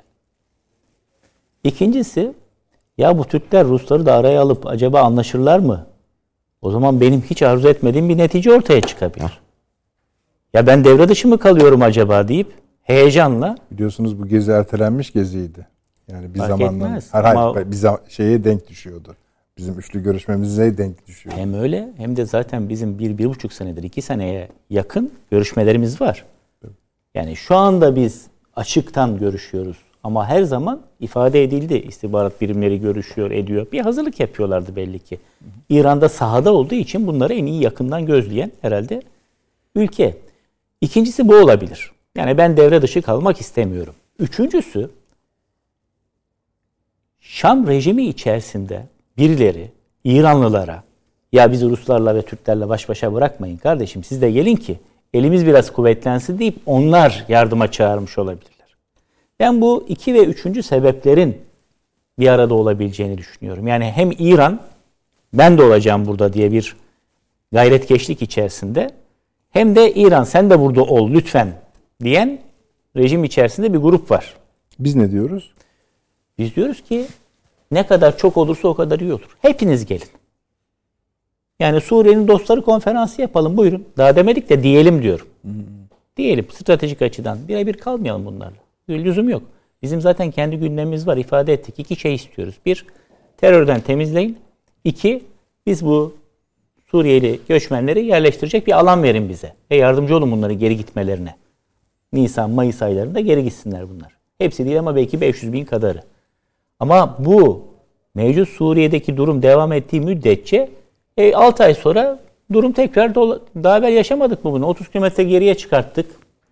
İkincisi 1.64 2.34
ya 2.98 3.18
bu 3.18 3.26
Türkler 3.26 3.68
Rusları 3.68 4.06
da 4.06 4.14
araya 4.14 4.41
alıp 4.41 4.68
acaba 4.68 5.02
anlaşırlar 5.02 5.60
mı? 5.60 5.88
O 6.61 6.72
zaman 6.72 7.02
benim 7.02 7.22
hiç 7.22 7.41
arzu 7.41 7.68
etmediğim 7.68 8.10
bir 8.10 8.18
netice 8.18 8.53
ortaya 8.53 8.81
çıkabilir. 8.81 9.41
Ya 10.53 10.68
ben 10.68 10.84
devre 10.84 11.10
dışı 11.10 11.27
mı 11.27 11.38
kalıyorum 11.38 11.81
acaba 11.81 12.27
deyip 12.27 12.60
heyecanla 12.84 13.56
Biliyorsunuz 13.72 14.20
bu 14.20 14.28
gezi 14.28 14.52
ertelenmiş 14.52 15.14
geziydi. 15.14 15.68
Yani 16.12 16.34
bir 16.34 16.40
Fark 16.40 16.49
zamanlar 16.49 16.88
etmez. 16.88 17.10
hayır, 17.12 17.36
Ama- 17.36 17.72
bir 17.72 18.10
şeye 18.10 18.44
denk 18.44 18.68
düşüyordu. 18.70 19.16
Bizim 19.58 19.80
üçlü 19.80 20.03
görüşmemize 20.03 20.78
denk 20.78 21.08
düşüyor. 21.08 21.36
hem 21.38 21.53
öyle 21.53 21.90
hem 21.98 22.16
de 22.16 22.26
zaten 22.26 22.70
bizim 22.70 22.99
bir, 22.99 23.18
bir 23.18 23.26
buçuk 23.26 23.53
senedir, 23.53 23.84
iki 23.84 24.02
seneye 24.02 24.48
yakın 24.70 25.12
görüşmelerimiz 25.32 26.02
var. 26.02 26.26
Yani 27.16 27.36
şu 27.36 27.56
anda 27.56 27.95
biz 27.95 28.28
açıktan 28.56 29.18
görüşüyoruz. 29.18 29.78
Ama 30.03 30.28
her 30.28 30.44
zaman 30.44 30.82
ifade 30.99 31.44
edildi. 31.44 31.74
İstihbarat 31.74 32.41
birimleri 32.41 32.82
görüşüyor, 32.82 33.32
ediyor. 33.32 33.68
Bir 33.72 33.80
hazırlık 33.80 34.20
yapıyorlardı 34.20 34.76
belli 34.76 34.99
ki. 34.99 35.20
İran'da 35.70 36.10
sahada 36.10 36.53
olduğu 36.53 36.76
için 36.76 37.08
bunları 37.08 37.34
en 37.34 37.45
iyi 37.45 37.64
yakından 37.64 38.06
gözleyen 38.06 38.52
herhalde 38.62 39.02
ülke. 39.76 40.18
İkincisi 40.82 41.28
bu 41.28 41.36
olabilir. 41.36 41.91
Yani 42.15 42.38
ben 42.38 42.57
devre 42.57 42.81
dışı 42.81 43.01
kalmak 43.01 43.41
istemiyorum. 43.41 43.95
Üçüncüsü 44.19 44.89
Şam 47.19 47.67
rejimi 47.67 48.05
içerisinde 48.05 48.85
birileri 49.17 49.71
İranlılara 50.03 50.83
ya 51.31 51.51
bizi 51.51 51.69
Ruslarla 51.69 52.15
ve 52.15 52.21
Türklerle 52.21 52.69
baş 52.69 52.89
başa 52.89 53.13
bırakmayın 53.13 53.57
kardeşim 53.57 54.03
siz 54.03 54.21
de 54.21 54.31
gelin 54.31 54.55
ki 54.55 54.79
elimiz 55.13 55.45
biraz 55.45 55.73
kuvvetlensin 55.73 56.39
deyip 56.39 56.55
onlar 56.65 57.25
yardıma 57.27 57.71
çağırmış 57.71 58.17
olabilirler. 58.17 58.75
Ben 59.39 59.61
bu 59.61 59.85
iki 59.88 60.13
ve 60.13 60.25
üçüncü 60.25 60.63
sebeplerin 60.63 61.41
bir 62.19 62.27
arada 62.27 62.53
olabileceğini 62.53 63.17
düşünüyorum. 63.17 63.67
Yani 63.67 63.85
hem 63.85 64.11
İran 64.11 64.59
ben 65.33 65.57
de 65.57 65.63
olacağım 65.63 66.05
burada 66.05 66.33
diye 66.33 66.51
bir 66.51 66.75
gayretkeşlik 67.51 68.21
içerisinde 68.21 68.91
hem 69.49 69.75
de 69.75 69.93
İran 69.93 70.23
sen 70.23 70.49
de 70.49 70.59
burada 70.59 70.83
ol 70.83 71.09
lütfen 71.09 71.60
diyen 72.03 72.40
rejim 72.98 73.23
içerisinde 73.23 73.73
bir 73.73 73.78
grup 73.78 74.11
var. 74.11 74.36
Biz 74.80 74.95
ne 74.95 75.11
diyoruz? 75.11 75.52
Biz 76.38 76.56
diyoruz 76.56 76.82
ki 76.84 77.06
ne 77.72 77.88
kadar 77.88 78.18
çok 78.18 78.38
olursa 78.38 78.68
o 78.68 78.73
kadar 78.73 78.99
iyi 78.99 79.14
olur. 79.14 79.38
Hepiniz 79.41 79.86
gelin. 79.86 80.07
Yani 81.60 81.82
Suriye'nin 81.82 82.28
dostları 82.28 82.61
konferansı 82.61 83.22
yapalım 83.22 83.57
buyurun. 83.57 83.88
Daha 83.98 84.15
demedik 84.15 84.49
de 84.49 84.64
diyelim 84.64 85.03
diyorum. 85.03 85.28
Diyelim 86.18 86.48
stratejik 86.52 87.02
açıdan. 87.02 87.48
Birebir 87.48 87.73
kalmayalım 87.73 88.26
bunlarla. 88.26 88.57
Lüzum 88.90 89.30
yok. 89.30 89.44
Bizim 89.82 90.02
zaten 90.02 90.32
kendi 90.32 90.57
gündemimiz 90.57 91.07
var. 91.07 91.18
ifade 91.18 91.53
ettik. 91.53 91.80
İki 91.80 91.95
şey 91.95 92.15
istiyoruz. 92.15 92.56
Bir, 92.65 92.86
terörden 93.38 93.82
temizleyin. 93.82 94.38
İki, 94.84 95.23
biz 95.65 95.86
bu 95.86 96.14
Suriyeli 96.91 97.40
göçmenleri 97.49 98.06
yerleştirecek 98.06 98.68
bir 98.68 98.80
alan 98.80 99.03
verin 99.03 99.30
bize. 99.30 99.53
Ve 99.72 99.76
yardımcı 99.76 100.18
olun 100.18 100.32
bunları 100.32 100.53
geri 100.53 100.78
gitmelerine. 100.78 101.36
Nisan, 102.13 102.49
Mayıs 102.49 102.81
aylarında 102.81 103.19
geri 103.19 103.43
gitsinler 103.43 103.89
bunlar. 103.89 104.11
Hepsi 104.38 104.65
değil 104.65 104.79
ama 104.79 104.95
belki 104.95 105.21
500 105.21 105.53
bin 105.53 105.65
kadarı. 105.65 106.03
Ama 106.79 107.15
bu 107.19 107.67
mevcut 108.15 108.49
Suriye'deki 108.49 109.17
durum 109.17 109.41
devam 109.41 109.71
ettiği 109.73 110.01
müddetçe 110.01 110.69
e, 111.17 111.35
6 111.35 111.63
ay 111.63 111.73
sonra 111.73 112.19
durum 112.53 112.71
tekrar 112.71 113.15
dola, 113.15 113.39
daha 113.55 113.77
evvel 113.77 113.93
yaşamadık 113.93 114.45
mı 114.45 114.51
bunu? 114.51 114.65
30 114.65 114.89
kilometre 114.89 115.23
geriye 115.23 115.55
çıkarttık 115.55 116.05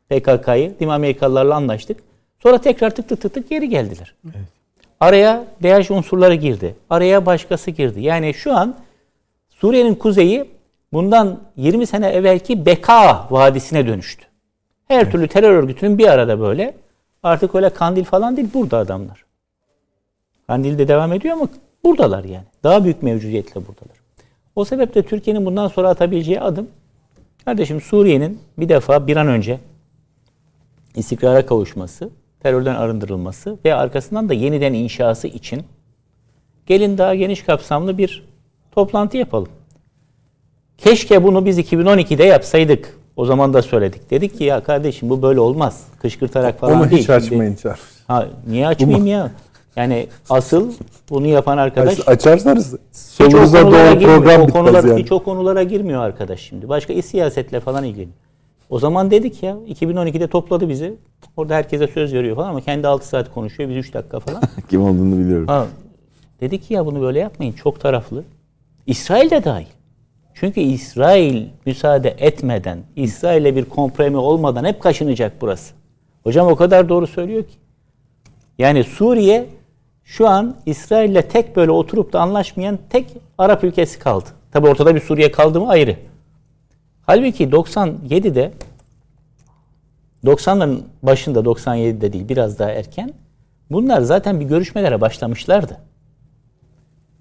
PKK'yı. 0.10 0.80
Değil 0.80 0.88
mi 0.88 0.94
Amerikalılarla 0.94 1.56
anlaştık. 1.56 1.98
Sonra 2.44 2.58
tekrar 2.58 2.90
tık 2.90 3.10
tık 3.10 3.22
tık 3.22 3.34
tık 3.34 3.50
geri 3.50 3.70
geldiler. 3.70 4.16
Araya 5.00 5.46
DH 5.64 5.92
unsurları 5.92 6.36
girdi. 6.36 6.76
Araya 6.90 7.26
başkası 7.26 7.72
girdi. 7.72 8.02
Yani 8.02 8.34
şu 8.34 8.54
an 8.54 8.76
Suriye'nin 9.50 9.96
kuzeyi 9.96 10.46
bundan 10.94 11.40
20 11.58 11.88
sene 11.88 12.10
evvelki 12.10 12.66
Beka 12.66 13.28
Vadisi'ne 13.30 13.88
dönüştü. 13.88 14.29
Her 14.90 15.12
türlü 15.12 15.28
terör 15.28 15.52
örgütünün 15.52 15.98
bir 15.98 16.08
arada 16.08 16.40
böyle. 16.40 16.76
Artık 17.24 17.56
öyle 17.56 17.70
Kandil 17.70 18.04
falan 18.04 18.38
değil 18.38 18.50
burada 18.54 18.78
adamlar. 18.78 19.26
Kandil'de 20.48 20.88
devam 20.88 21.14
ediyor 21.14 21.36
ama 21.36 21.48
buradalar 21.84 22.24
yani. 22.24 22.46
Daha 22.64 22.84
büyük 22.84 23.04
mevcudiyetle 23.04 23.56
buradalar. 23.56 23.98
O 24.56 24.66
sebeple 24.66 25.04
Türkiye'nin 25.04 25.46
bundan 25.46 25.68
sonra 25.68 25.90
atabileceği 25.90 26.42
adım 26.42 26.70
kardeşim 27.46 27.82
Suriye'nin 27.82 28.40
bir 28.58 28.70
defa 28.70 29.08
bir 29.08 29.18
an 29.18 29.28
önce 29.28 29.60
istikrara 30.96 31.46
kavuşması, 31.46 32.10
terörden 32.40 32.76
arındırılması 32.76 33.58
ve 33.66 33.76
arkasından 33.76 34.30
da 34.30 34.34
yeniden 34.34 34.74
inşası 34.74 35.28
için 35.28 35.64
gelin 36.66 36.98
daha 36.98 37.16
geniş 37.16 37.44
kapsamlı 37.44 37.98
bir 37.98 38.28
toplantı 38.72 39.18
yapalım. 39.18 39.50
Keşke 40.78 41.24
bunu 41.24 41.46
biz 41.46 41.60
2012'de 41.60 42.24
yapsaydık. 42.24 43.00
O 43.16 43.26
zaman 43.26 43.54
da 43.54 43.62
söyledik. 43.62 44.12
Dedik 44.12 44.38
ki 44.38 44.44
ya 44.44 44.64
kardeşim 44.64 45.10
bu 45.10 45.22
böyle 45.22 45.40
olmaz. 45.40 45.84
Kışkırtarak 46.02 46.60
falan 46.60 46.82
Onu 46.82 46.90
değil. 46.90 47.02
hiç 47.02 47.10
açmayın 47.10 47.56
Çağrı. 47.56 47.78
Ha, 48.08 48.28
niye 48.48 48.68
açmayayım 48.68 49.08
ya? 49.08 49.32
Yani 49.76 50.08
asıl 50.30 50.72
bunu 51.10 51.28
yapan 51.28 51.58
arkadaş 51.58 52.08
Açarsanız 52.08 52.76
konulara 53.18 53.72
doğru 53.72 54.00
program 54.00 54.42
bitmez 54.42 54.54
konular, 54.54 54.84
yani. 54.84 55.04
Hiç 55.04 55.12
o 55.12 55.24
konulara 55.24 55.64
girmiyor 55.64 56.02
arkadaş 56.02 56.40
şimdi. 56.40 56.70
Başka 56.70 56.94
iş 56.94 57.06
siyasetle 57.06 57.60
falan 57.60 57.84
ilgileniyor. 57.84 58.18
O 58.70 58.80
zaman 58.80 59.12
dedik 59.12 59.44
ya 59.44 59.58
2012'de 59.70 60.28
topladı 60.28 60.70
bizi. 60.70 60.94
Orada 61.38 61.56
herkese 61.56 61.88
söz 61.88 62.14
veriyor 62.14 62.36
falan 62.36 62.50
ama 62.50 62.62
kendi 62.62 62.88
6 62.88 63.08
saat 63.08 63.34
konuşuyor. 63.34 63.70
Biz 63.70 63.78
3 63.78 63.94
dakika 63.94 64.20
falan. 64.20 64.42
Kim 64.70 64.84
olduğunu 64.84 65.20
biliyorum. 65.20 65.48
Ha, 65.48 65.66
dedi 66.42 66.62
ki 66.62 66.74
ya 66.74 66.86
bunu 66.86 67.02
böyle 67.02 67.20
yapmayın. 67.20 67.54
Çok 67.54 67.80
taraflı. 67.80 68.24
İsrail 68.88 69.30
de 69.30 69.44
dahil. 69.44 69.66
Çünkü 70.40 70.60
İsrail 70.60 71.48
müsaade 71.66 72.10
etmeden, 72.10 72.80
İsrail'le 72.96 73.56
bir 73.56 73.66
kompromi 73.66 74.18
olmadan 74.18 74.66
hep 74.66 74.82
kaşınacak 74.82 75.34
burası. 75.42 75.74
Hocam 76.24 76.48
o 76.48 76.56
kadar 76.56 76.90
doğru 76.90 77.08
söylüyor 77.08 77.44
ki. 77.44 77.56
Yani 78.58 78.84
Suriye 78.84 79.46
şu 80.04 80.28
an 80.28 80.56
İsrail'le 80.66 81.22
tek 81.22 81.56
böyle 81.56 81.72
oturup 81.72 82.14
da 82.14 82.22
anlaşmayan 82.22 82.80
tek 82.90 83.06
Arap 83.38 83.64
ülkesi 83.64 84.00
kaldı. 84.00 84.26
Tabi 84.52 84.68
ortada 84.68 84.96
bir 84.96 85.00
Suriye 85.00 85.32
kaldı 85.32 85.62
mı 85.62 85.70
ayrı. 85.70 85.96
Halbuki 87.06 87.50
97'de 87.50 88.52
90'ların 90.26 90.80
başında 91.04 91.40
97'de 91.40 92.14
değil 92.14 92.30
biraz 92.30 92.60
daha 92.60 92.72
erken 92.72 93.14
bunlar 93.72 94.02
zaten 94.02 94.40
bir 94.40 94.46
görüşmelere 94.46 95.02
başlamışlardı. 95.02 95.78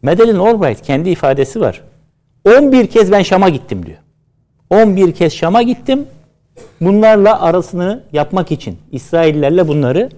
Madeleine 0.02 0.38
Albright 0.38 0.82
kendi 0.82 1.10
ifadesi 1.10 1.60
var. 1.60 1.87
11 2.48 2.86
kez 2.86 3.12
ben 3.12 3.22
Şam'a 3.22 3.48
gittim 3.48 3.86
diyor. 3.86 3.98
11 4.70 5.14
kez 5.14 5.32
Şam'a 5.32 5.62
gittim. 5.62 6.06
Bunlarla 6.80 7.42
arasını 7.42 8.02
yapmak 8.12 8.52
için 8.52 8.78
İsraillerle 8.92 9.68
bunları 9.68 10.10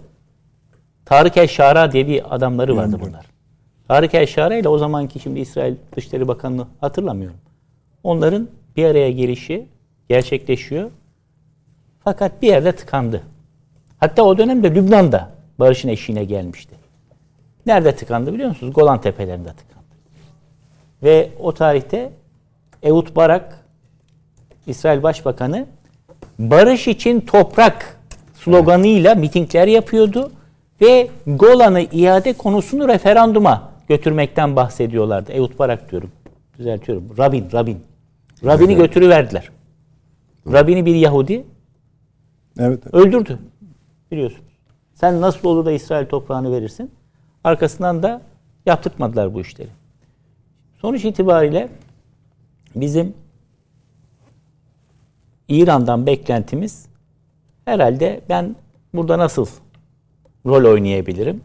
Tarık 1.04 1.36
el-Şara 1.36 1.92
diye 1.92 2.06
bir 2.06 2.34
adamları 2.34 2.76
vardı 2.76 2.96
bunlar. 3.00 3.26
Tarık 3.88 4.14
el-Şara 4.14 4.56
ile 4.56 4.68
o 4.68 4.78
zamanki 4.78 5.20
şimdi 5.20 5.40
İsrail 5.40 5.74
Dışişleri 5.96 6.28
Bakanlığı 6.28 6.66
hatırlamıyorum. 6.80 7.36
Onların 8.02 8.48
bir 8.76 8.84
araya 8.84 9.10
gelişi 9.10 9.66
gerçekleşiyor. 10.08 10.90
Fakat 12.04 12.42
bir 12.42 12.48
yerde 12.48 12.72
tıkandı. 12.72 13.22
Hatta 13.98 14.22
o 14.22 14.38
dönemde 14.38 14.74
Lübnan'da 14.74 15.30
barışın 15.58 15.88
eşiğine 15.88 16.24
gelmişti. 16.24 16.74
Nerede 17.66 17.96
tıkandı 17.96 18.34
biliyor 18.34 18.48
musunuz? 18.48 18.74
Golan 18.74 19.00
Tepelerinde 19.00 19.48
tıkandı. 19.48 19.86
Ve 21.02 21.30
o 21.40 21.54
tarihte 21.54 22.12
Ehud 22.82 23.16
Barak, 23.16 23.64
İsrail 24.66 25.02
Başbakanı 25.02 25.66
barış 26.38 26.88
için 26.88 27.20
toprak 27.20 28.00
sloganıyla 28.34 29.14
mitingler 29.14 29.66
yapıyordu 29.66 30.32
ve 30.80 31.08
Golan'ı 31.26 31.80
iade 31.80 32.32
konusunu 32.32 32.88
referanduma 32.88 33.70
götürmekten 33.88 34.56
bahsediyorlardı. 34.56 35.32
Ehud 35.32 35.58
Barak 35.58 35.90
diyorum. 35.90 36.10
Düzeltiyorum. 36.58 37.04
Rabin, 37.18 37.48
Rabin. 37.52 37.80
Rabin'i 38.44 38.76
götürüverdiler. 38.76 39.50
Rabin'i 40.52 40.86
bir 40.86 40.94
Yahudi 40.94 41.44
Evet. 42.58 42.94
öldürdü. 42.94 43.38
Biliyorsunuz. 44.10 44.50
Sen 44.94 45.20
nasıl 45.20 45.48
olur 45.48 45.64
da 45.64 45.72
İsrail 45.72 46.06
toprağını 46.06 46.52
verirsin? 46.52 46.90
Arkasından 47.44 48.02
da 48.02 48.22
yaptırtmadılar 48.66 49.34
bu 49.34 49.40
işleri. 49.40 49.68
Sonuç 50.80 51.04
itibariyle 51.04 51.68
bizim 52.74 53.14
İran'dan 55.48 56.06
beklentimiz 56.06 56.86
herhalde 57.64 58.20
ben 58.28 58.56
burada 58.94 59.18
nasıl 59.18 59.46
rol 60.46 60.64
oynayabilirim? 60.72 61.42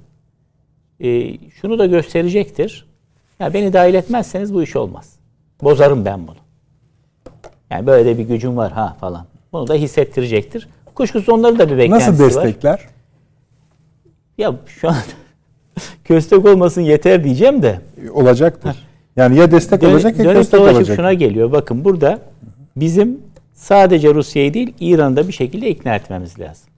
e, 0.99 1.37
şunu 1.49 1.79
da 1.79 1.85
gösterecektir. 1.85 2.85
Ya 3.39 3.53
beni 3.53 3.73
dahil 3.73 3.93
etmezseniz 3.93 4.53
bu 4.53 4.63
iş 4.63 4.75
olmaz. 4.75 5.13
Bozarım 5.63 6.05
ben 6.05 6.27
bunu. 6.27 6.35
Yani 7.69 7.87
böyle 7.87 8.05
de 8.05 8.17
bir 8.17 8.23
gücüm 8.23 8.57
var 8.57 8.71
ha 8.71 8.97
falan. 8.99 9.25
Bunu 9.53 9.67
da 9.67 9.73
hissettirecektir. 9.73 10.67
Kuşkusuz 10.95 11.29
onların 11.29 11.59
da 11.59 11.69
bir 11.69 11.77
beklentisi 11.77 12.11
Nasıl 12.11 12.23
var. 12.23 12.29
destekler? 12.29 12.87
Ya 14.37 14.55
şu 14.67 14.89
an 14.89 14.95
köstek 16.03 16.45
olmasın 16.45 16.81
yeter 16.81 17.23
diyeceğim 17.23 17.61
de. 17.61 17.81
Olacaktır. 18.13 18.87
Yani 19.15 19.37
ya 19.37 19.51
destek 19.51 19.81
Dön, 19.81 19.91
olacak 19.91 20.19
ya 20.19 20.25
dolaşıp 20.25 20.53
olacak. 20.59 20.95
şuna 20.95 21.13
geliyor. 21.13 21.51
Bakın 21.51 21.85
burada 21.85 22.19
bizim 22.75 23.21
sadece 23.53 24.13
Rusya'yı 24.13 24.53
değil 24.53 24.73
İran'ı 24.79 25.15
da 25.15 25.27
bir 25.27 25.33
şekilde 25.33 25.69
ikna 25.69 25.95
etmemiz 25.95 26.39
lazım. 26.39 26.69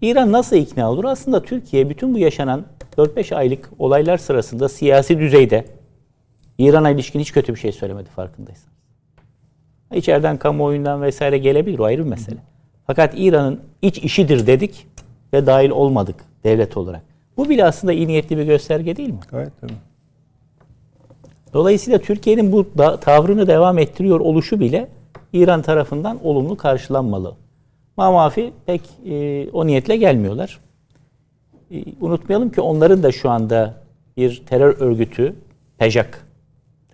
İran 0.00 0.32
nasıl 0.32 0.56
ikna 0.56 0.90
olur? 0.90 1.04
Aslında 1.04 1.42
Türkiye 1.42 1.90
bütün 1.90 2.14
bu 2.14 2.18
yaşanan 2.18 2.64
4-5 2.96 3.34
aylık 3.34 3.70
olaylar 3.78 4.18
sırasında 4.18 4.68
siyasi 4.68 5.18
düzeyde 5.18 5.64
İran'a 6.58 6.90
ilişkin 6.90 7.20
hiç 7.20 7.32
kötü 7.32 7.54
bir 7.54 7.58
şey 7.58 7.72
söylemedi 7.72 8.10
farkındaysanız. 8.10 8.76
İçeriden 9.94 10.36
kamuoyundan 10.36 11.02
vesaire 11.02 11.38
gelebilir 11.38 11.78
o 11.78 11.84
ayrı 11.84 12.04
bir 12.04 12.10
mesele. 12.10 12.38
Fakat 12.86 13.14
İran'ın 13.16 13.60
iç 13.82 13.98
işidir 13.98 14.46
dedik 14.46 14.86
ve 15.32 15.46
dahil 15.46 15.70
olmadık 15.70 16.16
devlet 16.44 16.76
olarak. 16.76 17.02
Bu 17.36 17.48
bile 17.48 17.64
aslında 17.64 17.92
iyi 17.92 18.06
niyetli 18.06 18.36
bir 18.38 18.44
gösterge 18.44 18.96
değil 18.96 19.08
mi? 19.08 19.20
Gayet 19.30 19.60
tabii. 19.60 19.72
Dolayısıyla 21.56 21.98
Türkiye'nin 21.98 22.52
bu 22.52 22.66
da, 22.78 23.00
tavrını 23.00 23.46
devam 23.46 23.78
ettiriyor 23.78 24.20
oluşu 24.20 24.60
bile 24.60 24.88
İran 25.32 25.62
tarafından 25.62 26.26
olumlu 26.26 26.56
karşılanmalı. 26.56 27.34
Mamafi 27.96 28.52
pek 28.66 28.80
e, 29.06 29.48
o 29.52 29.66
niyetle 29.66 29.96
gelmiyorlar. 29.96 30.60
E, 31.70 31.84
unutmayalım 32.00 32.50
ki 32.50 32.60
onların 32.60 33.02
da 33.02 33.12
şu 33.12 33.30
anda 33.30 33.74
bir 34.16 34.42
terör 34.46 34.80
örgütü, 34.80 35.36
PEJAK 35.78 36.26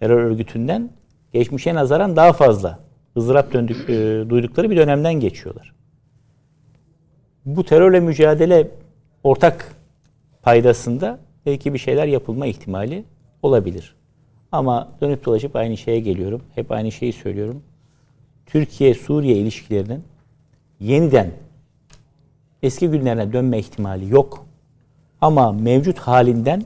terör 0.00 0.24
örgütünden 0.24 0.90
geçmişe 1.32 1.74
nazaran 1.74 2.16
daha 2.16 2.32
fazla 2.32 2.78
ızdırap 3.16 3.52
döndük, 3.52 3.90
e, 3.90 4.24
duydukları 4.28 4.70
bir 4.70 4.76
dönemden 4.76 5.14
geçiyorlar. 5.14 5.72
Bu 7.44 7.64
terörle 7.64 8.00
mücadele 8.00 8.68
ortak 9.24 9.76
paydasında 10.42 11.18
belki 11.46 11.74
bir 11.74 11.78
şeyler 11.78 12.06
yapılma 12.06 12.46
ihtimali 12.46 13.04
olabilir. 13.42 14.01
Ama 14.52 14.88
dönüp 15.00 15.24
dolaşıp 15.24 15.56
aynı 15.56 15.76
şeye 15.76 16.00
geliyorum. 16.00 16.42
Hep 16.54 16.72
aynı 16.72 16.92
şeyi 16.92 17.12
söylüyorum. 17.12 17.62
Türkiye-Suriye 18.46 19.36
ilişkilerinin 19.36 20.04
yeniden 20.80 21.30
eski 22.62 22.88
günlerine 22.88 23.32
dönme 23.32 23.58
ihtimali 23.58 24.12
yok. 24.12 24.46
Ama 25.20 25.52
mevcut 25.52 25.98
halinden 25.98 26.62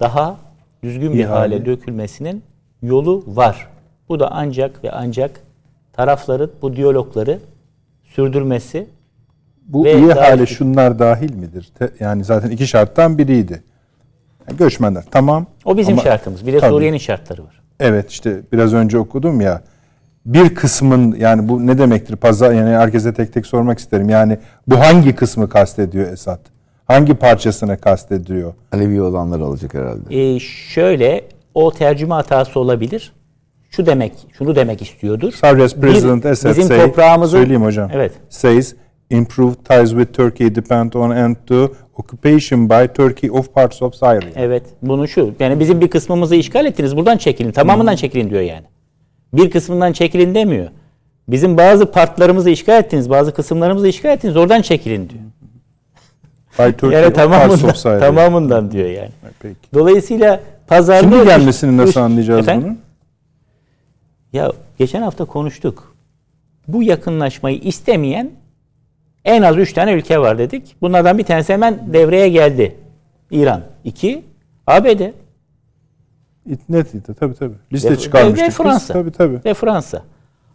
daha 0.00 0.36
düzgün 0.82 1.12
bir 1.12 1.24
hale 1.24 1.66
dökülmesinin 1.66 2.42
yolu 2.82 3.24
var. 3.26 3.68
Bu 4.08 4.20
da 4.20 4.30
ancak 4.32 4.84
ve 4.84 4.90
ancak 4.92 5.40
tarafların 5.92 6.50
bu 6.62 6.76
diyalogları 6.76 7.38
sürdürmesi 8.04 8.86
Bu 9.66 9.84
Ve 9.84 9.98
iyi 9.98 10.12
hale 10.12 10.46
şunlar 10.46 10.98
dahil 10.98 11.34
midir? 11.34 11.70
Te- 11.78 11.92
Yani 12.00 12.24
zaten 12.24 12.50
iki 12.50 12.66
şarttan 12.66 13.18
biriydi. 13.18 13.62
Yani 14.50 14.58
göçmenler 14.58 15.04
tamam. 15.10 15.46
o 15.64 15.76
bizim 15.76 15.92
Ama- 15.94 16.02
şartımız. 16.02 16.46
Bir 16.46 16.52
de 16.52 16.58
Tabii. 16.58 16.70
Suriye'nin 16.70 16.98
şartları 16.98 17.44
var. 17.44 17.60
Evet 17.80 18.10
işte 18.10 18.40
biraz 18.52 18.74
önce 18.74 18.98
okudum 18.98 19.40
ya. 19.40 19.60
Bir 20.26 20.54
kısmın 20.54 21.14
yani 21.18 21.48
bu 21.48 21.66
ne 21.66 21.78
demektir? 21.78 22.16
Pazar 22.16 22.52
yani 22.52 22.70
herkese 22.70 23.14
tek 23.14 23.32
tek 23.32 23.46
sormak 23.46 23.78
isterim. 23.78 24.08
Yani 24.08 24.38
bu 24.66 24.80
hangi 24.80 25.14
kısmı 25.14 25.48
kastediyor 25.48 26.12
Esad? 26.12 26.40
Hangi 26.86 27.14
parçasını 27.14 27.78
kastediyor? 27.78 28.54
Alevi 28.72 29.02
olanlar 29.02 29.40
alacak 29.40 29.74
herhalde. 29.74 30.34
Ee, 30.34 30.38
şöyle 30.40 31.24
o 31.54 31.72
tercüme 31.72 32.14
hatası 32.14 32.60
olabilir. 32.60 33.12
Şu 33.70 33.86
demek, 33.86 34.12
şunu 34.38 34.56
demek 34.56 34.82
istiyordur. 34.82 35.32
Bir- 35.32 35.80
President 35.80 36.26
Esad 36.26 36.50
bizim 36.50 36.64
say, 36.64 36.86
toprağımızın 36.86 37.38
söyleyeyim 37.38 37.62
hocam. 37.62 37.90
Evet. 37.94 38.12
Says 38.28 38.74
improved 39.10 39.56
ties 39.64 39.90
with 39.90 40.12
Turkey 40.12 40.54
depend 40.54 40.92
on 40.92 41.10
end 41.10 41.36
to 41.46 41.74
occupation 41.98 42.68
by 42.68 42.86
Turkey 42.94 43.30
of 43.30 43.54
parts 43.54 43.82
of 43.82 43.94
Syria. 43.94 44.30
Evet. 44.36 44.62
Bunu 44.82 45.08
şu. 45.08 45.34
Yani 45.40 45.60
bizim 45.60 45.80
bir 45.80 45.88
kısmımızı 45.90 46.36
işgal 46.36 46.66
ettiniz. 46.66 46.96
Buradan 46.96 47.16
çekilin. 47.16 47.52
Tamamından 47.52 47.96
çekilin 47.96 48.30
diyor 48.30 48.42
yani. 48.42 48.64
Bir 49.32 49.50
kısmından 49.50 49.92
çekilin 49.92 50.34
demiyor. 50.34 50.68
Bizim 51.28 51.56
bazı 51.56 51.90
partlarımızı 51.90 52.50
işgal 52.50 52.78
ettiniz, 52.78 53.10
bazı 53.10 53.34
kısımlarımızı 53.34 53.88
işgal 53.88 54.10
ettiniz. 54.12 54.36
Oradan 54.36 54.62
çekilin 54.62 55.08
diyor. 55.08 55.22
By 56.58 56.76
Turkey 56.76 57.00
Yani 57.00 57.06
of 57.06 57.14
parts 57.14 57.64
of 57.64 57.76
Syria. 57.76 57.98
tamamından 57.98 58.70
diyor 58.70 58.88
yani. 58.88 59.10
Peki. 59.40 59.56
Dolayısıyla 59.74 60.40
pazarlığı... 60.66 61.10
Şimdi 61.10 61.24
gelmesini 61.24 61.76
nasıl 61.76 61.88
üst- 61.90 61.96
anlayacağız 61.96 62.40
Efendim? 62.40 62.68
bunu? 62.68 62.76
Ya 64.32 64.52
geçen 64.78 65.02
hafta 65.02 65.24
konuştuk. 65.24 65.94
Bu 66.68 66.82
yakınlaşmayı 66.82 67.58
istemeyen 67.58 68.30
en 69.24 69.42
az 69.42 69.56
üç 69.56 69.72
tane 69.72 69.92
ülke 69.92 70.18
var 70.18 70.38
dedik. 70.38 70.76
Bunlardan 70.80 71.18
bir 71.18 71.24
tanesi 71.24 71.52
hemen 71.52 71.92
devreye 71.92 72.28
geldi. 72.28 72.76
İran. 73.30 73.62
İki, 73.84 74.24
ABD 74.66 75.00
Net 76.68 76.86
tabii 77.20 77.34
tabii. 77.34 77.54
Liste 77.72 77.90
ve, 77.90 77.96
çıkarmıştık. 77.96 78.42
ve 78.42 78.48
biz. 78.48 78.56
Fransa. 78.56 78.92
Tabii 78.92 79.10
tabii. 79.10 79.40
Ve 79.44 79.54
Fransa. 79.54 80.02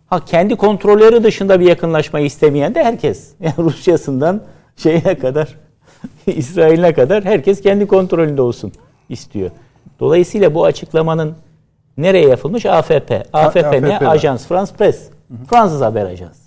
Ha 0.07 0.25
kendi 0.25 0.55
kontrolleri 0.55 1.23
dışında 1.23 1.59
bir 1.59 1.65
yakınlaşmayı 1.65 2.25
istemeyen 2.25 2.75
de 2.75 2.83
herkes. 2.83 3.31
Yani 3.39 3.53
Rusya'sından 3.57 4.41
şeyine 4.77 5.17
kadar, 5.17 5.55
İsrail'ine 6.27 6.93
kadar 6.93 7.25
herkes 7.25 7.61
kendi 7.61 7.87
kontrolünde 7.87 8.41
olsun 8.41 8.71
istiyor. 9.09 9.51
Dolayısıyla 9.99 10.55
bu 10.55 10.65
açıklamanın 10.65 11.35
nereye 11.97 12.27
yapılmış? 12.27 12.65
AFP. 12.65 13.11
AFP 13.33 13.55
ne? 13.55 13.67
AFP'de. 13.67 14.07
Ajans 14.07 14.47
France 14.47 14.71
Press. 14.77 15.09
Fransız 15.49 15.81
haber 15.81 16.05
ajansı. 16.05 16.44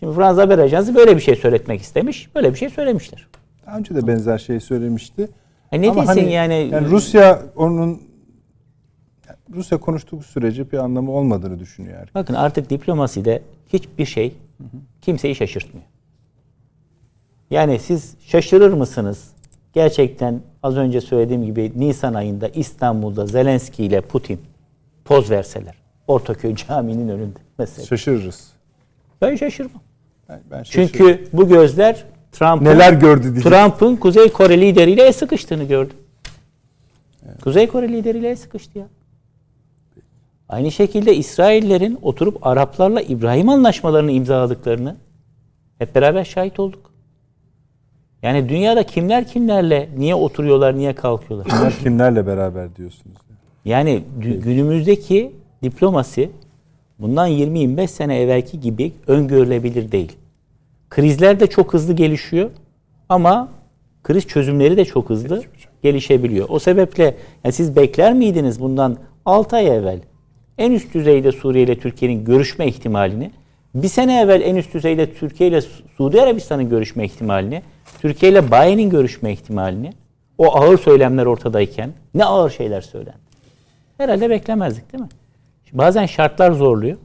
Şimdi 0.00 0.14
Fransız 0.14 0.38
haber 0.42 0.58
ajansı 0.58 0.94
böyle 0.94 1.16
bir 1.16 1.20
şey 1.20 1.36
söyletmek 1.36 1.80
istemiş. 1.80 2.34
Böyle 2.34 2.52
bir 2.52 2.58
şey 2.58 2.70
söylemişler. 2.70 3.26
Daha 3.66 3.78
önce 3.78 3.94
de 3.94 4.06
benzer 4.06 4.38
şey 4.38 4.60
söylemişti. 4.60 5.28
Ha 5.70 5.76
ne 5.76 5.90
Ama 5.90 6.02
desin 6.02 6.20
hani- 6.20 6.32
yani? 6.32 6.68
Yani 6.72 6.90
Rusya 6.90 7.42
onun 7.56 8.02
Rusya 9.54 9.78
konuştuğu 9.78 10.22
sürece 10.22 10.72
bir 10.72 10.78
anlamı 10.78 11.12
olmadığını 11.12 11.58
düşünüyor 11.58 11.98
herkes. 11.98 12.14
Bakın 12.14 12.34
artık 12.34 12.70
diplomaside 12.70 13.42
hiçbir 13.72 14.04
şey 14.04 14.34
kimseyi 15.02 15.34
şaşırtmıyor. 15.34 15.86
Yani 17.50 17.78
siz 17.78 18.14
şaşırır 18.20 18.72
mısınız? 18.72 19.30
Gerçekten 19.72 20.40
az 20.62 20.76
önce 20.76 21.00
söylediğim 21.00 21.44
gibi 21.44 21.72
Nisan 21.76 22.14
ayında 22.14 22.48
İstanbul'da 22.48 23.26
Zelenski 23.26 23.84
ile 23.84 24.00
Putin 24.00 24.40
poz 25.04 25.30
verseler. 25.30 25.74
Ortaköy 26.06 26.54
Camii'nin 26.68 27.08
önünde 27.08 27.38
mesela. 27.58 27.86
Şaşırırız. 27.86 28.52
Ben 29.22 29.36
şaşırmam. 29.36 29.82
Ben. 30.50 30.62
Çünkü 30.62 31.28
bu 31.32 31.48
gözler 31.48 32.04
Trump'ın 32.32 32.64
neler 32.64 32.92
gördü 32.92 33.22
diyecek. 33.22 33.42
Trump'ın 33.42 33.96
Kuzey 33.96 34.28
Kore 34.28 34.60
lideriyle 34.60 35.02
el 35.02 35.12
sıkıştığını 35.12 35.64
gördü. 35.64 35.94
Kuzey 37.42 37.66
Kore 37.66 37.88
lideriyle 37.88 38.30
el 38.30 38.36
sıkıştı 38.36 38.78
ya. 38.78 38.86
Aynı 40.48 40.70
şekilde 40.70 41.16
İsraillerin 41.16 41.98
oturup 42.02 42.46
Araplarla 42.46 43.00
İbrahim 43.00 43.48
anlaşmalarını 43.48 44.12
imzaladıklarını 44.12 44.96
hep 45.78 45.94
beraber 45.94 46.24
şahit 46.24 46.60
olduk. 46.60 46.90
Yani 48.22 48.48
dünyada 48.48 48.82
kimler 48.82 49.26
kimlerle 49.26 49.88
niye 49.96 50.14
oturuyorlar, 50.14 50.76
niye 50.78 50.94
kalkıyorlar? 50.94 51.48
Kimler 51.48 51.72
kimlerle 51.72 52.26
beraber 52.26 52.76
diyorsunuz. 52.76 53.16
Yani 53.64 54.02
günümüzdeki 54.18 55.32
diplomasi 55.62 56.30
bundan 56.98 57.30
20-25 57.30 57.88
sene 57.88 58.20
evvelki 58.20 58.60
gibi 58.60 58.92
öngörülebilir 59.06 59.92
değil. 59.92 60.12
Krizler 60.90 61.40
de 61.40 61.46
çok 61.46 61.72
hızlı 61.74 61.92
gelişiyor 61.92 62.50
ama 63.08 63.48
kriz 64.02 64.26
çözümleri 64.26 64.76
de 64.76 64.84
çok 64.84 65.10
hızlı 65.10 65.42
gelişebiliyor. 65.82 66.46
O 66.48 66.58
sebeple 66.58 67.14
yani 67.44 67.52
siz 67.52 67.76
bekler 67.76 68.12
miydiniz 68.14 68.60
bundan 68.60 68.96
6 69.24 69.56
ay 69.56 69.66
evvel 69.66 70.00
en 70.58 70.72
üst 70.72 70.94
düzeyde 70.94 71.32
Suriye 71.32 71.64
ile 71.64 71.78
Türkiye'nin 71.78 72.24
görüşme 72.24 72.66
ihtimalini, 72.66 73.30
bir 73.74 73.88
sene 73.88 74.20
evvel 74.20 74.40
en 74.40 74.56
üst 74.56 74.74
düzeyde 74.74 75.14
Türkiye 75.14 75.48
ile 75.48 75.60
Su- 75.60 75.82
Suudi 75.96 76.22
Arabistan'ın 76.22 76.68
görüşme 76.70 77.04
ihtimalini, 77.04 77.62
Türkiye 78.00 78.32
ile 78.32 78.50
Baye'nin 78.50 78.90
görüşme 78.90 79.32
ihtimalini, 79.32 79.92
o 80.38 80.56
ağır 80.56 80.78
söylemler 80.78 81.26
ortadayken 81.26 81.92
ne 82.14 82.24
ağır 82.24 82.50
şeyler 82.50 82.80
söylendi. 82.80 83.18
Herhalde 83.98 84.30
beklemezdik 84.30 84.92
değil 84.92 85.02
mi? 85.04 85.08
Bazen 85.72 86.06
şartlar 86.06 86.52
zorluyor 86.52 86.96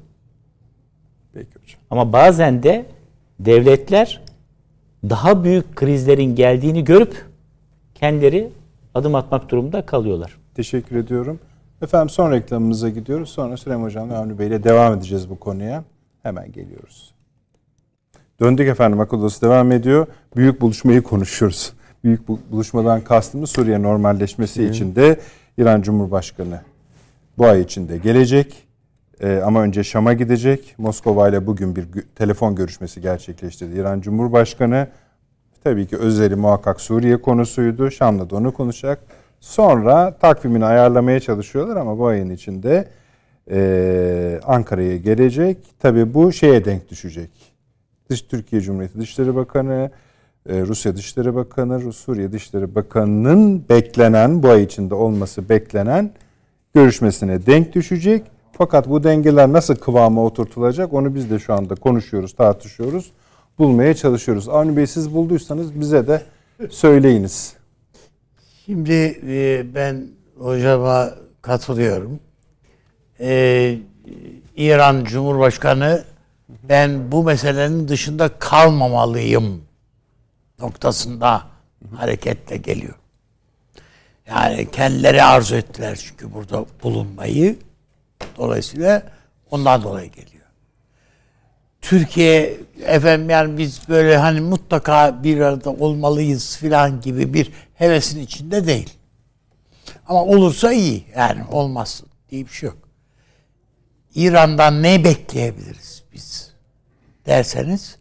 Peki 1.33 1.47
hocam. 1.63 1.79
ama 1.89 2.13
bazen 2.13 2.63
de 2.63 2.85
devletler 3.39 4.21
daha 5.09 5.43
büyük 5.43 5.75
krizlerin 5.75 6.35
geldiğini 6.35 6.83
görüp 6.83 7.25
kendileri 7.95 8.49
adım 8.95 9.15
atmak 9.15 9.49
durumunda 9.49 9.85
kalıyorlar. 9.85 10.37
Teşekkür 10.55 10.95
ediyorum. 10.95 11.39
Efendim 11.81 12.09
son 12.09 12.31
reklamımıza 12.31 12.89
gidiyoruz. 12.89 13.29
Sonra 13.29 13.57
Süleyman 13.57 13.85
Hocam 13.85 14.09
ve 14.09 14.17
Avni 14.17 14.39
Bey 14.39 14.47
ile 14.47 14.63
devam 14.63 14.93
edeceğiz 14.93 15.29
bu 15.29 15.39
konuya. 15.39 15.83
Hemen 16.23 16.51
geliyoruz. 16.51 17.13
Döndük 18.39 18.67
efendim 18.67 18.99
akıl 18.99 19.19
odası 19.19 19.41
devam 19.41 19.71
ediyor. 19.71 20.07
Büyük 20.35 20.61
buluşmayı 20.61 21.03
konuşuyoruz. 21.03 21.73
büyük 22.03 22.27
buluşmadan 22.27 23.01
kastımız 23.01 23.49
Suriye 23.49 23.81
normalleşmesi 23.81 24.63
Hı. 24.63 24.69
için 24.69 24.95
de 24.95 25.19
İran 25.57 25.81
Cumhurbaşkanı 25.81 26.61
bu 27.37 27.45
ay 27.45 27.61
içinde 27.61 27.97
gelecek. 27.97 28.64
Ee, 29.21 29.41
ama 29.45 29.61
önce 29.61 29.83
Şam'a 29.83 30.13
gidecek. 30.13 30.75
Moskova 30.77 31.29
ile 31.29 31.47
bugün 31.47 31.75
bir 31.75 31.85
telefon 32.15 32.55
görüşmesi 32.55 33.01
gerçekleştirdi. 33.01 33.79
İran 33.79 34.01
Cumhurbaşkanı 34.01 34.87
tabii 35.63 35.87
ki 35.87 35.97
özeli 35.97 36.35
muhakkak 36.35 36.81
Suriye 36.81 37.21
konusuydu. 37.21 37.91
Şam'la 37.91 38.29
da 38.29 38.35
onu 38.35 38.53
konuşacak. 38.53 38.99
Sonra 39.39 40.17
takvimini 40.17 40.65
ayarlamaya 40.65 41.19
çalışıyorlar 41.19 41.75
ama 41.75 41.99
bu 41.99 42.07
ayın 42.07 42.29
içinde 42.29 42.87
e, 43.51 44.39
Ankara'ya 44.45 44.97
gelecek. 44.97 45.57
Tabii 45.79 46.13
bu 46.13 46.33
şeye 46.33 46.65
denk 46.65 46.89
düşecek. 46.89 47.29
Dış 48.09 48.21
Türkiye 48.21 48.61
Cumhuriyeti 48.61 48.99
Dışişleri 48.99 49.35
Bakanı, 49.35 49.91
e, 50.49 50.61
Rusya 50.61 50.95
Dışişleri 50.95 51.35
Bakanı, 51.35 51.93
Suriye 51.93 52.31
Dışişleri 52.31 52.75
Bakanı'nın 52.75 53.69
beklenen, 53.69 54.43
bu 54.43 54.49
ay 54.49 54.63
içinde 54.63 54.95
olması 54.95 55.49
beklenen 55.49 56.11
görüşmesine 56.73 57.45
denk 57.45 57.73
düşecek. 57.73 58.34
Fakat 58.57 58.89
bu 58.89 59.03
dengeler 59.03 59.53
nasıl 59.53 59.75
kıvama 59.75 60.23
oturtulacak 60.23 60.93
onu 60.93 61.15
biz 61.15 61.31
de 61.31 61.39
şu 61.39 61.53
anda 61.53 61.75
konuşuyoruz, 61.75 62.33
tartışıyoruz. 62.33 63.11
Bulmaya 63.59 63.93
çalışıyoruz. 63.93 64.49
Avni 64.49 64.77
Bey 64.77 64.87
siz 64.87 65.13
bulduysanız 65.13 65.79
bize 65.79 66.07
de 66.07 66.21
söyleyiniz. 66.69 67.53
Şimdi 68.65 69.19
e, 69.27 69.65
ben 69.75 70.07
hocama 70.37 71.09
katılıyorum. 71.41 72.19
Ee, 73.19 73.77
İran 74.55 75.03
Cumhurbaşkanı 75.03 76.03
ben 76.49 77.11
bu 77.11 77.23
meselenin 77.23 77.87
dışında 77.87 78.29
kalmamalıyım 78.39 79.61
noktasında 80.59 81.43
hareketle 81.95 82.57
geliyor. 82.57 82.95
Yani 84.27 84.71
kendileri 84.71 85.23
arzu 85.23 85.55
ettiler 85.55 85.99
çünkü 86.03 86.33
burada 86.33 86.65
bulunmayı. 86.83 87.55
Dolayısıyla 88.37 89.03
ondan 89.51 89.83
dolayı 89.83 90.11
geliyor. 90.11 90.45
Türkiye 91.81 92.57
efendim 92.85 93.29
yani 93.29 93.57
biz 93.57 93.81
böyle 93.89 94.17
hani 94.17 94.41
mutlaka 94.41 95.23
bir 95.23 95.39
arada 95.41 95.69
olmalıyız 95.69 96.57
filan 96.57 97.01
gibi 97.01 97.33
bir 97.33 97.51
hevesin 97.75 98.19
içinde 98.19 98.67
değil. 98.67 98.93
Ama 100.07 100.23
olursa 100.23 100.71
iyi 100.71 101.05
yani 101.17 101.43
olmaz 101.51 102.03
diye 102.29 102.45
bir 102.45 102.51
şey 102.51 102.67
yok. 102.69 102.77
İran'dan 104.15 104.83
ne 104.83 105.03
bekleyebiliriz 105.03 106.03
biz 106.13 106.51
derseniz 107.25 107.97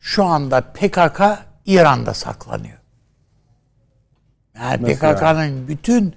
şu 0.00 0.24
anda 0.24 0.60
PKK 0.60 1.20
İran'da 1.66 2.14
saklanıyor. 2.14 2.78
Yani 4.54 4.94
PKK'nın 4.94 5.68
bütün 5.68 6.14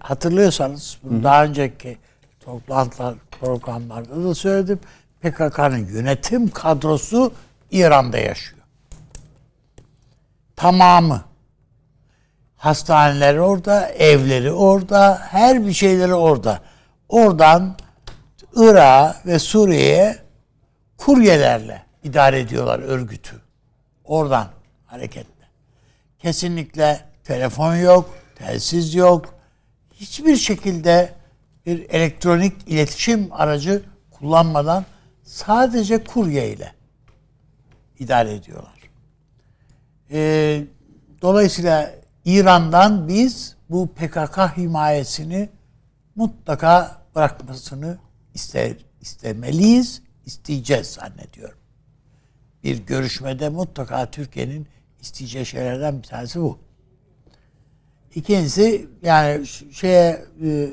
hatırlıyorsanız 0.00 0.98
daha 1.22 1.44
önceki 1.44 1.98
toplantılar 2.50 3.14
programlarda 3.40 4.24
da 4.24 4.34
söyledim. 4.34 4.80
PKK'nın 5.20 5.86
yönetim 5.86 6.50
kadrosu 6.50 7.32
İran'da 7.70 8.18
yaşıyor. 8.18 8.62
Tamamı. 10.56 11.24
Hastaneleri 12.56 13.40
orada, 13.40 13.88
evleri 13.88 14.52
orada, 14.52 15.18
her 15.30 15.66
bir 15.66 15.72
şeyleri 15.72 16.14
orada. 16.14 16.60
Oradan 17.08 17.76
Irak 18.56 19.26
ve 19.26 19.38
Suriye'ye 19.38 20.18
kuryelerle 20.96 21.82
idare 22.02 22.40
ediyorlar 22.40 22.78
örgütü. 22.78 23.40
Oradan 24.04 24.48
hareketle. 24.86 25.46
Kesinlikle 26.18 27.00
telefon 27.24 27.74
yok, 27.74 28.10
telsiz 28.34 28.94
yok. 28.94 29.34
Hiçbir 29.92 30.36
şekilde 30.36 31.19
bir 31.66 31.90
elektronik 31.90 32.52
iletişim 32.66 33.28
aracı 33.32 33.82
kullanmadan 34.10 34.84
sadece 35.22 36.04
kurye 36.04 36.52
ile 36.52 36.72
idare 37.98 38.34
ediyorlar. 38.34 38.80
Ee, 40.10 40.64
dolayısıyla 41.22 41.94
İran'dan 42.24 43.08
biz 43.08 43.56
bu 43.70 43.88
PKK 43.88 44.56
himayesini 44.56 45.48
mutlaka 46.14 47.02
bırakmasını 47.14 47.98
ister, 48.34 48.76
istemeliyiz, 49.00 50.02
isteyeceğiz 50.26 50.86
zannediyorum. 50.86 51.58
Bir 52.64 52.86
görüşmede 52.86 53.48
mutlaka 53.48 54.10
Türkiye'nin 54.10 54.66
isteyeceği 55.00 55.46
şeylerden 55.46 55.98
bir 55.98 56.08
tanesi 56.08 56.40
bu. 56.40 56.58
İkincisi 58.14 58.88
yani 59.02 59.46
şeye 59.72 60.24
e, 60.44 60.70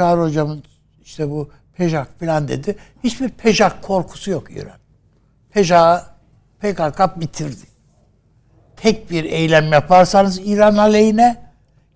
Çağrı 0.00 0.20
hocamın 0.20 0.64
işte 1.02 1.30
bu 1.30 1.50
Pejak 1.76 2.20
falan 2.20 2.48
dedi. 2.48 2.76
Hiçbir 3.04 3.28
Pejak 3.28 3.82
korkusu 3.82 4.30
yok 4.30 4.50
İran. 4.50 4.78
Pejak'ı 5.50 6.04
PKK 6.60 7.20
bitirdi. 7.20 7.66
Tek 8.76 9.10
bir 9.10 9.24
eylem 9.24 9.72
yaparsanız 9.72 10.40
İran 10.44 10.76
aleyhine 10.76 11.52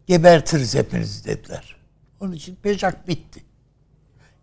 gebertiriz 0.06 0.74
hepinizi 0.74 1.24
dediler. 1.24 1.76
Onun 2.20 2.32
için 2.32 2.54
Pejak 2.54 3.08
bitti. 3.08 3.44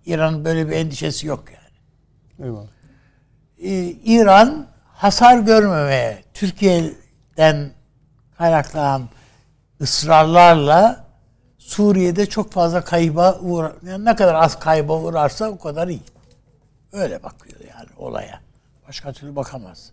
İran'ın 0.06 0.46
böyle 0.46 0.68
bir 0.68 0.76
endişesi 0.76 1.28
yok 1.28 1.44
yani. 1.48 2.48
Eyvallah. 2.48 2.70
Ee, 3.64 3.86
İran 4.06 4.68
hasar 4.94 5.40
görmemeye 5.40 6.24
Türkiye'den 6.34 7.72
kaynaklanan 8.38 9.10
ısrarlarla 9.82 11.11
Suriye'de 11.72 12.26
çok 12.26 12.52
fazla 12.52 12.84
kayba 12.84 13.40
uğrar. 13.40 13.74
Yani 13.88 14.06
ne 14.06 14.16
kadar 14.16 14.36
az 14.36 14.60
kayba 14.60 15.00
uğrarsa 15.00 15.50
o 15.50 15.60
kadar 15.60 15.88
iyi. 15.88 16.02
Öyle 16.92 17.24
bakıyor 17.24 17.60
yani 17.60 17.90
olaya. 17.98 18.42
Başka 18.88 19.14
türlü 19.14 19.36
bakamaz. 19.36 19.92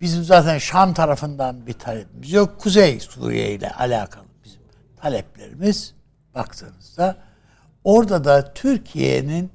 Bizim 0.00 0.24
zaten 0.24 0.58
Şam 0.58 0.94
tarafından 0.94 1.66
bir 1.66 1.72
talepimiz 1.72 2.32
yok. 2.32 2.60
Kuzey 2.60 3.00
Suriye 3.00 3.52
ile 3.52 3.70
alakalı 3.70 4.24
bizim 4.44 4.60
taleplerimiz 5.00 5.94
baktığınızda 6.34 7.16
orada 7.84 8.24
da 8.24 8.54
Türkiye'nin 8.54 9.50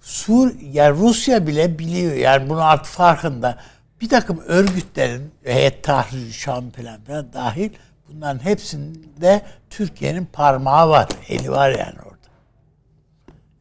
Sur 0.00 0.60
yani 0.60 0.98
Rusya 0.98 1.46
bile 1.46 1.78
biliyor 1.78 2.14
yani 2.14 2.48
bunu 2.48 2.64
artık 2.64 2.92
farkında. 2.92 3.58
Bir 4.00 4.08
takım 4.08 4.40
örgütlerin 4.46 5.34
Heyet 5.44 5.84
Tahrir 5.84 6.32
Şam 6.32 6.70
falan, 6.70 7.00
falan 7.00 7.32
dahil 7.32 7.70
Bunların 8.08 8.44
hepsinde 8.44 9.42
Türkiye'nin 9.70 10.24
parmağı 10.24 10.88
var, 10.88 11.08
eli 11.28 11.50
var 11.50 11.70
yani 11.70 11.98
orada. 12.04 12.28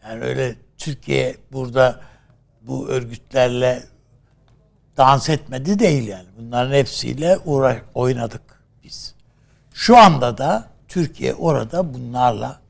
Yani 0.04 0.24
öyle 0.24 0.56
Türkiye 0.78 1.38
burada 1.52 2.02
bu 2.62 2.88
örgütlerle 2.88 3.84
dans 4.98 5.30
etmedi 5.30 5.80
değil 5.80 6.08
yani. 6.08 6.28
Bunların 6.40 6.74
hepsiyle 6.74 7.38
uğra 7.46 7.82
oynadık 7.94 8.64
biz. 8.84 9.16
Şu 9.74 9.98
anda 9.98 10.38
da 10.38 10.70
Türkiye 10.88 11.34
orada 11.34 11.94
bunlarla 11.94 12.62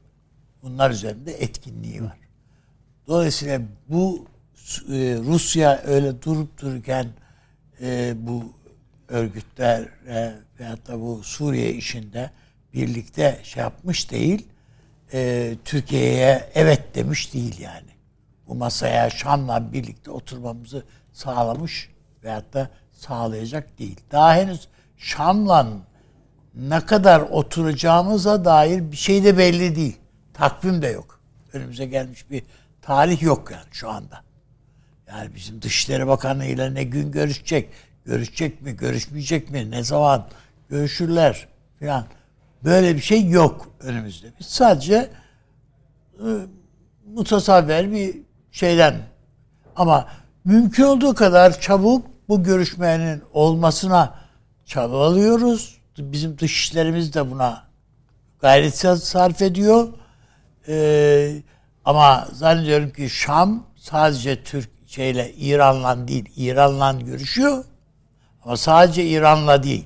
bunlar 0.63 0.91
üzerinde 0.91 1.33
etkinliği 1.33 2.03
var. 2.03 2.17
Dolayısıyla 3.07 3.61
bu 3.89 4.25
e, 4.89 5.17
Rusya 5.25 5.81
öyle 5.85 6.21
durup 6.21 6.61
dururken 6.61 7.07
e, 7.81 8.13
bu 8.17 8.43
örgütler 9.09 9.81
e, 10.07 10.33
veyahut 10.59 10.87
da 10.87 11.01
bu 11.01 11.23
Suriye 11.23 11.73
işinde 11.73 12.31
birlikte 12.73 13.39
şey 13.43 13.63
yapmış 13.63 14.11
değil. 14.11 14.47
E, 15.13 15.53
Türkiye'ye 15.65 16.49
evet 16.55 16.95
demiş 16.95 17.33
değil 17.33 17.59
yani. 17.59 17.89
Bu 18.47 18.55
masaya 18.55 19.09
Şam'la 19.09 19.73
birlikte 19.73 20.11
oturmamızı 20.11 20.83
sağlamış 21.13 21.89
veyahut 22.23 22.53
da 22.53 22.69
sağlayacak 22.91 23.79
değil. 23.79 23.99
Daha 24.11 24.35
henüz 24.35 24.67
Şam'la 24.97 25.67
ne 26.55 26.85
kadar 26.85 27.21
oturacağımıza 27.21 28.45
dair 28.45 28.91
bir 28.91 28.97
şey 28.97 29.23
de 29.23 29.37
belli 29.37 29.75
değil. 29.75 29.97
Takvim 30.33 30.81
de 30.81 30.87
yok. 30.87 31.19
Önümüze 31.53 31.85
gelmiş 31.85 32.31
bir 32.31 32.43
tarih 32.81 33.21
yok 33.21 33.51
yani 33.51 33.67
şu 33.71 33.89
anda. 33.89 34.21
Yani 35.07 35.35
bizim 35.35 35.61
Dışişleri 35.61 36.07
Bakanı 36.07 36.45
ile 36.45 36.73
ne 36.73 36.83
gün 36.83 37.11
görüşecek, 37.11 37.69
görüşecek 38.07 38.61
mi, 38.61 38.75
görüşmeyecek 38.75 39.49
mi, 39.49 39.71
ne 39.71 39.83
zaman 39.83 40.27
görüşürler 40.69 41.47
falan. 41.79 42.05
Böyle 42.63 42.95
bir 42.95 43.01
şey 43.01 43.29
yok 43.29 43.71
önümüzde. 43.79 44.27
Biz 44.39 44.47
sadece 44.47 45.09
e, 46.19 46.27
mutasavver 47.13 47.91
bir 47.91 48.15
şeyden 48.51 48.95
ama 49.75 50.07
mümkün 50.45 50.83
olduğu 50.83 51.15
kadar 51.15 51.61
çabuk 51.61 52.07
bu 52.29 52.43
görüşmenin 52.43 53.23
olmasına 53.33 54.15
çabalıyoruz. 54.65 55.77
Bizim 55.97 56.39
dışişlerimiz 56.39 57.13
de 57.13 57.31
buna 57.31 57.63
gayret 58.39 58.75
sarf 59.03 59.41
ediyor. 59.41 59.87
Ee, 60.67 61.41
ama 61.85 62.27
zannediyorum 62.33 62.89
ki 62.89 63.09
Şam 63.09 63.63
sadece 63.75 64.43
Türk 64.43 64.69
şeyle 64.87 65.33
İran'la 65.33 66.07
değil, 66.07 66.25
İran'la 66.35 66.91
görüşüyor. 66.91 67.65
Ama 68.47 68.57
sadece 68.57 69.05
İran'la 69.05 69.63
değil. 69.63 69.85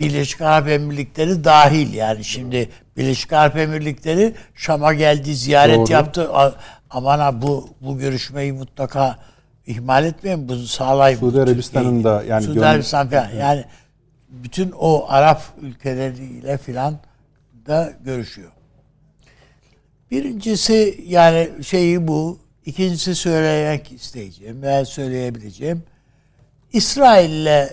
Birleşik 0.00 0.40
Arap 0.40 0.68
Emirlikleri 0.68 1.44
dahil 1.44 1.94
yani 1.94 2.24
şimdi 2.24 2.68
Birleşik 2.96 3.32
Arap 3.32 3.56
Emirlikleri 3.56 4.34
Şam'a 4.54 4.94
geldi, 4.94 5.34
ziyaret 5.34 5.76
Doğru. 5.78 5.92
yaptı. 5.92 6.30
Aman 6.90 7.18
ha 7.18 7.42
bu 7.42 7.68
bu 7.80 7.98
görüşmeyi 7.98 8.52
mutlaka 8.52 9.18
ihmal 9.66 10.04
etmeyin. 10.04 10.48
Bu 10.48 10.56
sağlayın. 10.56 11.18
Suudi 11.18 11.40
Arabistan'ın 11.40 12.04
da 12.04 12.22
yani 12.28 12.44
Suudi 12.44 12.58
gönül- 12.58 12.70
Arabistan 12.70 13.08
falan 13.10 13.30
yani 13.30 13.64
bütün 14.28 14.70
o 14.78 15.06
Arap 15.08 15.42
ülkeleriyle 15.60 16.58
filan 16.58 16.98
da 17.66 17.92
görüşüyor. 18.04 18.50
Birincisi 20.10 21.04
yani 21.06 21.50
şeyi 21.64 22.08
bu. 22.08 22.38
İkincisi 22.66 23.14
söylemek 23.14 23.92
isteyeceğim 23.92 24.62
veya 24.62 24.84
söyleyebileceğim. 24.84 25.82
İsrail'le 26.76 27.68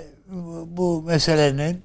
bu- 0.66 1.02
meselenin 1.02 1.82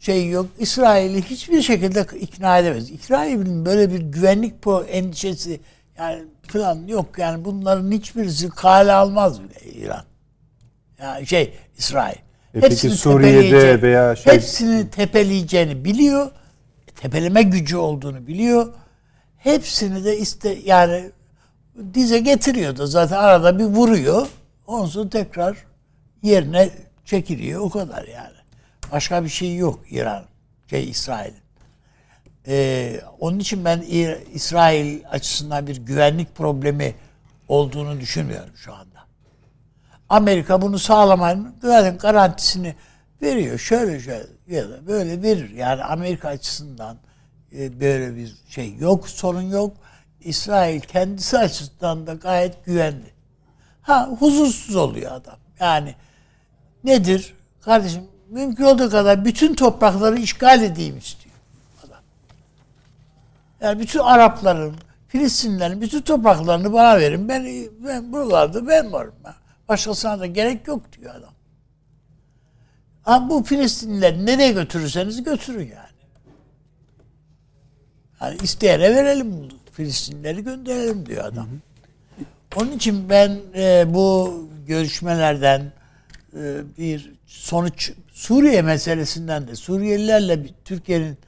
şey 0.00 0.28
yok. 0.30 0.46
İsrail'i 0.58 1.22
hiçbir 1.22 1.62
şekilde 1.62 2.06
ikna 2.20 2.58
edemez. 2.58 2.90
İsrail'in 2.90 3.66
böyle 3.66 3.92
bir 3.92 4.00
güvenlik 4.00 4.62
pro 4.62 4.82
endişesi 4.82 5.60
yani 5.98 6.22
falan 6.48 6.86
yok. 6.86 7.18
Yani 7.18 7.44
bunların 7.44 7.92
hiçbirisi 7.92 8.48
kale 8.48 8.92
almaz 8.92 9.40
bile 9.42 9.70
İran. 9.70 10.04
Yani 11.02 11.26
şey 11.26 11.54
İsrail. 11.78 12.16
E 12.54 12.60
peki 12.60 12.90
Suriye'de 12.90 13.82
veya 13.82 14.16
şey- 14.16 14.32
hepsini 14.32 14.90
tepeleyeceğini 14.90 15.84
biliyor. 15.84 16.30
Tepeleme 17.00 17.42
gücü 17.42 17.76
olduğunu 17.76 18.26
biliyor. 18.26 18.72
Hepsini 19.36 20.04
de 20.04 20.18
iste 20.18 20.58
yani 20.64 21.10
dize 21.94 22.18
getiriyor 22.18 22.76
da 22.76 22.86
zaten 22.86 23.16
arada 23.16 23.58
bir 23.58 23.64
vuruyor. 23.64 24.26
Ondan 24.66 24.86
sonra 24.86 25.10
tekrar 25.10 25.65
yerine 26.26 26.70
çekiliyor. 27.04 27.60
O 27.60 27.70
kadar 27.70 28.04
yani. 28.04 28.36
Başka 28.92 29.24
bir 29.24 29.28
şey 29.28 29.56
yok 29.56 29.80
İran, 29.90 30.24
şey 30.70 30.90
İsrail'in. 30.90 31.46
Ee, 32.48 33.00
onun 33.20 33.38
için 33.38 33.64
ben 33.64 33.84
İsrail 34.32 35.00
açısından 35.10 35.66
bir 35.66 35.76
güvenlik 35.76 36.34
problemi 36.34 36.94
olduğunu 37.48 38.00
düşünmüyorum 38.00 38.56
şu 38.56 38.74
anda. 38.74 39.06
Amerika 40.08 40.62
bunu 40.62 40.78
sağlamanın 40.78 41.54
zaten 41.62 41.98
garantisini 41.98 42.74
veriyor. 43.22 43.58
Şöyle 43.58 44.00
şöyle 44.00 44.86
böyle 44.86 45.22
verir. 45.22 45.50
Yani 45.50 45.84
Amerika 45.84 46.28
açısından 46.28 46.96
e, 47.58 47.80
böyle 47.80 48.16
bir 48.16 48.36
şey 48.48 48.74
yok, 48.76 49.08
sorun 49.08 49.42
yok. 49.42 49.76
İsrail 50.20 50.80
kendisi 50.80 51.38
açısından 51.38 52.06
da 52.06 52.14
gayet 52.14 52.64
güvenli. 52.64 53.10
Ha 53.82 54.08
huzursuz 54.18 54.76
oluyor 54.76 55.12
adam. 55.12 55.38
Yani 55.60 55.94
nedir? 56.86 57.34
Kardeşim 57.60 58.02
mümkün 58.30 58.64
olduğu 58.64 58.90
kadar 58.90 59.24
bütün 59.24 59.54
toprakları 59.54 60.18
işgal 60.18 60.62
edeyim 60.62 60.98
istiyor 60.98 61.34
adam. 61.86 62.02
Yani 63.60 63.80
bütün 63.80 63.98
Arapların, 63.98 64.76
Filistinlerin 65.08 65.80
bütün 65.80 66.00
topraklarını 66.00 66.72
bana 66.72 66.98
verin. 66.98 67.28
Ben, 67.28 67.46
ben 67.86 68.12
buralarda 68.12 68.68
ben 68.68 68.92
varım. 68.92 69.14
Ben. 69.24 69.34
Başkasına 69.68 70.20
da 70.20 70.26
gerek 70.26 70.68
yok 70.68 70.82
diyor 70.92 71.14
adam. 71.14 71.32
Ha, 73.02 73.28
bu 73.30 73.42
Filistinlileri 73.42 74.26
nereye 74.26 74.52
götürürseniz 74.52 75.22
götürün 75.22 75.68
yani. 75.68 75.96
Yani 78.20 78.36
isteyene 78.42 78.94
verelim 78.94 79.32
bunu. 79.32 79.52
Filistinlileri 79.72 80.44
gönderelim 80.44 81.06
diyor 81.06 81.24
adam. 81.24 81.48
Onun 82.56 82.72
için 82.72 83.08
ben 83.08 83.38
e, 83.54 83.94
bu 83.94 84.34
görüşmelerden 84.66 85.72
bir 86.78 87.12
sonuç 87.26 87.92
Suriye 88.12 88.62
meselesinden 88.62 89.48
de 89.48 89.56
Suriyelilerle 89.56 90.46
Türkiye'nin 90.64 91.18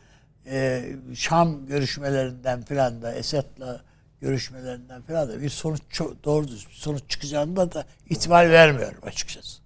e, 0.47 0.85
Şam 1.15 1.67
görüşmelerinden 1.67 2.63
filan 2.63 3.03
da 3.03 3.15
Esad'la 3.15 3.81
görüşmelerinden 4.21 5.03
filan 5.03 5.29
da 5.29 5.43
bir 5.43 5.49
sonuç 5.49 5.81
çok 5.91 6.25
doğru 6.25 6.49
düz 6.49 6.69
bir 6.69 6.75
sonuç 6.75 7.03
çıkacağında 7.09 7.73
da 7.73 7.85
ihtimal 8.11 8.51
vermiyorum 8.51 8.99
açıkçası. 9.03 9.59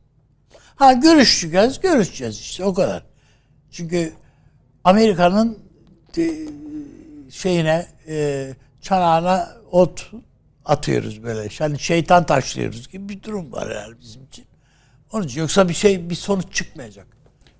Ha 0.76 0.92
görüşeceğiz, 0.92 1.80
görüşeceğiz 1.80 2.40
işte 2.40 2.64
o 2.64 2.74
kadar. 2.74 3.02
Çünkü 3.70 4.12
Amerika'nın 4.84 5.58
e, 6.18 6.38
şeyine 7.30 7.86
e, 8.08 8.48
çanağına 8.80 9.56
ot 9.70 10.10
atıyoruz 10.64 11.22
böyle. 11.22 11.48
Yani 11.58 11.78
şeytan 11.78 12.26
taşlıyoruz 12.26 12.88
gibi 12.88 13.08
bir 13.08 13.22
durum 13.22 13.52
var 13.52 13.70
yani 13.70 14.00
bizim 14.00 14.24
için. 14.24 14.44
Onun 15.12 15.24
için 15.24 15.40
yoksa 15.40 15.68
bir 15.68 15.74
şey 15.74 16.10
bir 16.10 16.14
sonuç 16.14 16.44
çıkmayacak. 16.52 17.06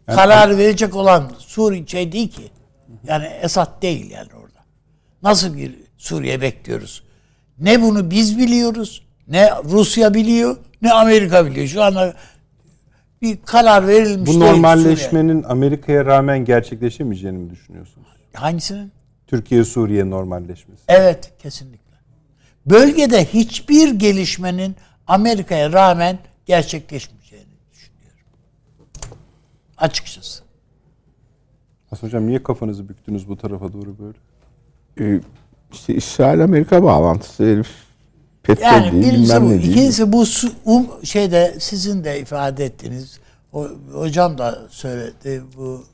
Karar 0.07 0.59
verecek 0.59 0.97
olan 0.97 1.33
Suriye 1.39 1.87
şey 1.87 2.13
değil 2.13 2.29
ki. 2.29 2.51
Yani 3.07 3.27
Esad 3.27 3.83
değil 3.83 4.11
yani 4.11 4.29
orada. 4.35 4.59
Nasıl 5.23 5.57
bir 5.57 5.75
Suriye 5.97 6.41
bekliyoruz? 6.41 7.03
Ne 7.59 7.83
bunu 7.83 8.11
biz 8.11 8.39
biliyoruz, 8.39 9.03
ne 9.29 9.51
Rusya 9.65 10.15
biliyor, 10.15 10.57
ne 10.83 10.93
Amerika 10.93 11.47
biliyor. 11.47 11.67
Şu 11.67 11.83
anda 11.83 12.15
bir 13.23 13.39
karar 13.45 13.89
verilmiş 13.89 14.31
Bu 14.31 14.41
normalleşmenin 14.41 15.43
Amerika'ya 15.43 16.07
rağmen 16.07 16.45
gerçekleşemeyeceğini 16.45 17.39
mi 17.39 17.51
düşünüyorsunuz? 17.51 18.07
Suriye. 18.07 18.29
Hangisinin? 18.35 18.93
Türkiye-Suriye 19.27 20.11
normalleşmesi. 20.11 20.83
Evet, 20.89 21.33
kesinlikle. 21.43 21.93
Bölgede 22.67 23.25
hiçbir 23.25 23.91
gelişmenin 23.95 24.77
Amerika'ya 25.07 25.73
rağmen 25.73 26.19
düşünüyorum. 26.47 27.22
Açıkçası. 29.83 30.43
Hasan 31.91 32.07
Hocam 32.07 32.27
niye 32.27 32.43
kafanızı 32.43 32.89
büktünüz 32.89 33.29
bu 33.29 33.37
tarafa 33.37 33.73
doğru 33.73 33.97
böyle? 33.99 34.19
Ee, 35.01 35.21
işte 35.73 35.95
İsrail-Amerika 35.95 36.83
bağlantısı 36.83 37.43
herif. 37.45 37.69
Petrol 38.43 38.65
Yani 38.65 38.93
değil, 38.93 39.05
birincisi 39.05 39.35
bilmem 39.35 39.43
bu. 39.43 39.49
ne 39.49 39.63
değil. 39.63 39.71
İkincisi 39.71 40.13
bu 40.13 40.25
um, 40.65 40.87
şeyde 41.05 41.57
sizin 41.61 42.05
de 42.05 42.21
ifade 42.21 42.65
ettiğiniz 42.65 43.21
o, 43.53 43.69
hocam 43.93 44.39
da 44.39 44.63
söyledi 44.71 45.43
bu 45.57 45.85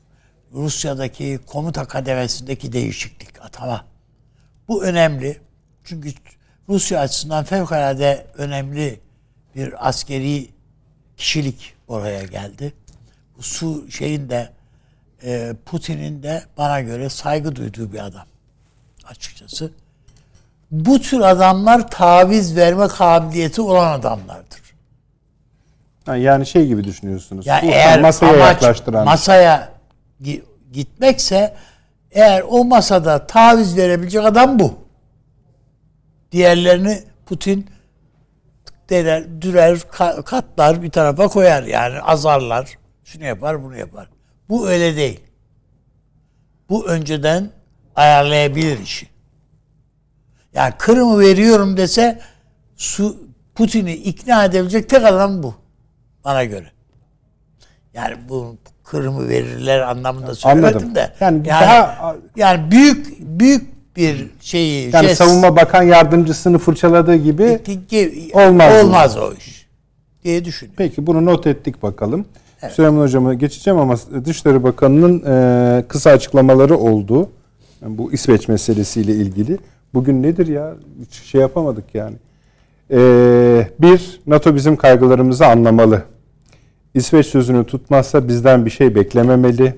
Rusya'daki 0.53 1.39
komuta 1.45 1.85
kademesindeki 1.85 2.73
değişiklik 2.73 3.41
atama. 3.41 3.85
Bu 4.67 4.83
önemli. 4.83 5.37
Çünkü 5.83 6.09
Rusya 6.69 6.99
açısından 6.99 7.43
fevkalade 7.43 8.27
önemli 8.37 8.99
bir 9.55 9.87
askeri 9.89 10.47
kişilik 11.17 11.73
oraya 11.87 12.23
geldi. 12.23 12.73
Su 13.39 13.91
şeyin 13.91 14.29
de 14.29 14.49
e, 15.23 15.53
Putin'in 15.65 16.23
de 16.23 16.43
bana 16.57 16.81
göre 16.81 17.09
saygı 17.09 17.55
duyduğu 17.55 17.93
bir 17.93 18.05
adam 18.05 18.25
açıkçası 19.09 19.71
bu 20.71 21.01
tür 21.01 21.19
adamlar 21.19 21.91
taviz 21.91 22.55
verme 22.55 22.87
kabiliyeti 22.87 23.61
olan 23.61 23.99
adamlardır. 23.99 24.59
Yani 26.07 26.45
şey 26.45 26.67
gibi 26.67 26.83
düşünüyorsunuz. 26.83 27.47
Yani 27.47 27.71
eğer 27.71 28.01
masaya 28.01 28.33
amaç 28.33 28.39
yaklaştıran. 28.61 29.05
masaya 29.05 29.71
gi- 30.23 30.41
gitmekse 30.73 31.55
eğer 32.11 32.43
o 32.49 32.65
masada 32.65 33.27
taviz 33.27 33.77
verebilecek 33.77 34.25
adam 34.25 34.59
bu. 34.59 34.73
Diğerlerini 36.31 37.03
Putin 37.25 37.69
dener, 38.89 39.41
dürer, 39.41 39.75
ka- 39.77 40.23
katlar 40.23 40.83
bir 40.83 40.89
tarafa 40.91 41.27
koyar 41.27 41.63
yani 41.63 42.01
azarlar. 42.01 42.77
Şunu 43.11 43.23
yapar, 43.25 43.63
bunu 43.63 43.77
yapar. 43.77 44.09
Bu 44.49 44.69
öyle 44.69 44.95
değil. 44.95 45.19
Bu 46.69 46.87
önceden 46.87 47.49
ayarlayabilir 47.95 48.79
işi. 48.79 49.07
Yani 50.53 50.73
Kırım'ı 50.77 51.19
veriyorum 51.19 51.77
dese 51.77 52.19
su 52.75 53.17
Putin'i 53.55 53.93
ikna 53.93 54.45
edebilecek 54.45 54.89
tek 54.89 55.05
adam 55.05 55.43
bu. 55.43 55.55
Bana 56.25 56.43
göre. 56.43 56.65
Yani 57.93 58.15
bu 58.29 58.57
Kırım'ı 58.83 59.29
verirler 59.29 59.79
anlamında 59.79 60.35
söylemedim 60.35 60.77
Anladım. 60.77 60.95
de. 60.95 61.13
Yani 61.19 61.47
Yani, 61.47 61.61
daha- 61.61 62.15
yani 62.35 62.71
büyük 62.71 63.19
büyük 63.19 63.95
bir 63.95 64.27
şeyi 64.41 64.95
yani 64.95 65.05
jest- 65.07 65.15
savunma 65.15 65.55
bakan 65.55 65.83
yardımcısını 65.83 66.57
fırçaladığı 66.57 67.15
gibi 67.15 67.59
Olmaz 68.33 68.83
olmaz 68.85 69.17
o 69.17 69.33
iş 69.33 69.67
diye 70.23 70.45
düşünüyorum. 70.45 70.75
Peki 70.77 71.07
bunu 71.07 71.25
not 71.25 71.47
ettik 71.47 71.83
bakalım. 71.83 72.25
Süleyman 72.67 73.01
Hocam'a 73.01 73.33
geçeceğim 73.33 73.79
ama 73.79 73.95
Dışişleri 74.25 74.63
Bakanı'nın 74.63 75.23
e, 75.27 75.87
kısa 75.87 76.09
açıklamaları 76.09 76.77
oldu. 76.77 77.29
Bu 77.81 78.11
İsveç 78.11 78.47
meselesiyle 78.47 79.13
ilgili. 79.13 79.57
Bugün 79.93 80.23
nedir 80.23 80.47
ya? 80.47 80.73
Hiç 81.01 81.13
şey 81.13 81.41
yapamadık 81.41 81.95
yani. 81.95 82.15
E, 82.91 82.99
bir, 83.79 84.21
NATO 84.27 84.55
bizim 84.55 84.75
kaygılarımızı 84.75 85.45
anlamalı. 85.45 86.03
İsveç 86.93 87.25
sözünü 87.25 87.65
tutmazsa 87.65 88.27
bizden 88.27 88.65
bir 88.65 88.69
şey 88.69 88.95
beklememeli. 88.95 89.75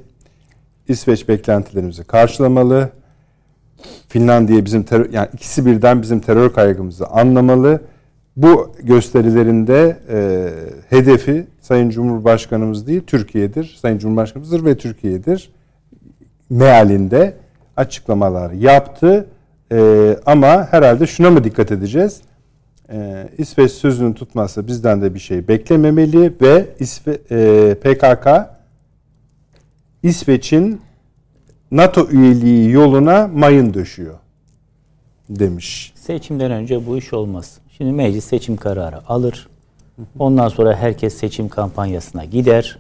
İsveç 0.87 1.27
beklentilerimizi 1.27 2.03
karşılamalı. 2.03 2.89
Finlandiya 4.07 4.65
bizim 4.65 4.83
terör, 4.83 5.09
yani 5.11 5.27
ikisi 5.33 5.65
birden 5.65 6.01
bizim 6.01 6.19
terör 6.19 6.53
kaygımızı 6.53 7.07
anlamalı 7.07 7.81
bu 8.35 8.71
gösterilerinde 8.83 9.99
e, 10.09 10.49
hedefi 10.89 11.47
Sayın 11.61 11.89
Cumhurbaşkanımız 11.89 12.87
değil 12.87 13.01
Türkiye'dir. 13.07 13.77
Sayın 13.81 13.97
Cumhurbaşkanımızdır 13.97 14.65
ve 14.65 14.77
Türkiye'dir. 14.77 15.51
Mealinde 16.49 17.33
açıklamalar 17.77 18.51
yaptı. 18.51 19.27
E, 19.71 20.17
ama 20.25 20.67
herhalde 20.71 21.07
şuna 21.07 21.29
mı 21.29 21.43
dikkat 21.43 21.71
edeceğiz? 21.71 22.21
E, 22.91 23.27
İsveç 23.37 23.71
sözünü 23.71 24.13
tutmazsa 24.13 24.67
bizden 24.67 25.01
de 25.01 25.13
bir 25.13 25.19
şey 25.19 25.47
beklememeli 25.47 26.33
ve 26.41 26.65
İsve, 26.79 27.17
e, 27.31 27.75
PKK 27.75 28.27
İsveç'in 30.03 30.81
NATO 31.71 32.07
üyeliği 32.09 32.71
yoluna 32.71 33.27
mayın 33.27 33.73
döşüyor 33.73 34.15
demiş. 35.29 35.93
Seçimden 35.95 36.51
önce 36.51 36.87
bu 36.87 36.97
iş 36.97 37.13
olmaz. 37.13 37.57
Şimdi 37.81 37.93
meclis 37.93 38.25
seçim 38.25 38.57
kararı 38.57 39.07
alır. 39.07 39.47
Ondan 40.19 40.47
sonra 40.47 40.75
herkes 40.75 41.13
seçim 41.13 41.49
kampanyasına 41.49 42.25
gider. 42.25 42.77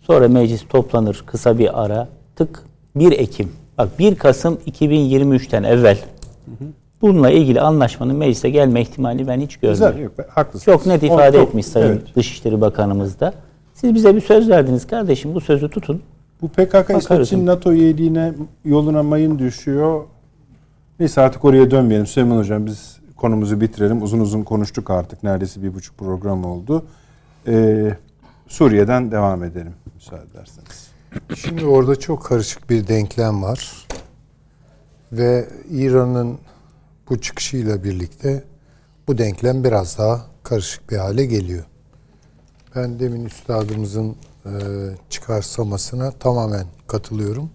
Sonra 0.00 0.28
meclis 0.28 0.68
toplanır 0.68 1.22
kısa 1.26 1.58
bir 1.58 1.84
ara. 1.84 2.08
Tık 2.36 2.62
1 2.96 3.12
Ekim. 3.12 3.52
Bak 3.78 3.98
1 3.98 4.14
Kasım 4.14 4.58
2023'ten 4.66 5.62
evvel 5.62 5.98
bununla 7.02 7.30
ilgili 7.30 7.60
anlaşmanın 7.60 8.16
meclise 8.16 8.50
gelme 8.50 8.80
ihtimalini 8.82 9.28
ben 9.28 9.40
hiç 9.40 9.56
görmüyorum. 9.56 9.96
Güzel, 9.96 10.02
yok, 10.02 10.12
haklısınız. 10.30 10.64
Çok 10.64 10.86
net 10.86 11.02
ifade 11.02 11.38
O 11.38 11.42
etmiş 11.42 11.66
Sayın 11.66 11.86
evet. 11.86 12.16
Dışişleri 12.16 12.60
Bakanımız 12.60 13.20
da. 13.20 13.34
Siz 13.74 13.94
bize 13.94 14.16
bir 14.16 14.20
söz 14.20 14.48
verdiniz 14.48 14.86
kardeşim 14.86 15.34
bu 15.34 15.40
sözü 15.40 15.68
tutun. 15.68 16.02
Bu 16.42 16.48
PKK. 16.48 16.90
İsveç'in 16.98 17.46
NATO 17.46 17.72
üyeliğine 17.72 18.32
yoluna 18.64 19.02
mayın 19.02 19.38
düşüyor. 19.38 20.04
Neyse 21.00 21.20
artık 21.20 21.44
oraya 21.44 21.70
dönmeyelim. 21.70 22.06
Süleyman 22.06 22.38
Hocam 22.38 22.66
biz 22.66 22.93
konumuzu 23.24 23.60
bitirelim. 23.60 24.02
Uzun 24.02 24.20
uzun 24.20 24.42
konuştuk 24.42 24.90
artık. 24.90 25.22
Neredeyse 25.22 25.62
bir 25.62 25.74
buçuk 25.74 25.98
program 25.98 26.44
oldu. 26.44 26.86
Ee, 27.48 27.96
Suriye'den 28.48 29.10
devam 29.10 29.44
edelim 29.44 29.74
müsaade 29.94 30.22
ederseniz. 30.30 30.88
Şimdi 31.36 31.66
orada 31.66 31.96
çok 31.96 32.24
karışık 32.24 32.70
bir 32.70 32.88
denklem 32.88 33.42
var. 33.42 33.86
Ve 35.12 35.48
İran'ın 35.70 36.38
bu 37.10 37.20
çıkışıyla 37.20 37.84
birlikte 37.84 38.44
bu 39.08 39.18
denklem 39.18 39.64
biraz 39.64 39.98
daha 39.98 40.26
karışık 40.42 40.90
bir 40.90 40.96
hale 40.96 41.26
geliyor. 41.26 41.64
Ben 42.76 42.98
demin 42.98 43.24
üstadımızın 43.24 44.16
e, 44.46 44.50
çıkarsamasına 45.10 46.10
tamamen 46.10 46.66
katılıyorum. 46.86 47.50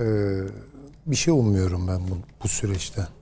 E, 0.00 0.06
bir 1.06 1.16
şey 1.16 1.34
ummuyorum 1.34 1.88
ben 1.88 2.00
bu, 2.00 2.16
bu 2.44 2.48
süreçte. 2.48 3.19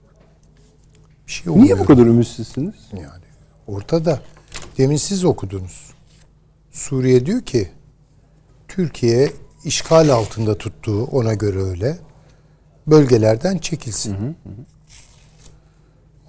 Bir 1.29 1.33
şey 1.33 1.53
Niye 1.53 1.55
ummuyorum. 1.55 1.83
bu 1.83 1.87
kadar 1.87 2.05
ümitsizsiniz? 2.05 2.73
Yani 2.93 3.23
ortada. 3.67 4.19
Demin 4.77 4.97
siz 4.97 5.25
okudunuz. 5.25 5.93
Suriye 6.71 7.25
diyor 7.25 7.41
ki 7.41 7.69
Türkiye 8.67 9.31
işgal 9.63 10.09
altında 10.09 10.57
tuttuğu 10.57 11.03
ona 11.03 11.33
göre 11.33 11.61
öyle 11.61 11.97
bölgelerden 12.87 13.57
çekilsin. 13.57 14.35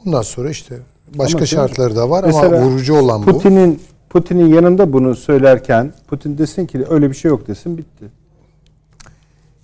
Bundan 0.04 0.22
sonra 0.22 0.50
işte 0.50 0.78
başka 1.14 1.38
Ama 1.38 1.46
şartları 1.46 1.96
da 1.96 2.10
var 2.10 2.24
ama 2.24 2.62
vurucu 2.62 2.94
olan 2.94 3.26
bu. 3.26 3.32
Putin'in 3.32 3.82
Putin'in 4.10 4.54
yanında 4.54 4.92
bunu 4.92 5.16
söylerken 5.16 5.94
Putin 6.08 6.38
desin 6.38 6.66
ki 6.66 6.84
öyle 6.88 7.10
bir 7.10 7.14
şey 7.14 7.28
yok 7.28 7.46
desin 7.46 7.78
bitti. 7.78 8.04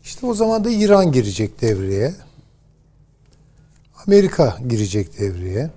İşte 0.05 0.27
o 0.27 0.35
zaman 0.35 0.65
da 0.65 0.71
İran 0.71 1.13
girecek 1.13 1.61
devreye. 1.61 2.15
Amerika 4.07 4.57
girecek 4.69 5.19
devreye. 5.21 5.71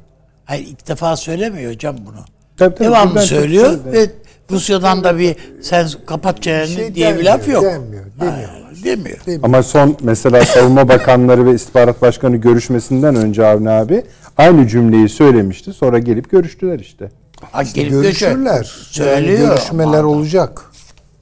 Hayır 0.46 0.68
ilk 0.68 0.88
defa 0.88 1.16
söylemiyor 1.16 1.74
hocam 1.74 1.96
bunu. 2.06 2.26
Tabii, 2.58 2.76
tabii, 2.76 2.88
Devamlı 2.88 3.22
söylüyor 3.22 3.80
ve 3.94 4.10
Rusya'dan 4.52 5.04
da 5.04 5.18
bir 5.18 5.36
sen 5.62 5.88
kapat 6.06 6.42
çeneni 6.44 6.68
şey 6.68 6.96
diye 6.96 7.20
bir 7.20 7.24
laf 7.24 7.48
yok. 7.48 7.64
denmiyor, 7.64 8.06
demiyor. 8.20 8.50
Ha, 8.50 8.70
demiyor. 8.84 9.18
Ama 9.44 9.64
son 9.64 9.98
mesela 10.04 10.46
savunma 10.46 10.90
bakanları 10.90 11.46
ve 11.46 11.54
istihbarat 11.54 12.02
başkanı 12.02 12.38
görüşmesinden 12.38 13.16
önce 13.16 13.46
Avni 13.46 13.70
abi 13.70 14.04
aynı 14.38 14.68
cümleyi 14.68 15.10
söylemişti. 15.10 15.74
Sonra 15.74 16.00
gelip 16.00 16.30
görüştüler 16.32 16.80
işte. 16.80 17.10
Ha, 17.52 17.64
gelip 17.64 17.92
Görüşürler. 17.92 18.64
Söylüyor. 18.90 19.40
Yani 19.40 19.50
görüşmeler 19.50 20.00
ama. 20.00 20.08
olacak. 20.10 20.62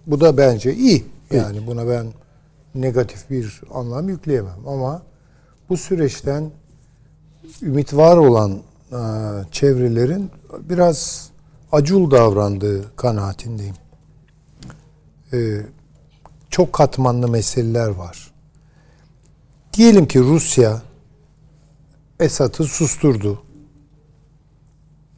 Bu 0.07 0.21
da 0.21 0.37
bence 0.37 0.73
iyi. 0.73 1.05
Yani 1.33 1.67
buna 1.67 1.87
ben 1.87 2.05
negatif 2.75 3.29
bir 3.29 3.61
anlam 3.73 4.09
yükleyemem 4.09 4.67
ama 4.67 5.01
bu 5.69 5.77
süreçten 5.77 6.51
ümit 7.61 7.93
var 7.93 8.17
olan 8.17 8.61
e, 8.91 8.99
çevrelerin 9.51 10.31
biraz 10.59 11.29
acul 11.71 12.11
davrandığı 12.11 12.95
kanaatindeyim. 12.95 13.75
E, 15.33 15.61
çok 16.49 16.73
katmanlı 16.73 17.27
meseleler 17.27 17.87
var. 17.87 18.31
Diyelim 19.73 20.07
ki 20.07 20.19
Rusya 20.19 20.81
Esad'ı 22.19 22.63
susturdu. 22.63 23.41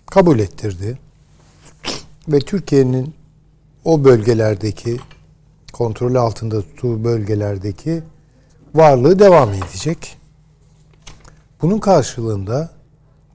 Kabul 0.05 0.39
ettirdi. 0.39 0.99
Ve 2.27 2.39
Türkiye'nin 2.39 3.13
o 3.85 4.03
bölgelerdeki 4.03 4.99
kontrolü 5.73 6.19
altında 6.19 6.61
tuttuğu 6.61 7.03
bölgelerdeki 7.03 8.03
varlığı 8.75 9.19
devam 9.19 9.53
edecek. 9.53 10.18
Bunun 11.61 11.79
karşılığında 11.79 12.69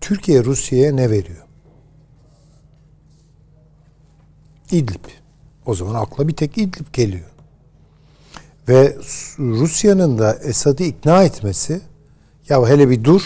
Türkiye 0.00 0.44
Rusya'ya 0.44 0.92
ne 0.92 1.10
veriyor? 1.10 1.46
İdlib. 4.70 5.04
O 5.66 5.74
zaman 5.74 5.94
akla 5.94 6.28
bir 6.28 6.36
tek 6.36 6.58
İdlib 6.58 6.86
geliyor. 6.92 7.30
Ve 8.68 8.96
Rusya'nın 9.38 10.18
da 10.18 10.34
Esad'ı 10.34 10.82
ikna 10.82 11.24
etmesi 11.24 11.80
ya 12.48 12.68
hele 12.68 12.90
bir 12.90 13.04
dur 13.04 13.22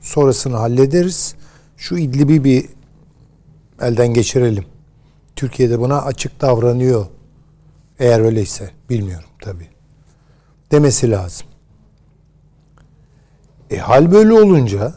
sonrasını 0.00 0.56
hallederiz. 0.56 1.34
Şu 1.76 1.96
İdlib'i 1.96 2.44
bir 2.44 2.68
elden 3.80 4.14
geçirelim. 4.14 4.64
Türkiye'de 5.36 5.80
buna 5.80 6.02
açık 6.02 6.40
davranıyor. 6.40 7.06
Eğer 7.98 8.20
öyleyse 8.20 8.70
bilmiyorum 8.90 9.28
tabii. 9.40 9.68
Demesi 10.72 11.10
lazım. 11.10 11.46
E, 13.74 13.78
hal 13.78 14.12
böyle 14.12 14.32
olunca 14.32 14.94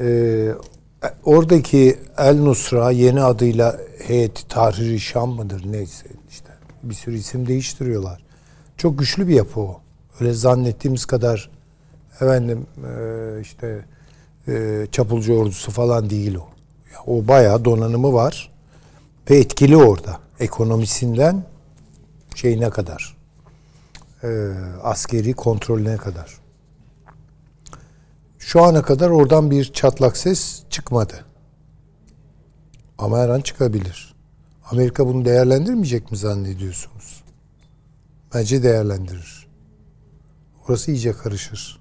e, 0.00 0.48
oradaki 1.24 1.98
El 2.18 2.36
Nusra 2.40 2.90
yeni 2.90 3.22
adıyla 3.22 3.78
Heyeti 4.06 4.48
Tahrir-i 4.48 5.00
Şam 5.00 5.30
mıdır 5.30 5.62
neyse 5.66 6.06
işte 6.30 6.48
bir 6.82 6.94
sürü 6.94 7.16
isim 7.16 7.46
değiştiriyorlar. 7.46 8.22
Çok 8.76 8.98
güçlü 8.98 9.28
bir 9.28 9.34
yapı 9.34 9.60
o. 9.60 9.80
Öyle 10.20 10.32
zannettiğimiz 10.32 11.04
kadar 11.06 11.50
efendim 12.14 12.66
e, 12.76 13.40
işte 13.40 13.84
e, 14.48 14.86
çapulcu 14.92 15.34
ordusu 15.34 15.70
falan 15.70 16.10
değil 16.10 16.34
o. 16.34 16.48
Ya, 16.92 16.98
o 17.06 17.28
bayağı 17.28 17.64
donanımı 17.64 18.12
var 18.12 18.52
ve 19.30 19.36
etkili 19.36 19.76
orada. 19.76 20.20
Ekonomisinden 20.40 21.44
şeyine 22.34 22.70
kadar. 22.70 23.16
E, 24.22 24.28
askeri 24.82 25.32
kontrolüne 25.32 25.96
kadar. 25.96 26.45
Şu 28.46 28.62
ana 28.62 28.82
kadar 28.82 29.10
oradan 29.10 29.50
bir 29.50 29.64
çatlak 29.72 30.16
ses 30.16 30.62
çıkmadı. 30.70 31.24
Ama 32.98 33.18
her 33.18 33.28
an 33.28 33.40
çıkabilir. 33.40 34.14
Amerika 34.70 35.06
bunu 35.06 35.24
değerlendirmeyecek 35.24 36.10
mi 36.10 36.16
zannediyorsunuz? 36.16 37.22
Bence 38.34 38.62
değerlendirir. 38.62 39.46
Orası 40.68 40.90
iyice 40.90 41.12
karışır. 41.12 41.80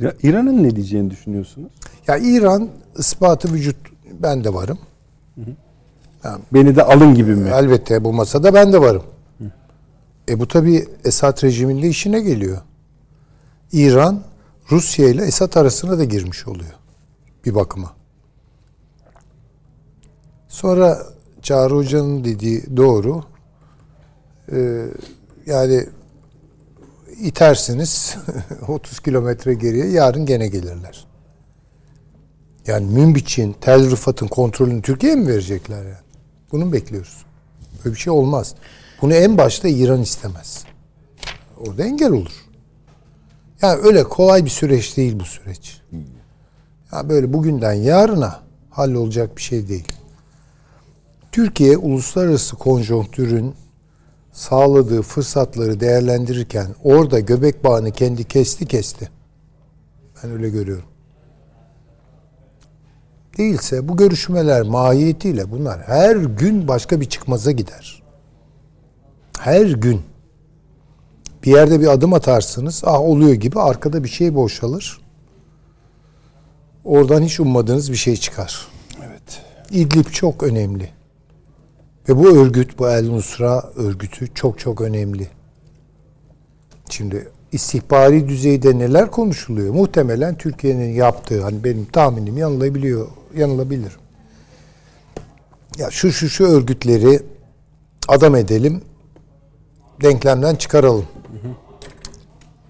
İra- 0.00 0.16
İran'ın 0.22 0.62
ne 0.62 0.76
diyeceğini 0.76 1.10
düşünüyorsunuz? 1.10 1.70
Ya 2.06 2.16
İran 2.16 2.68
ispatı 2.98 3.52
vücut 3.52 3.76
ben 4.22 4.44
de 4.44 4.54
varım. 4.54 4.78
Beni 6.54 6.76
de 6.76 6.82
alın 6.82 7.14
gibi 7.14 7.34
mi? 7.34 7.50
Elbette 7.54 8.04
bu 8.04 8.12
masada 8.12 8.54
ben 8.54 8.72
de 8.72 8.80
varım. 8.80 9.02
E 10.28 10.40
bu 10.40 10.48
tabi 10.48 10.88
Esad 11.04 11.42
rejiminde 11.44 11.88
işine 11.88 12.20
geliyor. 12.20 12.58
İran 13.72 14.20
Rusya 14.70 15.08
ile 15.08 15.24
Esad 15.24 15.54
arasına 15.54 15.98
da 15.98 16.04
girmiş 16.04 16.48
oluyor. 16.48 16.72
Bir 17.44 17.54
bakıma. 17.54 17.92
Sonra 20.48 21.06
Çağrı 21.42 21.74
Hoca'nın 21.74 22.24
dediği 22.24 22.76
doğru. 22.76 23.24
Ee, 24.52 24.86
yani 25.46 25.86
itersiniz 27.20 28.16
30 28.68 29.00
kilometre 29.00 29.54
geriye 29.54 29.86
yarın 29.86 30.26
gene 30.26 30.48
gelirler. 30.48 31.06
Yani 32.66 32.86
Münbiç'in, 32.86 33.52
Tel 33.60 33.90
Rıfat'ın 33.90 34.28
kontrolünü 34.28 34.82
Türkiye'ye 34.82 35.16
mi 35.16 35.28
verecekler 35.28 35.82
yani? 35.84 36.04
Bunu 36.52 36.66
mu 36.66 36.72
bekliyoruz? 36.72 37.24
Böyle 37.84 37.94
bir 37.94 38.00
şey 38.00 38.12
olmaz. 38.12 38.54
Bunu 39.02 39.14
en 39.14 39.38
başta 39.38 39.68
İran 39.68 40.02
istemez. 40.02 40.64
Orada 41.58 41.84
engel 41.84 42.12
olur. 42.12 42.49
Yani 43.62 43.80
öyle 43.82 44.04
kolay 44.04 44.44
bir 44.44 44.50
süreç 44.50 44.96
değil 44.96 45.20
bu 45.20 45.24
süreç. 45.24 45.80
Ha 46.90 47.08
böyle 47.08 47.32
bugünden 47.32 47.72
yarına 47.72 48.40
hallolacak 48.70 49.36
bir 49.36 49.42
şey 49.42 49.68
değil. 49.68 49.92
Türkiye 51.32 51.76
uluslararası 51.76 52.56
konjonktürün 52.56 53.54
sağladığı 54.32 55.02
fırsatları 55.02 55.80
değerlendirirken 55.80 56.66
orada 56.84 57.20
göbek 57.20 57.64
bağını 57.64 57.90
kendi 57.90 58.24
kesti 58.24 58.66
kesti. 58.66 59.10
Ben 60.22 60.30
öyle 60.30 60.48
görüyorum. 60.48 60.84
Değilse 63.38 63.88
bu 63.88 63.96
görüşmeler 63.96 64.62
mahiyetiyle 64.62 65.50
bunlar 65.50 65.82
her 65.82 66.16
gün 66.16 66.68
başka 66.68 67.00
bir 67.00 67.08
çıkmaza 67.08 67.50
gider. 67.50 68.02
Her 69.38 69.66
gün. 69.66 70.09
Bir 71.42 71.50
yerde 71.50 71.80
bir 71.80 71.86
adım 71.86 72.12
atarsınız, 72.12 72.82
ah 72.84 73.00
oluyor 73.00 73.32
gibi 73.32 73.60
arkada 73.60 74.04
bir 74.04 74.08
şey 74.08 74.34
boşalır. 74.34 75.00
Oradan 76.84 77.22
hiç 77.22 77.40
ummadığınız 77.40 77.90
bir 77.92 77.96
şey 77.96 78.16
çıkar. 78.16 78.66
Evet. 79.06 79.42
İdlib 79.70 80.06
çok 80.06 80.42
önemli. 80.42 80.90
Ve 82.08 82.16
bu 82.16 82.36
örgüt, 82.36 82.78
bu 82.78 82.88
El 82.88 83.10
Nusra 83.10 83.70
örgütü 83.76 84.34
çok 84.34 84.58
çok 84.58 84.80
önemli. 84.80 85.28
Şimdi 86.90 87.28
istihbari 87.52 88.28
düzeyde 88.28 88.78
neler 88.78 89.10
konuşuluyor? 89.10 89.74
Muhtemelen 89.74 90.38
Türkiye'nin 90.38 90.92
yaptığı, 90.94 91.42
hani 91.42 91.64
benim 91.64 91.84
tahminim 91.84 92.38
yanılabiliyor, 92.38 93.08
yanılabilir. 93.36 93.92
Ya 95.78 95.90
şu 95.90 96.12
şu 96.12 96.28
şu 96.28 96.44
örgütleri 96.44 97.22
adam 98.08 98.36
edelim, 98.36 98.82
denklemden 100.02 100.54
çıkaralım. 100.54 101.06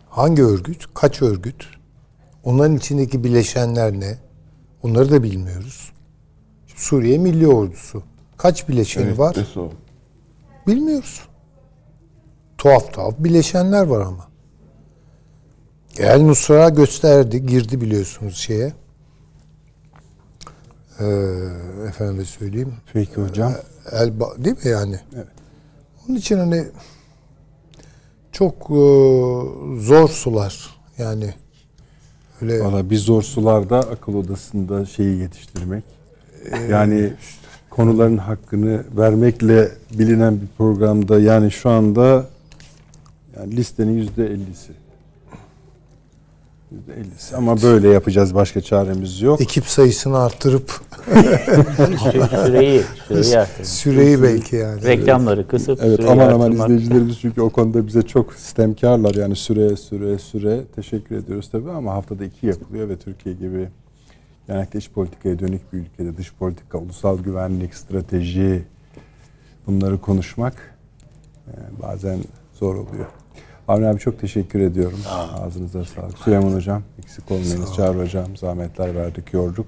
Hangi 0.09 0.43
örgüt? 0.45 0.87
Kaç 0.95 1.23
örgüt? 1.23 1.67
Onların 2.45 2.77
içindeki 2.77 3.25
bileşenler 3.25 3.93
ne? 3.93 4.19
Onları 4.83 5.11
da 5.11 5.23
bilmiyoruz. 5.23 5.93
Suriye 6.67 7.19
Milli 7.19 7.49
Ordusu. 7.49 8.03
Kaç 8.37 8.69
bileşeni 8.69 9.19
var? 9.19 9.37
Beso. 9.37 9.71
Bilmiyoruz. 10.67 11.21
Tuhaf 12.59 12.93
tuhaf 12.93 13.15
bileşenler 13.19 13.87
var 13.87 14.01
ama. 14.01 14.29
El 15.99 16.21
Nusra 16.21 16.69
gösterdi, 16.69 17.47
girdi 17.47 17.81
biliyorsunuz 17.81 18.37
şeye. 18.37 18.73
Ee, 21.01 21.05
efendim 21.89 22.25
söyleyeyim. 22.25 22.75
Peki 22.93 23.15
hocam. 23.15 23.53
El 23.93 24.09
Ba- 24.09 24.45
değil 24.45 24.57
mi 24.65 24.71
yani? 24.71 25.01
Evet. 25.15 25.27
Onun 26.09 26.17
için 26.17 26.39
hani 26.39 26.67
çok 28.33 28.55
e, 28.55 28.83
zor 29.81 30.09
sular. 30.09 30.71
Yani 30.99 31.35
öyle 32.41 32.65
Valla 32.65 32.91
biz 32.91 33.01
zor 33.03 33.23
sularda 33.23 33.79
akıl 33.79 34.15
odasında 34.15 34.87
şeyi 34.87 35.19
yetiştirmek. 35.19 35.85
Yani 36.69 37.13
konuların 37.71 38.17
hakkını 38.17 38.85
vermekle 38.97 39.69
bilinen 39.99 40.41
bir 40.41 40.47
programda 40.59 41.21
yani 41.21 41.51
şu 41.51 41.71
anda 41.71 42.27
yani 43.37 43.57
listenin 43.57 43.93
yüzde 43.93 44.27
ellisi. 44.27 44.73
Yüzde 46.73 46.95
ellisi. 46.95 47.37
Ama 47.37 47.63
böyle 47.63 47.89
yapacağız. 47.89 48.35
Başka 48.35 48.61
çaremiz 48.61 49.21
yok. 49.23 49.41
ekip 49.41 49.65
sayısını 49.67 50.19
arttırıp 50.19 50.81
Sü- 51.11 52.45
süreyi, 52.47 52.83
süreyi 53.09 53.39
artırmak. 53.39 53.67
süreyi 53.67 54.23
belki 54.23 54.57
yani. 54.57 54.83
Reklamları 54.83 55.49
kısıp 55.49 55.79
Evet 55.83 55.97
süreyi 55.97 56.11
aman 56.11 56.29
aman 56.33 56.53
izleyicilerimiz 56.53 57.19
çünkü 57.21 57.41
o 57.41 57.51
konuda 57.51 57.87
bize 57.87 58.03
çok 58.03 58.35
sistemkarlar 58.35 59.15
yani 59.15 59.37
süre 59.37 59.77
süre 59.77 60.19
süre 60.19 60.61
teşekkür 60.77 61.17
ediyoruz 61.17 61.49
tabii 61.53 61.71
ama 61.71 61.93
haftada 61.95 62.25
iki 62.25 62.47
yapılıyor 62.47 62.89
ve 62.89 62.97
Türkiye 62.97 63.35
gibi 63.35 63.69
genellikle 64.47 64.79
iç 64.79 64.91
politikaya 64.91 65.39
dönük 65.39 65.73
bir 65.73 65.79
ülkede 65.79 66.17
dış 66.17 66.33
politika, 66.35 66.79
ulusal 66.79 67.19
güvenlik, 67.19 67.75
strateji 67.75 68.63
bunları 69.67 70.01
konuşmak 70.01 70.55
e, 71.49 71.53
bazen 71.83 72.19
zor 72.59 72.75
oluyor. 72.75 73.07
Avni 73.71 73.87
abi 73.87 73.99
çok 73.99 74.21
teşekkür 74.21 74.61
ediyorum. 74.61 74.99
Ağzınıza 75.43 75.85
sağlık. 75.85 76.19
Süleyman 76.19 76.53
Hocam 76.53 76.83
eksik 76.99 77.31
olmayınız. 77.31 77.75
Çağrı 77.77 77.99
Hocam 77.99 78.37
zahmetler 78.37 78.95
verdik, 78.95 79.33
yorduk. 79.33 79.67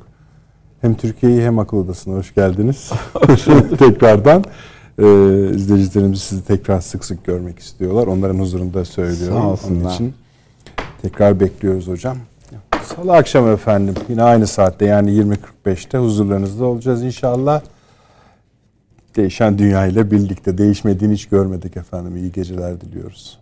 Hem 0.81 0.94
Türkiye'yi 0.94 1.43
hem 1.43 1.59
akıl 1.59 1.76
odasına 1.76 2.15
hoş 2.15 2.35
geldiniz. 2.35 2.93
Tekrardan 3.78 4.44
e, 4.99 5.05
izleyicilerimiz 5.55 6.23
sizi 6.23 6.44
tekrar 6.44 6.81
sık 6.81 7.05
sık 7.05 7.25
görmek 7.25 7.59
istiyorlar. 7.59 8.07
Onların 8.07 8.39
huzurunda 8.39 8.85
söylüyorum. 8.85 9.36
Sağ 9.36 9.43
Onun 9.43 9.52
olsunlar. 9.52 9.94
için 9.94 10.15
tekrar 11.02 11.41
bekliyoruz 11.41 11.89
hocam. 11.89 12.17
Salı 12.85 13.12
akşamı 13.12 13.49
efendim 13.49 13.94
yine 14.09 14.23
aynı 14.23 14.47
saatte 14.47 14.86
yani 14.86 15.10
20.45'te 15.10 15.99
huzurlarınızda 15.99 16.65
olacağız 16.65 17.02
inşallah. 17.02 17.62
Değişen 19.17 19.59
dünya 19.59 19.86
ile 19.86 20.10
birlikte 20.10 20.59
değişmediğini 20.59 21.15
hiç 21.15 21.28
görmedik 21.28 21.76
efendim. 21.76 22.17
İyi 22.17 22.33
geceler 22.33 22.81
diliyoruz. 22.81 23.42